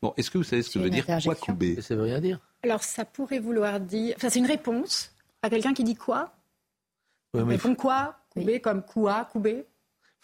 Bon, 0.00 0.14
est-ce 0.16 0.30
que 0.30 0.38
vous 0.38 0.44
savez 0.44 0.62
ce 0.62 0.70
que 0.70 0.78
veut 0.78 0.90
dire 0.90 1.04
quoi 1.24 1.34
couper? 1.34 1.80
Ça 1.82 1.96
veut 1.96 2.04
rien 2.04 2.20
dire. 2.20 2.38
Alors 2.62 2.84
ça 2.84 3.04
pourrait 3.04 3.40
vouloir 3.40 3.80
dire. 3.80 4.14
Enfin, 4.16 4.28
c'est 4.28 4.38
une 4.38 4.46
réponse 4.46 5.12
à 5.42 5.50
quelqu'un 5.50 5.74
qui 5.74 5.82
dit 5.82 5.96
quoi? 5.96 6.30
Ouais, 7.34 7.42
mais 7.42 7.56
Répond 7.56 7.74
quoi? 7.74 8.16
Couper 8.30 8.60
comme 8.60 8.82
quoi? 8.82 9.24
Couper? 9.24 9.66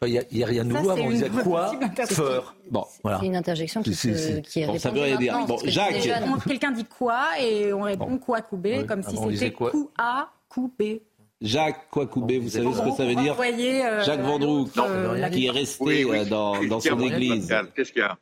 Il 0.06 0.12
n'y 0.12 0.18
a, 0.18 0.24
y 0.32 0.42
a 0.42 0.46
rien 0.46 0.64
de 0.64 0.70
nouveau 0.72 0.90
avant. 0.90 1.04
On 1.06 1.10
disait 1.10 1.30
quoi. 1.30 1.72
Feur. 2.08 2.54
Bon, 2.70 2.84
voilà. 3.02 3.20
C'est 3.20 3.26
une 3.26 3.36
interjection 3.36 3.82
qui, 3.82 3.90
qui 3.92 4.60
est 4.60 4.66
bon, 4.66 4.78
ça 4.78 4.90
veut 4.90 5.00
rien 5.02 5.16
dire. 5.16 5.46
Bon, 5.46 5.56
que 5.56 5.68
Jacques. 5.68 6.08
Quelqu'un 6.46 6.70
dit 6.72 6.84
quoi 6.84 7.38
et 7.40 7.72
on 7.72 7.82
répond 7.82 8.18
quoi 8.18 8.40
couper 8.42 8.78
Oui. 8.80 8.86
comme 8.86 9.02
si 9.02 9.10
Avant, 9.10 9.24
on 9.24 9.28
disait 9.28 9.46
c'était 9.46 9.56
quoi 9.56 9.70
coup 9.70 9.90
A 9.98 10.30
couper. 10.48 11.02
Jacques 11.40 11.90
Kouakoubé, 11.90 12.38
vous 12.38 12.48
savez 12.48 12.72
ce 12.72 12.80
que 12.80 12.92
ça 12.96 13.04
veut 13.04 13.16
dire 13.16 13.36
euh, 13.38 14.02
Jacques 14.04 14.20
Vendroux, 14.22 14.66
euh, 14.78 15.28
qui 15.28 15.46
est 15.46 15.50
resté 15.50 15.84
Oui, 15.84 16.04
oui. 16.04 16.18
euh, 16.18 16.24
dans, 16.24 16.62
dans 16.64 16.80
son 16.80 16.98
église. 17.00 17.54
Qu'est-ce 17.74 17.92
qu'il 17.92 18.00
y 18.00 18.04
a? 18.04 18.16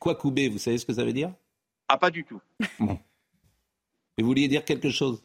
Kouakoubé, 0.00 0.48
vous 0.48 0.58
savez 0.58 0.78
ce 0.78 0.84
que 0.86 0.92
ça 0.92 1.04
veut 1.04 1.12
dire? 1.12 1.32
Ah, 1.86 1.96
pas 1.96 2.10
du 2.10 2.24
tout. 2.24 2.40
Et 4.18 4.22
vous 4.22 4.26
vouliez 4.28 4.48
dire 4.48 4.64
quelque 4.64 4.90
chose? 4.90 5.22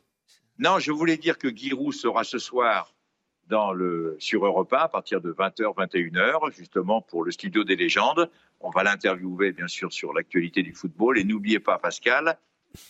Non, 0.60 0.78
je 0.80 0.92
voulais 0.92 1.18
dire 1.18 1.38
que 1.38 1.48
Giroud 1.56 1.94
sera 1.94 2.24
ce 2.24 2.38
soir 2.38 2.94
dans 3.48 3.74
le, 3.74 4.16
sur 4.20 4.46
Europe 4.46 4.74
1 4.74 4.78
à 4.78 4.88
partir 4.88 5.22
de 5.22 5.32
20h, 5.32 5.76
21h, 5.76 6.52
justement 6.56 7.02
pour 7.02 7.24
le 7.24 7.32
studio 7.32 7.64
des 7.64 7.76
légendes. 7.76 8.30
On 8.60 8.70
va 8.72 8.84
l'interviewer, 8.84 9.52
bien 9.52 9.68
sûr, 9.68 9.94
sur 9.94 10.14
l'actualité 10.14 10.64
du 10.64 10.74
football. 10.74 11.18
Et 11.20 11.24
n'oubliez 11.24 11.60
pas, 11.60 11.78
Pascal, 11.78 12.38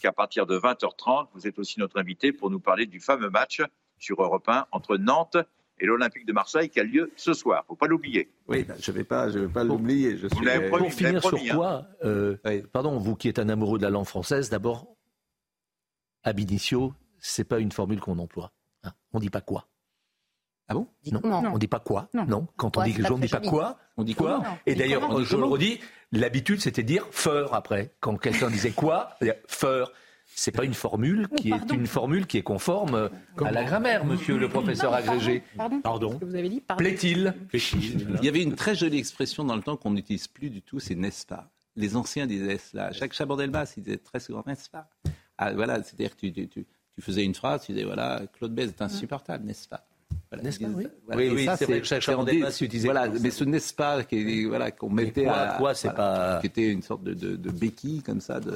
qu'à 0.02 0.12
partir 0.14 0.46
de 0.46 0.58
20h30, 0.58 1.28
vous 1.34 1.48
êtes 1.48 1.60
aussi 1.60 1.80
notre 1.80 2.00
invité 2.00 2.32
pour 2.32 2.50
nous 2.50 2.60
parler 2.60 2.86
du 2.86 3.00
fameux 3.00 3.30
match 3.30 3.62
sur 4.00 4.22
Europe 4.22 4.48
1 4.48 4.68
entre 4.72 4.98
Nantes 4.98 5.38
et 5.80 5.86
l'Olympique 5.86 6.26
de 6.26 6.32
Marseille 6.32 6.70
qui 6.70 6.80
a 6.80 6.84
lieu 6.84 7.12
ce 7.18 7.34
soir. 7.34 7.66
faut 7.68 7.76
pas 7.76 7.88
l'oublier. 7.88 8.32
Oui, 8.48 8.64
ben, 8.64 8.76
je 8.80 8.92
ne 8.92 8.96
vais 8.98 9.04
pas, 9.04 9.30
je 9.30 9.40
vais 9.40 9.48
pas 9.50 9.64
l'oublier. 9.66 10.16
Je 10.18 10.28
suis- 10.28 10.46
promis, 10.70 10.70
Pour 10.70 10.94
finir 10.94 11.22
sur 11.22 11.32
promis, 11.32 11.50
hein. 11.50 11.56
quoi 11.56 11.88
euh, 12.06 12.38
Pardon, 12.72 12.98
vous 12.98 13.16
qui 13.18 13.28
êtes 13.28 13.40
un 13.40 13.50
amoureux 13.50 13.78
de 13.78 13.84
la 13.84 13.90
langue 13.90 14.06
française, 14.06 14.50
d'abord, 14.50 14.88
ab 16.24 16.40
initio, 16.40 16.94
c'est 17.20 17.44
pas 17.44 17.60
une 17.60 17.72
formule 17.74 18.00
qu'on 18.00 18.20
emploie. 18.20 18.54
hein. 18.84 18.94
On 19.12 19.20
dit 19.20 19.30
pas 19.30 19.42
quoi. 19.42 19.68
Ah 20.68 20.74
bon? 20.74 20.88
Non. 21.12 21.20
comment? 21.20 21.44
On 21.54 21.58
dit 21.58 21.68
pas 21.68 21.80
quoi? 21.80 22.10
Non. 22.14 22.48
Quand 22.58 22.76
on 22.78 22.82
Ouais, 22.82 22.92
dit? 22.92 23.04
on 23.10 23.18
dit 23.20 23.28
très 23.28 23.40
pas 23.42 23.48
quoi? 23.48 23.78
On 23.98 24.04
dit 24.04 24.16
quoi? 24.16 24.44
Et 24.66 24.74
d'ailleurs, 24.76 25.02
comment? 25.02 25.24
je 25.24 25.36
le 25.38 25.44
redis, 25.44 25.80
l'habitude 26.12 26.60
c'était 26.62 26.82
de 26.84 26.88
dire 26.88 27.06
feur 27.12 27.54
après. 27.54 27.94
Quand 28.00 28.18
quelqu'un 28.18 28.50
disait 28.50 28.72
quoi, 28.72 29.12
feur. 29.48 29.92
C'est 30.28 30.52
pas 30.52 30.66
une 30.66 30.74
formule 30.74 31.28
qui 31.38 31.52
est 31.52 31.72
une 31.72 31.86
formule 31.86 32.26
qui 32.26 32.40
est 32.40 32.42
conforme 32.42 33.12
à 33.46 33.52
la 33.52 33.64
grammaire, 33.64 34.04
monsieur 34.06 34.38
le 34.40 34.50
professeur 34.50 34.90
Non, 34.92 34.98
agrégé. 34.98 35.44
Pardon. 35.84 36.18
Que 36.18 36.26
vous 36.26 36.36
avez 36.36 36.50
dit. 36.50 36.62
Pardon. 36.62 36.84
Plaît-il? 36.84 37.36
Il 37.54 38.24
y 38.24 38.28
avait 38.28 38.42
une 38.42 38.56
très 38.56 38.74
jolie 38.74 38.98
expression 38.98 39.44
dans 39.44 39.56
le 39.56 39.62
temps 39.62 39.78
qu'on 39.78 39.92
n'utilise 39.92 40.28
plus 40.28 40.50
du 40.50 40.64
tout, 40.64 40.80
c'est 40.80 40.96
n'est-ce 40.96 41.28
pas 41.28 41.52
Les 41.76 41.96
anciens 41.96 42.26
disaient 42.26 42.58
cela. 42.58 42.92
Jacques 42.92 43.14
Chaban-Delmas, 43.14 43.76
il 43.78 43.84
disait 43.84 43.98
très 43.98 44.20
souvent 44.20 44.44
n'est-ce 44.48 44.68
pas 44.68 44.90
ah, 45.38 45.54
Voilà, 45.54 45.84
c'est-à-dire 45.84 46.16
que 46.16 46.22
tu, 46.22 46.34
tu- 46.34 46.48
tu- 46.48 46.66
tu 46.96 47.02
faisais 47.02 47.24
une 47.24 47.36
phrase, 47.36 47.66
tu 47.68 47.74
disais 47.74 47.86
voilà, 47.86 48.22
Claude 48.34 48.54
Bess 48.56 48.70
est 48.70 48.82
insupportable, 48.82 49.46
n'est-ce 49.46 49.68
pas 49.68 49.86
Voilà, 50.32 50.44
N'est-ce 50.44 50.60
pas, 50.60 50.66
oui. 50.76 50.84
ça. 50.84 50.90
Voilà. 51.06 51.22
Oui, 51.22 51.28
Et 51.28 51.32
oui, 51.32 51.46
ça, 51.46 51.58
c'est 51.58 51.66
vrai 51.66 51.80
que 51.82 51.88
Jacques 51.88 52.04
c'est 52.04 52.12
en 52.14 52.18
Chaban-Delmas 52.26 52.50
dé- 52.60 52.66
utilisait 52.66 52.88
Voilà, 52.88 53.08
mais 53.22 53.32
ce 53.32 53.44
n'est-ce 53.44 53.74
pas 53.74 54.04
qui, 54.04 54.46
voilà, 54.46 54.72
qu'on 54.72 54.90
mettait 54.90 55.24
quoi, 55.24 55.34
à. 55.38 55.58
quoi, 55.58 55.74
c'est 55.76 55.94
pas- 55.94 56.40
Qui 56.42 56.48
était 56.48 56.72
une 56.72 56.82
sorte 56.82 57.04
de, 57.04 57.14
de, 57.14 57.36
de 57.36 57.50
béquille 57.52 58.02
comme 58.02 58.22
ça, 58.22 58.40
de, 58.40 58.52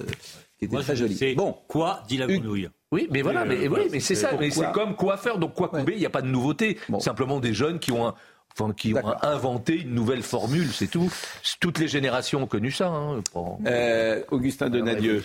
qui 0.57 0.65
était 0.65 0.73
Moi, 0.73 0.84
très 0.84 0.95
jolie. 0.95 1.36
Bon, 1.36 1.56
quoi 1.68 2.03
dit 2.07 2.18
la 2.18 2.27
grenouille. 2.27 2.69
Oui, 2.91 3.07
mais 3.11 3.22
voilà, 3.22 3.45
mais, 3.45 3.68
oui, 3.68 3.81
mais 3.91 3.99
c'est 3.99 4.15
c'est- 4.15 4.22
ça, 4.22 4.31
mais 4.40 4.49
c'est 4.49 4.72
comme 4.72 4.95
coiffeur, 4.95 5.38
donc 5.38 5.53
quoi 5.53 5.69
couper, 5.69 5.94
il 5.94 5.99
n'y 5.99 6.06
a 6.06 6.10
pas 6.10 6.22
de 6.23 6.27
nouveauté. 6.27 6.77
Simplement 6.99 7.40
des 7.40 7.53
jeunes 7.53 7.77
qui 7.80 7.91
ont, 7.91 8.07
un- 8.07 8.15
enfin, 8.60 8.73
qui 8.73 8.94
ont 8.95 9.14
inventé 9.23 9.81
une 9.81 9.94
nouvelle 9.94 10.23
formule, 10.23 10.68
c'est 10.73 10.88
tout. 10.88 11.11
Toutes 11.60 11.77
les 11.77 11.88
générations 11.88 12.41
ont 12.44 12.48
connu 12.48 12.72
ça. 12.72 12.88
Hein, 12.88 13.22
pour- 13.31 13.60
Euh, 13.68 14.23
Augustin 14.31 14.69
Donadieu, 14.69 15.22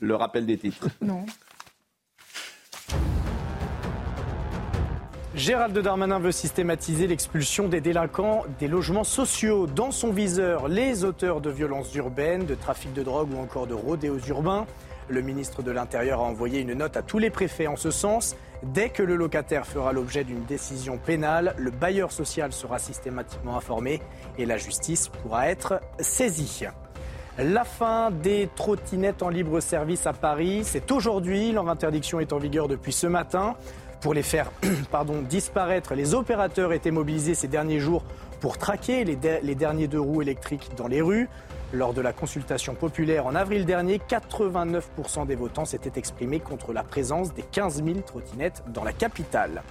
le 0.00 0.14
rappel 0.16 0.46
des 0.46 0.56
titres. 0.56 0.88
Non. 1.02 1.24
Gérald 5.34 5.76
Darmanin 5.78 6.18
veut 6.18 6.30
systématiser 6.30 7.06
l'expulsion 7.06 7.66
des 7.66 7.80
délinquants 7.80 8.44
des 8.60 8.68
logements 8.68 9.02
sociaux. 9.02 9.66
Dans 9.66 9.90
son 9.90 10.12
viseur, 10.12 10.68
les 10.68 11.04
auteurs 11.04 11.40
de 11.40 11.48
violences 11.48 11.94
urbaines, 11.94 12.44
de 12.44 12.54
trafic 12.54 12.92
de 12.92 13.02
drogue 13.02 13.32
ou 13.32 13.40
encore 13.40 13.66
de 13.66 13.72
rodéos 13.72 14.18
urbains. 14.28 14.66
Le 15.08 15.22
ministre 15.22 15.62
de 15.62 15.70
l'Intérieur 15.70 16.20
a 16.20 16.24
envoyé 16.24 16.60
une 16.60 16.74
note 16.74 16.98
à 16.98 17.02
tous 17.02 17.18
les 17.18 17.30
préfets 17.30 17.66
en 17.66 17.76
ce 17.76 17.90
sens. 17.90 18.36
Dès 18.62 18.90
que 18.90 19.02
le 19.02 19.16
locataire 19.16 19.66
fera 19.66 19.94
l'objet 19.94 20.22
d'une 20.22 20.44
décision 20.44 20.98
pénale, 20.98 21.54
le 21.56 21.70
bailleur 21.70 22.12
social 22.12 22.52
sera 22.52 22.78
systématiquement 22.78 23.56
informé 23.56 24.02
et 24.36 24.44
la 24.44 24.58
justice 24.58 25.08
pourra 25.08 25.48
être 25.48 25.80
saisie. 25.98 26.66
La 27.38 27.64
fin 27.64 28.10
des 28.10 28.50
trottinettes 28.54 29.22
en 29.22 29.30
libre 29.30 29.60
service 29.60 30.06
à 30.06 30.12
Paris, 30.12 30.60
c'est 30.64 30.90
aujourd'hui. 30.92 31.52
Leur 31.52 31.70
interdiction 31.70 32.20
est 32.20 32.34
en 32.34 32.38
vigueur 32.38 32.68
depuis 32.68 32.92
ce 32.92 33.06
matin. 33.06 33.56
Pour 34.02 34.14
les 34.14 34.24
faire 34.24 34.50
disparaître, 35.30 35.94
les 35.94 36.14
opérateurs 36.14 36.72
étaient 36.72 36.90
mobilisés 36.90 37.34
ces 37.34 37.46
derniers 37.46 37.78
jours 37.78 38.02
pour 38.40 38.58
traquer 38.58 39.04
les, 39.04 39.16
les 39.42 39.54
derniers 39.54 39.86
deux 39.86 40.00
roues 40.00 40.22
électriques 40.22 40.70
dans 40.76 40.88
les 40.88 41.00
rues. 41.00 41.28
Lors 41.72 41.94
de 41.94 42.00
la 42.00 42.12
consultation 42.12 42.74
populaire 42.74 43.26
en 43.26 43.36
avril 43.36 43.64
dernier, 43.64 43.98
89% 43.98 45.26
des 45.26 45.36
votants 45.36 45.64
s'étaient 45.64 45.98
exprimés 45.98 46.40
contre 46.40 46.72
la 46.72 46.82
présence 46.82 47.32
des 47.32 47.42
15 47.42 47.84
000 47.84 48.00
trottinettes 48.00 48.64
dans 48.74 48.84
la 48.84 48.92
capitale. 48.92 49.62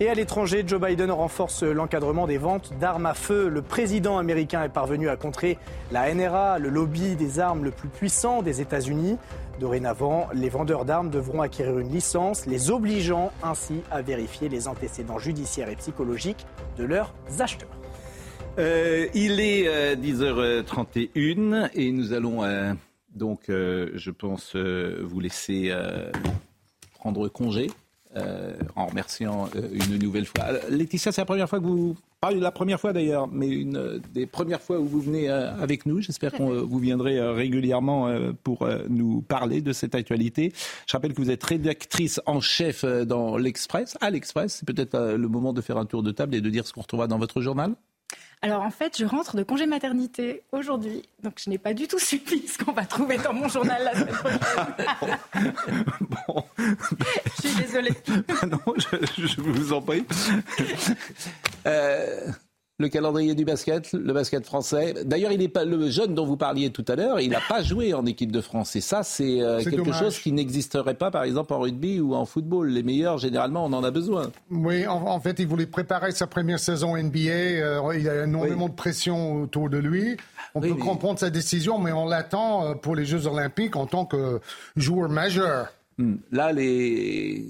Et 0.00 0.08
à 0.08 0.14
l'étranger, 0.14 0.64
Joe 0.66 0.80
Biden 0.80 1.10
renforce 1.10 1.62
l'encadrement 1.62 2.26
des 2.26 2.38
ventes 2.38 2.72
d'armes 2.80 3.06
à 3.06 3.14
feu. 3.14 3.48
Le 3.48 3.62
président 3.62 4.18
américain 4.18 4.64
est 4.64 4.68
parvenu 4.68 5.08
à 5.08 5.16
contrer 5.16 5.56
la 5.92 6.12
NRA, 6.12 6.58
le 6.58 6.68
lobby 6.68 7.14
des 7.14 7.38
armes 7.38 7.64
le 7.64 7.70
plus 7.70 7.88
puissant 7.88 8.42
des 8.42 8.60
États-Unis. 8.60 9.16
Dorénavant, 9.60 10.28
les 10.34 10.48
vendeurs 10.48 10.84
d'armes 10.84 11.10
devront 11.10 11.40
acquérir 11.42 11.78
une 11.78 11.92
licence, 11.92 12.46
les 12.46 12.72
obligeant 12.72 13.30
ainsi 13.42 13.82
à 13.92 14.02
vérifier 14.02 14.48
les 14.48 14.66
antécédents 14.66 15.20
judiciaires 15.20 15.68
et 15.68 15.76
psychologiques 15.76 16.44
de 16.76 16.84
leurs 16.84 17.14
acheteurs. 17.38 17.68
Euh, 18.58 19.06
il 19.14 19.38
est 19.38 19.68
euh, 19.68 19.94
10h31 19.94 21.70
et 21.74 21.92
nous 21.92 22.12
allons 22.12 22.42
euh, 22.42 22.72
donc, 23.14 23.48
euh, 23.48 23.90
je 23.94 24.10
pense, 24.10 24.56
euh, 24.56 25.00
vous 25.04 25.20
laisser 25.20 25.68
euh, 25.70 26.10
prendre 26.94 27.28
congé 27.28 27.68
euh, 28.16 28.54
en 28.76 28.86
remerciant 28.86 29.48
euh, 29.56 29.68
une 29.72 29.98
nouvelle 29.98 30.26
fois. 30.26 30.46
Laetitia, 30.68 31.12
c'est 31.12 31.20
la 31.20 31.26
première 31.26 31.48
fois 31.48 31.58
que 31.60 31.64
vous... 31.64 31.96
Pas 32.20 32.30
la 32.30 32.52
première 32.52 32.80
fois 32.80 32.92
d'ailleurs, 32.92 33.28
mais 33.28 33.48
une 33.48 34.00
des 34.14 34.26
premières 34.26 34.62
fois 34.62 34.78
où 34.78 34.86
vous 34.86 35.00
venez 35.00 35.28
euh, 35.28 35.54
avec 35.56 35.84
nous. 35.84 36.00
J'espère 36.00 36.32
que 36.32 36.42
vous 36.42 36.78
viendrez 36.78 37.20
régulièrement 37.20 38.08
pour 38.42 38.66
nous 38.88 39.20
parler 39.20 39.60
de 39.60 39.74
cette 39.74 39.94
actualité. 39.94 40.52
Je 40.86 40.92
rappelle 40.92 41.12
que 41.12 41.20
vous 41.20 41.30
êtes 41.30 41.44
rédactrice 41.44 42.20
en 42.24 42.40
chef 42.40 42.84
dans 42.84 43.36
l'Express. 43.36 43.98
À 44.00 44.08
l'Express, 44.08 44.54
c'est 44.54 44.66
peut-être 44.66 45.16
le 45.16 45.28
moment 45.28 45.52
de 45.52 45.60
faire 45.60 45.76
un 45.76 45.84
tour 45.84 46.02
de 46.02 46.12
table 46.12 46.34
et 46.34 46.40
de 46.40 46.48
dire 46.48 46.66
ce 46.66 46.72
qu'on 46.72 46.80
retrouvera 46.80 47.08
dans 47.08 47.18
votre 47.18 47.42
journal. 47.42 47.74
Alors 48.44 48.60
en 48.60 48.70
fait, 48.70 48.98
je 48.98 49.06
rentre 49.06 49.36
de 49.36 49.42
congé 49.42 49.64
maternité 49.64 50.42
aujourd'hui, 50.52 51.08
donc 51.22 51.40
je 51.42 51.48
n'ai 51.48 51.56
pas 51.56 51.72
du 51.72 51.88
tout 51.88 51.98
suivi 51.98 52.46
ce 52.46 52.62
qu'on 52.62 52.72
va 52.72 52.84
trouver 52.84 53.16
dans 53.16 53.32
mon 53.32 53.48
journal 53.48 53.82
la 53.82 53.94
semaine 53.94 54.14
prochaine. 54.14 55.16
je 57.36 57.48
suis 57.48 57.56
désolée. 57.56 57.92
non, 58.46 58.58
je, 58.76 59.26
je 59.26 59.40
vous 59.40 59.72
en 59.72 59.80
prie. 59.80 60.04
Euh, 61.66 62.30
le 62.78 62.88
calendrier 62.88 63.36
du 63.36 63.44
basket, 63.44 63.92
le 63.92 64.12
basket 64.12 64.44
français. 64.44 64.94
D'ailleurs, 65.04 65.30
il 65.30 65.40
est 65.40 65.48
pas 65.48 65.64
le 65.64 65.88
jeune 65.90 66.12
dont 66.14 66.26
vous 66.26 66.36
parliez 66.36 66.70
tout 66.70 66.84
à 66.88 66.96
l'heure. 66.96 67.20
Il 67.20 67.30
n'a 67.30 67.40
pas 67.48 67.62
joué 67.62 67.94
en 67.94 68.04
équipe 68.04 68.32
de 68.32 68.40
France. 68.40 68.74
Et 68.74 68.80
ça, 68.80 69.04
c'est 69.04 69.40
euh, 69.40 69.62
quelque 69.62 69.76
dommage. 69.76 69.98
chose 70.00 70.18
qui 70.18 70.32
n'existerait 70.32 70.94
pas, 70.94 71.12
par 71.12 71.22
exemple, 71.22 71.52
en 71.54 71.60
rugby 71.60 72.00
ou 72.00 72.14
en 72.16 72.24
football. 72.26 72.70
Les 72.70 72.82
meilleurs, 72.82 73.18
généralement, 73.18 73.64
on 73.64 73.72
en 73.72 73.84
a 73.84 73.92
besoin. 73.92 74.32
Oui, 74.50 74.88
en, 74.88 75.06
en 75.06 75.20
fait, 75.20 75.38
il 75.38 75.46
voulait 75.46 75.66
préparer 75.66 76.10
sa 76.10 76.26
première 76.26 76.58
saison 76.58 76.96
NBA. 76.96 77.28
euh, 77.30 77.92
il 77.94 78.02
y 78.02 78.08
a 78.08 78.24
énormément 78.24 78.68
de 78.68 78.74
pression 78.74 79.42
autour 79.42 79.70
de 79.70 79.78
lui. 79.78 80.16
On 80.56 80.60
peut 80.60 80.74
comprendre 80.74 81.20
sa 81.20 81.30
décision, 81.30 81.78
mais 81.78 81.92
on 81.92 82.06
l'attend 82.06 82.64
euh, 82.66 82.74
pour 82.74 82.96
les 82.96 83.04
Jeux 83.04 83.28
Olympiques 83.28 83.76
en 83.76 83.86
tant 83.86 84.04
que 84.04 84.40
joueur 84.74 85.08
majeur. 85.10 85.68
Hmm. 85.98 86.16
Là, 86.32 86.52
les- 86.52 87.46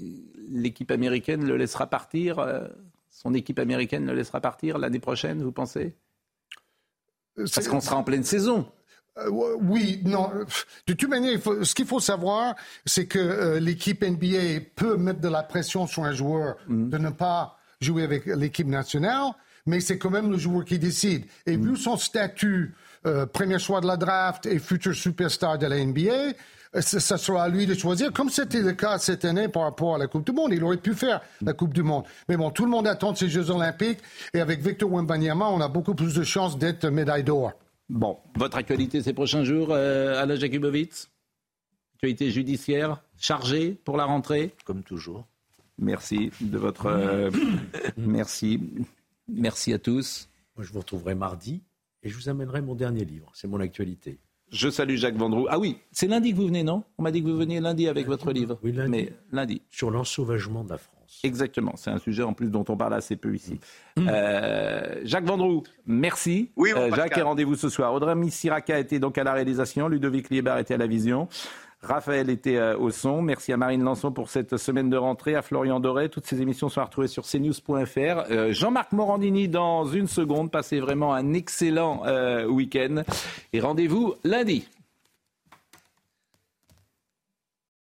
l'équipe 0.51 0.91
américaine 0.91 1.43
le 1.43 1.57
laissera 1.57 1.87
partir. 1.87 2.37
Euh, 3.25 3.29
son 3.29 3.33
équipe 3.33 3.59
américaine 3.59 4.05
le 4.05 4.13
laissera 4.13 4.41
partir 4.41 4.77
l'année 4.77 4.99
prochaine, 4.99 5.41
vous 5.41 5.51
pensez? 5.51 5.95
Parce 7.35 7.67
qu'on 7.67 7.81
sera 7.81 7.97
en 7.97 8.03
pleine 8.03 8.23
saison. 8.23 8.65
Euh, 9.17 9.29
oui, 9.61 10.01
non. 10.03 10.29
De 10.87 10.93
toute 10.93 11.09
manière, 11.09 11.39
ce 11.61 11.73
qu'il 11.73 11.85
faut 11.85 11.99
savoir, 11.99 12.55
c'est 12.85 13.07
que 13.07 13.19
euh, 13.19 13.59
l'équipe 13.59 14.03
NBA 14.03 14.65
peut 14.75 14.97
mettre 14.97 15.21
de 15.21 15.29
la 15.29 15.43
pression 15.43 15.87
sur 15.87 16.03
un 16.03 16.11
joueur 16.11 16.57
mm. 16.67 16.89
de 16.89 16.97
ne 16.97 17.09
pas 17.09 17.57
jouer 17.81 18.03
avec 18.03 18.25
l'équipe 18.25 18.67
nationale, 18.67 19.31
mais 19.65 19.79
c'est 19.79 19.97
quand 19.97 20.09
même 20.09 20.31
le 20.31 20.37
joueur 20.37 20.65
qui 20.65 20.79
décide. 20.79 21.25
Et 21.45 21.57
mm. 21.57 21.65
vu 21.65 21.77
son 21.77 21.97
statut, 21.97 22.75
euh, 23.05 23.25
premier 23.25 23.59
choix 23.59 23.81
de 23.81 23.87
la 23.87 23.97
draft 23.97 24.45
et 24.45 24.59
futur 24.59 24.93
superstar 24.93 25.57
de 25.57 25.67
la 25.67 25.83
NBA, 25.83 26.33
ça 26.81 27.17
sera 27.17 27.43
à 27.43 27.49
lui 27.49 27.65
de 27.65 27.73
choisir, 27.73 28.11
comme 28.11 28.29
c'était 28.29 28.61
le 28.61 28.73
cas 28.73 28.97
cette 28.97 29.25
année 29.25 29.47
par 29.47 29.63
rapport 29.63 29.95
à 29.95 29.97
la 29.97 30.07
Coupe 30.07 30.25
du 30.25 30.31
Monde. 30.31 30.51
Il 30.53 30.63
aurait 30.63 30.77
pu 30.77 30.93
faire 30.93 31.21
la 31.41 31.53
Coupe 31.53 31.73
du 31.73 31.83
Monde. 31.83 32.03
Mais 32.27 32.37
bon, 32.37 32.51
tout 32.51 32.65
le 32.65 32.71
monde 32.71 32.87
attend 32.87 33.15
ces 33.15 33.29
Jeux 33.29 33.49
Olympiques 33.49 33.99
et 34.33 34.41
avec 34.41 34.61
Victor 34.61 34.91
Wembanyama, 34.91 35.47
on 35.49 35.61
a 35.61 35.67
beaucoup 35.67 35.95
plus 35.95 36.13
de 36.13 36.23
chances 36.23 36.57
d'être 36.57 36.87
médaille 36.87 37.23
d'or. 37.23 37.53
Bon, 37.89 38.17
votre 38.35 38.57
actualité 38.57 39.01
ces 39.01 39.13
prochains 39.13 39.43
jours, 39.43 39.69
euh, 39.71 40.21
Alain 40.21 40.35
Jakubowicz? 40.35 41.09
Actualité 41.95 42.31
judiciaire 42.31 43.01
chargée 43.17 43.71
pour 43.85 43.95
la 43.95 44.05
rentrée? 44.05 44.53
Comme 44.65 44.83
toujours. 44.83 45.25
Merci 45.77 46.31
de 46.41 46.57
votre. 46.57 46.87
Euh, 46.87 47.31
merci. 47.97 48.59
Merci 49.27 49.73
à 49.73 49.79
tous. 49.79 50.29
Moi, 50.55 50.65
je 50.65 50.71
vous 50.71 50.79
retrouverai 50.79 51.15
mardi 51.15 51.61
et 52.03 52.09
je 52.09 52.15
vous 52.15 52.29
amènerai 52.29 52.61
mon 52.61 52.75
dernier 52.75 53.05
livre. 53.05 53.31
C'est 53.33 53.47
mon 53.47 53.59
actualité. 53.59 54.19
Je 54.55 54.69
salue 54.69 54.95
Jacques 54.95 55.17
Vendroux. 55.17 55.47
Ah 55.49 55.59
oui, 55.59 55.77
c'est 55.91 56.07
lundi 56.07 56.31
que 56.31 56.37
vous 56.37 56.47
venez, 56.47 56.63
non? 56.63 56.83
On 56.97 57.03
m'a 57.03 57.11
dit 57.11 57.21
que 57.21 57.27
vous 57.27 57.35
veniez 57.35 57.59
lundi 57.59 57.89
avec 57.89 58.07
votre 58.07 58.31
livre. 58.31 58.57
Oui, 58.63 58.71
lundi. 58.71 58.89
Mais 58.89 59.13
lundi. 59.33 59.61
Sur 59.69 59.91
l'ensauvagement 59.91 60.63
de 60.63 60.69
la 60.69 60.77
France. 60.77 61.19
Exactement. 61.23 61.73
C'est 61.75 61.89
un 61.89 61.99
sujet 61.99 62.23
en 62.23 62.31
plus 62.31 62.49
dont 62.49 62.63
on 62.69 62.77
parle 62.77 62.93
assez 62.93 63.17
peu 63.17 63.35
ici. 63.35 63.59
Mm. 63.97 64.07
Euh, 64.09 65.01
Jacques 65.03 65.25
Vendroux, 65.25 65.63
merci. 65.85 66.51
Oui, 66.55 66.71
euh, 66.73 66.89
Jacques, 66.95 67.17
et 67.17 67.21
rendez-vous 67.21 67.55
ce 67.55 67.67
soir. 67.67 67.93
Audrey 67.93 68.15
Siraka 68.29 68.79
était 68.79 68.99
donc 68.99 69.17
à 69.17 69.25
la 69.25 69.33
réalisation. 69.33 69.89
Ludovic 69.89 70.29
Liebar 70.29 70.57
était 70.57 70.75
à 70.75 70.77
la 70.77 70.87
vision. 70.87 71.27
Raphaël 71.85 72.29
était 72.29 72.57
euh, 72.57 72.77
au 72.77 72.89
son. 72.89 73.21
Merci 73.21 73.53
à 73.53 73.57
Marine 73.57 73.83
Lançon 73.83 74.11
pour 74.11 74.29
cette 74.29 74.57
semaine 74.57 74.89
de 74.89 74.97
rentrée, 74.97 75.35
à 75.35 75.41
Florian 75.41 75.79
Doré. 75.79 76.09
Toutes 76.09 76.25
ces 76.25 76.41
émissions 76.41 76.69
sont 76.69 76.83
retrouvées 76.83 77.07
sur 77.07 77.23
cnews.fr. 77.25 78.51
Jean-Marc 78.51 78.91
Morandini 78.91 79.47
dans 79.47 79.85
une 79.85 80.07
seconde. 80.07 80.51
Passez 80.51 80.79
vraiment 80.79 81.13
un 81.13 81.33
excellent 81.33 82.03
week-end. 82.47 83.03
Et 83.53 83.59
rendez-vous 83.59 84.15
lundi. 84.23 84.67